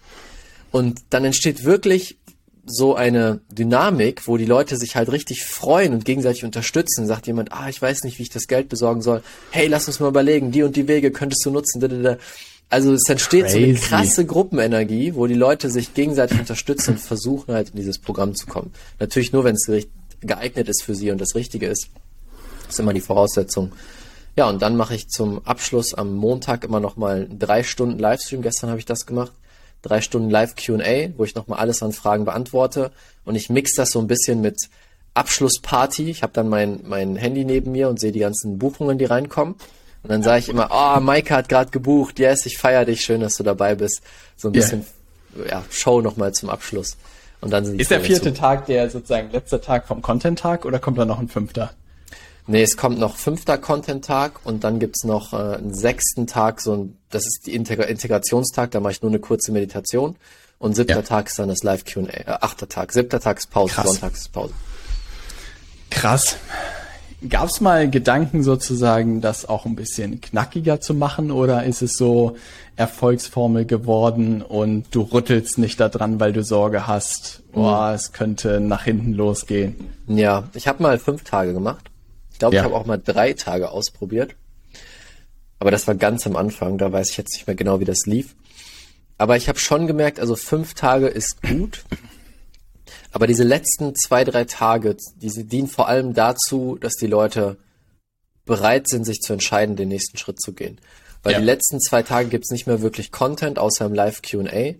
Und 0.71 1.01
dann 1.09 1.25
entsteht 1.25 1.63
wirklich 1.63 2.17
so 2.65 2.95
eine 2.95 3.41
Dynamik, 3.51 4.27
wo 4.27 4.37
die 4.37 4.45
Leute 4.45 4.77
sich 4.77 4.95
halt 4.95 5.11
richtig 5.11 5.45
freuen 5.45 5.93
und 5.93 6.03
gegenseitig 6.03 6.43
unterstützen. 6.43 7.05
Sagt 7.05 7.27
jemand, 7.27 7.51
ah, 7.51 7.69
ich 7.69 7.81
weiß 7.81 8.03
nicht, 8.03 8.17
wie 8.17 8.23
ich 8.23 8.29
das 8.29 8.47
Geld 8.47 8.69
besorgen 8.69 9.01
soll. 9.01 9.21
Hey, 9.51 9.67
lass 9.67 9.87
uns 9.87 9.99
mal 9.99 10.09
überlegen, 10.09 10.51
die 10.51 10.63
und 10.63 10.75
die 10.75 10.87
Wege 10.87 11.11
könntest 11.11 11.45
du 11.45 11.51
nutzen. 11.51 12.17
Also 12.69 12.93
es 12.93 13.07
entsteht 13.07 13.45
Crazy. 13.45 13.59
so 13.59 13.63
eine 13.63 13.73
krasse 13.75 14.25
Gruppenenergie, 14.25 15.13
wo 15.13 15.27
die 15.27 15.35
Leute 15.35 15.69
sich 15.69 15.93
gegenseitig 15.93 16.39
unterstützen 16.39 16.91
und 16.91 16.99
versuchen 16.99 17.53
halt 17.53 17.69
in 17.69 17.75
dieses 17.75 17.99
Programm 17.99 18.33
zu 18.33 18.47
kommen. 18.47 18.73
Natürlich 18.99 19.31
nur, 19.31 19.43
wenn 19.43 19.55
es 19.55 19.69
geeignet 20.21 20.67
ist 20.67 20.81
für 20.81 20.95
sie 20.95 21.11
und 21.11 21.21
das 21.21 21.35
Richtige 21.35 21.67
ist. 21.67 21.89
Ist 22.75 22.79
immer 22.79 22.93
die 22.93 23.01
Voraussetzung. 23.01 23.71
Ja, 24.35 24.49
und 24.49 24.61
dann 24.61 24.75
mache 24.75 24.95
ich 24.95 25.07
zum 25.07 25.45
Abschluss 25.45 25.93
am 25.93 26.13
Montag 26.13 26.63
immer 26.63 26.79
noch 26.79 26.97
mal 26.97 27.27
drei 27.29 27.63
Stunden 27.63 27.99
Livestream. 27.99 28.41
Gestern 28.41 28.69
habe 28.69 28.79
ich 28.79 28.85
das 28.85 29.05
gemacht. 29.05 29.31
Drei 29.81 30.01
Stunden 30.01 30.29
Live 30.29 30.55
Q&A, 30.55 31.09
wo 31.15 31.23
ich 31.23 31.35
noch 31.35 31.47
mal 31.47 31.57
alles 31.57 31.81
an 31.83 31.93
Fragen 31.93 32.25
beantworte. 32.25 32.91
Und 33.23 33.35
ich 33.35 33.49
mix 33.49 33.75
das 33.75 33.91
so 33.91 33.99
ein 33.99 34.07
bisschen 34.07 34.41
mit 34.41 34.57
Abschlussparty. 35.13 36.09
Ich 36.09 36.21
habe 36.21 36.33
dann 36.33 36.49
mein, 36.49 36.81
mein 36.83 37.15
Handy 37.15 37.45
neben 37.45 37.71
mir 37.71 37.87
und 37.87 37.99
sehe 37.99 38.11
die 38.11 38.19
ganzen 38.19 38.59
Buchungen, 38.59 38.97
die 38.97 39.05
reinkommen. 39.05 39.55
Und 40.03 40.11
dann 40.11 40.21
sage 40.21 40.39
ich 40.39 40.49
immer, 40.49 40.69
oh, 40.71 40.99
Maike 40.99 41.33
hat 41.33 41.49
gerade 41.49 41.71
gebucht, 41.71 42.19
yes, 42.19 42.45
ich 42.45 42.57
feiere 42.57 42.85
dich, 42.85 43.01
schön, 43.01 43.21
dass 43.21 43.37
du 43.37 43.43
dabei 43.43 43.75
bist. 43.75 44.01
So 44.35 44.49
ein 44.49 44.51
bisschen 44.51 44.85
yeah. 45.37 45.47
ja, 45.49 45.63
Show 45.71 46.01
nochmal 46.01 46.33
zum 46.33 46.49
Abschluss. 46.49 46.97
Und 47.41 47.51
dann 47.51 47.65
sind 47.65 47.79
Ist 47.79 47.89
der 47.89 48.01
vierte 48.01 48.33
zu. 48.33 48.39
Tag 48.39 48.65
der 48.65 48.89
sozusagen 48.89 49.31
letzte 49.31 49.61
Tag 49.61 49.87
vom 49.87 50.01
Content-Tag 50.01 50.65
oder 50.65 50.79
kommt 50.79 50.97
da 50.97 51.05
noch 51.05 51.19
ein 51.19 51.29
fünfter? 51.29 51.73
Nee, 52.47 52.61
es 52.61 52.77
kommt 52.77 52.99
noch 52.99 53.15
fünfter 53.15 53.57
Content-Tag 53.57 54.45
und 54.45 54.63
dann 54.63 54.79
gibt's 54.79 55.03
noch 55.03 55.33
äh, 55.33 55.57
einen 55.57 55.73
sechsten 55.73 56.27
Tag, 56.27 56.61
so 56.61 56.73
ein, 56.73 56.97
das 57.09 57.25
ist 57.25 57.47
die 57.47 57.55
Integra 57.55 57.83
Integrationstag, 57.83 58.71
da 58.71 58.79
mache 58.79 58.93
ich 58.93 59.01
nur 59.01 59.11
eine 59.11 59.19
kurze 59.19 59.51
Meditation. 59.51 60.15
Und 60.59 60.75
siebter 60.75 60.95
ja. 60.95 61.01
Tag 61.01 61.27
ist 61.27 61.39
dann 61.39 61.49
das 61.49 61.63
Live 61.63 61.85
QA. 61.85 62.03
Äh, 62.03 62.23
achter 62.27 62.69
Tag. 62.69 62.93
Siebter 62.93 63.19
Tag 63.19 63.39
ist 63.39 63.49
Pause, 63.49 63.73
Krass. 63.73 63.85
Sonntag 63.87 64.13
ist 64.13 64.31
Pause. 64.31 64.53
Krass. 65.89 66.37
Gab 67.27 67.49
es 67.49 67.61
mal 67.61 67.89
Gedanken 67.89 68.43
sozusagen, 68.43 69.21
das 69.21 69.47
auch 69.47 69.65
ein 69.65 69.75
bisschen 69.75 70.21
knackiger 70.21 70.79
zu 70.81 70.93
machen 70.93 71.31
oder 71.31 71.63
ist 71.63 71.81
es 71.81 71.97
so 71.97 72.35
Erfolgsformel 72.75 73.65
geworden 73.65 74.41
und 74.41 74.85
du 74.91 75.01
rüttelst 75.01 75.57
nicht 75.57 75.79
daran, 75.79 76.19
weil 76.19 76.33
du 76.33 76.43
Sorge 76.43 76.87
hast, 76.87 77.41
oh, 77.53 77.89
es 77.93 78.11
könnte 78.11 78.59
nach 78.59 78.83
hinten 78.83 79.13
losgehen? 79.13 79.75
Ja, 80.07 80.43
ich 80.53 80.67
habe 80.67 80.83
mal 80.83 80.99
fünf 80.99 81.23
Tage 81.23 81.53
gemacht. 81.53 81.89
Ich 82.35 82.39
glaube, 82.39 82.53
ja. 82.53 82.61
ich 82.61 82.65
habe 82.65 82.75
auch 82.75 82.85
mal 82.85 82.97
drei 82.97 83.31
Tage 83.31 83.71
ausprobiert. 83.71 84.35
Aber 85.57 85.71
das 85.71 85.87
war 85.87 85.95
ganz 85.95 86.27
am 86.27 86.35
Anfang, 86.35 86.77
da 86.77 86.91
weiß 86.91 87.11
ich 87.11 87.15
jetzt 87.17 87.33
nicht 87.33 87.47
mehr 87.47 87.55
genau, 87.55 87.79
wie 87.79 87.85
das 87.85 87.99
lief. 88.05 88.35
Aber 89.17 89.37
ich 89.37 89.47
habe 89.47 89.57
schon 89.57 89.87
gemerkt, 89.87 90.19
also 90.19 90.35
fünf 90.35 90.73
Tage 90.73 91.07
ist 91.07 91.41
gut. 91.41 91.85
Aber 93.13 93.25
diese 93.25 93.45
letzten 93.45 93.95
zwei, 93.95 94.25
drei 94.25 94.43
Tage, 94.43 94.97
diese 95.15 95.45
dienen 95.45 95.69
vor 95.69 95.87
allem 95.87 96.13
dazu, 96.13 96.77
dass 96.77 96.95
die 96.95 97.07
Leute 97.07 97.55
bereit 98.43 98.89
sind, 98.89 99.05
sich 99.05 99.21
zu 99.21 99.31
entscheiden, 99.31 99.77
den 99.77 99.87
nächsten 99.87 100.17
Schritt 100.17 100.41
zu 100.41 100.51
gehen. 100.51 100.81
Weil 101.23 101.31
ja. 101.31 101.39
die 101.39 101.45
letzten 101.45 101.79
zwei 101.79 102.03
Tage 102.03 102.27
gibt's 102.27 102.51
nicht 102.51 102.67
mehr 102.67 102.81
wirklich 102.81 103.13
Content, 103.13 103.59
außer 103.59 103.85
im 103.85 103.93
Live 103.93 104.23
QA. 104.23 104.73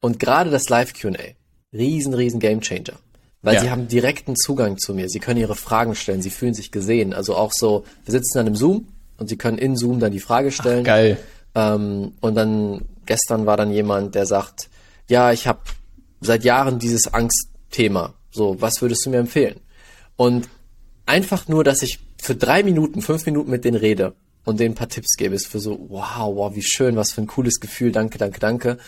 Und 0.00 0.18
gerade 0.18 0.48
das 0.48 0.70
Live 0.70 0.94
QA, 0.94 1.34
riesen, 1.74 2.14
riesen 2.14 2.40
Gamechanger. 2.40 2.98
Weil 3.42 3.56
ja. 3.56 3.60
sie 3.60 3.70
haben 3.70 3.88
direkten 3.88 4.36
Zugang 4.36 4.78
zu 4.78 4.94
mir. 4.94 5.08
Sie 5.08 5.18
können 5.18 5.40
ihre 5.40 5.56
Fragen 5.56 5.94
stellen, 5.94 6.22
sie 6.22 6.30
fühlen 6.30 6.54
sich 6.54 6.70
gesehen. 6.70 7.12
Also 7.12 7.34
auch 7.34 7.52
so, 7.52 7.84
wir 8.04 8.12
sitzen 8.12 8.38
dann 8.38 8.46
im 8.46 8.56
Zoom 8.56 8.86
und 9.18 9.28
sie 9.28 9.36
können 9.36 9.58
in 9.58 9.76
Zoom 9.76 9.98
dann 9.98 10.12
die 10.12 10.20
Frage 10.20 10.52
stellen. 10.52 10.82
Ach, 10.82 10.86
geil. 10.86 11.18
Ähm, 11.54 12.12
und 12.20 12.34
dann 12.34 12.82
gestern 13.04 13.46
war 13.46 13.56
dann 13.56 13.72
jemand, 13.72 14.14
der 14.14 14.26
sagt, 14.26 14.70
ja, 15.08 15.32
ich 15.32 15.46
habe 15.46 15.60
seit 16.20 16.44
Jahren 16.44 16.78
dieses 16.78 17.12
Angst 17.12 17.48
Thema. 17.70 18.14
So, 18.30 18.60
was 18.60 18.80
würdest 18.80 19.04
du 19.04 19.10
mir 19.10 19.18
empfehlen? 19.18 19.60
Und 20.16 20.48
einfach 21.06 21.48
nur, 21.48 21.64
dass 21.64 21.82
ich 21.82 21.98
für 22.20 22.36
drei 22.36 22.62
Minuten, 22.62 23.02
fünf 23.02 23.26
Minuten 23.26 23.50
mit 23.50 23.64
denen 23.64 23.76
rede 23.76 24.14
und 24.44 24.60
denen 24.60 24.72
ein 24.72 24.76
paar 24.76 24.88
Tipps 24.88 25.16
gebe, 25.16 25.34
ist 25.34 25.48
für 25.48 25.58
so, 25.58 25.86
wow, 25.88 26.34
wow, 26.36 26.54
wie 26.54 26.62
schön, 26.62 26.96
was 26.96 27.10
für 27.10 27.22
ein 27.22 27.26
cooles 27.26 27.58
Gefühl, 27.58 27.90
danke, 27.90 28.18
danke, 28.18 28.38
danke. 28.38 28.78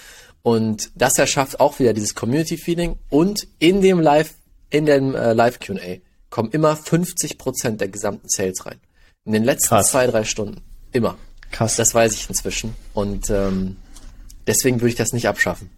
Und 0.43 0.91
das 0.95 1.19
erschafft 1.19 1.59
auch 1.59 1.79
wieder 1.79 1.95
dieses 1.95 2.15
Community-Feeling 2.15 2.97
und 3.09 3.49
in 3.59 3.81
dem 3.81 3.99
Live, 3.99 4.35
in 4.71 4.87
dem 4.87 5.15
äh, 5.15 5.33
Live-Q&A 5.33 5.99
kommen 6.31 6.51
immer 6.51 6.77
50 6.77 7.39
Prozent 7.39 7.81
der 7.81 7.89
gesamten 7.89 8.29
Sales 8.29 8.67
rein. 8.67 8.81
In 9.25 9.33
den 9.33 9.45
letzten 9.45 9.69
Krass. 9.69 9.91
zwei, 9.91 10.07
drei 10.07 10.25
Stunden. 10.25 10.61
Immer. 10.93 11.17
Krass. 11.51 11.77
Das 11.77 11.95
weiß 11.95 12.13
ich 12.15 12.29
inzwischen. 12.29 12.75
Und 12.93 13.31
ähm, 13.31 13.77
deswegen 14.47 14.81
würde 14.81 14.89
ich 14.89 14.97
das 14.97 15.13
nicht 15.13 15.29
abschaffen. 15.29 15.71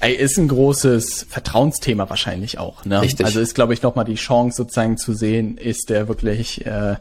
Ey, 0.00 0.14
ist 0.14 0.38
ein 0.38 0.48
großes 0.48 1.26
Vertrauensthema 1.28 2.08
wahrscheinlich 2.08 2.58
auch. 2.58 2.84
Ne? 2.84 3.00
Richtig. 3.02 3.26
Also 3.26 3.40
ist, 3.40 3.54
glaube 3.54 3.74
ich, 3.74 3.82
nochmal 3.82 4.04
die 4.04 4.14
Chance 4.14 4.56
sozusagen 4.56 4.96
zu 4.96 5.12
sehen, 5.12 5.58
ist 5.58 5.90
der 5.90 6.08
wirklich 6.08 6.64
äh, 6.66 6.96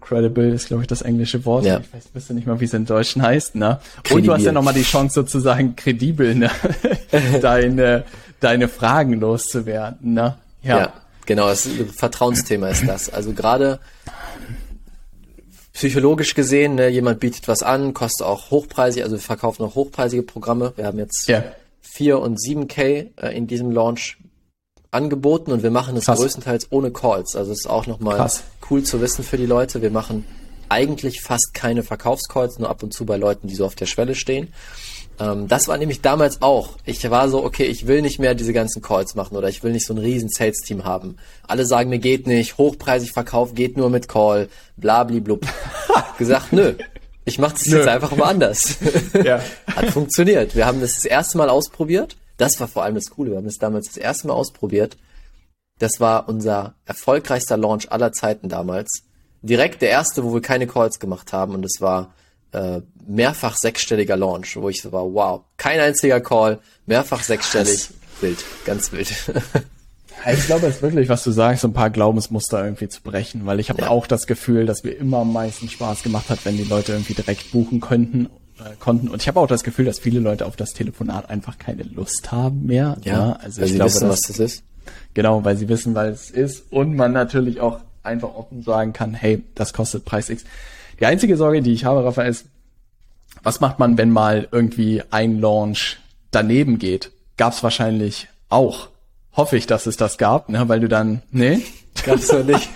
credible, 0.00 0.52
ist, 0.52 0.68
glaube 0.68 0.82
ich, 0.82 0.86
das 0.88 1.02
englische 1.02 1.44
Wort. 1.44 1.64
Ja. 1.64 1.80
Ich 1.80 1.94
weiß 1.94 2.10
wüsste 2.12 2.34
nicht 2.34 2.46
mal, 2.46 2.60
wie 2.60 2.64
es 2.64 2.74
in 2.74 2.86
Deutschen 2.86 3.22
heißt. 3.22 3.54
Ne? 3.54 3.80
Und 4.10 4.26
du 4.26 4.32
hast 4.32 4.42
ja 4.42 4.52
nochmal 4.52 4.74
die 4.74 4.82
Chance 4.82 5.14
sozusagen 5.14 5.76
kredibel 5.76 6.34
ne? 6.34 6.50
deine, 7.40 8.04
deine 8.40 8.68
Fragen 8.68 9.14
loszuwerden. 9.20 10.14
Ne? 10.14 10.36
Ja. 10.62 10.78
ja, 10.78 10.92
genau. 11.26 11.48
Das 11.48 11.68
Vertrauensthema 11.96 12.68
ist 12.68 12.86
das. 12.86 13.10
Also 13.10 13.32
gerade 13.32 13.80
psychologisch 15.72 16.34
gesehen, 16.34 16.74
ne, 16.74 16.88
jemand 16.88 17.20
bietet 17.20 17.48
was 17.48 17.62
an, 17.62 17.94
kostet 17.94 18.26
auch 18.26 18.50
hochpreisig, 18.50 19.02
also 19.02 19.16
wir 19.16 19.22
verkaufen 19.22 19.64
auch 19.64 19.74
hochpreisige 19.74 20.22
Programme. 20.22 20.74
Wir 20.76 20.84
haben 20.84 20.98
jetzt 20.98 21.26
ja. 21.26 21.42
4 21.80 22.18
und 22.18 22.38
7K 22.38 23.08
äh, 23.16 23.36
in 23.36 23.46
diesem 23.46 23.70
Launch 23.70 24.18
angeboten 24.90 25.52
und 25.52 25.62
wir 25.62 25.70
machen 25.70 25.96
es 25.96 26.06
größtenteils 26.06 26.68
ohne 26.70 26.90
Calls. 26.90 27.36
Also 27.36 27.52
es 27.52 27.60
ist 27.60 27.70
auch 27.70 27.86
nochmal 27.86 28.30
cool 28.70 28.82
zu 28.82 29.00
wissen 29.00 29.24
für 29.24 29.36
die 29.36 29.46
Leute. 29.46 29.82
Wir 29.82 29.90
machen 29.90 30.24
eigentlich 30.68 31.20
fast 31.20 31.52
keine 31.54 31.82
Verkaufscalls, 31.82 32.58
nur 32.58 32.70
ab 32.70 32.82
und 32.82 32.92
zu 32.92 33.04
bei 33.04 33.16
Leuten, 33.16 33.48
die 33.48 33.54
so 33.54 33.66
auf 33.66 33.74
der 33.74 33.86
Schwelle 33.86 34.14
stehen. 34.14 34.52
Ähm, 35.18 35.48
das 35.48 35.68
war 35.68 35.76
nämlich 35.76 36.00
damals 36.00 36.42
auch. 36.42 36.76
Ich 36.84 37.08
war 37.10 37.28
so, 37.28 37.44
okay, 37.44 37.64
ich 37.64 37.86
will 37.86 38.02
nicht 38.02 38.18
mehr 38.18 38.34
diese 38.34 38.52
ganzen 38.52 38.80
Calls 38.80 39.14
machen 39.14 39.36
oder 39.36 39.48
ich 39.48 39.62
will 39.62 39.72
nicht 39.72 39.86
so 39.86 39.94
ein 39.94 39.98
riesen 39.98 40.28
Sales-Team 40.28 40.84
haben. 40.84 41.16
Alle 41.46 41.66
sagen 41.66 41.90
mir 41.90 41.98
geht 41.98 42.26
nicht, 42.26 42.58
hochpreisig 42.58 43.12
verkauft 43.12 43.54
geht 43.54 43.76
nur 43.76 43.90
mit 43.90 44.08
Call, 44.08 44.48
blabli-blub. 44.76 45.46
gesagt, 46.18 46.52
nö, 46.52 46.74
ich 47.24 47.38
mache 47.38 47.54
das 47.54 47.66
nö. 47.66 47.78
jetzt 47.78 47.88
einfach 47.88 48.14
mal 48.16 48.28
anders. 48.28 48.76
ja. 49.24 49.40
Hat 49.74 49.86
funktioniert. 49.90 50.54
Wir 50.54 50.66
haben 50.66 50.80
das 50.80 50.94
das 50.96 51.04
erste 51.04 51.38
Mal 51.38 51.48
ausprobiert. 51.48 52.16
Das 52.40 52.58
war 52.58 52.68
vor 52.68 52.84
allem 52.84 52.94
das 52.94 53.10
Coole. 53.10 53.32
Wir 53.32 53.36
haben 53.36 53.44
das 53.44 53.58
damals 53.58 53.88
das 53.88 53.98
erste 53.98 54.28
Mal 54.28 54.32
ausprobiert. 54.32 54.96
Das 55.78 56.00
war 56.00 56.26
unser 56.26 56.74
erfolgreichster 56.86 57.58
Launch 57.58 57.92
aller 57.92 58.12
Zeiten 58.12 58.48
damals. 58.48 59.02
Direkt 59.42 59.82
der 59.82 59.90
erste, 59.90 60.24
wo 60.24 60.32
wir 60.32 60.40
keine 60.40 60.66
Calls 60.66 60.98
gemacht 60.98 61.34
haben 61.34 61.54
und 61.54 61.66
es 61.66 61.82
war 61.82 62.14
äh, 62.52 62.80
mehrfach 63.06 63.56
sechsstelliger 63.58 64.16
Launch, 64.16 64.56
wo 64.56 64.70
ich 64.70 64.80
so 64.80 64.90
war, 64.90 65.12
wow, 65.12 65.42
kein 65.58 65.80
einziger 65.80 66.20
Call, 66.20 66.60
mehrfach 66.86 67.22
sechsstellig, 67.22 67.90
wild, 68.22 68.38
ganz 68.64 68.90
wild. 68.92 69.12
Ich 70.34 70.44
glaube 70.44 70.66
es 70.66 70.76
ist 70.76 70.82
wirklich, 70.82 71.08
was 71.08 71.24
du 71.24 71.30
sagst, 71.30 71.62
so 71.62 71.68
ein 71.68 71.72
paar 71.72 71.88
Glaubensmuster 71.88 72.62
irgendwie 72.62 72.90
zu 72.90 73.00
brechen, 73.00 73.46
weil 73.46 73.58
ich 73.58 73.70
habe 73.70 73.80
ja. 73.80 73.88
auch 73.88 74.06
das 74.06 74.26
Gefühl, 74.26 74.66
dass 74.66 74.84
mir 74.84 74.90
immer 74.90 75.20
am 75.20 75.32
meisten 75.32 75.70
Spaß 75.70 76.02
gemacht 76.02 76.28
hat, 76.28 76.44
wenn 76.44 76.58
die 76.58 76.64
Leute 76.64 76.92
irgendwie 76.92 77.14
direkt 77.14 77.52
buchen 77.52 77.80
könnten, 77.80 78.28
äh, 78.60 78.76
konnten. 78.78 79.08
Und 79.08 79.22
ich 79.22 79.28
habe 79.28 79.40
auch 79.40 79.46
das 79.46 79.62
Gefühl, 79.62 79.84
dass 79.84 79.98
viele 79.98 80.20
Leute 80.20 80.46
auf 80.46 80.56
das 80.56 80.72
Telefonat 80.72 81.30
einfach 81.30 81.58
keine 81.58 81.82
Lust 81.82 82.30
haben 82.30 82.66
mehr. 82.66 82.96
Ja, 83.02 83.12
ja 83.12 83.26
ne? 83.26 83.40
also 83.40 83.60
weil 83.60 83.66
ich 83.66 83.72
sie 83.72 83.76
glaube, 83.76 83.90
wissen, 83.90 84.08
dass, 84.08 84.12
was 84.12 84.20
das 84.20 84.38
ist. 84.38 84.62
Genau, 85.14 85.44
weil 85.44 85.56
sie 85.56 85.68
wissen, 85.68 85.94
weil 85.94 86.10
es 86.10 86.30
ist 86.30 86.64
und 86.70 86.94
man 86.94 87.12
natürlich 87.12 87.60
auch 87.60 87.80
einfach 88.02 88.34
offen 88.34 88.62
sagen 88.62 88.92
kann, 88.92 89.14
hey, 89.14 89.42
das 89.54 89.72
kostet 89.72 90.04
Preis 90.04 90.30
X. 90.30 90.44
Die 90.98 91.06
einzige 91.06 91.36
Sorge, 91.36 91.62
die 91.62 91.72
ich 91.72 91.84
habe, 91.84 92.04
Raphael, 92.04 92.30
ist, 92.30 92.46
was 93.42 93.60
macht 93.60 93.78
man, 93.78 93.96
wenn 93.98 94.10
mal 94.10 94.48
irgendwie 94.52 95.02
ein 95.10 95.40
Launch 95.40 95.98
daneben 96.30 96.78
geht? 96.78 97.10
Gab's 97.36 97.62
wahrscheinlich 97.62 98.28
auch. 98.48 98.88
Hoffe 99.32 99.56
ich, 99.56 99.66
dass 99.66 99.86
es 99.86 99.96
das 99.96 100.18
gab, 100.18 100.48
ne? 100.48 100.68
weil 100.68 100.80
du 100.80 100.88
dann, 100.88 101.22
nee? 101.30 101.62
Gab's 102.04 102.28
doch 102.28 102.44
nicht. 102.44 102.68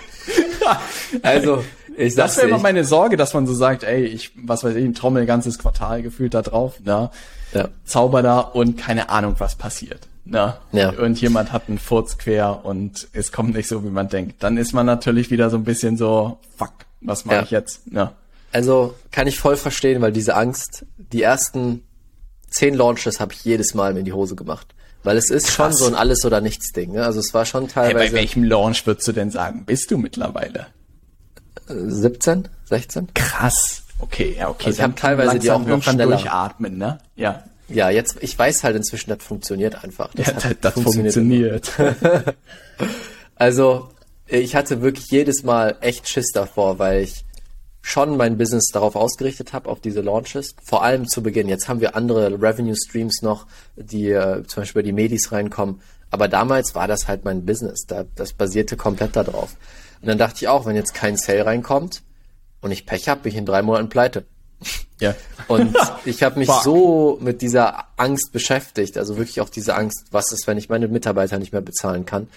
also, 1.21 1.63
ich 1.97 2.15
das 2.15 2.37
wäre 2.37 2.47
immer 2.47 2.59
meine 2.59 2.83
Sorge, 2.83 3.17
dass 3.17 3.33
man 3.33 3.47
so 3.47 3.53
sagt, 3.53 3.83
ey, 3.83 4.03
ich, 4.05 4.31
was 4.35 4.63
weiß 4.63 4.75
ich, 4.75 4.83
ein 4.83 4.93
Trommel 4.93 5.23
ein 5.23 5.27
ganzes 5.27 5.59
Quartal 5.59 6.01
gefühlt 6.01 6.33
da 6.33 6.41
drauf, 6.41 6.79
ne? 6.83 7.09
Ja. 7.53 7.69
Zauber 7.85 8.21
da 8.21 8.39
und 8.39 8.77
keine 8.77 9.09
Ahnung, 9.09 9.35
was 9.37 9.55
passiert. 9.55 10.07
Ne? 10.25 10.55
Ja. 10.71 10.91
Irgendjemand 10.91 11.51
hat 11.51 11.63
einen 11.69 11.77
Furz 11.77 12.17
quer 12.17 12.65
und 12.65 13.07
es 13.13 13.31
kommt 13.31 13.55
nicht 13.55 13.67
so, 13.67 13.83
wie 13.83 13.89
man 13.89 14.09
denkt. 14.09 14.41
Dann 14.43 14.57
ist 14.57 14.73
man 14.73 14.85
natürlich 14.85 15.29
wieder 15.29 15.49
so 15.49 15.57
ein 15.57 15.63
bisschen 15.63 15.97
so, 15.97 16.39
fuck, 16.57 16.73
was 17.01 17.25
mache 17.25 17.37
ja. 17.37 17.43
ich 17.43 17.51
jetzt? 17.51 17.81
Ja. 17.91 18.13
Also 18.51 18.95
kann 19.11 19.27
ich 19.27 19.39
voll 19.39 19.55
verstehen, 19.55 20.01
weil 20.01 20.11
diese 20.11 20.35
Angst, 20.35 20.85
die 20.97 21.21
ersten 21.21 21.83
zehn 22.49 22.73
Launches 22.73 23.19
habe 23.19 23.33
ich 23.33 23.45
jedes 23.45 23.73
Mal 23.73 23.95
in 23.97 24.05
die 24.05 24.13
Hose 24.13 24.35
gemacht. 24.35 24.67
Weil 25.03 25.17
es 25.17 25.29
ist 25.29 25.47
Krass. 25.47 25.55
schon 25.55 25.73
so 25.73 25.85
ein 25.85 25.93
Alles- 25.93 26.25
oder 26.25 26.41
Nichts-Ding. 26.41 26.93
Ne? 26.93 27.05
Also 27.05 27.19
es 27.19 27.33
war 27.33 27.45
schon 27.45 27.67
teilweise. 27.67 27.99
Hey, 27.99 28.09
bei 28.09 28.15
welchem 28.15 28.43
Launch 28.43 28.87
würdest 28.87 29.07
du 29.07 29.11
denn 29.11 29.29
sagen, 29.29 29.63
bist 29.65 29.91
du 29.91 29.97
mittlerweile? 29.99 30.67
17, 31.67 32.47
16? 32.65 33.13
Krass. 33.13 33.83
Okay, 33.99 34.35
ja, 34.37 34.49
okay. 34.49 34.67
Also 34.67 34.77
ich 34.77 34.83
habe 34.83 34.95
teilweise 34.95 35.39
die 35.39 35.51
auch 35.51 35.65
noch 35.65 35.81
schneller. 35.81 36.17
durchatmen, 36.17 36.77
ne? 36.77 36.99
Ja. 37.15 37.43
Ja, 37.67 37.89
jetzt, 37.89 38.17
ich 38.21 38.37
weiß 38.37 38.63
halt 38.63 38.75
inzwischen, 38.75 39.09
das 39.09 39.23
funktioniert 39.23 39.83
einfach. 39.83 40.13
Das, 40.13 40.27
ja, 40.27 40.33
das, 40.33 40.55
das 40.61 40.73
funktioniert. 40.73 41.67
funktioniert. 41.67 42.35
also, 43.35 43.89
ich 44.27 44.55
hatte 44.55 44.81
wirklich 44.81 45.07
jedes 45.09 45.43
Mal 45.43 45.77
echt 45.81 46.07
Schiss 46.07 46.27
davor, 46.31 46.77
weil 46.77 47.01
ich 47.01 47.25
schon 47.81 48.17
mein 48.17 48.37
Business 48.37 48.65
darauf 48.73 48.95
ausgerichtet 48.95 49.53
habe, 49.53 49.69
auf 49.69 49.79
diese 49.79 50.01
Launches. 50.01 50.55
Vor 50.63 50.83
allem 50.83 51.07
zu 51.07 51.21
Beginn. 51.21 51.47
Jetzt 51.47 51.67
haben 51.67 51.81
wir 51.81 51.95
andere 51.95 52.31
Revenue 52.41 52.75
Streams 52.75 53.21
noch, 53.21 53.45
die 53.75 54.09
äh, 54.09 54.43
zum 54.47 54.61
Beispiel 54.61 54.81
bei 54.81 54.85
die 54.85 54.91
Medis 54.91 55.31
reinkommen. 55.31 55.81
Aber 56.11 56.27
damals 56.27 56.75
war 56.75 56.87
das 56.87 57.07
halt 57.07 57.25
mein 57.25 57.45
Business. 57.45 57.85
Da, 57.87 58.05
das 58.15 58.33
basierte 58.33 58.77
komplett 58.77 59.15
darauf. 59.15 59.55
Und 60.01 60.07
dann 60.07 60.17
dachte 60.17 60.37
ich 60.37 60.47
auch, 60.47 60.65
wenn 60.65 60.75
jetzt 60.75 60.93
kein 60.93 61.17
Sale 61.17 61.45
reinkommt 61.45 62.03
und 62.61 62.71
ich 62.71 62.85
Pech 62.85 63.09
habe, 63.09 63.21
bin 63.21 63.31
ich 63.31 63.37
in 63.37 63.45
drei 63.45 63.61
Monaten 63.61 63.89
pleite. 63.89 64.25
Ja. 64.99 65.15
Und 65.47 65.75
ich 66.05 66.23
habe 66.23 66.39
mich 66.39 66.47
Fuck. 66.47 66.63
so 66.63 67.17
mit 67.21 67.41
dieser 67.41 67.85
Angst 67.97 68.31
beschäftigt, 68.31 68.97
also 68.97 69.17
wirklich 69.17 69.41
auch 69.41 69.49
diese 69.49 69.75
Angst, 69.75 70.05
was 70.11 70.31
ist, 70.31 70.47
wenn 70.47 70.57
ich 70.57 70.69
meine 70.69 70.87
Mitarbeiter 70.87 71.39
nicht 71.39 71.51
mehr 71.51 71.61
bezahlen 71.61 72.05
kann. 72.05 72.27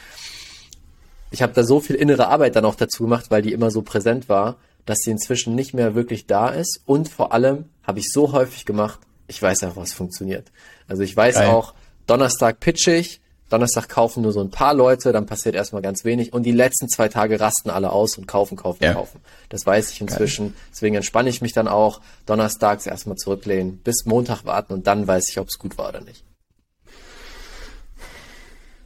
Ich 1.31 1.43
habe 1.43 1.53
da 1.53 1.63
so 1.63 1.81
viel 1.81 1.97
innere 1.97 2.29
Arbeit 2.29 2.57
dann 2.57 2.65
auch 2.65 2.75
dazu 2.75 3.05
gemacht, 3.05 3.27
weil 3.31 3.43
die 3.43 3.53
immer 3.53 3.71
so 3.71 3.83
präsent 3.83 4.29
war, 4.29 4.57
dass 4.87 4.99
sie 5.01 5.11
inzwischen 5.11 5.55
nicht 5.55 5.75
mehr 5.75 5.95
wirklich 5.95 6.27
da 6.27 6.49
ist. 6.49 6.81
Und 6.87 7.09
vor 7.09 7.33
allem 7.33 7.67
habe 7.83 7.99
ich 7.99 8.07
so 8.11 8.33
häufig 8.33 8.65
gemacht, 8.65 9.01
ich 9.27 9.41
weiß 9.41 9.63
einfach, 9.63 9.83
was 9.83 9.93
funktioniert. 9.93 10.51
Also 10.87 11.03
ich 11.03 11.15
weiß 11.15 11.35
Geil. 11.35 11.49
auch, 11.49 11.75
Donnerstag 12.07 12.61
pitch 12.61 12.89
ich, 12.89 13.21
Donnerstag 13.49 13.89
kaufen 13.89 14.23
nur 14.23 14.33
so 14.33 14.41
ein 14.41 14.51
paar 14.51 14.75
Leute, 14.75 15.13
dann 15.13 15.27
passiert 15.27 15.55
erstmal 15.55 15.81
ganz 15.81 16.05
wenig 16.05 16.33
und 16.33 16.43
die 16.43 16.53
letzten 16.53 16.89
zwei 16.89 17.09
Tage 17.09 17.41
rasten 17.41 17.71
alle 17.71 17.91
aus 17.91 18.19
und 18.19 18.27
kaufen, 18.27 18.57
kaufen, 18.57 18.85
ja. 18.85 18.93
kaufen. 18.93 19.21
Das 19.49 19.65
weiß 19.65 19.91
ich 19.91 20.01
inzwischen. 20.01 20.49
Geil. 20.49 20.63
Deswegen 20.73 20.95
entspanne 20.97 21.31
ich 21.31 21.41
mich 21.41 21.53
dann 21.53 21.69
auch. 21.69 22.01
Donnerstags 22.27 22.87
erstmal 22.87 23.17
zurücklehnen, 23.17 23.79
bis 23.79 24.05
Montag 24.05 24.45
warten 24.45 24.75
und 24.75 24.87
dann 24.87 25.07
weiß 25.07 25.31
ich, 25.31 25.39
ob 25.39 25.49
es 25.49 25.59
gut 25.59 25.79
war 25.79 25.89
oder 25.89 26.03
nicht. 26.03 26.25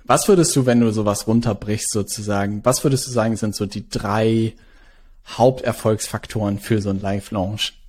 Was 0.04 0.28
würdest 0.28 0.54
du, 0.56 0.66
wenn 0.66 0.80
du 0.80 0.90
sowas 0.92 1.26
runterbrichst 1.26 1.90
sozusagen, 1.90 2.64
was 2.64 2.84
würdest 2.84 3.06
du 3.06 3.10
sagen, 3.10 3.36
sind 3.36 3.54
so 3.54 3.66
die 3.66 3.88
drei 3.88 4.54
Haupterfolgsfaktoren 5.26 6.58
für 6.58 6.80
so 6.80 6.90
ein 6.90 7.00
Live-Launch? 7.00 7.81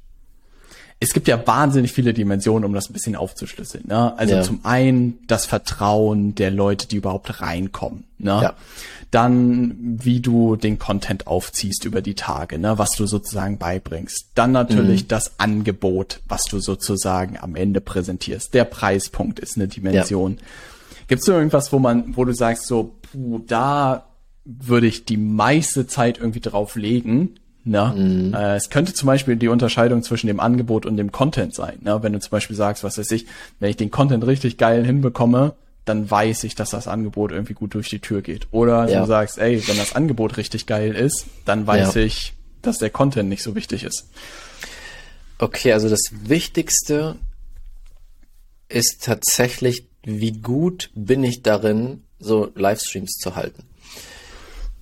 Es 1.04 1.14
gibt 1.14 1.28
ja 1.28 1.46
wahnsinnig 1.46 1.92
viele 1.92 2.14
Dimensionen, 2.14 2.64
um 2.64 2.74
das 2.74 2.90
ein 2.90 2.94
bisschen 2.94 3.16
aufzuschlüsseln. 3.16 3.84
Ne? 3.88 4.18
Also 4.18 4.36
ja. 4.36 4.42
zum 4.42 4.62
einen 4.64 5.20
das 5.28 5.46
Vertrauen 5.46 6.34
der 6.34 6.50
Leute, 6.50 6.88
die 6.88 6.96
überhaupt 6.96 7.42
reinkommen. 7.42 8.06
Ne? 8.18 8.40
Ja. 8.42 8.54
Dann, 9.12 10.00
wie 10.02 10.22
du 10.22 10.56
den 10.56 10.80
Content 10.80 11.28
aufziehst 11.28 11.84
über 11.86 12.02
die 12.02 12.16
Tage, 12.16 12.58
ne? 12.58 12.78
was 12.78 12.92
du 12.92 13.06
sozusagen 13.06 13.58
beibringst. 13.58 14.30
Dann 14.34 14.54
natürlich 14.54 15.04
mhm. 15.04 15.08
das 15.10 15.40
Angebot, 15.40 16.22
was 16.28 16.46
du 16.46 16.60
sozusagen 16.60 17.38
am 17.38 17.56
Ende 17.56 17.82
präsentierst. 17.82 18.54
Der 18.54 18.64
Preispunkt 18.64 19.40
ist 19.40 19.58
eine 19.58 19.68
Dimension. 19.68 20.38
Ja. 20.38 20.44
Gibt 21.10 21.22
es 21.22 21.28
irgendwas, 21.28 21.74
wo 21.74 21.80
man, 21.80 22.16
wo 22.16 22.24
du 22.24 22.34
sagst, 22.34 22.66
so, 22.66 22.96
puh, 23.12 23.40
da 23.46 24.06
würde 24.46 24.88
ich 24.88 25.04
die 25.04 25.18
meiste 25.18 25.86
Zeit 25.86 26.18
irgendwie 26.18 26.40
drauf 26.40 26.76
legen, 26.76 27.36
Ne? 27.66 27.94
Mhm. 27.96 28.34
Äh, 28.34 28.56
es 28.56 28.70
könnte 28.70 28.94
zum 28.94 29.08
Beispiel 29.08 29.36
die 29.36 29.48
Unterscheidung 29.48 30.04
zwischen 30.04 30.28
dem 30.28 30.40
Angebot 30.40 30.86
und 30.86 30.98
dem 30.98 31.12
Content 31.12 31.56
sein. 31.56 31.78
Ne? 31.82 32.02
Wenn 32.02 32.14
du 32.14 32.20
zum 32.20 32.32
Beispiel 32.32 32.56
sagst, 32.56 32.84
was 32.84 32.98
weiß 32.98 33.12
ich, 33.12 33.26
wenn 33.60 33.70
ich 33.70 33.78
den 33.78 33.92
Content 33.92 34.26
richtig 34.26 34.58
geil 34.58 34.86
hinbekomme, 34.86 35.54
dann 35.86 36.10
weiß 36.10 36.44
ich, 36.46 36.56
dass 36.56 36.70
das 36.70 36.88
Angebot 36.88 37.32
irgendwie 37.32 37.54
gut 37.54 37.74
durch 37.74 37.90
die 37.90 38.00
Tür 38.00 38.22
geht. 38.22 38.48
Oder 38.52 38.90
ja. 38.90 39.02
du 39.02 39.08
sagst, 39.08 39.38
ey, 39.38 39.66
wenn 39.68 39.78
das 39.78 39.96
Angebot 39.96 40.38
richtig 40.38 40.66
geil 40.66 40.94
ist, 40.94 41.26
dann 41.46 41.68
weiß 41.68 41.96
ja. 41.96 42.02
ich, 42.02 42.34
dass 42.62 42.78
der 42.78 42.90
Content 42.90 43.30
nicht 43.30 43.44
so 43.44 43.56
wichtig 43.56 43.84
ist. 43.84 44.10
Okay, 45.40 45.74
also 45.74 45.90
das 45.90 46.02
Wichtigste 46.12 47.16
ist 48.70 49.04
tatsächlich, 49.04 49.88
wie 50.04 50.32
gut 50.32 50.90
bin 50.96 51.24
ich 51.24 51.44
darin, 51.44 52.04
so 52.20 52.50
Livestreams 52.56 53.14
zu 53.14 53.36
halten. 53.36 53.64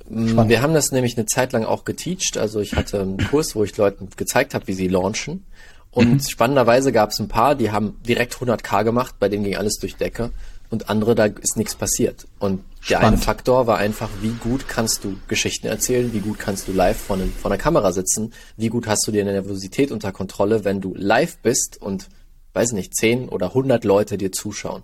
Spannend. 0.05 0.49
Wir 0.49 0.61
haben 0.61 0.73
das 0.73 0.91
nämlich 0.91 1.17
eine 1.17 1.25
Zeit 1.25 1.53
lang 1.53 1.65
auch 1.65 1.85
geteacht. 1.85 2.37
Also 2.37 2.59
ich 2.59 2.75
hatte 2.75 3.01
einen 3.01 3.17
Kurs, 3.17 3.55
wo 3.55 3.63
ich 3.63 3.75
Leuten 3.77 4.09
gezeigt 4.15 4.53
habe, 4.53 4.67
wie 4.67 4.73
sie 4.73 4.87
launchen. 4.87 5.45
Und 5.91 6.13
mhm. 6.13 6.19
spannenderweise 6.21 6.91
gab 6.91 7.11
es 7.11 7.19
ein 7.19 7.27
paar, 7.27 7.55
die 7.55 7.71
haben 7.71 7.99
direkt 8.07 8.35
100k 8.35 8.83
gemacht, 8.83 9.15
bei 9.19 9.27
denen 9.27 9.43
ging 9.43 9.57
alles 9.57 9.75
durch 9.75 9.95
Decke. 9.97 10.31
Und 10.69 10.89
andere, 10.89 11.15
da 11.15 11.25
ist 11.25 11.57
nichts 11.57 11.75
passiert. 11.75 12.27
Und 12.39 12.63
der 12.89 12.97
Spannend. 12.97 13.05
eine 13.05 13.17
Faktor 13.17 13.67
war 13.67 13.77
einfach, 13.77 14.09
wie 14.21 14.31
gut 14.31 14.69
kannst 14.69 15.03
du 15.03 15.17
Geschichten 15.27 15.67
erzählen, 15.67 16.13
wie 16.13 16.21
gut 16.21 16.39
kannst 16.39 16.69
du 16.69 16.71
live 16.71 16.97
vor, 16.97 17.17
vor 17.41 17.49
der 17.49 17.57
Kamera 17.57 17.91
sitzen, 17.91 18.31
wie 18.55 18.69
gut 18.69 18.87
hast 18.87 19.05
du 19.05 19.11
dir 19.11 19.21
eine 19.21 19.33
Nervosität 19.33 19.91
unter 19.91 20.13
Kontrolle, 20.13 20.63
wenn 20.63 20.79
du 20.79 20.95
live 20.95 21.37
bist 21.39 21.81
und, 21.81 22.07
weiß 22.53 22.71
nicht, 22.71 22.95
10 22.95 23.27
oder 23.27 23.47
100 23.47 23.83
Leute 23.83 24.17
dir 24.17 24.31
zuschauen. 24.31 24.83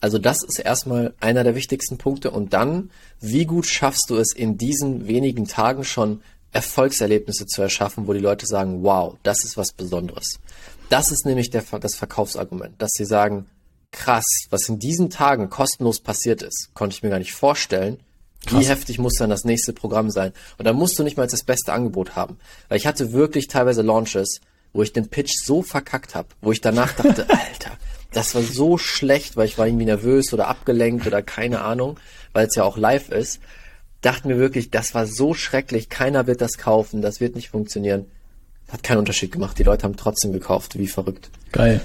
Also 0.00 0.18
das 0.18 0.42
ist 0.42 0.58
erstmal 0.58 1.14
einer 1.20 1.44
der 1.44 1.54
wichtigsten 1.54 1.98
Punkte. 1.98 2.30
Und 2.30 2.52
dann, 2.52 2.90
wie 3.20 3.46
gut 3.46 3.66
schaffst 3.66 4.10
du 4.10 4.16
es 4.16 4.34
in 4.34 4.56
diesen 4.56 5.06
wenigen 5.06 5.46
Tagen 5.46 5.84
schon 5.84 6.22
Erfolgserlebnisse 6.52 7.46
zu 7.46 7.62
erschaffen, 7.62 8.06
wo 8.06 8.12
die 8.12 8.20
Leute 8.20 8.46
sagen, 8.46 8.82
wow, 8.82 9.16
das 9.22 9.44
ist 9.44 9.56
was 9.56 9.72
Besonderes. 9.72 10.38
Das 10.88 11.10
ist 11.10 11.26
nämlich 11.26 11.50
der, 11.50 11.62
das 11.80 11.94
Verkaufsargument, 11.94 12.80
dass 12.80 12.90
sie 12.94 13.04
sagen, 13.04 13.46
krass, 13.90 14.24
was 14.50 14.68
in 14.68 14.78
diesen 14.78 15.10
Tagen 15.10 15.50
kostenlos 15.50 16.00
passiert 16.00 16.42
ist, 16.42 16.70
konnte 16.74 16.94
ich 16.94 17.02
mir 17.02 17.10
gar 17.10 17.18
nicht 17.18 17.34
vorstellen. 17.34 17.98
Krass. 18.46 18.60
Wie 18.60 18.68
heftig 18.68 18.98
muss 18.98 19.14
dann 19.14 19.30
das 19.30 19.44
nächste 19.44 19.72
Programm 19.72 20.10
sein? 20.10 20.32
Und 20.58 20.64
da 20.64 20.72
musst 20.72 20.98
du 20.98 21.02
nicht 21.02 21.16
mal 21.16 21.26
das 21.26 21.42
beste 21.42 21.72
Angebot 21.72 22.16
haben. 22.16 22.38
Weil 22.68 22.78
ich 22.78 22.86
hatte 22.86 23.12
wirklich 23.12 23.48
teilweise 23.48 23.82
Launches, 23.82 24.40
wo 24.72 24.82
ich 24.82 24.92
den 24.92 25.08
Pitch 25.08 25.32
so 25.44 25.62
verkackt 25.62 26.14
habe, 26.14 26.28
wo 26.40 26.52
ich 26.52 26.60
danach 26.60 26.92
dachte, 26.92 27.26
Alter, 27.28 27.76
das 28.12 28.34
war 28.34 28.42
so 28.42 28.78
schlecht, 28.78 29.36
weil 29.36 29.46
ich 29.46 29.58
war 29.58 29.66
irgendwie 29.66 29.84
nervös 29.84 30.32
oder 30.32 30.48
abgelenkt 30.48 31.06
oder 31.06 31.22
keine 31.22 31.60
Ahnung, 31.60 31.98
weil 32.32 32.46
es 32.46 32.54
ja 32.54 32.64
auch 32.64 32.76
live 32.76 33.10
ist. 33.10 33.40
Dachte 34.00 34.28
mir 34.28 34.38
wirklich, 34.38 34.70
das 34.70 34.94
war 34.94 35.06
so 35.06 35.34
schrecklich, 35.34 35.88
keiner 35.88 36.26
wird 36.26 36.40
das 36.40 36.56
kaufen, 36.56 37.02
das 37.02 37.20
wird 37.20 37.34
nicht 37.34 37.50
funktionieren. 37.50 38.06
Hat 38.68 38.82
keinen 38.82 38.98
Unterschied 38.98 39.32
gemacht. 39.32 39.58
Die 39.58 39.62
Leute 39.62 39.84
haben 39.84 39.96
trotzdem 39.96 40.32
gekauft, 40.32 40.78
wie 40.78 40.86
verrückt. 40.86 41.30
Geil. 41.52 41.80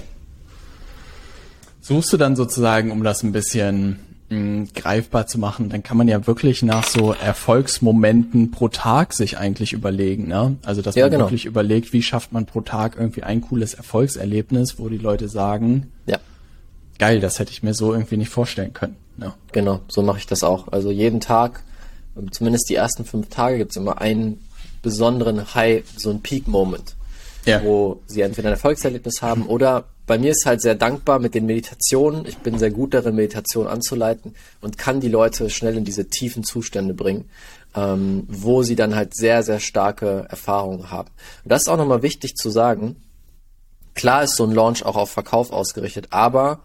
Suchst 1.80 2.12
du 2.12 2.16
dann 2.16 2.36
sozusagen, 2.36 2.90
um 2.90 3.02
das 3.02 3.22
ein 3.22 3.32
bisschen 3.32 3.98
mh, 4.30 4.68
greifbar 4.74 5.26
zu 5.26 5.38
machen, 5.38 5.68
dann 5.68 5.82
kann 5.82 5.96
man 5.96 6.08
ja 6.08 6.26
wirklich 6.26 6.62
nach 6.62 6.86
so 6.86 7.12
Erfolgsmomenten 7.12 8.50
pro 8.50 8.68
Tag 8.68 9.12
sich 9.12 9.38
eigentlich 9.38 9.72
überlegen, 9.72 10.28
ne? 10.28 10.56
Also 10.64 10.82
dass 10.82 10.94
ja, 10.94 11.04
man 11.04 11.12
genau. 11.12 11.24
wirklich 11.24 11.46
überlegt, 11.46 11.92
wie 11.92 12.02
schafft 12.02 12.32
man 12.32 12.46
pro 12.46 12.60
Tag 12.60 12.96
irgendwie 12.98 13.22
ein 13.22 13.40
cooles 13.40 13.74
Erfolgserlebnis, 13.74 14.78
wo 14.78 14.88
die 14.88 14.98
Leute 14.98 15.28
sagen, 15.28 15.92
ja. 16.06 16.18
geil, 16.98 17.20
das 17.20 17.38
hätte 17.38 17.52
ich 17.52 17.62
mir 17.62 17.74
so 17.74 17.92
irgendwie 17.92 18.16
nicht 18.16 18.30
vorstellen 18.30 18.72
können. 18.72 18.96
Ne? 19.16 19.32
Genau, 19.52 19.80
so 19.88 20.02
mache 20.02 20.18
ich 20.18 20.26
das 20.26 20.42
auch. 20.42 20.68
Also 20.68 20.90
jeden 20.90 21.20
Tag, 21.20 21.62
zumindest 22.30 22.68
die 22.68 22.74
ersten 22.74 23.04
fünf 23.04 23.28
Tage, 23.28 23.58
gibt's 23.58 23.76
immer 23.76 24.00
einen 24.00 24.40
besonderen 24.82 25.54
High, 25.54 25.84
so 25.96 26.10
ein 26.10 26.20
Peak-Moment, 26.20 26.94
ja. 27.46 27.62
wo 27.62 28.00
sie 28.06 28.22
entweder 28.22 28.48
ein 28.48 28.54
Erfolgserlebnis 28.54 29.22
haben 29.22 29.46
oder 29.46 29.84
bei 30.06 30.18
mir 30.18 30.32
ist 30.32 30.44
halt 30.44 30.60
sehr 30.60 30.74
dankbar 30.74 31.18
mit 31.18 31.34
den 31.34 31.46
Meditationen. 31.46 32.26
Ich 32.26 32.38
bin 32.38 32.58
sehr 32.58 32.70
gut 32.70 32.92
darin, 32.94 33.14
Meditation 33.14 33.66
anzuleiten 33.66 34.34
und 34.60 34.76
kann 34.76 35.00
die 35.00 35.08
Leute 35.08 35.48
schnell 35.48 35.76
in 35.76 35.84
diese 35.84 36.08
tiefen 36.08 36.44
Zustände 36.44 36.92
bringen, 36.92 37.30
ähm, 37.74 38.24
wo 38.28 38.62
sie 38.62 38.76
dann 38.76 38.94
halt 38.94 39.16
sehr, 39.16 39.42
sehr 39.42 39.60
starke 39.60 40.26
Erfahrungen 40.28 40.90
haben. 40.90 41.08
Und 41.42 41.50
das 41.50 41.62
ist 41.62 41.68
auch 41.68 41.78
nochmal 41.78 42.02
wichtig 42.02 42.34
zu 42.34 42.50
sagen. 42.50 42.96
Klar 43.94 44.24
ist 44.24 44.36
so 44.36 44.44
ein 44.44 44.52
Launch 44.52 44.84
auch 44.84 44.96
auf 44.96 45.10
Verkauf 45.10 45.52
ausgerichtet, 45.52 46.08
aber 46.10 46.60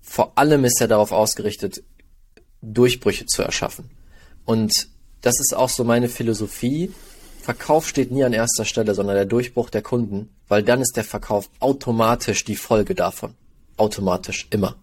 vor 0.00 0.32
allem 0.36 0.64
ist 0.64 0.80
er 0.80 0.88
darauf 0.88 1.12
ausgerichtet, 1.12 1.84
Durchbrüche 2.62 3.26
zu 3.26 3.42
erschaffen. 3.42 3.90
Und 4.44 4.88
das 5.20 5.38
ist 5.38 5.54
auch 5.54 5.68
so 5.68 5.84
meine 5.84 6.08
Philosophie. 6.08 6.92
Verkauf 7.50 7.88
steht 7.88 8.12
nie 8.12 8.22
an 8.22 8.32
erster 8.32 8.64
Stelle, 8.64 8.94
sondern 8.94 9.16
der 9.16 9.24
Durchbruch 9.24 9.70
der 9.70 9.82
Kunden, 9.82 10.28
weil 10.46 10.62
dann 10.62 10.80
ist 10.80 10.96
der 10.96 11.02
Verkauf 11.02 11.50
automatisch 11.58 12.44
die 12.44 12.54
Folge 12.54 12.94
davon. 12.94 13.34
Automatisch, 13.76 14.46
immer. 14.50 14.76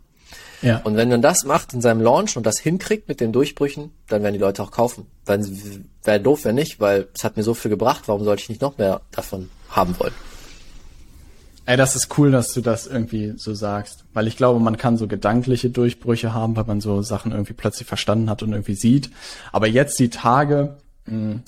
Ja. 0.61 0.81
Und 0.83 0.97
wenn 0.97 1.07
man 1.07 1.21
das 1.21 1.45
macht 1.45 1.73
in 1.73 1.79
seinem 1.79 2.01
Launch 2.01 2.35
und 2.35 2.45
das 2.45 2.59
hinkriegt 2.59 3.07
mit 3.07 3.21
den 3.21 3.31
Durchbrüchen, 3.31 3.91
dann 4.09 4.21
werden 4.21 4.33
die 4.33 4.39
Leute 4.39 4.61
auch 4.63 4.71
kaufen. 4.71 5.05
Wäre 5.25 6.19
doof, 6.19 6.43
wenn 6.43 6.55
nicht, 6.55 6.81
weil 6.81 7.07
es 7.15 7.23
hat 7.23 7.37
mir 7.37 7.43
so 7.43 7.53
viel 7.53 7.69
gebracht, 7.69 8.03
warum 8.07 8.25
sollte 8.25 8.41
ich 8.41 8.49
nicht 8.49 8.61
noch 8.61 8.77
mehr 8.77 8.99
davon 9.11 9.49
haben 9.69 9.97
wollen? 9.97 10.13
Ey, 11.65 11.77
das 11.77 11.95
ist 11.95 12.17
cool, 12.17 12.31
dass 12.31 12.51
du 12.51 12.59
das 12.59 12.85
irgendwie 12.85 13.33
so 13.37 13.53
sagst, 13.53 14.03
weil 14.13 14.27
ich 14.27 14.35
glaube, 14.35 14.59
man 14.59 14.75
kann 14.75 14.97
so 14.97 15.07
gedankliche 15.07 15.69
Durchbrüche 15.69 16.33
haben, 16.33 16.57
weil 16.57 16.65
man 16.65 16.81
so 16.81 17.01
Sachen 17.01 17.31
irgendwie 17.31 17.53
plötzlich 17.53 17.87
verstanden 17.87 18.29
hat 18.29 18.43
und 18.43 18.51
irgendwie 18.51 18.75
sieht. 18.75 19.09
Aber 19.53 19.67
jetzt 19.67 19.97
die 19.99 20.09
Tage, 20.09 20.77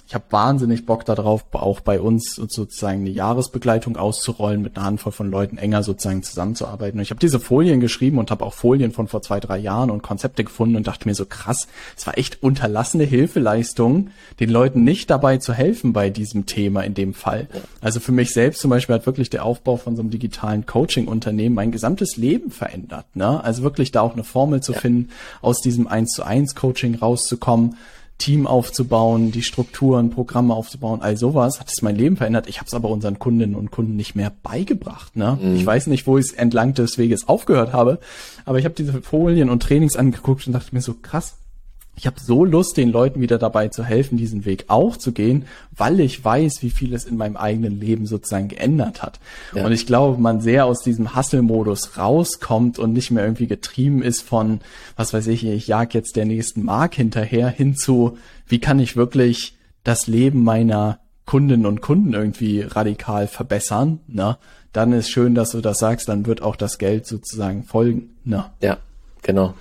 ich 0.08 0.16
habe 0.16 0.24
wahnsinnig 0.30 0.86
Bock 0.86 1.04
darauf, 1.04 1.44
auch 1.52 1.82
bei 1.82 2.00
uns 2.00 2.36
sozusagen 2.36 3.02
eine 3.02 3.10
Jahresbegleitung 3.10 3.98
auszurollen, 3.98 4.62
mit 4.62 4.78
einer 4.78 4.86
Handvoll 4.86 5.12
von 5.12 5.30
Leuten 5.30 5.58
enger 5.58 5.84
sozusagen 5.84 6.24
zusammenzuarbeiten. 6.24 6.98
Und 6.98 7.04
ich 7.04 7.10
habe 7.10 7.20
diese 7.20 7.42
Folien 7.42 7.82
geschrieben 7.82 8.20
und 8.20 8.32
habe 8.32 8.46
auch 8.46 8.54
Folien 8.54 8.94
von 8.94 9.10
vor 9.10 9.22
zwei, 9.22 9.42
drei 9.42 9.58
Jahren 9.58 9.92
und 9.92 10.02
Konzepte 10.02 10.46
gefunden 10.46 10.78
und 10.78 10.88
dachte 10.88 11.08
mir 11.08 11.16
so 11.16 11.26
krass, 11.26 11.68
es 11.98 12.08
war 12.08 12.18
echt 12.18 12.42
unterlassene 12.42 13.04
Hilfeleistung, 13.04 14.12
den 14.40 14.50
Leuten 14.50 14.86
nicht 14.86 15.10
dabei 15.10 15.38
zu 15.38 15.54
helfen 15.54 15.92
bei 15.92 16.10
diesem 16.10 16.46
Thema 16.46 16.82
in 16.84 16.94
dem 16.94 17.14
Fall. 17.14 17.48
Also 17.82 18.00
für 18.00 18.14
mich 18.14 18.32
selbst 18.32 18.62
zum 18.62 18.70
Beispiel 18.70 18.96
hat 18.96 19.06
wirklich 19.06 19.30
der 19.30 19.44
Aufbau 19.44 19.76
von 19.76 19.98
so 19.98 20.02
einem 20.02 20.10
digitalen 20.10 20.66
Coaching-Unternehmen 20.66 21.56
mein 21.56 21.72
gesamtes 21.72 22.16
Leben 22.16 22.52
verändert. 22.52 23.06
Ne? 23.14 23.44
Also 23.44 23.64
wirklich 23.64 23.92
da 23.92 24.02
auch 24.02 24.14
eine 24.14 24.24
Formel 24.24 24.62
zu 24.62 24.72
ja. 24.72 24.80
finden, 24.80 25.10
aus 25.42 25.60
diesem 25.60 25.88
1 25.88 26.12
zu 26.12 26.24
1 26.24 26.56
Coaching 26.56 26.96
rauszukommen 26.96 27.76
Team 28.20 28.46
aufzubauen, 28.46 29.32
die 29.32 29.42
Strukturen, 29.42 30.12
Programme 30.12 30.54
aufzubauen, 30.54 31.02
all 31.02 31.18
sowas, 31.18 31.60
hat 31.60 31.70
es 31.70 31.82
mein 31.82 31.96
Leben 31.96 32.18
verändert. 32.18 32.48
Ich 32.48 32.58
habe 32.60 32.68
es 32.68 32.74
aber 32.76 32.90
unseren 32.90 33.18
Kundinnen 33.18 33.56
und 33.56 33.72
Kunden 33.72 33.96
nicht 33.96 34.14
mehr 34.14 34.32
beigebracht. 34.44 35.16
Ne? 35.16 35.40
Mhm. 35.42 35.56
Ich 35.56 35.66
weiß 35.66 35.88
nicht, 35.88 36.06
wo 36.06 36.18
ich 36.18 36.26
es 36.28 36.34
entlang 36.34 36.74
des 36.74 36.98
Weges 36.98 37.28
aufgehört 37.28 37.74
habe, 37.74 38.00
aber 38.46 38.60
ich 38.60 38.66
habe 38.66 38.76
diese 38.76 39.02
Folien 39.02 39.50
und 39.50 39.64
Trainings 39.64 39.96
angeguckt 39.96 40.46
und 40.46 40.54
dachte 40.54 40.76
mir 40.76 40.82
so, 40.82 40.94
krass, 40.94 41.38
ich 42.00 42.08
habe 42.08 42.18
so 42.18 42.46
Lust, 42.46 42.78
den 42.78 42.94
Leuten 42.94 43.20
wieder 43.20 43.38
dabei 43.38 43.68
zu 43.68 43.84
helfen, 43.84 44.18
diesen 44.18 44.46
Weg 44.46 44.64
auch 44.70 44.96
zu 44.96 45.12
gehen, 45.12 45.44
weil 45.76 46.00
ich 46.00 46.24
weiß, 46.24 46.64
wie 46.64 46.70
viel 46.70 46.94
es 46.94 47.04
in 47.04 47.18
meinem 47.18 47.36
eigenen 47.36 47.78
Leben 47.78 48.06
sozusagen 48.06 48.48
geändert 48.48 49.04
hat. 49.04 49.20
Ja. 49.54 49.66
Und 49.66 49.74
ich 49.74 49.86
glaube, 49.86 50.18
man 50.18 50.40
sehr 50.40 50.66
aus 50.66 50.80
diesem 50.80 51.14
Hustle-Modus 51.14 51.98
rauskommt 51.98 52.80
und 52.80 52.94
nicht 52.94 53.12
mehr 53.12 53.26
irgendwie 53.26 53.48
getrieben 53.48 54.02
ist 54.02 54.22
von, 54.22 54.62
was 54.96 55.12
weiß 55.12 55.28
ich, 55.28 55.44
ich 55.46 55.68
jag 55.68 55.94
jetzt 55.94 56.16
der 56.16 56.24
nächsten 56.24 56.64
Mark 56.64 56.96
hinterher 56.96 57.50
hin 57.50 57.76
zu, 57.76 58.18
wie 58.48 58.60
kann 58.60 58.80
ich 58.80 58.96
wirklich 58.96 59.58
das 59.84 60.08
Leben 60.08 60.46
meiner 60.46 61.00
Kundinnen 61.26 61.66
und 61.66 61.82
Kunden 61.82 62.14
irgendwie 62.14 62.62
radikal 62.62 63.28
verbessern, 63.28 64.00
ne? 64.08 64.38
Dann 64.72 64.94
ist 64.94 65.10
schön, 65.10 65.36
dass 65.36 65.50
du 65.50 65.60
das 65.60 65.80
sagst, 65.80 66.08
dann 66.08 66.26
wird 66.26 66.44
auch 66.44 66.56
das 66.56 66.78
Geld 66.78 67.06
sozusagen 67.08 67.66
folgen, 67.66 68.16
ne? 68.24 68.46
Ja, 68.62 68.78
genau. 69.22 69.54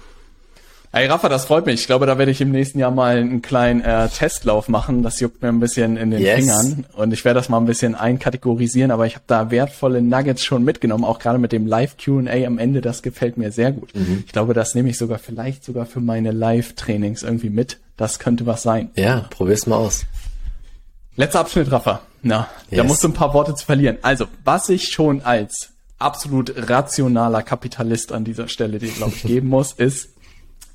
Hey 0.90 1.06
Rafa, 1.06 1.28
das 1.28 1.44
freut 1.44 1.66
mich. 1.66 1.80
Ich 1.80 1.86
glaube, 1.86 2.06
da 2.06 2.16
werde 2.16 2.32
ich 2.32 2.40
im 2.40 2.50
nächsten 2.50 2.78
Jahr 2.78 2.90
mal 2.90 3.18
einen 3.18 3.42
kleinen 3.42 3.82
äh, 3.82 4.08
Testlauf 4.08 4.68
machen. 4.68 5.02
Das 5.02 5.20
juckt 5.20 5.42
mir 5.42 5.48
ein 5.48 5.60
bisschen 5.60 5.98
in 5.98 6.10
den 6.10 6.22
yes. 6.22 6.36
Fingern 6.36 6.86
und 6.94 7.12
ich 7.12 7.26
werde 7.26 7.38
das 7.38 7.50
mal 7.50 7.58
ein 7.58 7.66
bisschen 7.66 7.94
einkategorisieren, 7.94 8.90
aber 8.90 9.04
ich 9.04 9.14
habe 9.14 9.24
da 9.26 9.50
wertvolle 9.50 10.00
Nuggets 10.00 10.42
schon 10.42 10.64
mitgenommen, 10.64 11.04
auch 11.04 11.18
gerade 11.18 11.38
mit 11.38 11.52
dem 11.52 11.66
Live 11.66 11.96
Q&A 12.02 12.46
am 12.46 12.58
Ende, 12.58 12.80
das 12.80 13.02
gefällt 13.02 13.36
mir 13.36 13.52
sehr 13.52 13.72
gut. 13.72 13.94
Mhm. 13.94 14.24
Ich 14.26 14.32
glaube, 14.32 14.54
das 14.54 14.74
nehme 14.74 14.88
ich 14.88 14.96
sogar 14.96 15.18
vielleicht 15.18 15.62
sogar 15.62 15.84
für 15.84 16.00
meine 16.00 16.32
Live-Trainings 16.32 17.22
irgendwie 17.22 17.50
mit. 17.50 17.78
Das 17.98 18.18
könnte 18.18 18.46
was 18.46 18.62
sein. 18.62 18.90
Ja, 18.94 19.26
probier's 19.28 19.66
mal 19.66 19.76
aus. 19.76 20.06
Letzter 21.16 21.40
Abschnitt, 21.40 21.70
Rafa. 21.70 22.00
Na, 22.22 22.48
yes. 22.70 22.78
da 22.78 22.84
musst 22.84 23.04
du 23.04 23.08
ein 23.08 23.14
paar 23.14 23.34
Worte 23.34 23.54
zu 23.54 23.66
verlieren. 23.66 23.98
Also, 24.00 24.24
was 24.44 24.70
ich 24.70 24.88
schon 24.88 25.20
als 25.20 25.70
absolut 25.98 26.54
rationaler 26.56 27.42
Kapitalist 27.42 28.12
an 28.12 28.24
dieser 28.24 28.48
Stelle 28.48 28.78
dir, 28.78 28.90
glaube 28.90 29.12
ich, 29.14 29.24
geben 29.24 29.48
muss, 29.48 29.72
ist, 29.72 30.10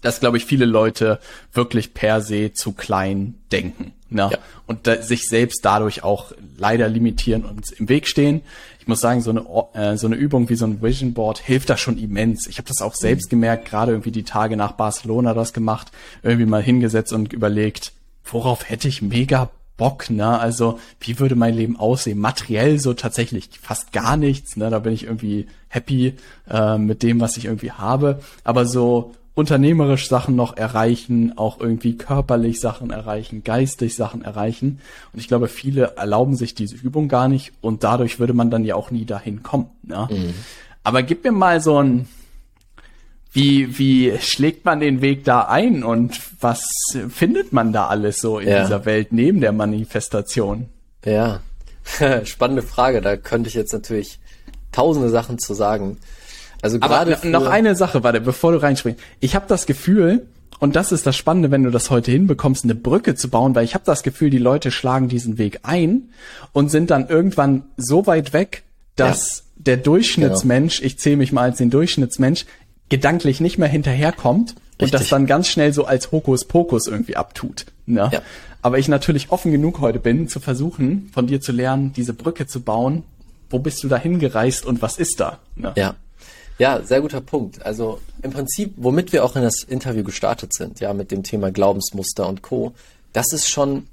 dass, 0.04 0.20
glaube 0.20 0.38
ich, 0.38 0.46
viele 0.46 0.66
Leute 0.66 1.20
wirklich 1.52 1.94
per 1.94 2.22
se 2.22 2.54
zu 2.54 2.74
klein 2.74 3.36
denken. 3.52 3.94
Ne? 4.10 4.30
Ja. 4.32 4.38
Und 4.68 4.86
da, 4.86 5.02
sich 5.02 5.28
selbst 5.28 5.66
dadurch 5.66 6.04
auch 6.04 6.34
leider 6.58 6.88
limitieren 6.88 7.44
und 7.44 7.72
im 7.72 7.90
Weg 7.90 8.08
stehen. 8.08 8.42
Ich 8.80 8.88
muss 8.88 9.00
sagen, 9.00 9.22
so 9.22 9.32
eine, 9.32 9.46
äh, 9.74 9.98
so 9.98 10.08
eine 10.08 10.16
Übung 10.16 10.50
wie 10.50 10.56
so 10.56 10.66
ein 10.66 10.84
Vision 10.84 11.14
Board 11.14 11.40
hilft 11.40 11.70
da 11.70 11.78
schon 11.78 11.98
immens. 11.98 12.48
Ich 12.48 12.58
habe 12.58 12.68
das 12.68 12.82
auch 12.82 12.94
selbst 12.94 13.30
gemerkt, 13.30 13.66
gerade 13.66 13.94
irgendwie 13.94 14.12
die 14.12 14.24
Tage 14.24 14.56
nach 14.56 14.74
Barcelona 14.74 15.34
das 15.34 15.54
gemacht, 15.54 15.92
irgendwie 16.22 16.46
mal 16.46 16.62
hingesetzt 16.62 17.14
und 17.14 17.34
überlegt, 17.34 17.94
worauf 18.24 18.70
hätte 18.70 18.88
ich 18.88 19.02
mega 19.02 19.50
Bock, 19.78 20.10
ne? 20.12 20.40
Also, 20.40 20.80
wie 21.00 21.18
würde 21.20 21.36
mein 21.36 21.56
Leben 21.56 21.78
aussehen? 21.78 22.20
Materiell 22.20 22.80
so 22.80 22.94
tatsächlich 22.94 23.50
fast 23.60 23.92
gar 23.92 24.18
nichts, 24.18 24.56
ne? 24.56 24.70
Da 24.70 24.80
bin 24.80 24.94
ich 24.94 25.06
irgendwie 25.06 25.48
happy 25.68 26.14
äh, 26.50 26.78
mit 26.78 27.02
dem, 27.02 27.20
was 27.20 27.38
ich 27.38 27.46
irgendwie 27.46 27.72
habe. 27.72 28.20
Aber 28.44 28.68
so 28.68 29.16
unternehmerisch 29.36 30.08
Sachen 30.08 30.36
noch 30.36 30.58
erreichen, 30.58 31.38
auch 31.38 31.60
irgendwie 31.60 31.98
körperlich 31.98 32.60
Sachen 32.60 32.92
erreichen, 32.92 33.44
geistig 33.44 33.96
Sachen 33.96 34.24
erreichen. 34.24 34.80
Und 35.12 35.20
ich 35.20 35.28
glaube, 35.28 35.48
viele 35.48 35.96
erlauben 35.96 36.36
sich 36.36 36.54
diese 36.54 36.76
Übung 36.76 37.08
gar 37.08 37.28
nicht 37.28 37.52
und 37.62 37.84
dadurch 37.84 38.20
würde 38.20 38.34
man 38.34 38.52
dann 38.52 38.64
ja 38.64 38.76
auch 38.76 38.92
nie 38.92 39.06
dahin 39.06 39.42
kommen. 39.42 39.68
Ne? 39.82 40.08
Mhm. 40.12 40.34
Aber 40.84 41.02
gib 41.02 41.24
mir 41.24 41.32
mal 41.32 41.62
so 41.62 41.82
ein, 41.82 42.08
wie, 43.32 43.80
wie 43.80 44.16
schlägt 44.20 44.66
man 44.66 44.80
den 44.80 45.02
Weg 45.02 45.24
da 45.24 45.42
ein 45.42 45.84
und 45.84 46.20
was 46.40 46.68
findet 47.10 47.52
man 47.52 47.74
da 47.74 47.88
alles 47.88 48.20
so 48.20 48.38
in 48.38 48.50
ja. 48.50 48.62
dieser 48.62 48.86
Welt 48.86 49.12
neben 49.12 49.42
der 49.42 49.52
Manifestation? 49.52 50.68
Ja, 51.04 51.40
spannende 52.26 52.62
Frage. 52.62 53.02
Da 53.02 53.18
könnte 53.18 53.50
ich 53.50 53.56
jetzt 53.56 53.74
natürlich 53.74 54.20
tausende 54.72 55.10
Sachen 55.10 55.40
zu 55.40 55.56
sagen. 55.56 55.98
Also 56.64 56.80
gerade 56.80 57.18
noch 57.30 57.46
eine 57.46 57.76
Sache, 57.76 58.04
warte, 58.04 58.22
bevor 58.22 58.54
du 58.54 58.62
reinspringst. 58.62 59.00
Ich 59.20 59.36
habe 59.36 59.46
das 59.50 59.66
Gefühl, 59.66 60.26
und 60.60 60.78
das 60.78 60.94
ist 60.94 61.06
das 61.06 61.18
Spannende, 61.18 61.52
wenn 61.52 61.64
du 61.64 61.72
das 61.72 61.90
heute 61.90 62.10
hinbekommst, 62.10 62.64
eine 62.64 62.74
Brücke 62.74 63.16
zu 63.16 63.30
bauen, 63.30 63.54
weil 63.54 63.66
ich 63.66 63.74
habe 63.74 63.84
das 63.86 64.02
Gefühl, 64.02 64.30
die 64.30 64.38
Leute 64.38 64.72
schlagen 64.72 65.10
diesen 65.10 65.38
Weg 65.38 65.60
ein 65.64 66.10
und 66.54 66.72
sind 66.72 66.90
dann 66.90 67.10
irgendwann 67.10 67.64
so 67.76 68.08
weit 68.08 68.32
weg, 68.32 68.64
dass 68.96 69.40
ja. 69.40 69.44
der 69.58 69.78
Durchschnittsmensch, 69.78 70.78
genau. 70.78 70.88
ich 70.88 71.00
zähle 71.00 71.18
mich 71.18 71.34
mal 71.34 71.42
als 71.42 71.58
den 71.58 71.70
Durchschnittsmensch, 71.70 72.46
gedanklich 72.88 73.42
nicht 73.42 73.58
mehr 73.58 73.68
hinterherkommt 73.68 74.52
Richtig. 74.52 74.80
und 74.80 74.94
das 74.94 75.10
dann 75.10 75.26
ganz 75.26 75.50
schnell 75.50 75.74
so 75.74 75.84
als 75.84 76.14
Hokuspokus 76.14 76.88
irgendwie 76.88 77.18
abtut. 77.18 77.66
Ne? 77.86 78.10
Ja. 78.14 78.22
Aber 78.62 78.80
ich 78.80 78.88
natürlich 78.88 79.32
offen 79.32 79.52
genug 79.52 79.82
heute 79.82 80.00
bin, 80.00 80.30
zu 80.30 80.40
versuchen, 80.40 81.10
von 81.14 81.28
dir 81.28 81.42
zu 81.42 81.52
lernen, 81.52 81.92
diese 81.92 82.14
Brücke 82.14 82.48
zu 82.48 82.62
bauen. 82.62 83.04
Wo 83.50 83.60
bist 83.60 83.84
du 83.84 83.90
da 83.90 83.98
hingereist 83.98 84.66
und 84.66 84.82
was 84.82 84.98
ist 84.98 85.20
da? 85.20 85.40
Ne? 85.58 85.74
Ja, 85.76 85.96
ja, 86.60 86.82
sehr 86.82 87.02
guter 87.02 87.22
Punkt. 87.22 87.66
Also 87.66 88.00
im 88.22 88.32
Prinzip, 88.32 88.74
womit 88.78 89.12
wir 89.12 89.24
auch 89.24 89.36
in 89.36 89.42
das 89.42 89.64
Interview 89.64 90.04
gestartet 90.04 90.54
sind, 90.54 90.80
ja, 90.80 90.94
mit 90.94 91.12
dem 91.12 91.24
Thema 91.24 91.52
Glaubensmuster 91.52 92.28
und 92.28 92.42
Co., 92.42 92.74
das 93.12 93.32
ist 93.32 93.50
schon 93.50 93.88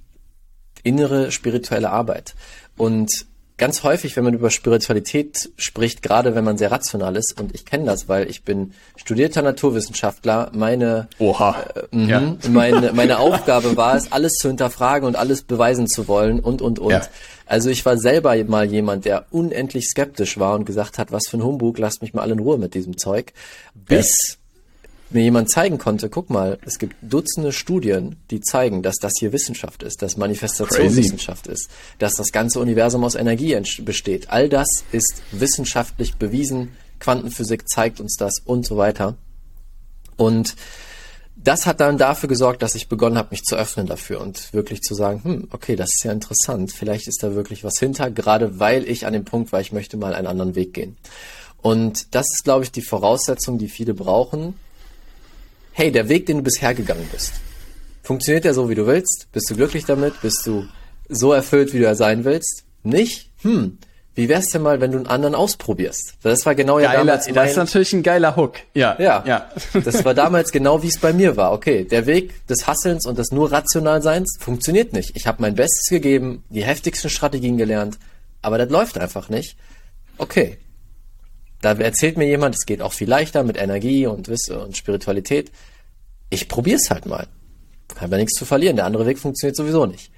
innere 0.83 1.31
spirituelle 1.31 1.91
Arbeit. 1.91 2.35
Und 2.77 3.27
ganz 3.61 3.83
häufig, 3.85 4.17
wenn 4.17 4.25
man 4.25 4.33
über 4.33 4.51
Spiritualität 4.51 5.51
spricht, 5.57 6.03
gerade 6.03 6.35
wenn 6.35 6.45
man 6.45 6.57
sehr 6.57 6.73
rational 6.73 7.15
ist, 7.15 7.39
und 7.39 7.55
ich 7.55 7.67
kenne 7.67 7.85
das, 7.85 8.09
weil 8.09 8.29
ich 8.29 8.43
bin 8.43 8.73
studierter 8.97 9.43
Naturwissenschaftler, 9.43 10.51
meine, 10.55 11.09
Oha. 11.19 11.63
Äh, 11.93 12.07
ja. 12.07 12.21
Mhm, 12.21 12.39
meine, 12.49 12.93
meine 12.95 13.19
Aufgabe 13.19 13.77
war 13.77 13.95
es, 13.97 14.11
alles 14.11 14.33
zu 14.33 14.49
hinterfragen 14.49 15.07
und 15.07 15.15
alles 15.15 15.43
beweisen 15.43 15.87
zu 15.87 16.09
wollen 16.09 16.41
und, 16.41 16.63
und, 16.63 16.79
und. 16.79 16.91
Ja. 16.91 17.03
Also 17.45 17.69
ich 17.69 17.85
war 17.85 17.99
selber 17.99 18.35
mal 18.45 18.65
jemand, 18.65 19.05
der 19.05 19.27
unendlich 19.31 19.89
skeptisch 19.89 20.39
war 20.39 20.55
und 20.55 20.65
gesagt 20.65 20.99
hat, 20.99 21.13
was 21.13 21.29
für 21.29 21.37
ein 21.37 21.45
Humbug, 21.45 21.79
lasst 21.79 22.01
mich 22.01 22.15
mal 22.15 22.23
alle 22.23 22.33
in 22.33 22.39
Ruhe 22.39 22.57
mit 22.57 22.73
diesem 22.75 22.97
Zeug. 22.97 23.35
Bis 23.75 24.39
mir 25.11 25.23
jemand 25.23 25.51
zeigen 25.51 25.79
konnte, 25.79 26.09
guck 26.09 26.31
mal, 26.31 26.59
es 26.65 26.79
gibt 26.79 26.97
Dutzende 27.03 27.53
Studien, 27.53 28.17
die 28.31 28.41
zeigen, 28.41 28.83
dass 28.83 28.97
das 28.97 29.15
hier 29.19 29.33
Wissenschaft 29.33 29.83
ist, 29.83 30.03
dass 30.03 30.17
Manifestation 30.17 30.87
Crazy. 30.87 30.97
Wissenschaft 30.99 31.47
ist, 31.47 31.69
dass 31.99 32.15
das 32.15 32.33
ganze 32.33 32.61
Universum 32.61 33.05
aus 33.05 33.15
Energie 33.15 33.57
besteht. 33.81 34.31
All 34.31 34.49
das 34.49 34.69
ist 34.93 35.23
wissenschaftlich 35.33 36.17
bewiesen. 36.17 36.77
Quantenphysik 37.01 37.69
zeigt 37.69 38.01
uns 38.01 38.17
das 38.17 38.35
und 38.45 38.67
so 38.67 38.77
weiter. 38.77 39.17
Und 40.17 40.55
das 41.43 41.67
hat 41.67 41.81
dann 41.81 41.97
dafür 41.97 42.29
gesorgt, 42.29 42.63
dass 42.63 42.75
ich 42.75 42.89
begonnen 42.89 43.17
habe, 43.17 43.29
mich 43.31 43.43
zu 43.43 43.57
öffnen 43.57 43.87
dafür 43.87 44.21
und 44.21 44.53
wirklich 44.53 44.83
zu 44.83 44.95
sagen, 44.95 45.25
hm, 45.25 45.49
okay, 45.51 45.75
das 45.75 45.91
ist 45.95 46.05
ja 46.05 46.13
interessant. 46.13 46.73
Vielleicht 46.73 47.09
ist 47.09 47.23
da 47.23 47.35
wirklich 47.35 47.65
was 47.65 47.79
hinter, 47.79 48.11
gerade 48.11 48.61
weil 48.61 48.87
ich 48.89 49.07
an 49.07 49.15
dem 49.15 49.25
Punkt 49.25 49.53
war, 49.53 49.61
ich 49.61 49.73
möchte 49.73 49.97
mal 49.97 50.15
einen 50.15 50.27
anderen 50.27 50.55
Weg 50.55 50.75
gehen. 50.75 50.97
Und 51.63 52.15
das 52.15 52.27
ist, 52.31 52.45
glaube 52.45 52.65
ich, 52.65 52.73
die 52.73 52.83
Voraussetzung, 52.83 53.59
die 53.59 53.69
viele 53.69 53.95
brauchen, 53.95 54.55
hey, 55.73 55.93
der 55.93 56.09
Weg, 56.09 56.27
den 56.27 56.39
du 56.39 56.43
bisher 56.43 56.75
gegangen 56.75 57.09
bist, 57.13 57.35
funktioniert 58.03 58.45
der 58.45 58.55
so, 58.55 58.69
wie 58.69 58.75
du 58.75 58.87
willst? 58.87 59.29
Bist 59.33 59.51
du 59.51 59.57
glücklich 59.57 59.85
damit? 59.85 60.21
Bist 60.23 60.47
du 60.47 60.67
so 61.09 61.33
erfüllt, 61.33 61.73
wie 61.73 61.79
du 61.79 61.87
er 61.87 61.97
sein 61.97 62.25
willst? 62.25 62.65
Nicht? 62.83 63.31
Hm, 63.43 63.79
wie 64.15 64.29
wär's 64.29 64.49
denn 64.49 64.63
mal, 64.63 64.81
wenn 64.81 64.91
du 64.91 64.99
einen 64.99 65.07
anderen 65.07 65.35
ausprobierst? 65.35 66.15
Das 66.23 66.45
war 66.45 66.55
genau 66.55 66.77
geiler, 66.77 66.93
ja 66.93 66.99
damals 66.99 67.27
mein, 67.27 67.35
Das 67.37 67.51
ist 67.53 67.57
natürlich 67.57 67.93
ein 67.93 68.03
geiler 68.03 68.37
Hook. 68.37 68.57
Ja. 68.75 68.97
Ja. 68.99 69.25
ja. 69.27 69.51
das 69.85 70.05
war 70.05 70.15
damals 70.15 70.51
genau, 70.51 70.83
wie 70.83 70.89
es 70.89 70.99
bei 70.99 71.13
mir 71.13 71.37
war. 71.37 71.53
Okay, 71.53 71.85
der 71.85 72.07
Weg 72.07 72.47
des 72.47 72.67
Hasselns 72.67 73.07
und 73.07 73.19
des 73.19 73.31
nur 73.31 73.53
Rationalseins 73.53 74.37
funktioniert 74.41 74.93
nicht. 74.93 75.13
Ich 75.15 75.27
habe 75.27 75.41
mein 75.41 75.55
Bestes 75.55 75.89
gegeben, 75.89 76.45
die 76.51 76.65
heftigsten 76.65 77.09
Strategien 77.09 77.57
gelernt, 77.57 77.99
aber 78.43 78.59
das 78.59 78.69
läuft 78.69 78.99
einfach 78.99 79.29
nicht. 79.29 79.57
Okay, 80.19 80.59
da 81.61 81.73
erzählt 81.73 82.17
mir 82.17 82.27
jemand, 82.27 82.55
es 82.55 82.67
geht 82.67 82.83
auch 82.83 82.93
viel 82.93 83.09
leichter 83.09 83.43
mit 83.43 83.57
Energie 83.57 84.07
und 84.07 84.29
Wisse 84.29 84.61
und 84.61 84.77
Spiritualität. 84.77 85.51
Ich 86.31 86.49
probier's 86.49 86.91
halt 86.91 87.07
mal. 87.07 87.27
Habe 87.99 88.13
ja 88.13 88.19
nichts 88.19 88.39
zu 88.39 88.45
verlieren. 88.45 88.77
Der 88.77 88.87
andere 88.87 89.07
Weg 89.07 89.19
funktioniert 89.19 89.57
sowieso 89.57 89.87
nicht. 89.87 90.11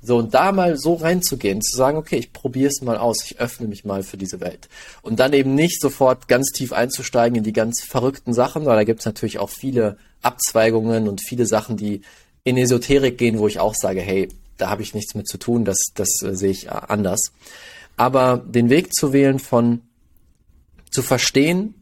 So, 0.00 0.16
und 0.16 0.32
da 0.32 0.52
mal 0.52 0.76
so 0.78 0.94
reinzugehen, 0.94 1.60
zu 1.60 1.76
sagen, 1.76 1.98
okay, 1.98 2.16
ich 2.16 2.32
probiere 2.32 2.68
es 2.68 2.82
mal 2.82 2.96
aus, 2.96 3.24
ich 3.24 3.40
öffne 3.40 3.66
mich 3.66 3.84
mal 3.84 4.04
für 4.04 4.16
diese 4.16 4.40
Welt. 4.40 4.68
Und 5.02 5.18
dann 5.18 5.32
eben 5.32 5.54
nicht 5.54 5.80
sofort 5.80 6.28
ganz 6.28 6.50
tief 6.52 6.72
einzusteigen 6.72 7.36
in 7.36 7.44
die 7.44 7.52
ganz 7.52 7.82
verrückten 7.82 8.32
Sachen, 8.32 8.64
weil 8.64 8.76
da 8.76 8.84
gibt's 8.84 9.06
natürlich 9.06 9.38
auch 9.38 9.50
viele 9.50 9.96
Abzweigungen 10.22 11.08
und 11.08 11.20
viele 11.20 11.46
Sachen, 11.46 11.76
die 11.76 12.02
in 12.44 12.56
Esoterik 12.56 13.18
gehen, 13.18 13.38
wo 13.38 13.48
ich 13.48 13.58
auch 13.58 13.74
sage, 13.74 14.00
hey, 14.00 14.28
da 14.56 14.70
habe 14.70 14.82
ich 14.82 14.94
nichts 14.94 15.14
mit 15.14 15.28
zu 15.28 15.38
tun, 15.38 15.64
das, 15.64 15.78
das 15.94 16.22
äh, 16.22 16.34
sehe 16.34 16.50
ich 16.50 16.66
äh, 16.66 16.70
anders. 16.70 17.32
Aber 17.96 18.36
den 18.38 18.70
Weg 18.70 18.94
zu 18.94 19.12
wählen 19.12 19.40
von 19.40 19.82
zu 20.90 21.02
verstehen, 21.02 21.74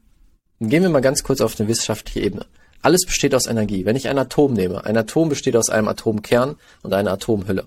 gehen 0.60 0.82
wir 0.82 0.90
mal 0.90 1.00
ganz 1.00 1.22
kurz 1.22 1.40
auf 1.40 1.58
eine 1.58 1.68
wissenschaftliche 1.68 2.20
Ebene. 2.20 2.46
Alles 2.82 3.04
besteht 3.04 3.34
aus 3.34 3.46
Energie. 3.46 3.84
Wenn 3.84 3.96
ich 3.96 4.08
ein 4.08 4.18
Atom 4.18 4.52
nehme, 4.52 4.84
ein 4.84 4.96
Atom 4.96 5.28
besteht 5.28 5.56
aus 5.56 5.70
einem 5.70 5.88
Atomkern 5.88 6.56
und 6.82 6.92
einer 6.92 7.12
Atomhülle. 7.12 7.66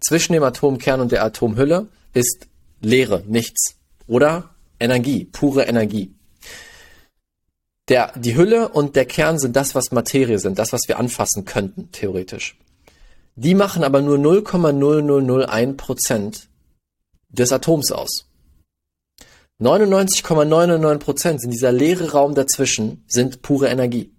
Zwischen 0.00 0.32
dem 0.32 0.42
Atomkern 0.42 1.00
und 1.00 1.12
der 1.12 1.24
Atomhülle 1.24 1.88
ist 2.14 2.48
Leere, 2.80 3.22
nichts. 3.26 3.76
Oder 4.06 4.50
Energie, 4.80 5.24
pure 5.24 5.64
Energie. 5.64 6.14
Der, 7.88 8.12
die 8.16 8.36
Hülle 8.36 8.68
und 8.68 8.96
der 8.96 9.04
Kern 9.04 9.38
sind 9.38 9.56
das, 9.56 9.74
was 9.74 9.90
Materie 9.90 10.38
sind, 10.38 10.58
das, 10.58 10.72
was 10.72 10.82
wir 10.86 10.98
anfassen 10.98 11.44
könnten, 11.44 11.90
theoretisch. 11.92 12.56
Die 13.36 13.54
machen 13.54 13.84
aber 13.84 14.00
nur 14.00 14.16
0,0001 14.18 15.76
Prozent 15.76 16.48
des 17.28 17.52
Atoms 17.52 17.92
aus. 17.92 18.29
99,99 19.60 20.98
Prozent 20.98 21.40
sind 21.42 21.50
dieser 21.50 21.72
leere 21.72 22.12
Raum 22.12 22.34
dazwischen, 22.34 23.04
sind 23.06 23.42
pure 23.42 23.68
Energie. 23.68 24.10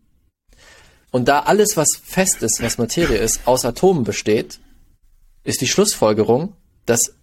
Und 1.09 1.27
da 1.27 1.39
alles, 1.39 1.75
was 1.75 1.87
fest 2.01 2.43
ist, 2.43 2.61
was 2.61 2.77
Materie 2.77 3.17
ist, 3.17 3.41
aus 3.45 3.65
Atomen 3.65 4.03
besteht, 4.03 4.59
ist 5.43 5.61
die 5.61 5.67
Schlussfolgerung, 5.67 6.53
dass 6.85 7.15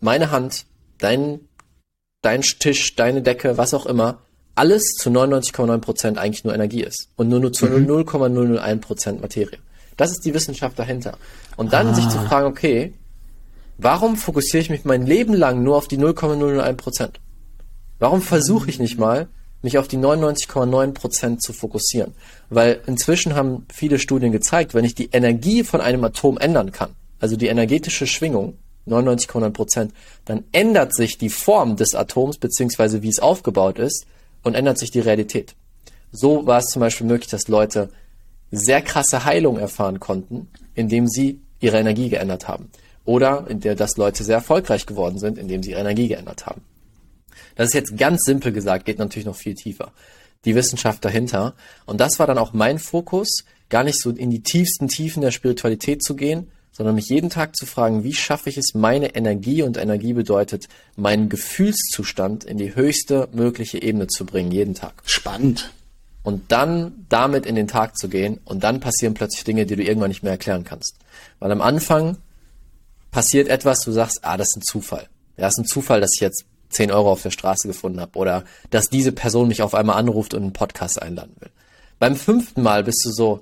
meine 0.00 0.30
Hand, 0.30 0.66
dein, 0.98 1.40
dein 2.20 2.42
Tisch, 2.42 2.94
deine 2.94 3.22
Decke, 3.22 3.56
was 3.56 3.72
auch 3.72 3.86
immer, 3.86 4.18
alles 4.54 4.84
zu 4.98 5.10
99,9 5.10 5.78
Prozent 5.78 6.18
eigentlich 6.18 6.44
nur 6.44 6.54
Energie 6.54 6.82
ist 6.82 7.08
und 7.16 7.28
nur, 7.28 7.40
nur 7.40 7.52
zu 7.52 7.66
mhm. 7.66 7.86
0,001 7.86 8.80
Prozent 8.80 9.20
Materie. 9.22 9.58
Das 9.96 10.10
ist 10.10 10.24
die 10.24 10.34
Wissenschaft 10.34 10.78
dahinter. 10.78 11.16
Und 11.56 11.72
dann 11.72 11.88
ah. 11.88 11.94
sich 11.94 12.08
zu 12.08 12.18
fragen, 12.18 12.46
okay, 12.46 12.92
warum 13.78 14.16
fokussiere 14.16 14.60
ich 14.60 14.70
mich 14.70 14.84
mein 14.84 15.06
Leben 15.06 15.32
lang 15.32 15.62
nur 15.62 15.76
auf 15.76 15.88
die 15.88 15.98
0,001%? 15.98 16.74
Prozent? 16.74 17.20
Warum 17.98 18.20
versuche 18.20 18.68
ich 18.68 18.78
nicht 18.78 18.98
mal, 18.98 19.28
mich 19.62 19.78
auf 19.78 19.88
die 19.88 19.96
99,9 19.96 20.92
Prozent 20.92 21.42
zu 21.42 21.52
fokussieren? 21.52 22.14
Weil 22.50 22.80
inzwischen 22.86 23.34
haben 23.34 23.66
viele 23.72 23.98
Studien 23.98 24.32
gezeigt, 24.32 24.74
wenn 24.74 24.84
ich 24.84 24.94
die 24.94 25.10
Energie 25.12 25.64
von 25.64 25.80
einem 25.80 26.04
Atom 26.04 26.38
ändern 26.38 26.72
kann, 26.72 26.90
also 27.20 27.36
die 27.36 27.46
energetische 27.46 28.06
Schwingung, 28.06 28.58
99,9 28.86 29.50
Prozent, 29.50 29.92
dann 30.24 30.44
ändert 30.52 30.94
sich 30.94 31.18
die 31.18 31.30
Form 31.30 31.76
des 31.76 31.94
Atoms, 31.94 32.38
beziehungsweise 32.38 33.02
wie 33.02 33.08
es 33.08 33.18
aufgebaut 33.18 33.78
ist, 33.78 34.06
und 34.42 34.54
ändert 34.54 34.78
sich 34.78 34.90
die 34.90 35.00
Realität. 35.00 35.54
So 36.12 36.46
war 36.46 36.58
es 36.58 36.66
zum 36.66 36.80
Beispiel 36.80 37.06
möglich, 37.06 37.30
dass 37.30 37.48
Leute 37.48 37.90
sehr 38.52 38.80
krasse 38.80 39.24
Heilung 39.24 39.58
erfahren 39.58 39.98
konnten, 39.98 40.48
indem 40.74 41.08
sie 41.08 41.40
ihre 41.58 41.78
Energie 41.78 42.08
geändert 42.08 42.46
haben. 42.46 42.70
Oder 43.04 43.46
in 43.48 43.60
der, 43.60 43.74
dass 43.74 43.96
Leute 43.96 44.22
sehr 44.22 44.36
erfolgreich 44.36 44.86
geworden 44.86 45.18
sind, 45.18 45.38
indem 45.38 45.62
sie 45.62 45.72
ihre 45.72 45.80
Energie 45.80 46.08
geändert 46.08 46.46
haben. 46.46 46.62
Das 47.54 47.68
ist 47.68 47.74
jetzt 47.74 47.96
ganz 47.96 48.22
simpel 48.24 48.52
gesagt, 48.52 48.84
geht 48.84 48.98
natürlich 48.98 49.26
noch 49.26 49.36
viel 49.36 49.54
tiefer. 49.54 49.92
Die 50.44 50.54
Wissenschaft 50.54 51.04
dahinter. 51.04 51.54
Und 51.86 52.00
das 52.00 52.18
war 52.18 52.26
dann 52.26 52.38
auch 52.38 52.52
mein 52.52 52.78
Fokus, 52.78 53.44
gar 53.68 53.84
nicht 53.84 54.00
so 54.00 54.10
in 54.10 54.30
die 54.30 54.42
tiefsten 54.42 54.88
Tiefen 54.88 55.22
der 55.22 55.30
Spiritualität 55.30 56.02
zu 56.02 56.14
gehen, 56.14 56.48
sondern 56.76 56.94
mich 56.94 57.08
jeden 57.08 57.30
Tag 57.30 57.56
zu 57.56 57.64
fragen, 57.64 58.04
wie 58.04 58.12
schaffe 58.12 58.50
ich 58.50 58.58
es, 58.58 58.74
meine 58.74 59.14
Energie 59.14 59.62
und 59.62 59.78
Energie 59.78 60.12
bedeutet, 60.12 60.68
meinen 60.94 61.30
Gefühlszustand 61.30 62.44
in 62.44 62.58
die 62.58 62.74
höchste 62.74 63.28
mögliche 63.32 63.80
Ebene 63.80 64.08
zu 64.08 64.26
bringen, 64.26 64.52
jeden 64.52 64.74
Tag. 64.74 64.92
Spannend. 65.06 65.72
Und 66.22 66.52
dann 66.52 67.06
damit 67.08 67.46
in 67.46 67.54
den 67.54 67.66
Tag 67.66 67.96
zu 67.96 68.08
gehen 68.08 68.40
und 68.44 68.62
dann 68.62 68.80
passieren 68.80 69.14
plötzlich 69.14 69.44
Dinge, 69.44 69.64
die 69.64 69.76
du 69.76 69.82
irgendwann 69.82 70.10
nicht 70.10 70.22
mehr 70.22 70.32
erklären 70.32 70.64
kannst. 70.64 70.96
Weil 71.38 71.50
am 71.50 71.62
Anfang 71.62 72.18
passiert 73.10 73.48
etwas, 73.48 73.80
du 73.80 73.92
sagst, 73.92 74.18
ah, 74.22 74.36
das 74.36 74.48
ist 74.48 74.58
ein 74.58 74.62
Zufall. 74.62 75.08
Ja, 75.38 75.44
das 75.44 75.54
ist 75.54 75.60
ein 75.60 75.66
Zufall, 75.66 76.02
dass 76.02 76.10
ich 76.14 76.20
jetzt 76.20 76.44
10 76.76 76.90
Euro 76.90 77.12
auf 77.12 77.22
der 77.22 77.30
Straße 77.30 77.68
gefunden 77.68 78.00
habe 78.00 78.18
oder 78.18 78.44
dass 78.70 78.88
diese 78.88 79.12
Person 79.12 79.48
mich 79.48 79.62
auf 79.62 79.74
einmal 79.74 79.96
anruft 79.96 80.34
und 80.34 80.42
einen 80.42 80.52
Podcast 80.52 81.00
einladen 81.00 81.34
will. 81.40 81.50
Beim 81.98 82.16
fünften 82.16 82.62
Mal 82.62 82.84
bist 82.84 83.04
du 83.04 83.10
so, 83.10 83.40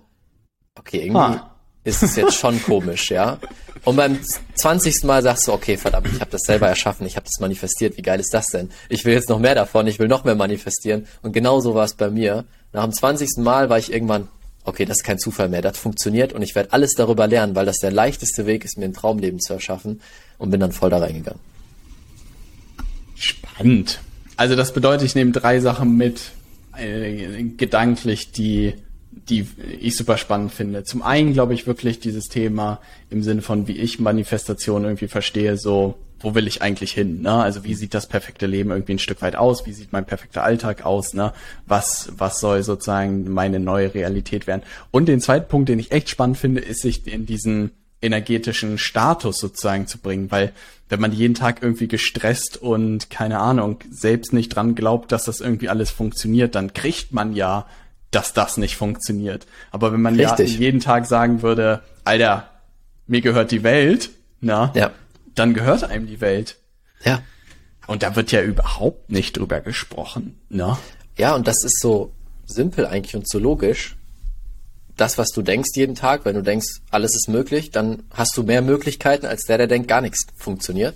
okay, 0.79 1.01
irgendwie, 1.01 1.19
ah 1.19 1.55
ist 1.85 2.03
es 2.03 2.17
jetzt 2.17 2.35
schon 2.35 2.61
komisch, 2.63 3.11
ja. 3.11 3.39
Und 3.85 3.97
beim 3.97 4.19
20. 4.55 5.05
Mal 5.05 5.23
sagst 5.23 5.47
du, 5.47 5.53
okay, 5.53 5.77
verdammt, 5.77 6.09
ich 6.11 6.21
habe 6.21 6.31
das 6.31 6.43
selber 6.43 6.67
erschaffen, 6.67 7.07
ich 7.07 7.17
habe 7.17 7.27
das 7.27 7.39
manifestiert, 7.41 7.99
wie 7.99 8.03
geil 8.03 8.19
ist 8.19 8.33
das 8.33 8.47
denn? 8.47 8.71
Ich 8.89 9.05
will 9.05 9.13
jetzt 9.13 9.29
noch 9.29 9.39
mehr 9.39 9.55
davon, 9.55 9.87
ich 9.87 9.99
will 9.99 10.09
noch 10.09 10.25
mehr 10.25 10.35
manifestieren. 10.35 11.07
Und 11.23 11.33
genau 11.33 11.61
so 11.61 11.75
war 11.75 11.85
es 11.85 11.95
bei 11.95 12.09
mir. 12.09 12.45
Nach 12.73 12.85
dem 12.85 12.93
20. 12.93 13.37
Mal 13.39 13.69
war 13.69 13.79
ich 13.79 13.93
irgendwann, 13.93 14.29
okay, 14.65 14.87
das 14.87 14.99
ist 14.99 15.05
kein 15.05 15.19
Zufall 15.19 15.51
mehr, 15.51 15.61
das 15.61 15.77
funktioniert 15.77 16.33
und 16.33 16.41
ich 16.41 16.55
werde 16.55 16.73
alles 16.73 16.95
darüber 16.95 17.27
lernen, 17.27 17.55
weil 17.55 17.67
das 17.67 17.79
der 17.79 17.93
leichteste 17.93 18.47
Weg 18.47 18.65
ist, 18.65 18.79
mir 18.79 18.87
ein 18.87 18.95
Traumleben 18.95 19.39
zu 19.39 19.53
erschaffen 19.53 20.01
und 20.39 20.51
bin 20.51 20.61
dann 20.61 20.73
voll 20.73 20.89
da 20.89 20.99
reingegangen. 20.99 21.41
Spannend. 23.17 24.01
Also 24.37 24.57
das 24.57 24.73
bedeutet, 24.73 25.07
ich 25.07 25.15
nehme 25.15 25.33
drei 25.33 25.61
Sachen 25.61 25.97
mit, 25.97 26.33
äh, 26.77 27.45
gedanklich, 27.57 28.33
die 28.33 28.75
die 29.29 29.47
ich 29.81 29.97
super 29.97 30.19
spannend 30.19 30.53
finde. 30.53 30.85
Zum 30.85 31.03
einen 31.03 31.33
glaube 31.33 31.55
ich 31.55 31.67
wirklich 31.67 32.01
dieses 32.01 32.29
Thema 32.29 32.81
im 33.11 33.23
Sinne 33.23 33.43
von, 33.43 33.69
wie 33.69 33.77
ich 33.77 33.99
Manifestation 33.99 34.85
irgendwie 34.85 35.09
verstehe, 35.09 35.57
so, 35.57 35.95
wo 36.21 36.35
will 36.35 36.47
ich 36.47 36.63
eigentlich 36.63 36.93
hin? 36.93 37.23
Ne? 37.23 37.33
Also 37.33 37.65
wie 37.65 37.75
sieht 37.75 37.95
das 37.95 38.07
perfekte 38.07 38.47
Leben 38.47 38.71
irgendwie 38.71 38.95
ein 38.95 38.99
Stück 38.99 39.23
weit 39.23 39.37
aus? 39.37 39.67
Wie 39.67 39.73
sieht 39.73 39.93
mein 39.93 40.05
perfekter 40.05 40.43
Alltag 40.43 40.85
aus? 40.85 41.15
Ne? 41.15 41.33
Was, 41.67 42.13
was 42.17 42.41
soll 42.41 42.63
sozusagen 42.63 43.31
meine 43.31 43.61
neue 43.61 43.95
Realität 43.95 44.47
werden? 44.47 44.63
Und 44.91 45.07
den 45.07 45.21
zweiten 45.21 45.49
Punkt, 45.49 45.69
den 45.69 45.79
ich 45.79 45.93
echt 45.93 46.09
spannend 46.09 46.39
finde, 46.39 46.61
ist 46.61 46.83
sich 46.83 47.07
in 47.07 47.27
diesen 47.27 47.71
energetischen 48.05 48.79
Status 48.79 49.39
sozusagen 49.39 49.87
zu 49.87 49.99
bringen, 49.99 50.31
weil 50.31 50.53
wenn 50.89 51.01
man 51.01 51.13
jeden 51.13 51.35
Tag 51.35 51.63
irgendwie 51.63 51.89
gestresst 51.89 52.57
und 52.57 53.11
keine 53.11 53.39
Ahnung, 53.39 53.79
selbst 53.91 54.33
nicht 54.33 54.51
dran 54.51 54.75
glaubt, 54.75 55.13
dass 55.13 55.25
das 55.25 55.41
irgendwie 55.41 55.69
alles 55.69 55.91
funktioniert, 55.91 56.55
dann 56.55 56.73
kriegt 56.73 57.13
man 57.13 57.35
ja 57.35 57.67
dass 58.15 58.33
das 58.33 58.57
nicht 58.57 58.77
funktioniert. 58.77 59.47
Aber 59.71 59.93
wenn 59.93 60.03
man 60.03 60.19
Richtig. 60.19 60.55
ja 60.55 60.61
jeden 60.61 60.81
Tag 60.81 61.07
sagen 61.07 61.43
würde, 61.43 61.83
Alter, 62.05 62.49
mir 63.07 63.21
gehört 63.21 63.51
die 63.51 63.63
Welt, 63.63 64.11
na, 64.41 64.73
ja. 64.75 64.93
dann 65.35 65.55
gehört 65.55 65.85
einem 65.85 66.07
die 66.07 66.21
Welt. 66.21 66.57
Ja. 67.05 67.23
Und 67.87 68.03
da 68.03 68.17
wird 68.17 68.33
ja 68.33 68.41
überhaupt 68.41 69.11
nicht 69.11 69.37
drüber 69.37 69.61
gesprochen, 69.61 70.39
ne? 70.49 70.79
Ja, 71.17 71.35
und 71.35 71.47
das 71.47 71.63
ist 71.65 71.81
so 71.81 72.13
simpel 72.47 72.87
eigentlich 72.87 73.15
und 73.15 73.29
so 73.29 73.39
logisch. 73.39 73.97
Das, 74.97 75.19
was 75.19 75.31
du 75.31 75.43
denkst 75.43 75.71
jeden 75.75 75.95
Tag, 75.95 76.25
wenn 76.25 76.37
du 76.37 76.43
denkst, 76.43 76.81
alles 76.91 77.15
ist 77.15 77.29
möglich, 77.29 77.71
dann 77.71 78.05
hast 78.13 78.37
du 78.37 78.43
mehr 78.45 78.63
Möglichkeiten 78.63 79.27
als 79.27 79.45
der, 79.45 79.59
der 79.59 79.67
denkt, 79.67 79.89
gar 79.89 80.01
nichts 80.01 80.27
funktioniert. 80.37 80.95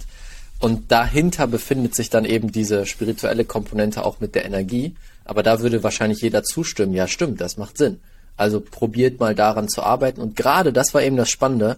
Und 0.61 0.91
dahinter 0.91 1.47
befindet 1.47 1.95
sich 1.95 2.11
dann 2.11 2.25
eben 2.25 2.51
diese 2.51 2.87
spirituelle 2.87 3.45
Komponente 3.45 4.05
auch 4.05 4.21
mit 4.21 4.35
der 4.35 4.45
Energie. 4.45 4.95
Aber 5.25 5.43
da 5.43 5.61
würde 5.61 5.83
wahrscheinlich 5.83 6.21
jeder 6.21 6.43
zustimmen. 6.43 6.95
Ja, 6.95 7.07
stimmt, 7.07 7.41
das 7.41 7.57
macht 7.57 7.79
Sinn. 7.79 8.01
Also 8.37 8.61
probiert 8.61 9.21
mal 9.21 9.35
daran 9.35 9.69
zu 9.69 9.83
arbeiten. 9.83 10.21
Und 10.21 10.37
gerade, 10.37 10.73
das 10.73 10.95
war 10.95 11.03
eben 11.03 11.17
das 11.17 11.31
Spannende, 11.31 11.77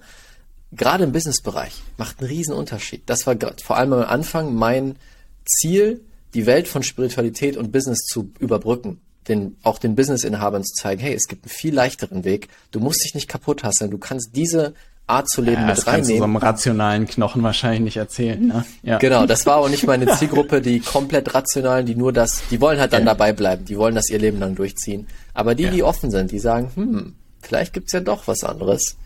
gerade 0.72 1.04
im 1.04 1.12
Businessbereich 1.12 1.82
macht 1.96 2.20
einen 2.20 2.28
riesen 2.28 2.54
Unterschied. 2.54 3.02
Das 3.06 3.26
war 3.26 3.36
vor 3.62 3.76
allem 3.76 3.92
am 3.92 4.02
Anfang 4.02 4.54
mein 4.54 4.96
Ziel, 5.44 6.00
die 6.34 6.46
Welt 6.46 6.68
von 6.68 6.82
Spiritualität 6.82 7.56
und 7.56 7.72
Business 7.72 8.00
zu 8.06 8.30
überbrücken. 8.38 9.00
Den, 9.30 9.56
auch 9.62 9.78
den 9.78 9.94
Businessinhabern 9.94 10.64
zu 10.64 10.74
zeigen, 10.74 11.00
hey, 11.00 11.14
es 11.14 11.28
gibt 11.28 11.44
einen 11.44 11.50
viel 11.50 11.72
leichteren 11.72 12.24
Weg. 12.24 12.48
Du 12.72 12.80
musst 12.80 13.04
dich 13.04 13.14
nicht 13.14 13.28
kaputt 13.28 13.62
hasseln. 13.62 13.90
Du 13.90 13.98
kannst 13.98 14.34
diese 14.34 14.74
Art 15.06 15.28
zu 15.28 15.42
leben 15.42 15.62
ja, 15.62 15.66
mit 15.66 15.76
das 15.76 15.86
reinnehmen. 15.86 16.00
Das 16.00 16.06
kannst 16.06 16.10
du 16.10 16.18
so 16.18 16.24
einem 16.24 16.36
rationalen 16.36 17.06
Knochen 17.06 17.42
wahrscheinlich 17.42 17.80
nicht 17.80 17.96
erzählen. 17.96 18.46
Ne? 18.46 18.64
Ja. 18.82 18.98
Genau, 18.98 19.26
das 19.26 19.46
war 19.46 19.56
auch 19.56 19.68
nicht 19.68 19.86
meine 19.86 20.06
Zielgruppe, 20.18 20.60
die 20.60 20.80
komplett 20.80 21.34
rationalen, 21.34 21.86
die 21.86 21.94
nur 21.94 22.12
das, 22.12 22.42
die 22.50 22.60
wollen 22.60 22.78
halt 22.80 22.92
dann 22.92 23.02
ja. 23.02 23.06
dabei 23.06 23.32
bleiben, 23.32 23.64
die 23.64 23.76
wollen 23.76 23.94
das 23.94 24.08
ihr 24.08 24.18
Leben 24.18 24.38
lang 24.38 24.54
durchziehen. 24.54 25.06
Aber 25.34 25.54
die, 25.54 25.64
ja. 25.64 25.70
die 25.70 25.82
offen 25.82 26.10
sind, 26.10 26.30
die 26.30 26.38
sagen, 26.38 26.70
hm, 26.74 27.14
vielleicht 27.40 27.72
gibt's 27.72 27.92
ja 27.92 28.00
doch 28.00 28.26
was 28.26 28.44
anderes. 28.44 28.96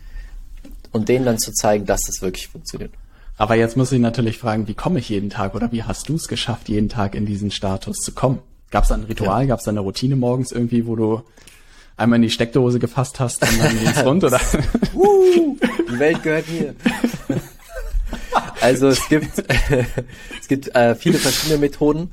Und 0.91 1.09
denen 1.09 1.25
dann 1.25 1.39
zu 1.39 1.51
zeigen, 1.51 1.85
dass 1.85 2.01
das 2.07 2.21
wirklich 2.21 2.47
funktioniert. 2.47 2.91
Aber 3.37 3.55
jetzt 3.55 3.75
muss 3.75 3.91
ich 3.91 3.99
natürlich 3.99 4.37
fragen, 4.37 4.67
wie 4.67 4.75
komme 4.75 4.99
ich 4.99 5.09
jeden 5.09 5.29
Tag 5.29 5.55
oder 5.55 5.71
wie 5.71 5.83
hast 5.83 6.07
du 6.07 6.15
es 6.15 6.29
geschafft, 6.29 6.69
jeden 6.69 6.87
Tag 6.87 7.15
in 7.15 7.25
diesen 7.25 7.51
Status 7.51 7.97
zu 7.97 8.13
kommen? 8.13 8.39
Gab 8.71 8.83
es 8.83 8.91
ein 8.91 9.03
Ritual, 9.03 9.43
ja. 9.43 9.47
gab 9.47 9.59
es 9.59 9.67
eine 9.67 9.79
Routine 9.79 10.15
morgens 10.15 10.51
irgendwie, 10.51 10.85
wo 10.85 10.95
du 10.95 11.21
einmal 11.97 12.17
in 12.17 12.23
die 12.23 12.29
Steckdose 12.29 12.79
gefasst 12.79 13.19
hast 13.19 13.41
und 13.41 13.59
dann 13.61 13.79
ging's 13.79 14.03
rund, 14.03 14.23
oder? 14.23 14.39
uh, 14.95 15.57
die 15.89 15.99
Welt 15.99 16.23
gehört 16.23 16.49
mir. 16.49 16.75
Also 18.61 18.87
es 18.87 19.07
gibt, 19.07 19.43
es 20.41 20.47
gibt 20.47 20.75
äh, 20.75 20.95
viele 20.95 21.17
verschiedene 21.17 21.59
Methoden. 21.59 22.11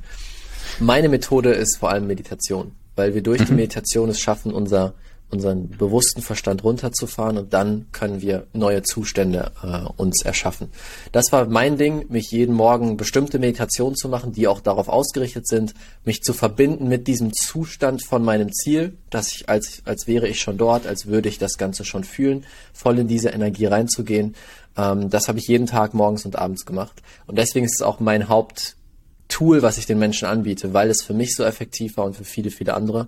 Meine 0.79 1.09
Methode 1.09 1.51
ist 1.51 1.77
vor 1.77 1.89
allem 1.89 2.07
Meditation, 2.07 2.73
weil 2.95 3.13
wir 3.13 3.21
durch 3.21 3.41
die 3.43 3.51
mhm. 3.51 3.57
Meditation 3.57 4.09
es 4.09 4.19
schaffen, 4.19 4.53
unser 4.53 4.93
unseren 5.33 5.67
bewussten 5.69 6.21
Verstand 6.21 6.63
runterzufahren 6.63 7.37
und 7.37 7.53
dann 7.53 7.87
können 7.91 8.21
wir 8.21 8.45
neue 8.53 8.83
Zustände 8.83 9.51
äh, 9.63 9.89
uns 9.97 10.23
erschaffen. 10.23 10.69
Das 11.11 11.31
war 11.31 11.47
mein 11.47 11.77
Ding, 11.77 12.05
mich 12.09 12.31
jeden 12.31 12.55
Morgen 12.55 12.95
bestimmte 12.95 13.39
Meditationen 13.39 13.95
zu 13.95 14.07
machen, 14.07 14.31
die 14.31 14.47
auch 14.47 14.61
darauf 14.61 14.87
ausgerichtet 14.87 15.47
sind, 15.47 15.73
mich 16.05 16.21
zu 16.21 16.33
verbinden 16.33 16.87
mit 16.87 17.07
diesem 17.07 17.33
Zustand 17.33 18.03
von 18.03 18.23
meinem 18.23 18.53
Ziel, 18.53 18.93
dass 19.09 19.29
ich 19.29 19.49
als, 19.49 19.81
als 19.85 20.07
wäre 20.07 20.27
ich 20.27 20.39
schon 20.39 20.57
dort, 20.57 20.85
als 20.85 21.07
würde 21.07 21.29
ich 21.29 21.39
das 21.39 21.57
Ganze 21.57 21.83
schon 21.83 22.03
fühlen, 22.03 22.45
voll 22.71 22.99
in 22.99 23.07
diese 23.07 23.29
Energie 23.29 23.65
reinzugehen. 23.65 24.35
Ähm, 24.77 25.09
das 25.09 25.27
habe 25.27 25.39
ich 25.39 25.47
jeden 25.47 25.65
Tag 25.65 25.95
morgens 25.95 26.25
und 26.25 26.37
abends 26.37 26.65
gemacht. 26.65 27.01
Und 27.25 27.37
deswegen 27.39 27.65
ist 27.65 27.79
es 27.79 27.81
auch 27.81 27.99
mein 27.99 28.29
Haupttool, 28.29 29.63
was 29.63 29.79
ich 29.79 29.87
den 29.87 29.97
Menschen 29.97 30.27
anbiete, 30.27 30.73
weil 30.73 30.91
es 30.91 31.01
für 31.01 31.15
mich 31.15 31.35
so 31.35 31.43
effektiv 31.43 31.97
war 31.97 32.05
und 32.05 32.15
für 32.15 32.23
viele, 32.23 32.51
viele 32.51 32.75
andere. 32.75 33.07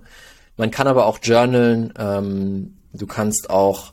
Man 0.56 0.70
kann 0.70 0.86
aber 0.86 1.06
auch 1.06 1.18
journalen. 1.22 1.92
Ähm, 1.98 2.76
du 2.92 3.06
kannst 3.06 3.50
auch 3.50 3.92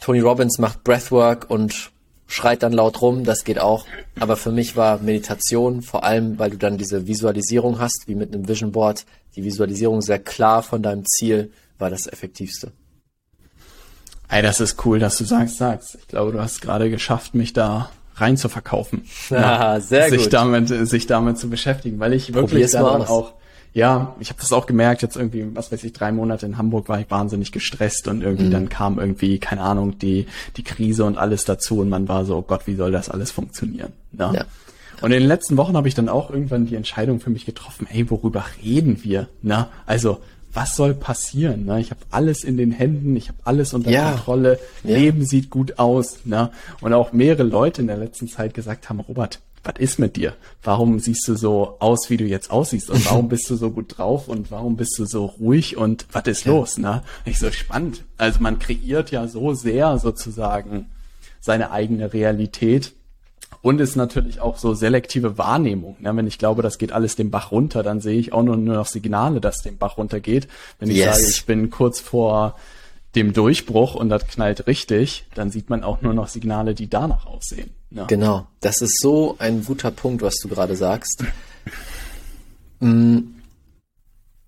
Tony 0.00 0.20
Robbins 0.20 0.58
macht 0.58 0.84
Breathwork 0.84 1.50
und 1.50 1.90
schreit 2.26 2.62
dann 2.62 2.72
laut 2.72 3.00
rum, 3.00 3.24
das 3.24 3.44
geht 3.44 3.58
auch. 3.58 3.86
Aber 4.20 4.36
für 4.36 4.52
mich 4.52 4.76
war 4.76 5.00
Meditation, 5.00 5.82
vor 5.82 6.04
allem 6.04 6.38
weil 6.38 6.50
du 6.50 6.58
dann 6.58 6.78
diese 6.78 7.06
Visualisierung 7.06 7.80
hast, 7.80 8.04
wie 8.06 8.14
mit 8.14 8.32
einem 8.32 8.48
Vision 8.48 8.70
Board, 8.70 9.06
die 9.34 9.44
Visualisierung 9.44 10.02
sehr 10.02 10.18
klar 10.18 10.62
von 10.62 10.82
deinem 10.82 11.04
Ziel, 11.06 11.50
war 11.78 11.90
das 11.90 12.06
effektivste. 12.06 12.72
Ey, 14.28 14.42
das 14.42 14.60
ist 14.60 14.84
cool, 14.84 14.98
dass 14.98 15.16
du 15.16 15.24
sagst, 15.24 15.56
sagst. 15.56 15.96
Ich 16.00 16.06
glaube, 16.06 16.32
du 16.32 16.40
hast 16.40 16.60
gerade 16.60 16.90
geschafft, 16.90 17.34
mich 17.34 17.54
da 17.54 17.90
rein 18.16 18.36
zu 18.36 18.48
verkaufen. 18.48 19.04
Ja, 19.30 19.80
sehr 19.80 20.10
sich 20.10 20.24
gut. 20.24 20.32
damit, 20.34 20.68
sich 20.68 21.06
damit 21.06 21.38
zu 21.38 21.48
beschäftigen, 21.48 21.98
weil 21.98 22.12
ich 22.12 22.34
wirklich 22.34 22.50
Probier's 22.50 22.72
daran 22.72 23.02
auch, 23.02 23.34
ja, 23.78 24.14
ich 24.20 24.28
habe 24.30 24.40
das 24.40 24.52
auch 24.52 24.66
gemerkt, 24.66 25.02
jetzt 25.02 25.16
irgendwie, 25.16 25.46
was 25.54 25.70
weiß 25.72 25.84
ich, 25.84 25.92
drei 25.92 26.10
Monate 26.12 26.44
in 26.46 26.58
Hamburg 26.58 26.88
war 26.88 27.00
ich 27.00 27.10
wahnsinnig 27.10 27.52
gestresst 27.52 28.08
und 28.08 28.22
irgendwie 28.22 28.46
Mhm. 28.46 28.50
dann 28.50 28.68
kam 28.68 28.98
irgendwie, 28.98 29.38
keine 29.38 29.62
Ahnung, 29.62 29.98
die, 29.98 30.26
die 30.56 30.62
Krise 30.64 31.04
und 31.04 31.16
alles 31.16 31.44
dazu 31.44 31.78
und 31.80 31.88
man 31.88 32.08
war 32.08 32.24
so, 32.24 32.36
oh 32.36 32.42
Gott, 32.42 32.66
wie 32.66 32.74
soll 32.74 32.90
das 32.92 33.08
alles 33.08 33.30
funktionieren? 33.30 33.92
Ne? 34.12 34.32
Ja. 34.34 34.44
Und 35.00 35.12
in 35.12 35.20
den 35.20 35.28
letzten 35.28 35.56
Wochen 35.56 35.76
habe 35.76 35.86
ich 35.86 35.94
dann 35.94 36.08
auch 36.08 36.30
irgendwann 36.30 36.66
die 36.66 36.74
Entscheidung 36.74 37.20
für 37.20 37.30
mich 37.30 37.46
getroffen, 37.46 37.86
ey, 37.90 38.10
worüber 38.10 38.44
reden 38.64 39.04
wir? 39.04 39.28
Ne? 39.42 39.68
Also, 39.86 40.18
was 40.52 40.74
soll 40.74 40.94
passieren? 40.94 41.66
Ne? 41.66 41.78
Ich 41.80 41.90
habe 41.90 42.00
alles 42.10 42.42
in 42.42 42.56
den 42.56 42.72
Händen, 42.72 43.14
ich 43.14 43.28
habe 43.28 43.38
alles 43.44 43.74
unter 43.74 43.90
Ja. 43.90 44.10
Kontrolle, 44.12 44.58
Ja. 44.82 44.96
Leben 44.96 45.24
sieht 45.24 45.50
gut 45.50 45.78
aus. 45.78 46.20
Ne? 46.24 46.50
Und 46.80 46.94
auch 46.94 47.12
mehrere 47.12 47.44
Leute 47.44 47.80
in 47.82 47.86
der 47.86 47.98
letzten 47.98 48.26
Zeit 48.28 48.54
gesagt 48.54 48.88
haben, 48.88 48.98
Robert, 48.98 49.40
was 49.64 49.74
ist 49.78 49.98
mit 49.98 50.16
dir? 50.16 50.34
Warum 50.62 51.00
siehst 51.00 51.26
du 51.28 51.34
so 51.34 51.76
aus, 51.80 52.10
wie 52.10 52.16
du 52.16 52.24
jetzt 52.24 52.50
aussiehst? 52.50 52.90
Und 52.90 53.04
warum 53.06 53.28
bist 53.30 53.48
du 53.50 53.56
so 53.56 53.70
gut 53.70 53.98
drauf? 53.98 54.28
Und 54.28 54.50
warum 54.50 54.76
bist 54.76 54.98
du 54.98 55.04
so 55.04 55.26
ruhig? 55.26 55.76
Und 55.76 56.06
was 56.12 56.26
ist 56.26 56.44
los? 56.44 56.78
Ne? 56.78 57.02
Ich 57.24 57.38
so 57.38 57.50
spannend. 57.50 58.04
Also 58.16 58.40
man 58.40 58.58
kreiert 58.58 59.10
ja 59.10 59.26
so 59.28 59.54
sehr 59.54 59.98
sozusagen 59.98 60.86
seine 61.40 61.70
eigene 61.70 62.12
Realität. 62.12 62.92
Und 63.60 63.80
ist 63.80 63.96
natürlich 63.96 64.40
auch 64.40 64.56
so 64.56 64.74
selektive 64.74 65.36
Wahrnehmung. 65.36 65.96
Ne? 65.98 66.14
Wenn 66.14 66.26
ich 66.28 66.38
glaube, 66.38 66.62
das 66.62 66.78
geht 66.78 66.92
alles 66.92 67.16
den 67.16 67.30
Bach 67.30 67.50
runter, 67.50 67.82
dann 67.82 68.00
sehe 68.00 68.18
ich 68.18 68.32
auch 68.32 68.42
nur, 68.44 68.56
nur 68.56 68.76
noch 68.76 68.86
Signale, 68.86 69.40
dass 69.40 69.62
den 69.62 69.78
Bach 69.78 69.96
runtergeht. 69.98 70.46
Wenn 70.78 70.90
ich 70.90 70.98
Yes. 70.98 71.16
sage, 71.18 71.30
ich 71.30 71.46
bin 71.46 71.70
kurz 71.70 71.98
vor 71.98 72.56
dem 73.16 73.32
Durchbruch 73.32 73.94
und 73.96 74.10
das 74.10 74.26
knallt 74.28 74.66
richtig, 74.68 75.24
dann 75.34 75.50
sieht 75.50 75.70
man 75.70 75.82
auch 75.82 76.02
nur 76.02 76.14
noch 76.14 76.28
Signale, 76.28 76.74
die 76.74 76.88
danach 76.88 77.26
aussehen. 77.26 77.70
Ne? 77.90 78.04
Genau, 78.08 78.46
das 78.60 78.80
ist 78.82 79.00
so 79.00 79.36
ein 79.38 79.64
guter 79.64 79.90
Punkt, 79.90 80.22
was 80.22 80.36
du 80.36 80.48
gerade 80.48 80.76
sagst. 80.76 81.24
Mm, 82.80 83.34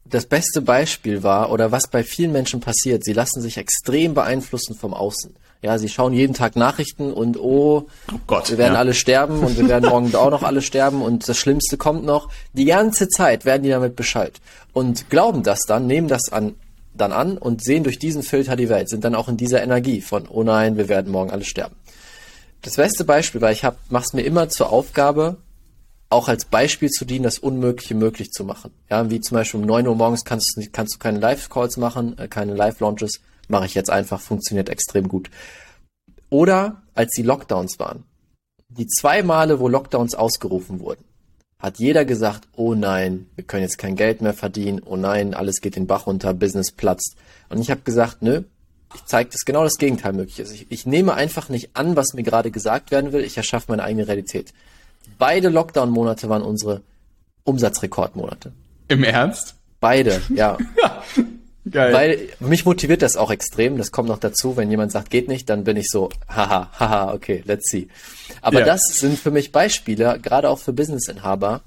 Das 0.04 0.26
beste 0.26 0.62
Beispiel 0.62 1.24
war, 1.24 1.50
oder 1.50 1.72
was 1.72 1.88
bei 1.88 2.04
vielen 2.04 2.30
Menschen 2.30 2.60
passiert, 2.60 3.02
sie 3.04 3.12
lassen 3.12 3.40
sich 3.40 3.56
extrem 3.56 4.14
beeinflussen 4.14 4.76
vom 4.76 4.94
Außen. 4.94 5.34
Ja, 5.62 5.78
sie 5.78 5.88
schauen 5.88 6.12
jeden 6.12 6.32
Tag 6.32 6.54
Nachrichten 6.56 7.12
und 7.12 7.36
oh, 7.36 7.88
Gott, 8.28 8.50
wir 8.50 8.56
werden 8.56 8.74
ja. 8.74 8.78
alle 8.78 8.94
sterben 8.94 9.40
und 9.40 9.58
wir 9.58 9.68
werden 9.68 9.90
morgen 9.90 10.14
auch 10.14 10.30
noch 10.30 10.44
alle 10.44 10.62
sterben 10.62 11.02
und 11.02 11.28
das 11.28 11.36
Schlimmste 11.38 11.76
kommt 11.76 12.04
noch. 12.04 12.28
Die 12.52 12.66
ganze 12.66 13.08
Zeit 13.08 13.44
werden 13.44 13.64
die 13.64 13.70
damit 13.70 13.96
Bescheid 13.96 14.40
und 14.72 15.10
glauben 15.10 15.42
das 15.42 15.60
dann, 15.66 15.86
nehmen 15.86 16.08
das 16.08 16.32
an, 16.32 16.54
dann 16.94 17.12
an 17.12 17.36
und 17.36 17.62
sehen 17.62 17.84
durch 17.84 17.98
diesen 17.98 18.22
Filter 18.22 18.56
die 18.56 18.68
Welt, 18.68 18.88
sind 18.88 19.04
dann 19.04 19.14
auch 19.14 19.28
in 19.28 19.36
dieser 19.36 19.62
Energie 19.62 20.00
von, 20.00 20.26
oh 20.28 20.42
nein, 20.42 20.76
wir 20.76 20.88
werden 20.88 21.12
morgen 21.12 21.30
alle 21.30 21.44
sterben. 21.44 21.74
Das 22.62 22.76
beste 22.76 23.04
Beispiel 23.04 23.40
war, 23.40 23.52
ich 23.52 23.64
hab, 23.64 23.78
mach's 23.88 24.12
mir 24.12 24.22
immer 24.22 24.48
zur 24.48 24.70
Aufgabe, 24.70 25.38
auch 26.10 26.28
als 26.28 26.44
Beispiel 26.44 26.90
zu 26.90 27.04
dienen, 27.04 27.22
das 27.22 27.38
Unmögliche 27.38 27.94
möglich 27.94 28.32
zu 28.32 28.44
machen. 28.44 28.72
Ja, 28.90 29.08
wie 29.10 29.20
zum 29.20 29.36
Beispiel 29.36 29.60
um 29.60 29.66
9 29.66 29.86
Uhr 29.86 29.94
morgens 29.94 30.24
kannst 30.24 30.58
kannst 30.72 30.94
du 30.94 30.98
keine 30.98 31.20
Live-Calls 31.20 31.76
machen, 31.76 32.18
äh, 32.18 32.28
keine 32.28 32.54
Live-Launches, 32.54 33.20
mache 33.48 33.66
ich 33.66 33.74
jetzt 33.74 33.90
einfach, 33.90 34.20
funktioniert 34.20 34.68
extrem 34.68 35.08
gut. 35.08 35.30
Oder 36.28 36.82
als 36.94 37.10
die 37.12 37.22
Lockdowns 37.22 37.78
waren. 37.78 38.04
Die 38.68 38.86
zwei 38.86 39.22
Male, 39.22 39.58
wo 39.58 39.68
Lockdowns 39.68 40.14
ausgerufen 40.14 40.80
wurden, 40.80 41.04
hat 41.58 41.78
jeder 41.78 42.04
gesagt, 42.04 42.48
oh 42.56 42.74
nein, 42.74 43.26
wir 43.34 43.44
können 43.44 43.62
jetzt 43.62 43.78
kein 43.78 43.96
Geld 43.96 44.20
mehr 44.20 44.34
verdienen, 44.34 44.80
oh 44.84 44.96
nein, 44.96 45.34
alles 45.34 45.60
geht 45.60 45.76
den 45.76 45.86
Bach 45.86 46.06
runter, 46.06 46.34
Business 46.34 46.72
platzt. 46.72 47.16
Und 47.48 47.58
ich 47.58 47.70
habe 47.70 47.82
gesagt, 47.82 48.22
nö, 48.22 48.42
ich 48.94 49.04
zeige, 49.04 49.30
dass 49.30 49.44
genau 49.44 49.62
das 49.64 49.76
Gegenteil 49.78 50.12
möglich 50.12 50.40
ist. 50.40 50.52
Ich, 50.52 50.66
ich 50.70 50.86
nehme 50.86 51.14
einfach 51.14 51.48
nicht 51.48 51.70
an, 51.74 51.96
was 51.96 52.12
mir 52.14 52.22
gerade 52.22 52.50
gesagt 52.50 52.90
werden 52.90 53.12
will, 53.12 53.22
ich 53.24 53.36
erschaffe 53.36 53.66
meine 53.68 53.82
eigene 53.84 54.06
Realität. 54.08 54.52
Beide 55.18 55.48
Lockdown-Monate 55.48 56.28
waren 56.28 56.42
unsere 56.42 56.82
Umsatzrekordmonate. 57.44 58.52
Im 58.88 59.04
Ernst? 59.04 59.54
Beide, 59.80 60.20
ja. 60.34 60.58
Geil. 61.70 61.92
Weil 61.92 62.18
mich 62.40 62.64
motiviert 62.64 63.02
das 63.02 63.16
auch 63.16 63.30
extrem. 63.30 63.76
Das 63.76 63.92
kommt 63.92 64.08
noch 64.08 64.18
dazu, 64.18 64.56
wenn 64.56 64.70
jemand 64.70 64.92
sagt, 64.92 65.10
geht 65.10 65.28
nicht, 65.28 65.48
dann 65.50 65.64
bin 65.64 65.76
ich 65.76 65.88
so, 65.88 66.08
haha, 66.28 66.70
haha, 66.78 67.12
okay, 67.12 67.42
let's 67.44 67.70
see. 67.70 67.88
Aber 68.40 68.60
Ja. 68.60 68.66
das 68.66 68.80
sind 68.92 69.18
für 69.18 69.30
mich 69.30 69.52
Beispiele, 69.52 70.18
gerade 70.20 70.48
auch 70.48 70.58
für 70.58 70.72
Businessinhaber, 70.72 71.60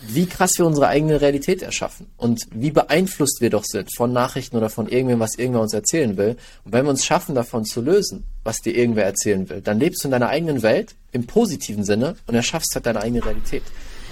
wie 0.00 0.26
krass 0.26 0.58
wir 0.58 0.66
unsere 0.66 0.88
eigene 0.88 1.20
Realität 1.20 1.62
erschaffen 1.62 2.06
und 2.16 2.46
wie 2.52 2.70
beeinflusst 2.70 3.40
wir 3.40 3.50
doch 3.50 3.64
sind 3.64 3.94
von 3.94 4.12
Nachrichten 4.12 4.56
oder 4.56 4.70
von 4.70 4.88
irgendwem, 4.88 5.20
was 5.20 5.36
irgendwer 5.36 5.60
uns 5.60 5.74
erzählen 5.74 6.16
will. 6.16 6.36
Und 6.64 6.72
wenn 6.72 6.86
wir 6.86 6.90
uns 6.90 7.04
schaffen, 7.04 7.34
davon 7.34 7.64
zu 7.64 7.80
lösen, 7.80 8.24
was 8.42 8.62
dir 8.62 8.74
irgendwer 8.74 9.04
erzählen 9.04 9.48
will, 9.48 9.60
dann 9.60 9.78
lebst 9.78 10.02
du 10.02 10.08
in 10.08 10.12
deiner 10.12 10.28
eigenen 10.28 10.62
Welt 10.62 10.94
im 11.12 11.26
positiven 11.26 11.84
Sinne 11.84 12.16
und 12.26 12.34
erschaffst 12.34 12.74
halt 12.74 12.86
deine 12.86 13.02
eigene 13.02 13.24
Realität. 13.24 13.62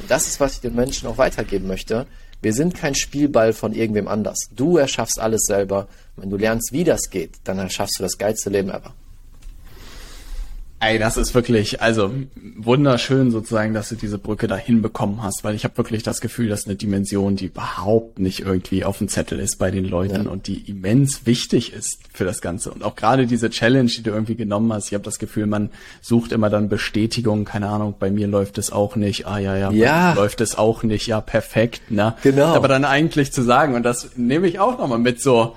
Und 0.00 0.10
das 0.10 0.26
ist, 0.26 0.40
was 0.40 0.54
ich 0.54 0.60
den 0.60 0.74
Menschen 0.74 1.08
auch 1.08 1.18
weitergeben 1.18 1.66
möchte. 1.66 2.06
Wir 2.40 2.52
sind 2.52 2.74
kein 2.74 2.94
Spielball 2.94 3.52
von 3.52 3.72
irgendwem 3.72 4.06
anders. 4.06 4.38
Du 4.54 4.76
erschaffst 4.76 5.18
alles 5.18 5.42
selber. 5.42 5.88
Wenn 6.16 6.30
du 6.30 6.36
lernst, 6.36 6.72
wie 6.72 6.84
das 6.84 7.10
geht, 7.10 7.36
dann 7.44 7.58
erschaffst 7.58 7.98
du 7.98 8.02
das 8.02 8.16
geilste 8.16 8.50
Leben 8.50 8.68
ever. 8.68 8.94
Ey, 10.80 11.00
das 11.00 11.16
ist 11.16 11.34
wirklich, 11.34 11.82
also 11.82 12.12
wunderschön 12.56 13.32
sozusagen, 13.32 13.74
dass 13.74 13.88
du 13.88 13.96
diese 13.96 14.16
Brücke 14.16 14.46
da 14.46 14.56
hinbekommen 14.56 15.24
hast, 15.24 15.42
weil 15.42 15.56
ich 15.56 15.64
habe 15.64 15.76
wirklich 15.76 16.04
das 16.04 16.20
Gefühl, 16.20 16.48
dass 16.48 16.66
eine 16.66 16.76
Dimension, 16.76 17.34
die 17.34 17.46
überhaupt 17.46 18.20
nicht 18.20 18.40
irgendwie 18.40 18.84
auf 18.84 18.98
dem 18.98 19.08
Zettel 19.08 19.40
ist 19.40 19.56
bei 19.56 19.72
den 19.72 19.84
Leuten 19.84 20.26
Ja. 20.26 20.30
und 20.30 20.46
die 20.46 20.70
immens 20.70 21.26
wichtig 21.26 21.72
ist 21.72 21.98
für 22.14 22.24
das 22.24 22.40
Ganze. 22.40 22.70
Und 22.70 22.84
auch 22.84 22.94
gerade 22.94 23.26
diese 23.26 23.50
Challenge, 23.50 23.90
die 23.90 24.02
du 24.04 24.10
irgendwie 24.10 24.36
genommen 24.36 24.72
hast, 24.72 24.86
ich 24.86 24.94
habe 24.94 25.02
das 25.04 25.18
Gefühl, 25.18 25.46
man 25.46 25.70
sucht 26.00 26.30
immer 26.30 26.48
dann 26.48 26.68
Bestätigung, 26.68 27.44
keine 27.44 27.68
Ahnung, 27.68 27.96
bei 27.98 28.10
mir 28.10 28.28
läuft 28.28 28.56
es 28.56 28.70
auch 28.70 28.94
nicht, 28.94 29.26
ah 29.26 29.38
ja, 29.38 29.56
ja, 29.56 29.70
Ja. 29.72 30.12
läuft 30.12 30.40
es 30.40 30.56
auch 30.56 30.84
nicht, 30.84 31.08
ja, 31.08 31.20
perfekt, 31.20 31.90
ne? 31.90 32.14
Genau. 32.22 32.54
Aber 32.54 32.68
dann 32.68 32.84
eigentlich 32.84 33.32
zu 33.32 33.42
sagen, 33.42 33.74
und 33.74 33.82
das 33.82 34.10
nehme 34.16 34.46
ich 34.46 34.60
auch 34.60 34.78
nochmal 34.78 34.98
mit 35.00 35.20
so, 35.20 35.56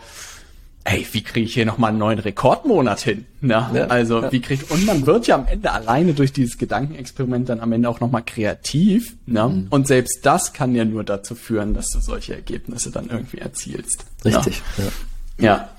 ey, 0.84 1.06
wie 1.12 1.22
kriege 1.22 1.45
ich 1.45 1.53
hier 1.53 1.66
nochmal 1.66 1.90
einen 1.90 1.99
neuen 1.99 2.20
Rekordmonat 2.20 3.02
hin? 3.02 3.26
Ne? 3.41 3.70
Ja, 3.74 3.88
also 3.88 4.22
ja. 4.22 4.32
wie 4.32 4.41
kriegt 4.41 4.72
und 4.72 4.86
man 4.86 5.06
wird 5.06 5.28
ja 5.28 5.36
am 5.36 5.48
Ende 5.48 5.72
alleine 5.72 6.14
durch 6.14 6.34
dieses 6.34 6.58
Gedankenexperiment 6.58 7.49
dann 7.49 7.60
am 7.60 7.72
Ende 7.72 7.90
auch 7.90 7.99
nochmal 7.99 8.24
kreativ. 8.24 9.16
Ne? 9.26 9.48
Mhm. 9.48 9.68
Und 9.70 9.88
selbst 9.88 10.26
das 10.26 10.53
kann 10.53 10.76
ja 10.76 10.86
nur 10.86 11.03
dazu 11.03 11.36
führen, 11.36 11.74
dass 11.74 11.90
du 11.90 11.99
solche 11.99 12.36
Ergebnisse 12.36 12.91
dann 12.91 13.10
irgendwie 13.10 13.38
erzielst. 13.38 14.06
Richtig. 14.26 14.62
Ja. 14.78 14.84
Ja. 14.84 15.45
ja. 15.45 15.70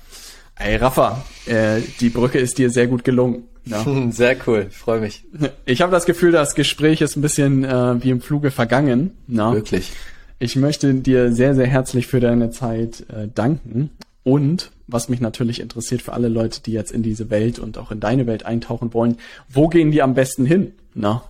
Ey, 0.55 0.75
Rafa, 0.75 1.23
äh, 1.45 1.81
die 1.99 2.09
Brücke 2.09 2.39
ist 2.39 2.57
dir 2.57 2.69
sehr 2.69 2.87
gut 2.87 3.03
gelungen. 3.03 3.43
Ne? 3.65 4.09
Sehr 4.11 4.35
cool, 4.45 4.67
ich 4.69 4.75
freue 4.75 4.99
mich. 4.99 5.23
Ich 5.65 5.81
habe 5.81 5.89
das 5.89 6.05
Gefühl, 6.05 6.33
das 6.33 6.53
Gespräch 6.53 6.99
ist 6.99 7.15
ein 7.15 7.21
bisschen 7.21 7.63
äh, 7.63 8.03
wie 8.03 8.09
im 8.09 8.19
Fluge 8.19 8.51
vergangen. 8.51 9.11
Ne? 9.27 9.53
Wirklich. 9.53 9.93
Ich 10.37 10.57
möchte 10.57 10.93
dir 10.93 11.31
sehr, 11.31 11.55
sehr 11.55 11.67
herzlich 11.67 12.07
für 12.07 12.19
deine 12.19 12.49
Zeit 12.49 13.05
äh, 13.09 13.29
danken. 13.33 13.91
Und 14.23 14.71
was 14.87 15.09
mich 15.09 15.19
natürlich 15.19 15.59
interessiert 15.59 16.01
für 16.01 16.13
alle 16.13 16.27
Leute, 16.29 16.61
die 16.61 16.71
jetzt 16.71 16.91
in 16.91 17.03
diese 17.03 17.29
Welt 17.29 17.59
und 17.59 17.77
auch 17.77 17.91
in 17.91 17.99
deine 17.99 18.25
Welt 18.27 18.45
eintauchen 18.45 18.93
wollen, 18.93 19.17
wo 19.49 19.67
gehen 19.67 19.91
die 19.91 20.01
am 20.01 20.13
besten 20.13 20.45
hin? 20.45 20.73
Na? 20.93 21.23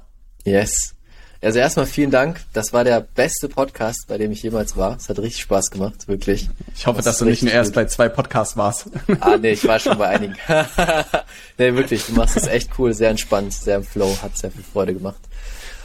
Yes. 0.45 0.94
Also 1.41 1.60
erstmal 1.60 1.86
vielen 1.88 2.11
Dank. 2.11 2.40
Das 2.53 2.72
war 2.72 2.84
der 2.86 3.02
beste 3.02 3.49
Podcast, 3.49 4.06
bei 4.07 4.18
dem 4.18 4.32
ich 4.32 4.44
jemals 4.44 4.78
war. 4.78 4.95
Es 4.95 5.10
hat 5.10 5.20
richtig 5.20 5.41
Spaß 5.41 5.72
gemacht, 5.72 6.07
wirklich. 6.07 6.49
Ich 6.76 6.88
hoffe, 6.88 6.98
Das 6.98 7.06
dass 7.06 7.18
du 7.18 7.26
nicht 7.26 7.44
nur 7.44 7.52
erst 7.52 7.72
gut. 7.72 7.76
bei 7.76 7.86
zwei 7.86 8.07
Podcasts 8.10 8.56
warst. 8.56 8.88
Ah, 9.20 9.36
nee, 9.38 9.52
ich 9.52 9.68
war 9.68 9.78
schon 9.80 9.98
bei 9.98 10.07
einigen. 10.10 10.36
nee, 11.57 11.74
wirklich, 11.74 12.06
du 12.06 12.14
machst 12.14 12.38
es 12.38 12.48
echt 12.48 12.70
cool, 12.78 12.94
sehr 12.94 13.10
entspannt, 13.10 13.53
sehr 13.53 13.78
im 13.78 13.84
Flow, 13.84 14.15
hat 14.22 14.38
sehr 14.38 14.52
viel 14.52 14.64
Freude 14.64 14.94
gemacht. 14.94 15.20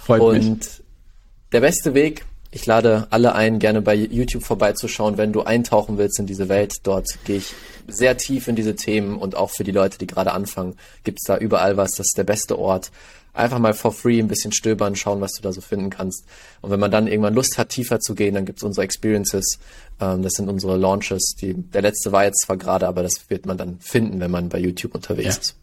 Freut 0.05 0.21
mich. 0.35 0.47
Und 0.47 0.69
der 1.53 1.61
beste 1.61 1.93
Weg, 1.95 2.25
ich 2.51 2.65
lade 2.67 3.07
alle 3.11 3.35
ein, 3.35 3.59
gerne 3.59 3.83
bei 3.83 3.95
YouTube 3.95 4.43
vorbeizuschauen, 4.43 5.19
wenn 5.19 5.33
du 5.33 5.43
eintauchen 5.43 5.99
willst 5.99 6.19
in 6.19 6.27
diese 6.27 6.49
Welt. 6.49 6.77
Dort 6.85 7.07
gehe 7.25 7.37
ich 7.39 7.55
sehr 7.87 8.17
tief 8.17 8.49
in 8.49 8.57
diese 8.57 8.75
Themen 8.75 9.17
und 9.19 9.37
auch 9.37 9.51
für 9.51 9.65
die 9.65 9.71
Leute, 9.73 9.99
die 9.99 10.07
gerade 10.07 10.33
anfangen, 10.33 10.77
gibt's 11.05 11.25
da 11.25 11.37
überall 11.37 11.77
was. 11.77 11.93
Das 11.93 12.07
ist 12.07 12.19
der 12.19 12.25
beste 12.25 12.59
Ort. 12.59 12.91
Einfach 13.35 13.59
mal 13.59 13.75
for 13.75 13.93
free 13.93 14.19
ein 14.19 14.27
bisschen 14.29 14.51
stöbern, 14.53 14.97
schauen, 14.97 15.21
was 15.21 15.33
du 15.35 15.43
da 15.43 15.53
so 15.53 15.61
finden 15.61 15.91
kannst. 15.91 16.25
Und 16.61 16.71
wenn 16.71 16.81
man 16.81 16.91
dann 16.91 17.07
irgendwann 17.07 17.35
Lust 17.35 17.57
hat, 17.59 17.69
tiefer 17.69 18.01
zu 18.01 18.15
gehen, 18.15 18.35
dann 18.35 18.47
gibt's 18.47 18.63
unsere 18.65 18.85
Experiences. 18.85 19.59
Ähm, 20.01 20.23
das 20.23 20.33
sind 20.33 20.49
unsere 20.49 20.77
Launches. 20.77 21.35
Die, 21.41 21.55
der 21.55 21.83
letzte 21.83 22.11
war 22.13 22.25
jetzt 22.25 22.43
zwar 22.47 22.57
gerade, 22.57 22.89
aber 22.89 23.03
das 23.03 23.13
wird 23.29 23.47
man 23.47 23.57
dann 23.57 23.79
finden, 23.81 24.19
wenn 24.21 24.31
man 24.31 24.49
bei 24.49 24.59
YouTube 24.59 24.95
unterwegs 24.95 25.35
Ja. 25.37 25.41
ist. 25.41 25.55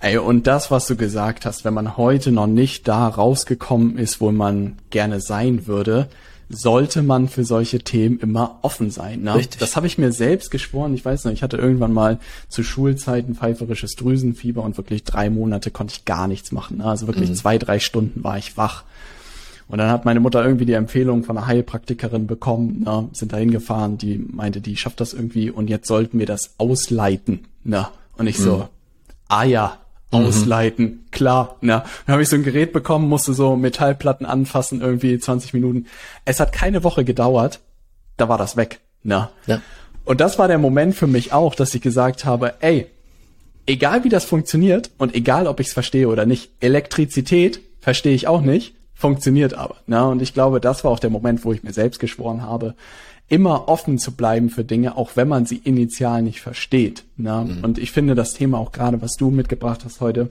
Ey, 0.00 0.16
und 0.16 0.46
das, 0.46 0.70
was 0.70 0.86
du 0.86 0.96
gesagt 0.96 1.44
hast, 1.44 1.64
wenn 1.64 1.74
man 1.74 1.98
heute 1.98 2.32
noch 2.32 2.46
nicht 2.46 2.88
da 2.88 3.06
rausgekommen 3.06 3.98
ist, 3.98 4.20
wo 4.20 4.32
man 4.32 4.78
gerne 4.88 5.20
sein 5.20 5.66
würde, 5.66 6.08
sollte 6.48 7.02
man 7.02 7.28
für 7.28 7.44
solche 7.44 7.80
Themen 7.80 8.18
immer 8.18 8.58
offen 8.62 8.90
sein. 8.90 9.22
Ne? 9.22 9.34
Richtig. 9.36 9.60
Das 9.60 9.76
habe 9.76 9.86
ich 9.86 9.98
mir 9.98 10.10
selbst 10.10 10.50
geschworen. 10.50 10.94
Ich 10.94 11.04
weiß 11.04 11.24
noch, 11.24 11.32
ich 11.32 11.42
hatte 11.42 11.58
irgendwann 11.58 11.92
mal 11.92 12.18
zu 12.48 12.64
Schulzeiten 12.64 13.36
pfeiferisches 13.36 13.94
Drüsenfieber 13.94 14.62
und 14.62 14.76
wirklich 14.76 15.04
drei 15.04 15.30
Monate 15.30 15.70
konnte 15.70 15.94
ich 15.94 16.06
gar 16.06 16.26
nichts 16.26 16.50
machen. 16.50 16.78
Ne? 16.78 16.86
Also 16.86 17.06
wirklich 17.06 17.32
zwei, 17.34 17.58
drei 17.58 17.78
Stunden 17.78 18.24
war 18.24 18.38
ich 18.38 18.56
wach. 18.56 18.84
Und 19.68 19.78
dann 19.78 19.90
hat 19.90 20.04
meine 20.04 20.18
Mutter 20.18 20.42
irgendwie 20.42 20.64
die 20.64 20.72
Empfehlung 20.72 21.22
von 21.22 21.38
einer 21.38 21.46
Heilpraktikerin 21.46 22.26
bekommen, 22.26 22.80
ne, 22.84 23.08
sind 23.12 23.32
da 23.32 23.36
hingefahren, 23.36 23.98
die 23.98 24.18
meinte, 24.18 24.60
die 24.60 24.76
schafft 24.76 25.00
das 25.00 25.12
irgendwie 25.12 25.48
und 25.48 25.70
jetzt 25.70 25.86
sollten 25.86 26.18
wir 26.18 26.26
das 26.26 26.54
ausleiten. 26.58 27.46
Ne? 27.62 27.86
Und 28.16 28.26
ich 28.26 28.36
so, 28.36 28.56
mhm. 28.56 28.64
ah 29.28 29.44
ja, 29.44 29.78
ausleiten, 30.10 30.84
mhm. 30.84 31.10
klar. 31.10 31.56
Na, 31.60 31.84
dann 32.06 32.12
habe 32.14 32.22
ich 32.22 32.28
so 32.28 32.36
ein 32.36 32.42
Gerät 32.42 32.72
bekommen, 32.72 33.08
musste 33.08 33.32
so 33.32 33.56
Metallplatten 33.56 34.26
anfassen, 34.26 34.80
irgendwie 34.80 35.18
20 35.18 35.54
Minuten. 35.54 35.86
Es 36.24 36.40
hat 36.40 36.52
keine 36.52 36.84
Woche 36.84 37.04
gedauert, 37.04 37.60
da 38.16 38.28
war 38.28 38.38
das 38.38 38.56
weg. 38.56 38.80
Na. 39.02 39.30
Ja. 39.46 39.60
Und 40.04 40.20
das 40.20 40.38
war 40.38 40.48
der 40.48 40.58
Moment 40.58 40.94
für 40.94 41.06
mich 41.06 41.32
auch, 41.32 41.54
dass 41.54 41.74
ich 41.74 41.82
gesagt 41.82 42.24
habe, 42.24 42.54
ey, 42.60 42.86
egal 43.66 44.04
wie 44.04 44.08
das 44.08 44.24
funktioniert 44.24 44.90
und 44.98 45.14
egal 45.14 45.46
ob 45.46 45.60
ich 45.60 45.68
es 45.68 45.72
verstehe 45.72 46.08
oder 46.08 46.26
nicht, 46.26 46.50
Elektrizität 46.60 47.60
verstehe 47.80 48.14
ich 48.14 48.26
auch 48.26 48.40
nicht, 48.40 48.74
funktioniert 48.94 49.54
aber. 49.54 49.76
Na, 49.86 50.06
und 50.06 50.20
ich 50.20 50.34
glaube, 50.34 50.60
das 50.60 50.84
war 50.84 50.90
auch 50.90 50.98
der 50.98 51.10
Moment, 51.10 51.44
wo 51.44 51.52
ich 51.52 51.62
mir 51.62 51.72
selbst 51.72 52.00
geschworen 52.00 52.42
habe, 52.42 52.74
immer 53.30 53.68
offen 53.68 53.98
zu 53.98 54.12
bleiben 54.12 54.50
für 54.50 54.64
Dinge, 54.64 54.96
auch 54.96 55.12
wenn 55.14 55.28
man 55.28 55.46
sie 55.46 55.56
initial 55.56 56.20
nicht 56.20 56.40
versteht. 56.40 57.04
Ne? 57.16 57.46
Mhm. 57.48 57.64
Und 57.64 57.78
ich 57.78 57.92
finde 57.92 58.14
das 58.14 58.34
Thema 58.34 58.58
auch 58.58 58.72
gerade, 58.72 59.00
was 59.00 59.12
du 59.12 59.30
mitgebracht 59.30 59.84
hast 59.84 60.00
heute, 60.00 60.30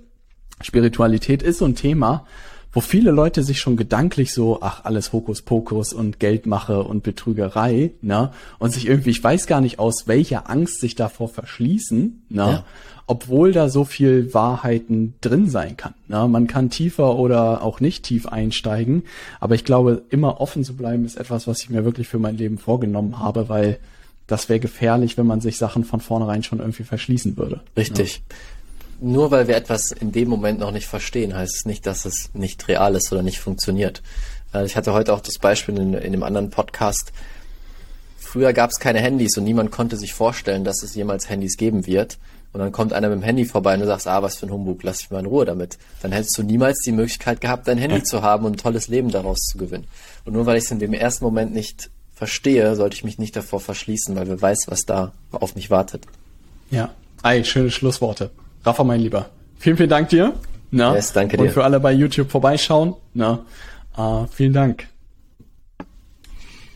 Spiritualität 0.61 1.41
ist 1.41 1.59
so 1.59 1.65
ein 1.65 1.75
Thema, 1.75 2.25
wo 2.71 2.81
viele 2.81 3.11
Leute 3.11 3.41
sich 3.41 3.59
schon 3.59 3.77
gedanklich 3.77 4.33
so, 4.33 4.59
ach, 4.61 4.83
alles 4.83 5.13
Hokuspokus 5.13 5.93
und 5.93 6.19
Geldmache 6.19 6.83
und 6.83 7.01
Betrügerei, 7.01 7.93
ne? 8.01 8.31
Und 8.59 8.73
sich 8.73 8.85
irgendwie, 8.85 9.09
ich 9.09 9.23
weiß 9.23 9.47
gar 9.47 9.59
nicht 9.59 9.79
aus 9.79 10.07
welcher 10.07 10.49
Angst 10.49 10.79
sich 10.79 10.93
davor 10.93 11.29
verschließen, 11.29 12.25
ne? 12.29 12.41
Ja 12.43 12.65
obwohl 13.09 13.53
da 13.53 13.69
so 13.69 13.85
viel 13.85 14.35
Wahrheiten 14.35 15.15
drin 15.19 15.49
sein 15.49 15.75
kann. 15.75 15.95
Ne? 16.07 16.27
Man 16.27 16.45
kann 16.45 16.69
tiefer 16.69 17.15
oder 17.15 17.63
auch 17.63 17.79
nicht 17.79 18.03
tief 18.03 18.27
einsteigen, 18.27 19.01
aber 19.39 19.55
ich 19.55 19.65
glaube, 19.65 20.03
immer 20.11 20.39
offen 20.39 20.63
zu 20.63 20.75
bleiben 20.75 21.05
ist 21.05 21.17
etwas, 21.17 21.47
was 21.47 21.63
ich 21.63 21.71
mir 21.71 21.83
wirklich 21.83 22.07
für 22.07 22.19
mein 22.19 22.37
Leben 22.37 22.59
vorgenommen 22.59 23.17
habe, 23.17 23.49
weil 23.49 23.79
das 24.27 24.47
wäre 24.47 24.59
gefährlich, 24.59 25.17
wenn 25.17 25.25
man 25.25 25.41
sich 25.41 25.57
Sachen 25.57 25.85
von 25.85 26.01
vornherein 26.01 26.43
schon 26.43 26.59
irgendwie 26.59 26.83
verschließen 26.83 27.35
würde. 27.35 27.61
Richtig. 27.75 28.21
Ja. 28.29 28.35
Nur 29.01 29.31
weil 29.31 29.47
wir 29.47 29.55
etwas 29.55 29.91
in 29.91 30.11
dem 30.11 30.29
Moment 30.29 30.59
noch 30.59 30.71
nicht 30.71 30.85
verstehen, 30.85 31.35
heißt 31.35 31.55
es 31.55 31.65
nicht, 31.65 31.87
dass 31.87 32.05
es 32.05 32.29
nicht 32.35 32.67
real 32.67 32.93
ist 32.93 33.11
oder 33.11 33.23
nicht 33.23 33.39
funktioniert. 33.39 34.03
Ich 34.65 34.75
hatte 34.75 34.93
heute 34.93 35.15
auch 35.15 35.21
das 35.21 35.39
Beispiel 35.39 35.79
in, 35.79 35.95
in 35.95 36.13
einem 36.13 36.21
anderen 36.21 36.51
Podcast. 36.51 37.11
Früher 38.19 38.53
gab 38.53 38.69
es 38.69 38.77
keine 38.79 38.99
Handys 38.99 39.35
und 39.35 39.45
niemand 39.45 39.71
konnte 39.71 39.97
sich 39.97 40.13
vorstellen, 40.13 40.63
dass 40.63 40.83
es 40.83 40.93
jemals 40.93 41.27
Handys 41.27 41.57
geben 41.57 41.87
wird. 41.87 42.19
Und 42.51 42.59
dann 42.59 42.71
kommt 42.71 42.93
einer 42.93 43.09
mit 43.09 43.19
dem 43.19 43.23
Handy 43.23 43.45
vorbei 43.45 43.75
und 43.75 43.81
du 43.81 43.85
sagst, 43.85 44.07
ah, 44.07 44.23
was 44.23 44.37
für 44.37 44.47
ein 44.47 44.51
Humbug, 44.51 44.81
lass 44.83 44.99
dich 44.99 45.11
mal 45.11 45.19
in 45.19 45.27
Ruhe 45.27 45.45
damit. 45.45 45.77
Dann 46.01 46.11
hättest 46.11 46.35
du 46.37 46.43
niemals 46.43 46.79
die 46.79 46.91
Möglichkeit 46.91 47.41
gehabt, 47.41 47.67
dein 47.67 47.77
Handy 47.77 47.97
ja. 47.97 48.03
zu 48.03 48.23
haben 48.23 48.45
und 48.45 48.53
ein 48.53 48.57
tolles 48.57 48.87
Leben 48.87 49.11
daraus 49.11 49.39
zu 49.39 49.57
gewinnen. 49.57 49.85
Und 50.25 50.33
nur 50.33 50.45
weil 50.45 50.57
ich 50.57 50.63
es 50.63 50.71
in 50.71 50.79
dem 50.79 50.93
ersten 50.93 51.23
Moment 51.23 51.53
nicht 51.53 51.91
verstehe, 52.15 52.75
sollte 52.75 52.95
ich 52.95 53.03
mich 53.03 53.19
nicht 53.19 53.35
davor 53.35 53.59
verschließen, 53.59 54.15
weil 54.15 54.27
wer 54.27 54.41
weiß, 54.41 54.65
was 54.67 54.81
da 54.81 55.13
auf 55.31 55.55
mich 55.55 55.69
wartet. 55.69 56.05
Ja, 56.71 56.89
ey, 57.23 57.45
schöne 57.45 57.71
Schlussworte. 57.71 58.31
Rafa, 58.65 58.83
mein 58.83 58.99
Lieber, 58.99 59.29
vielen, 59.57 59.77
vielen 59.77 59.89
Dank 59.89 60.09
dir. 60.09 60.33
Na? 60.71 60.93
Yes, 60.93 61.13
danke 61.13 61.37
dir. 61.37 61.43
Und 61.43 61.51
für 61.51 61.63
alle 61.63 61.79
bei 61.79 61.91
YouTube 61.93 62.29
vorbeischauen. 62.29 62.95
Na? 63.13 63.39
Uh, 63.97 64.27
vielen 64.27 64.53
Dank. 64.53 64.87